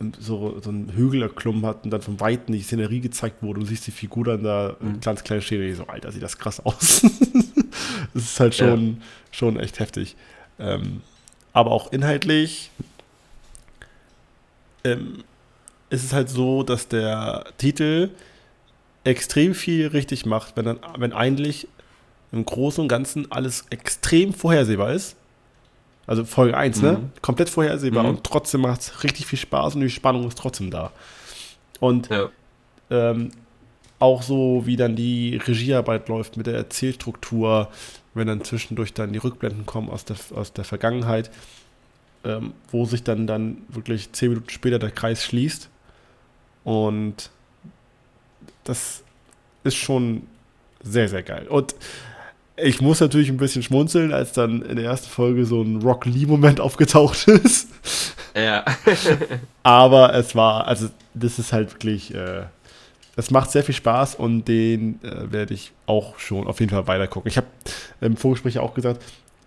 ähm, 0.00 0.12
so, 0.20 0.60
so 0.62 0.70
einen 0.70 0.92
Hügel 0.92 1.22
erklommen 1.22 1.66
hat 1.66 1.84
und 1.84 1.90
dann 1.90 2.00
von 2.02 2.20
Weitem 2.20 2.54
die 2.54 2.62
Szenerie 2.62 3.00
gezeigt 3.00 3.42
wurde. 3.42 3.60
Du 3.60 3.66
siehst 3.66 3.86
die 3.86 3.90
Figur 3.90 4.24
dann 4.24 4.42
da 4.44 4.76
Mhm. 4.78 5.00
ganz 5.00 5.24
klein 5.24 5.42
stehen 5.42 5.62
und 5.62 5.68
ich 5.68 5.76
so, 5.76 5.86
Alter, 5.86 6.12
sieht 6.12 6.22
das 6.22 6.38
krass 6.38 6.60
aus. 6.60 7.02
das 8.14 8.22
ist 8.22 8.40
halt 8.40 8.54
schon, 8.54 9.02
schon 9.32 9.58
echt 9.58 9.80
heftig. 9.80 10.14
Ähm, 10.58 11.02
aber 11.52 11.72
auch 11.72 11.90
inhaltlich 11.92 12.70
ähm, 14.84 15.24
ist 15.90 16.04
es 16.04 16.12
halt 16.12 16.28
so, 16.28 16.62
dass 16.62 16.88
der 16.88 17.44
Titel 17.58 18.10
extrem 19.06 19.54
viel 19.54 19.86
richtig 19.88 20.26
macht, 20.26 20.56
wenn 20.56 20.64
dann, 20.64 20.78
wenn 20.98 21.12
eigentlich 21.12 21.68
im 22.32 22.44
Großen 22.44 22.82
und 22.82 22.88
Ganzen 22.88 23.30
alles 23.32 23.64
extrem 23.70 24.32
vorhersehbar 24.34 24.92
ist. 24.92 25.16
Also 26.06 26.24
Folge 26.24 26.56
1, 26.56 26.82
ne? 26.82 26.92
Mhm. 26.92 27.10
Komplett 27.22 27.48
vorhersehbar 27.48 28.02
Mhm. 28.04 28.10
und 28.10 28.24
trotzdem 28.24 28.60
macht 28.62 28.80
es 28.80 29.02
richtig 29.04 29.26
viel 29.26 29.38
Spaß 29.38 29.74
und 29.74 29.80
die 29.80 29.90
Spannung 29.90 30.26
ist 30.28 30.38
trotzdem 30.38 30.70
da. 30.70 30.92
Und 31.80 32.08
Ja. 32.10 32.28
ähm, 32.90 33.30
auch 33.98 34.22
so, 34.22 34.62
wie 34.66 34.76
dann 34.76 34.94
die 34.94 35.36
Regiearbeit 35.36 36.08
läuft 36.08 36.36
mit 36.36 36.46
der 36.46 36.54
Erzählstruktur, 36.54 37.68
wenn 38.14 38.26
dann 38.26 38.44
zwischendurch 38.44 38.92
dann 38.92 39.12
die 39.12 39.18
Rückblenden 39.18 39.66
kommen 39.66 39.88
aus 39.88 40.04
der, 40.04 40.16
aus 40.34 40.52
der 40.52 40.64
Vergangenheit, 40.64 41.30
ähm, 42.24 42.52
wo 42.70 42.84
sich 42.84 43.02
dann, 43.02 43.26
dann 43.26 43.58
wirklich 43.68 44.12
zehn 44.12 44.30
Minuten 44.30 44.50
später 44.50 44.78
der 44.78 44.90
Kreis 44.90 45.24
schließt. 45.24 45.68
Und 46.64 47.30
das 48.68 49.02
ist 49.64 49.76
schon 49.76 50.26
sehr, 50.82 51.08
sehr 51.08 51.22
geil. 51.22 51.46
Und 51.48 51.74
ich 52.56 52.80
muss 52.80 53.00
natürlich 53.00 53.28
ein 53.28 53.36
bisschen 53.36 53.62
schmunzeln, 53.62 54.12
als 54.12 54.32
dann 54.32 54.62
in 54.62 54.76
der 54.76 54.86
ersten 54.86 55.08
Folge 55.08 55.44
so 55.44 55.62
ein 55.62 55.82
Rock 55.82 56.06
Lee-Moment 56.06 56.60
aufgetaucht 56.60 57.28
ist. 57.28 57.68
Ja. 58.34 58.64
Aber 59.62 60.14
es 60.14 60.34
war, 60.34 60.66
also 60.66 60.88
das 61.14 61.38
ist 61.38 61.52
halt 61.52 61.72
wirklich, 61.72 62.14
äh, 62.14 62.44
es 63.16 63.30
macht 63.30 63.50
sehr 63.50 63.64
viel 63.64 63.74
Spaß 63.74 64.14
und 64.14 64.46
den 64.46 65.02
äh, 65.02 65.32
werde 65.32 65.54
ich 65.54 65.72
auch 65.86 66.18
schon 66.18 66.46
auf 66.46 66.60
jeden 66.60 66.70
Fall 66.70 66.86
weiter 66.86 67.06
gucken. 67.06 67.28
Ich 67.28 67.36
habe 67.36 67.46
im 68.00 68.16
Vorgespräch 68.16 68.58
auch 68.58 68.74
gesagt, 68.74 69.02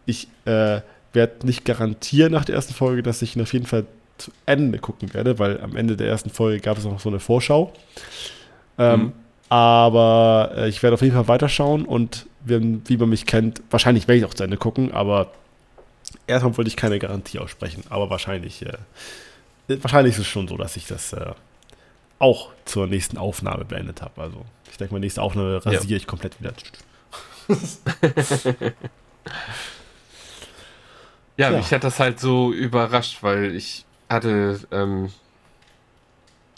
ich 0.06 0.28
äh, 0.46 0.82
werde 1.14 1.46
nicht 1.46 1.66
garantieren 1.66 2.32
nach 2.32 2.46
der 2.46 2.56
ersten 2.56 2.74
Folge, 2.74 3.04
dass 3.04 3.22
ich 3.22 3.36
ihn 3.36 3.42
auf 3.42 3.54
jeden 3.54 3.66
Fall 3.66 3.86
zu 4.18 4.32
Ende 4.46 4.80
gucken 4.80 5.14
werde, 5.14 5.40
weil 5.40 5.62
am 5.62 5.76
Ende 5.76 5.96
der 5.96 6.08
ersten 6.08 6.30
Folge 6.30 6.60
gab 6.60 6.78
es 6.78 6.84
noch 6.84 7.00
so 7.00 7.10
eine 7.10 7.20
Vorschau. 7.20 7.74
Ähm, 8.80 9.02
Mhm. 9.02 9.14
Aber 9.50 10.52
äh, 10.56 10.70
ich 10.70 10.82
werde 10.84 10.94
auf 10.94 11.02
jeden 11.02 11.16
Fall 11.16 11.28
weiterschauen 11.28 11.86
und 11.86 12.28
wenn, 12.46 12.88
wie 12.88 12.98
man 12.98 13.10
mich 13.10 13.26
kennt, 13.26 13.62
wahrscheinlich 13.72 14.08
werde 14.08 14.20
ich 14.20 14.26
auch 14.26 14.34
zu 14.36 14.44
Ende 14.44 14.58
gucken, 14.58 14.92
aber 14.92 15.32
erstmal 16.28 16.56
wollte 16.58 16.68
ich 16.70 16.76
keine 16.78 17.00
Garantie 17.00 17.40
aussprechen, 17.40 17.84
aber 17.90 18.10
wahrscheinlich, 18.12 18.64
äh, 18.66 18.74
wahrscheinlich 19.68 20.14
ist 20.14 20.20
es 20.22 20.28
schon 20.28 20.48
so, 20.48 20.56
dass 20.56 20.76
ich 20.78 20.86
das 20.86 21.14
äh, 21.14 21.32
auch 22.20 22.50
zur 22.66 22.86
nächsten 22.88 23.18
Aufnahme 23.18 23.66
beendet 23.66 24.02
habe. 24.04 24.22
Also 24.22 24.46
ich 24.72 24.78
denke 24.78 24.94
mal, 24.94 25.00
nächste 25.00 25.22
Aufnahme 25.24 25.66
rasiere 25.66 25.98
ich 25.98 26.06
komplett 26.08 26.40
wieder. 26.40 26.54
Ja, 31.38 31.52
Ja. 31.52 31.58
mich 31.58 31.72
hat 31.72 31.84
das 31.84 32.00
halt 32.00 32.20
so 32.20 32.52
überrascht, 32.52 33.20
weil 33.24 33.56
ich 33.56 33.86
hatte, 34.10 34.60
ähm, 34.72 35.10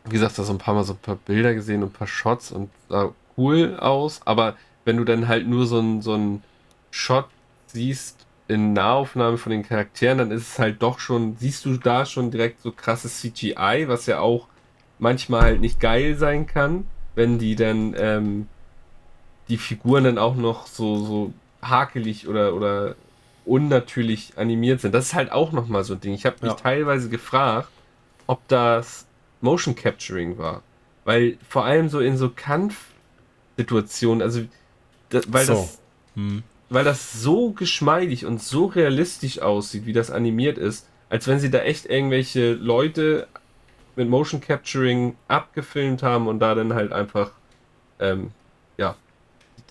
wie 0.06 0.12
gesagt, 0.12 0.38
da 0.38 0.44
so 0.44 0.54
ein 0.54 0.58
paar 0.58 0.74
Mal 0.74 0.84
so 0.84 0.94
ein 0.94 1.00
paar 1.00 1.16
Bilder 1.16 1.54
gesehen 1.54 1.84
und 1.84 1.90
ein 1.90 1.94
paar 1.94 2.08
Shots 2.08 2.52
und 2.52 2.72
sah 2.90 3.14
cool 3.38 3.78
aus, 3.80 4.22
aber 4.26 4.58
wenn 4.86 4.98
du 4.98 5.04
dann 5.06 5.28
halt 5.28 5.48
nur 5.48 5.66
so 5.68 5.80
ein, 5.80 6.02
so 6.02 6.16
ein 6.16 6.44
Shot 6.92 7.30
siehst 7.68 8.28
in 8.48 8.74
Nahaufnahme 8.74 9.38
von 9.38 9.52
den 9.52 9.64
Charakteren, 9.64 10.18
dann 10.18 10.32
ist 10.32 10.50
es 10.54 10.60
halt 10.60 10.82
doch 10.82 11.00
schon, 11.00 11.38
siehst 11.38 11.66
du 11.66 11.78
da 11.78 12.06
schon 12.06 12.32
direkt 12.32 12.62
so 12.62 12.72
krasses 12.72 13.20
CGI, 13.20 13.86
was 13.88 14.06
ja 14.08 14.20
auch 14.20 14.50
manchmal 14.98 15.42
halt 15.44 15.62
nicht 15.62 15.80
geil 15.80 16.16
sein 16.18 16.48
kann, 16.48 16.88
wenn 17.16 17.40
die 17.40 17.56
dann 17.56 17.96
ähm, 17.98 18.48
die 19.48 19.58
Figuren 19.58 20.04
dann 20.04 20.18
auch 20.18 20.36
noch 20.36 20.68
so, 20.68 20.98
so 21.04 21.34
hakelig 21.62 22.28
oder, 22.28 22.54
oder 22.56 22.96
unnatürlich 23.46 24.38
animiert 24.38 24.82
sind. 24.82 24.94
Das 24.94 25.08
ist 25.08 25.14
halt 25.14 25.32
auch 25.32 25.52
nochmal 25.52 25.84
so 25.84 25.94
ein 25.96 26.00
Ding. 26.00 26.14
Ich 26.14 26.26
habe 26.26 26.38
mich 26.42 26.52
Ja. 26.52 26.56
teilweise 26.56 27.10
gefragt, 27.10 27.70
ob 28.28 28.48
das 28.48 29.10
Motion 29.42 29.76
Capturing 29.76 30.38
war. 30.38 30.64
Weil 31.06 31.38
vor 31.48 31.66
allem 31.66 31.90
so 31.90 32.00
in 32.00 32.16
so 32.18 32.30
Kampfsituationen, 32.30 34.22
also 34.22 34.42
da, 35.10 35.22
weil, 35.28 35.45
So. 35.45 35.53
das, 35.53 35.80
Hm. 36.16 36.44
weil 36.70 36.84
das 36.84 37.14
so 37.22 37.52
geschmeidig 37.52 38.26
und 38.26 38.42
so 38.42 38.66
realistisch 38.66 39.40
aussieht, 39.40 39.86
wie 39.86 39.94
das 39.94 40.11
animiert 40.11 40.58
ist, 40.58 40.88
als 41.10 41.28
wenn 41.28 41.40
sie 41.40 41.50
da 41.52 41.60
echt 41.60 41.86
irgendwelche 41.86 42.53
Leute 42.53 43.28
mit 43.95 44.08
Motion 44.10 44.40
Capturing 44.42 45.16
abgefilmt 45.28 46.02
haben 46.03 46.28
und 46.28 46.40
da 46.40 46.56
dann 46.56 46.74
halt 46.74 46.94
einfach 46.94 47.32
ähm, 48.00 48.32
ja 48.78 48.95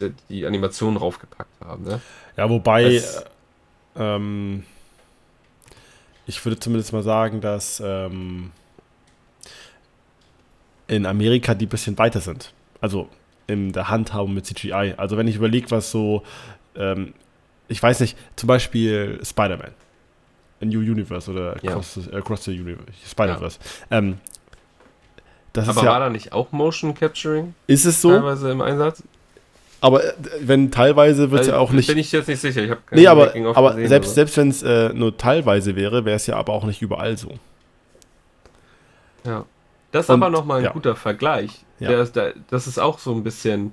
die, 0.00 0.12
die 0.28 0.46
Animation 0.46 0.96
draufgepackt 0.96 1.60
haben. 1.64 1.84
Ne? 1.84 2.00
Ja, 2.36 2.48
wobei, 2.50 2.84
Das- 2.94 3.16
äh, 3.16 3.24
ähm, 3.96 4.64
ich 6.26 6.44
würde 6.44 6.58
zumindest 6.60 6.92
mal 6.92 7.02
sagen, 7.02 7.40
dass 7.40 7.82
ähm, 7.84 8.52
in 10.90 11.06
Amerika 11.06 11.54
die 11.54 11.66
ein 11.66 11.68
bisschen 11.68 11.96
weiter 11.98 12.20
sind. 12.20 12.52
Also 12.80 13.08
in 13.46 13.72
der 13.72 13.88
Handhabung 13.88 14.34
mit 14.34 14.46
CGI. 14.46 14.94
Also 14.96 15.16
wenn 15.16 15.28
ich 15.28 15.36
überlege, 15.36 15.70
was 15.70 15.90
so, 15.90 16.22
ähm, 16.76 17.14
ich 17.68 17.82
weiß 17.82 18.00
nicht, 18.00 18.16
zum 18.36 18.46
Beispiel 18.48 19.20
Spider-Man. 19.24 19.70
In 20.60 20.68
New 20.68 20.80
Universe 20.80 21.30
oder 21.30 21.56
Ja. 21.62 21.70
Across, 21.70 21.94
the, 21.94 22.12
Across 22.12 22.44
the 22.44 22.50
Universe, 22.60 22.92
Spider-Verse. 23.08 23.58
Ähm, 23.90 24.18
das 25.52 25.68
Aber 25.68 25.80
ist 25.80 25.86
war 25.86 25.92
ja, 25.94 25.98
da 26.00 26.10
nicht 26.10 26.32
auch 26.32 26.52
Motion 26.52 26.94
Capturing 26.94 27.54
ist 27.66 27.84
es 27.86 28.00
so? 28.02 28.10
teilweise 28.10 28.50
im 28.50 28.60
Einsatz? 28.60 29.02
Aber 29.80 30.04
äh, 30.04 30.12
wenn 30.42 30.70
teilweise 30.70 31.30
wird 31.30 31.42
es 31.42 31.46
ja 31.46 31.54
Also, 31.54 31.64
auch 31.64 31.72
nicht. 31.72 31.88
Bin 31.88 31.98
ich 31.98 32.12
jetzt 32.12 32.28
nicht 32.28 32.40
sicher. 32.40 32.62
Ich 32.64 32.70
habe 32.70 32.80
Nee, 32.92 33.06
aber, 33.06 33.32
aber 33.56 33.74
selbst, 33.88 34.14
selbst 34.14 34.36
wenn 34.36 34.48
es 34.50 34.62
äh, 34.62 34.92
nur 34.92 35.16
teilweise 35.16 35.74
wäre, 35.76 36.04
wäre 36.04 36.16
es 36.16 36.26
ja 36.26 36.36
aber 36.36 36.52
auch 36.52 36.64
nicht 36.64 36.82
überall 36.82 37.16
so. 37.16 37.32
Ja. 39.24 39.44
Das 39.92 40.06
ist 40.06 40.10
Und- 40.10 40.22
aber 40.22 40.30
nochmal 40.30 40.58
ein 40.58 40.64
ja. 40.64 40.72
guter 40.72 40.94
Vergleich. 40.96 41.64
Ja. 41.78 42.04
Der 42.04 42.34
das 42.48 42.66
ist 42.66 42.78
auch 42.78 42.98
so 42.98 43.12
ein 43.14 43.22
bisschen 43.24 43.72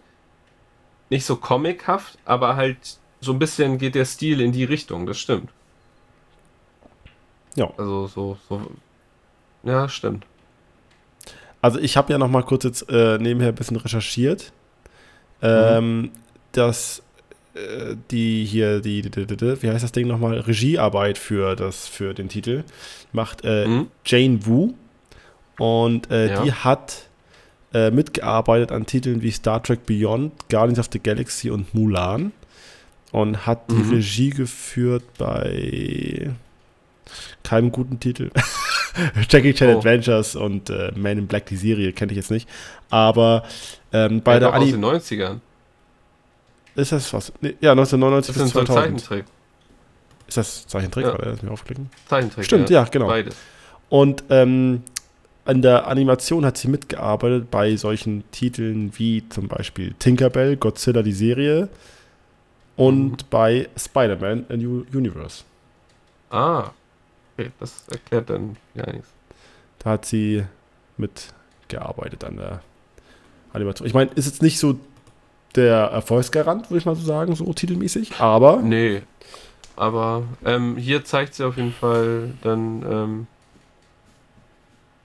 nicht 1.09 1.25
so 1.25 1.35
comichaft, 1.35 2.17
aber 2.25 2.55
halt 2.55 2.77
so 3.21 3.31
ein 3.33 3.39
bisschen 3.39 3.77
geht 3.77 3.95
der 3.95 4.05
Stil 4.05 4.41
in 4.41 4.51
die 4.51 4.63
Richtung, 4.63 5.05
das 5.05 5.17
stimmt. 5.19 5.49
Ja. 7.55 7.71
Also 7.77 8.07
so, 8.07 8.37
so. 8.49 8.61
Ja, 9.63 9.89
stimmt. 9.89 10.25
Also 11.61 11.79
ich 11.79 11.97
habe 11.97 12.11
ja 12.13 12.17
noch 12.19 12.29
mal 12.29 12.43
kurz 12.43 12.63
jetzt 12.63 12.89
äh, 12.89 13.17
nebenher 13.17 13.49
ein 13.49 13.55
bisschen 13.55 13.77
recherchiert. 13.77 14.51
Ähm, 15.41 16.11
dass 16.51 17.03
äh, 17.53 17.95
die 18.11 18.43
hier, 18.45 18.79
die, 18.79 19.01
die, 19.01 19.09
die, 19.25 19.37
die, 19.37 19.61
wie 19.61 19.69
heißt 19.69 19.83
das 19.83 19.91
Ding 19.91 20.07
nochmal? 20.07 20.39
Regiearbeit 20.39 21.17
für, 21.17 21.55
das, 21.55 21.87
für 21.87 22.13
den 22.13 22.29
Titel 22.29 22.63
macht 23.11 23.43
äh, 23.43 23.67
Mhm. 23.67 23.87
Jane 24.05 24.45
Wu. 24.45 24.73
Und 25.57 26.09
äh, 26.11 26.29
Ja. 26.31 26.43
die 26.43 26.51
hat 26.53 27.03
äh, 27.73 27.91
mitgearbeitet 27.91 28.71
an 28.71 28.85
Titeln 28.85 29.21
wie 29.21 29.31
Star 29.31 29.61
Trek 29.61 29.85
Beyond, 29.85 30.31
Guardians 30.49 30.79
of 30.79 30.87
the 30.91 30.99
Galaxy 30.99 31.49
und 31.49 31.73
Mulan. 31.73 32.31
Und 33.11 33.45
hat 33.45 33.69
die 33.71 33.75
Mhm. 33.75 33.89
Regie 33.93 34.29
geführt 34.31 35.03
bei 35.17 36.29
keinem 37.43 37.71
guten 37.71 37.99
Titel. 37.99 38.29
Jackie 39.29 39.53
Chan 39.53 39.73
Oh. 39.73 39.77
Adventures 39.77 40.35
und 40.35 40.69
äh, 40.69 40.91
Man 40.95 41.17
in 41.19 41.27
Black, 41.27 41.45
die 41.45 41.55
Serie, 41.55 41.93
kenne 41.93 42.11
ich 42.11 42.17
jetzt 42.17 42.31
nicht. 42.31 42.49
Aber 42.89 43.43
ähm, 43.93 44.21
bei 44.21 44.33
Ja, 44.33 44.39
der 44.39 44.51
doch 44.51 44.57
aus 44.57 44.65
den 44.71 44.83
90ern. 44.83 45.39
ist 46.75 46.91
das 46.91 47.13
was? 47.13 47.31
Nee, 47.41 47.55
ja, 47.61 47.71
1999 47.71 48.27
Das 48.35 48.43
bis 48.43 48.51
sind 48.53 48.67
so 48.67 48.73
2000. 48.73 48.99
Zeichentrick. 49.01 49.25
Ist 50.27 50.37
das 50.37 50.67
Zeichentrick? 50.67 51.05
Ja. 51.05 51.17
Lass 51.23 51.41
mich 51.41 51.51
aufklicken. 51.51 51.89
Zeichentrick. 52.07 52.45
Stimmt, 52.45 52.69
ja, 52.69 52.83
genau. 52.85 53.07
Beides. 53.07 53.35
Und 53.89 54.23
ähm, 54.29 54.83
an 55.47 55.61
der 55.61 55.87
Animation 55.87 56.45
hat 56.45 56.57
sie 56.57 56.67
mitgearbeitet 56.67 57.49
bei 57.49 57.75
solchen 57.75 58.23
Titeln 58.31 58.91
wie 58.97 59.27
zum 59.29 59.47
Beispiel 59.47 59.93
Tinkerbell, 59.99 60.57
Godzilla 60.57 61.01
die 61.03 61.13
Serie 61.13 61.69
und 62.75 63.11
Mhm. 63.11 63.17
bei 63.29 63.69
Spider-Man 63.77 64.45
A 64.49 64.57
New 64.57 64.85
Universe. 64.93 65.43
Ah. 66.29 66.71
Okay, 67.37 67.51
das 67.59 67.83
erklärt 67.89 68.29
dann 68.29 68.57
ja 68.75 68.91
nichts. 68.91 69.07
Da 69.79 69.91
hat 69.91 70.05
sie 70.05 70.43
mitgearbeitet 70.97 72.23
an 72.23 72.37
der 72.37 72.61
Animation. 73.53 73.87
Ich 73.87 73.93
meine, 73.93 74.11
ist 74.15 74.25
jetzt 74.25 74.41
nicht 74.41 74.59
so 74.59 74.77
der 75.55 75.75
Erfolgsgarant, 75.85 76.69
würde 76.69 76.79
ich 76.79 76.85
mal 76.85 76.95
so 76.95 77.03
sagen, 77.05 77.35
so 77.35 77.51
titelmäßig, 77.53 78.19
aber 78.19 78.57
Nee. 78.61 79.01
Aber 79.75 80.23
ähm, 80.43 80.75
hier 80.77 81.05
zeigt 81.05 81.35
sie 81.35 81.43
auf 81.43 81.55
jeden 81.57 81.71
Fall 81.73 82.31
dann, 82.41 82.83
ähm, 82.89 83.27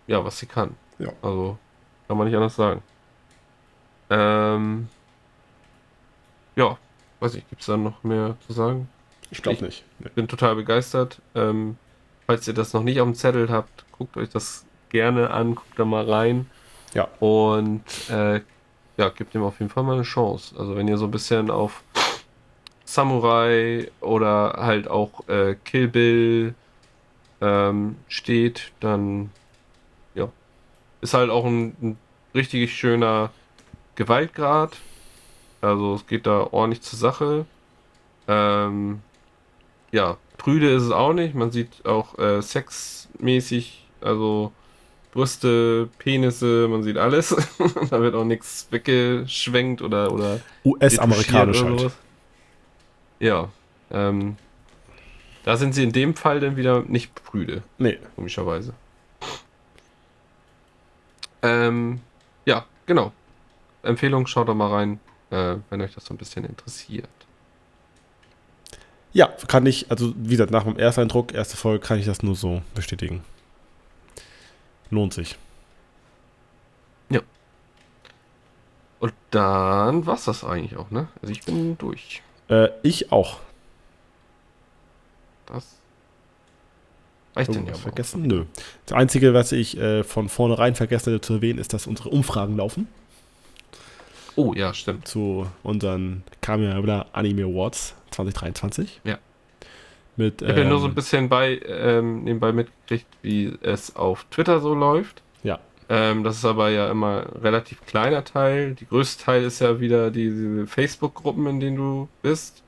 ja, 0.07 0.25
was 0.25 0.39
sie 0.39 0.47
kann. 0.47 0.75
Ja. 0.99 1.13
Also, 1.23 1.59
kann 2.09 2.17
man 2.17 2.27
nicht 2.27 2.37
anders 2.37 2.57
sagen. 2.57 2.83
Ähm, 4.11 4.89
ja, 6.57 6.77
weiß 7.21 7.35
ich, 7.37 7.49
gibt 7.49 7.63
es 7.63 7.67
da 7.67 7.77
noch 7.77 8.03
mehr 8.03 8.37
zu 8.47 8.53
sagen? 8.53 8.89
ich 9.33 9.43
glaube 9.43 9.65
nicht. 9.65 9.85
Nee. 9.99 10.11
bin 10.15 10.29
total 10.29 10.55
begeistert. 10.57 11.21
Ähm, 11.35 11.77
falls 12.27 12.47
ihr 12.47 12.55
das 12.55 12.75
noch 12.75 12.83
nicht 12.83 13.01
auf 13.01 13.09
dem 13.09 13.15
Zettel 13.15 13.49
habt, 13.51 13.85
guckt 13.91 14.17
euch 14.19 14.29
das 14.29 14.67
gerne 14.91 15.31
an, 15.31 15.55
guckt 15.55 15.79
da 15.79 15.87
mal 15.87 16.09
rein. 16.09 16.51
Ja. 16.93 17.09
Und 17.19 17.83
äh, 18.11 18.43
ja, 18.99 19.09
gebt 19.09 19.33
dem 19.33 19.43
auf 19.43 19.59
jeden 19.59 19.71
Fall 19.71 19.85
mal 19.85 19.95
eine 19.95 20.03
Chance. 20.03 20.55
Also 20.59 20.77
wenn 20.77 20.87
ihr 20.87 20.99
so 20.99 21.07
ein 21.07 21.11
bisschen 21.11 21.51
auf 21.51 21.83
Samurai 22.85 23.91
oder 24.01 24.59
halt 24.59 24.87
auch 24.87 25.27
äh, 25.29 25.57
Kill 25.65 25.89
Bill 25.89 26.55
ähm, 27.41 27.97
steht, 28.09 28.73
dann 28.81 29.31
ist 31.03 31.15
halt 31.15 31.31
auch 31.31 31.45
ein, 31.45 31.77
ein 31.83 31.99
richtig 32.35 32.75
schöner 32.75 33.31
Gewaltgrad. 33.97 34.79
Also 35.61 35.95
es 35.97 36.07
geht 36.07 36.27
da 36.27 36.49
ordentlich 36.51 36.81
zur 36.81 36.99
Sache. 36.99 37.45
Ähm, 38.27 39.01
ja, 39.91 40.17
prüde 40.39 40.71
ist 40.71 40.85
es 40.85 40.91
auch 40.91 41.13
nicht. 41.13 41.35
Man 41.35 41.51
sieht 41.51 41.85
auch 41.85 42.19
äh, 42.19 42.41
sexmäßig, 42.41 43.85
also 44.01 44.53
Brüste, 45.13 45.89
Penisse, 45.99 46.67
man 46.69 46.83
sieht 46.83 46.97
alles. 46.97 47.37
da 47.91 48.01
wird 48.01 48.15
auch 48.15 48.25
nichts 48.25 48.69
weggeschwenkt 48.71 49.83
oder, 49.83 50.11
oder 50.13 50.41
US-amerikanisch 50.65 51.63
halt. 51.63 51.93
Ja, 53.21 53.51
ähm, 53.91 54.37
da 55.45 55.57
sind 55.57 55.75
sie 55.75 55.83
in 55.83 55.93
dem 55.93 56.15
Fall 56.15 56.41
dann 56.41 56.57
wieder 56.57 56.83
nicht 56.83 57.15
prüde, 57.15 57.63
Nee, 57.79 57.99
komischerweise. 58.17 58.75
Ähm, 61.43 62.01
ja, 62.45 62.65
genau. 62.87 63.13
Empfehlung, 63.83 64.27
schaut 64.27 64.49
da 64.49 64.55
mal 64.55 64.71
rein, 64.71 65.01
äh, 65.31 65.57
wenn 65.71 65.81
euch 65.83 65.95
das 65.95 66.05
so 66.05 66.15
ein 66.15 66.19
bisschen 66.19 66.45
interessiert. 66.45 67.09
Ja, 69.13 69.27
kann 69.49 69.67
ich, 69.67 69.91
also 69.91 70.15
wie 70.17 70.31
gesagt, 70.31 70.51
nach 70.51 70.65
dem 70.65 70.79
Ersteindruck, 70.79 71.35
erste 71.35 71.57
Folge, 71.57 71.85
kann 71.85 71.99
ich 71.99 72.07
das 72.07 72.23
nur 72.23 72.35
so 72.35 72.63
bestätigen. 72.75 73.25
Lohnt 74.91 75.13
sich. 75.13 75.37
Und 79.03 79.15
dann 79.33 80.07
war's 80.07 80.27
das 80.27 80.45
eigentlich 80.45 80.77
auch, 80.77 80.93
ne? 80.93 81.09
Also 81.21 81.33
ich 81.33 81.43
bin 81.43 81.77
durch. 81.77 82.23
Äh, 82.49 82.69
ich 82.85 83.11
auch. 83.11 83.41
Das 85.47 85.75
reicht 87.35 87.55
denn 87.55 87.67
ja. 87.67 87.75
Vergessen? 87.75 88.23
Nö. 88.23 88.45
Das 88.87 88.97
Einzige, 88.97 89.35
was 89.35 89.53
ich 89.53 89.79
äh, 89.79 90.05
von 90.05 90.29
vornherein 90.29 90.75
vergessen 90.75 91.13
hatte 91.13 91.21
zu 91.21 91.35
erwähnen, 91.35 91.59
ist, 91.59 91.73
dass 91.73 91.87
unsere 91.87 92.11
Umfragen 92.11 92.57
laufen 92.57 92.89
Oh 94.37 94.55
ja, 94.55 94.73
stimmt. 94.73 95.07
zu 95.07 95.47
unseren 95.63 96.23
Kamera 96.41 97.07
Anime 97.13 97.45
Awards 97.45 97.95
2023. 98.11 99.01
Ja. 99.05 99.19
Mit, 100.17 100.43
Ich 100.43 100.49
habe 100.49 100.61
ja 100.61 100.69
nur 100.69 100.79
so 100.79 100.87
ein 100.87 100.91
ähm, 100.91 100.95
bisschen 100.95 101.29
bei, 101.29 101.61
ähm, 101.67 102.25
nebenbei 102.25 102.53
mitgekriegt, 102.53 103.07
wie 103.23 103.57
es 103.63 103.97
auf 103.97 104.25
Twitter 104.31 104.61
so 104.61 104.75
läuft. 104.75 105.23
Ja. 105.43 105.59
Ähm, 105.89 106.23
das 106.23 106.37
ist 106.37 106.45
aber 106.45 106.71
ja 106.71 106.91
immer 106.91 107.27
ein 107.35 107.43
relativ 107.43 107.85
kleiner 107.87 108.25
Teil. 108.25 108.75
Die 108.75 108.87
größte 108.87 109.25
Teil 109.25 109.45
ist 109.45 109.61
ja 109.61 109.81
wieder 109.81 110.11
die, 110.11 110.31
diese 110.31 110.67
Facebook-Gruppen, 110.67 111.47
in 111.47 111.61
denen 111.61 111.77
du 111.77 112.09
bist. 112.23 112.63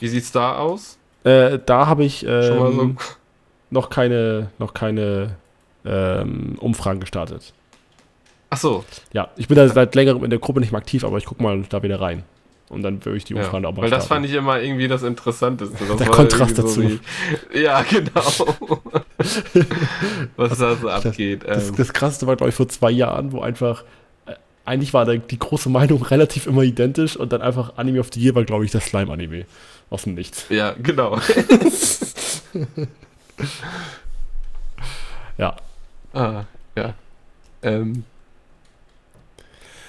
Wie 0.00 0.08
sieht's 0.08 0.32
da 0.32 0.56
aus? 0.56 0.98
Äh, 1.24 1.58
da 1.64 1.86
habe 1.86 2.04
ich 2.04 2.20
Schon 2.20 2.58
mal 2.58 2.72
so. 2.72 2.94
Noch 3.70 3.90
keine, 3.90 4.50
noch 4.58 4.74
keine 4.74 5.36
ähm, 5.84 6.56
Umfragen 6.60 7.00
gestartet. 7.00 7.52
Ach 8.50 8.58
so, 8.58 8.84
Ja, 9.12 9.28
ich 9.36 9.48
bin 9.48 9.56
da 9.56 9.68
seit 9.68 9.94
längerem 9.94 10.22
in 10.24 10.30
der 10.30 10.38
Gruppe 10.38 10.60
nicht 10.60 10.72
mehr 10.72 10.80
aktiv, 10.80 11.04
aber 11.04 11.18
ich 11.18 11.24
gucke 11.24 11.42
mal 11.42 11.62
da 11.68 11.82
wieder 11.82 12.00
rein. 12.00 12.22
Und 12.68 12.82
dann 12.82 13.04
würde 13.04 13.16
ich 13.18 13.24
die 13.24 13.34
ja. 13.34 13.40
Umfragen 13.42 13.64
auch 13.64 13.72
mal 13.72 13.82
weil 13.82 13.90
das 13.90 14.06
starten. 14.06 14.24
fand 14.24 14.32
ich 14.32 14.36
immer 14.36 14.60
irgendwie 14.60 14.88
das 14.88 15.02
Interessanteste. 15.04 15.76
Das 15.86 15.96
Der 15.98 16.08
Kontrast 16.08 16.58
irgendwie 16.58 16.98
wie- 17.52 17.60
ja, 17.62 17.82
genau. 17.82 18.24
Was 20.36 20.58
da 20.58 20.74
so 20.76 20.88
abgeht. 20.88 21.44
Das, 21.46 21.68
Ähm, 21.68 21.76
das 21.76 21.92
krasseste 21.92 22.26
war, 22.26 22.34
glaube 22.36 22.50
ich, 22.50 22.56
vor 22.56 22.68
zwei 22.68 22.90
Jahren, 22.90 23.30
wo 23.32 23.40
einfach, 23.40 23.84
äh, 24.26 24.32
eigentlich 24.64 24.92
war 24.94 25.06
die 25.06 25.38
große 25.38 25.68
Meinung 25.68 26.02
relativ 26.02 26.46
immer 26.48 26.62
identisch 26.62 27.16
und 27.16 27.32
dann 27.32 27.40
einfach 27.42 27.76
Anime 27.76 28.00
of 28.00 28.08
the 28.12 28.20
Year 28.20 28.34
war, 28.34 28.42
glaube 28.44 28.64
ich, 28.64 28.72
das 28.72 28.86
Slime-Anime. 28.86 29.44
Aus 29.90 30.02
dem 30.02 30.14
Nichts. 30.14 30.46
ja, 30.48 30.74
genau. 30.82 31.18
Ja, 35.38 35.54
Ah, 36.16 36.44
ja. 36.74 36.94
Ähm, 37.62 38.04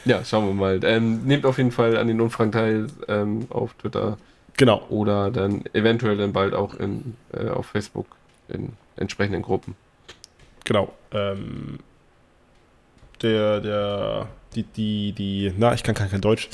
ja, 0.04 0.26
schauen 0.26 0.46
wir 0.46 0.54
mal. 0.54 0.84
Ähm, 0.84 1.24
nehmt 1.24 1.46
auf 1.46 1.58
jeden 1.58 1.72
Fall 1.72 1.98
an 1.98 2.08
den 2.08 2.20
Umfragen 2.20 2.52
teil 2.52 2.88
ähm, 3.08 3.48
auf 3.50 3.74
Twitter 3.76 4.18
genau. 4.58 4.86
oder 4.90 5.32
dann 5.32 5.64
eventuell 5.72 6.18
dann 6.18 6.34
bald 6.34 6.54
auch 6.54 6.74
in, 6.74 7.16
äh, 7.32 7.48
auf 7.48 7.68
Facebook 7.68 8.08
in 8.50 8.74
entsprechenden 8.98 9.42
Gruppen. 9.42 9.76
Genau. 10.66 10.94
Ähm, 11.12 11.80
der, 13.22 13.62
der, 13.62 14.28
die, 14.54 14.64
die, 14.64 15.14
die, 15.14 15.54
na, 15.58 15.74
ich 15.74 15.84
kann 15.84 15.96
kein, 15.96 16.10
kein 16.10 16.22
Deutsch. 16.22 16.50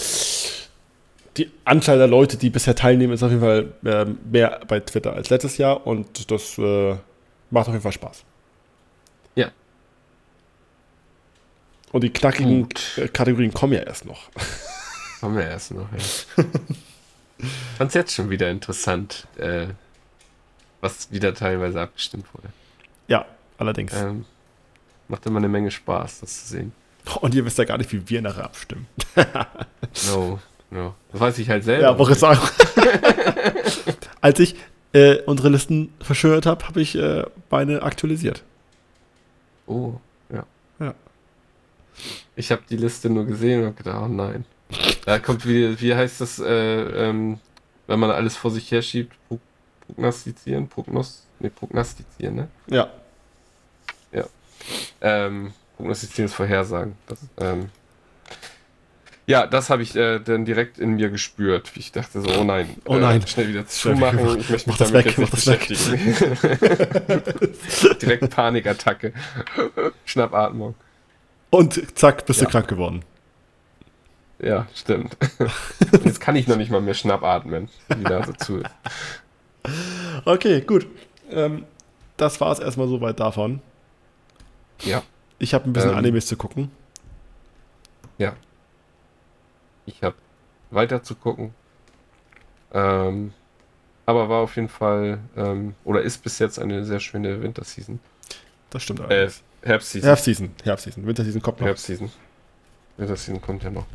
Die 1.37 1.51
Anzahl 1.65 1.97
der 1.97 2.07
Leute, 2.07 2.37
die 2.37 2.49
bisher 2.49 2.75
teilnehmen, 2.75 3.13
ist 3.13 3.23
auf 3.23 3.31
jeden 3.31 3.41
Fall 3.41 3.73
ähm, 3.85 4.19
mehr 4.29 4.61
bei 4.67 4.79
Twitter 4.79 5.13
als 5.13 5.29
letztes 5.29 5.57
Jahr 5.57 5.85
und 5.87 6.29
das 6.29 6.57
äh, 6.59 6.95
macht 7.49 7.67
auf 7.67 7.73
jeden 7.73 7.81
Fall 7.81 7.91
Spaß. 7.91 8.23
Ja. 9.35 9.51
Und 11.91 12.03
die 12.03 12.11
knackigen 12.11 12.63
Gut. 12.63 12.97
äh, 12.97 13.07
Kategorien 13.07 13.53
kommen 13.53 13.73
ja 13.73 13.79
erst 13.79 14.05
noch. 14.05 14.29
Haben 15.21 15.35
wir 15.35 15.45
erst 15.45 15.71
noch, 15.71 15.87
ja. 15.91 16.45
Fand's 17.77 17.93
jetzt 17.93 18.13
schon 18.13 18.29
wieder 18.29 18.49
interessant, 18.51 19.27
äh, 19.37 19.67
was 20.81 21.11
wieder 21.11 21.33
teilweise 21.33 21.81
abgestimmt 21.81 22.25
wurde. 22.33 22.49
Ja, 23.07 23.25
allerdings. 23.57 23.93
Ähm, 23.93 24.25
macht 25.07 25.25
immer 25.25 25.37
eine 25.37 25.49
Menge 25.49 25.71
Spaß, 25.71 26.21
das 26.21 26.41
zu 26.45 26.53
sehen. 26.53 26.73
Und 27.21 27.35
ihr 27.35 27.45
wisst 27.45 27.57
ja 27.57 27.65
gar 27.65 27.77
nicht, 27.77 27.91
wie 27.91 28.07
wir 28.09 28.21
nachher 28.21 28.45
abstimmen. 28.45 28.87
No, 30.07 30.39
no. 30.73 30.93
Das 31.11 31.21
weiß 31.21 31.37
ich 31.39 31.49
halt 31.49 31.63
selber. 31.63 31.83
Ja, 31.83 32.09
ich 32.11 32.17
sagen. 32.17 32.39
Als 34.21 34.39
ich 34.39 34.55
äh, 34.93 35.17
unsere 35.25 35.49
Listen 35.49 35.93
verschönert 36.01 36.45
habe, 36.45 36.65
habe 36.67 36.81
ich 36.81 36.95
äh, 36.95 37.23
meine 37.49 37.81
aktualisiert. 37.81 38.43
Oh, 39.67 39.93
ja. 40.31 40.45
Ja. 40.79 40.93
Ich 42.35 42.51
habe 42.51 42.61
die 42.69 42.77
Liste 42.77 43.09
nur 43.09 43.25
gesehen 43.25 43.65
und 43.65 43.77
gedacht, 43.77 44.01
oh 44.03 44.07
nein. 44.07 44.45
Da 45.05 45.19
kommt 45.19 45.45
wie, 45.47 45.79
wie 45.79 45.93
heißt 45.93 46.21
das, 46.21 46.39
äh, 46.39 46.45
ähm, 47.09 47.39
wenn 47.87 47.99
man 47.99 48.11
alles 48.11 48.35
vor 48.35 48.49
sich 48.51 48.71
her 48.71 48.81
schiebt, 48.81 49.13
pro- 49.27 49.39
prognostizieren, 49.85 50.67
prognos, 50.67 51.27
nee, 51.39 51.49
prognostizieren, 51.49 52.35
ne? 52.35 52.47
Ja. 52.67 52.89
Ähm, 55.01 55.51
prognostizieren 55.75 56.25
ist 56.27 56.33
Vorhersagen. 56.35 56.95
Das, 57.07 57.19
ähm, 57.37 57.69
ja, 59.25 59.47
das 59.47 59.69
habe 59.69 59.81
ich 59.83 59.95
äh, 59.95 60.19
dann 60.19 60.45
direkt 60.45 60.77
in 60.79 60.91
mir 60.95 61.09
gespürt. 61.09 61.71
Ich 61.75 61.91
dachte 61.91 62.21
so, 62.21 62.29
oh 62.39 62.43
nein, 62.43 62.69
Oh 62.85 62.95
nein. 62.95 63.21
Äh, 63.21 63.27
schnell 63.27 63.47
wieder 63.49 63.65
zumachen. 63.67 64.19
weg. 64.19 64.39
Ich 64.39 64.49
möchte 64.49 64.69
mich 64.69 64.77
damit 64.77 64.93
weg, 64.93 65.05
jetzt 65.05 65.17
nicht 65.19 65.31
beschäftigen. 65.31 66.15
direkt 68.01 68.29
Panikattacke. 68.29 69.13
Schnappatmung. 70.05 70.75
Und 71.49 71.97
zack, 71.97 72.25
bist 72.25 72.39
Ja. 72.41 72.45
du 72.47 72.51
krank 72.51 72.67
geworden. 72.67 73.03
Ja, 74.39 74.67
stimmt. 74.75 75.15
Jetzt 76.03 76.19
kann 76.19 76.35
ich 76.35 76.47
noch 76.47 76.57
nicht 76.57 76.69
mal 76.71 76.81
mehr 76.81 76.95
schnappatmen, 76.95 77.69
wie 77.87 77.95
die 77.95 78.01
Nase 78.03 78.33
zu 78.33 78.57
ist. 78.57 78.69
Okay, 80.25 80.59
gut. 80.61 80.85
Ähm, 81.31 81.63
das 82.17 82.41
war 82.41 82.51
es 82.51 82.59
erstmal 82.59 82.87
soweit 82.89 83.19
davon. 83.21 83.61
Ja, 84.81 85.01
Ich 85.39 85.53
habe 85.53 85.69
ein 85.69 85.71
bisschen 85.73 85.91
Ähm. 85.91 85.97
Animes 85.97 86.25
zu 86.25 86.35
gucken. 86.35 86.71
ja. 88.17 88.33
Ich 89.85 90.03
habe 90.03 90.15
weiter 90.71 91.03
zu 91.03 91.15
gucken. 91.15 91.53
Ähm, 92.73 93.33
aber 94.05 94.29
war 94.29 94.41
auf 94.41 94.55
jeden 94.55 94.69
Fall, 94.69 95.19
ähm, 95.37 95.75
oder 95.83 96.01
ist 96.01 96.23
bis 96.23 96.39
jetzt 96.39 96.59
eine 96.59 96.83
sehr 96.83 96.99
schöne 96.99 97.41
Winterseason. 97.41 97.99
Das 98.69 98.83
stimmt 98.83 98.99
Äh. 99.11 99.29
Herbstseason. 99.61 100.07
Herbstseason. 100.07 100.51
Herbstseason. 100.63 101.05
Winterseason 101.07 101.41
kommt 101.41 101.59
noch. 101.59 101.67
Herbstseason. 101.67 102.11
Winterseason 102.97 103.41
kommt 103.41 103.63
ja 103.63 103.69
noch. 103.69 103.85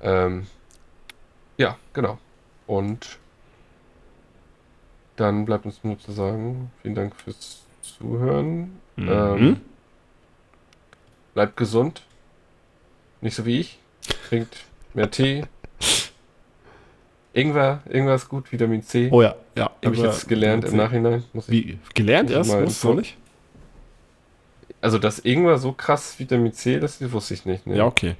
Ähm, 0.00 0.46
ja, 1.56 1.76
genau. 1.92 2.18
Und 2.66 3.18
dann 5.16 5.44
bleibt 5.44 5.66
uns 5.66 5.84
nur 5.84 5.98
zu 5.98 6.10
sagen, 6.12 6.72
vielen 6.82 6.94
Dank 6.94 7.14
fürs 7.14 7.62
Zuhören. 7.82 8.80
Mhm. 8.96 9.08
Ähm, 9.08 9.60
bleibt 11.34 11.56
gesund. 11.56 12.02
Nicht 13.20 13.36
so 13.36 13.44
wie 13.44 13.60
ich. 13.60 13.78
Trinkt 14.28 14.56
mehr 14.94 15.10
Tee. 15.10 15.44
Ingwer, 17.32 17.82
Ingwer 17.88 18.14
ist 18.16 18.28
gut, 18.28 18.50
Vitamin 18.50 18.82
C. 18.82 19.08
Oh 19.12 19.22
ja, 19.22 19.36
ja. 19.56 19.70
Habe 19.84 19.94
ich 19.94 20.02
jetzt 20.02 20.28
gelernt 20.28 20.64
im 20.64 20.76
Nachhinein. 20.76 21.24
Muss 21.32 21.48
ich, 21.48 21.68
Wie, 21.68 21.78
gelernt 21.94 22.30
erst? 22.30 22.50
Wusstest 22.50 22.84
du 22.84 22.94
nicht? 22.94 23.16
also, 24.80 24.98
dass 24.98 25.18
Ingwer 25.20 25.58
so 25.58 25.72
krass 25.72 26.18
Vitamin 26.18 26.52
C, 26.52 26.80
das 26.80 27.00
wusste 27.12 27.34
ich 27.34 27.44
nicht. 27.44 27.66
Ne? 27.66 27.76
Ja, 27.76 27.86
okay. 27.86 28.16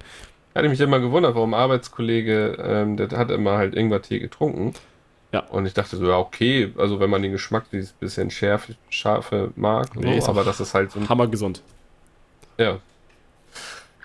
Hatte 0.54 0.68
mich 0.68 0.80
immer 0.80 1.00
gewundert, 1.00 1.34
warum 1.34 1.54
Arbeitskollege, 1.54 2.56
ähm, 2.62 2.96
der 2.96 3.08
hat 3.10 3.30
immer 3.30 3.56
halt 3.56 3.74
Ingwer-Tee 3.74 4.18
getrunken. 4.18 4.74
Ja. 5.32 5.40
Und 5.46 5.66
ich 5.66 5.74
dachte 5.74 5.96
so, 5.96 6.06
ja, 6.06 6.18
okay, 6.18 6.72
also 6.76 6.98
wenn 6.98 7.08
man 7.08 7.22
den 7.22 7.32
Geschmack 7.32 7.66
dieses 7.70 7.92
bisschen 7.92 8.30
schärf, 8.30 8.68
scharfe 8.88 9.52
mag, 9.54 9.94
Nee, 9.94 10.20
so, 10.20 10.28
aber 10.28 10.42
das 10.44 10.58
ist 10.60 10.74
halt 10.74 10.90
so 10.90 11.00
ein, 11.00 11.08
Hammer 11.08 11.28
gesund. 11.28 11.62
ja. 12.58 12.78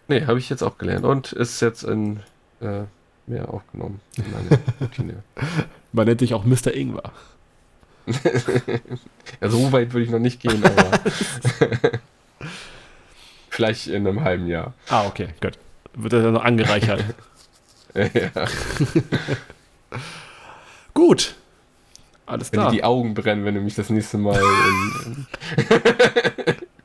Nee, 0.07 0.23
habe 0.27 0.37
ich 0.37 0.51
jetzt 0.51 0.61
auch 0.61 0.77
gelernt 0.77 1.03
und 1.03 1.33
ist 1.33 1.61
jetzt 1.61 1.81
in 1.83 2.19
äh, 2.61 2.83
mehr 3.27 3.49
aufgenommen 3.53 3.99
in 4.17 4.25
meine 4.31 4.61
Routine. 4.81 5.23
Man 5.91 6.05
nennt 6.07 6.21
dich 6.21 6.33
auch 6.33 6.43
Mr. 6.45 6.73
Ingwer. 6.73 7.11
Ja, 9.41 9.49
so 9.49 9.71
weit 9.71 9.93
würde 9.93 10.05
ich 10.05 10.11
noch 10.11 10.19
nicht 10.19 10.39
gehen, 10.39 10.63
aber 10.63 10.91
vielleicht 13.49 13.87
in 13.87 14.07
einem 14.07 14.23
halben 14.23 14.47
Jahr. 14.47 14.73
Ah, 14.89 15.07
okay, 15.07 15.29
gut. 15.41 15.57
Wird 15.95 16.13
er 16.13 16.21
dann 16.21 16.33
noch 16.33 16.43
angereichert. 16.43 17.03
ja. 17.95 18.45
Gut. 20.93 21.35
Alles 22.27 22.51
Wenn 22.51 22.59
klar. 22.59 22.71
dir 22.71 22.77
die 22.77 22.83
Augen 22.83 23.13
brennen, 23.15 23.45
wenn 23.45 23.55
du 23.55 23.61
mich 23.61 23.75
das 23.75 23.89
nächste 23.89 24.17
Mal 24.17 24.39
in, 24.39 25.27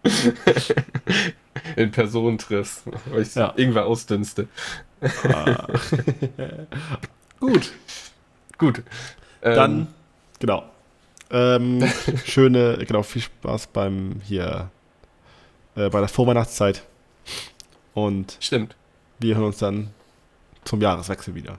in, 0.05 1.33
in 1.77 1.91
Person 1.91 2.39
triffst, 2.39 2.83
weil 3.07 3.23
ich 3.23 3.35
Ja. 3.35 3.53
irgendwer 3.57 3.87
ausdünste. 3.87 4.49
Ah. 5.25 5.67
Gut. 7.41 7.73
Gut. 8.59 8.83
Ähm, 9.43 9.55
Dann, 9.55 9.87
genau. 10.39 10.65
Ähm, 11.31 11.83
schöne, 12.25 12.79
genau, 12.87 13.03
viel 13.03 13.23
Spaß 13.23 13.69
beim 13.69 14.21
hier 14.25 14.71
äh, 15.77 15.89
bei 15.89 16.01
der 16.01 16.09
Vorweihnachtszeit. 16.09 16.83
Und 17.95 18.37
Stimmt, 18.41 18.77
wir 19.19 19.35
hören 19.37 19.47
uns 19.47 19.59
dann 19.59 19.91
zum 20.65 20.81
Jahreswechsel 20.81 21.35
wieder. 21.35 21.59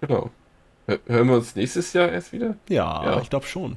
genau. 0.00 0.30
Hör- 0.86 1.00
Hören 1.06 1.28
wir 1.28 1.34
uns 1.36 1.56
nächstes 1.56 1.92
Jahr 1.94 2.08
erst 2.10 2.32
wieder? 2.32 2.54
Ja, 2.68 3.04
Ja. 3.04 3.20
ich 3.20 3.28
glaube 3.28 3.46
schon. 3.46 3.76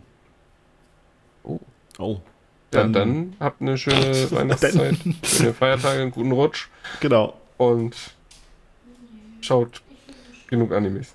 Oh. 1.44 1.60
Oh. 1.98 2.20
Ja, 2.74 2.82
Dann- 2.84 2.94
dann 2.94 3.36
habt 3.40 3.62
eine 3.62 3.78
schöne 3.78 4.32
Weihnachtszeit, 4.32 4.96
schöne 5.24 5.54
Feiertage, 5.54 6.02
einen 6.02 6.12
guten 6.12 6.32
Rutsch 6.32 6.68
Genau. 7.00 7.40
und 7.58 7.96
schaut 9.42 9.82
genug 10.48 10.72
Animes. 10.74 11.12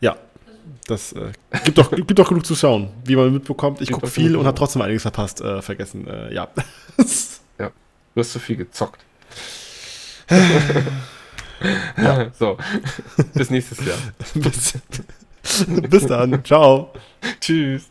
Ja. 0.00 0.16
Das 0.88 1.12
äh, 1.12 1.32
gibt, 1.64 1.78
doch, 1.78 1.90
gibt 1.90 2.18
doch 2.18 2.28
genug 2.28 2.44
zu 2.44 2.54
schauen, 2.54 2.90
wie 3.04 3.16
man 3.16 3.32
mitbekommt. 3.32 3.80
Ich 3.80 3.90
gucke 3.90 4.06
viel 4.08 4.36
und 4.36 4.46
habe 4.46 4.54
ja. 4.54 4.58
trotzdem 4.58 4.82
einiges 4.82 5.02
verpasst, 5.02 5.40
äh, 5.40 5.62
vergessen. 5.62 6.06
Äh, 6.06 6.34
ja. 6.34 6.48
Du 8.14 8.20
hast 8.20 8.32
zu 8.32 8.38
viel 8.38 8.56
gezockt. 8.56 9.04
So, 12.38 12.56
bis 13.34 13.50
nächstes 13.50 13.84
Jahr. 13.84 13.98
bis, 14.34 14.74
bis 15.90 16.06
dann. 16.06 16.44
Ciao. 16.44 16.92
Tschüss. 17.40 17.90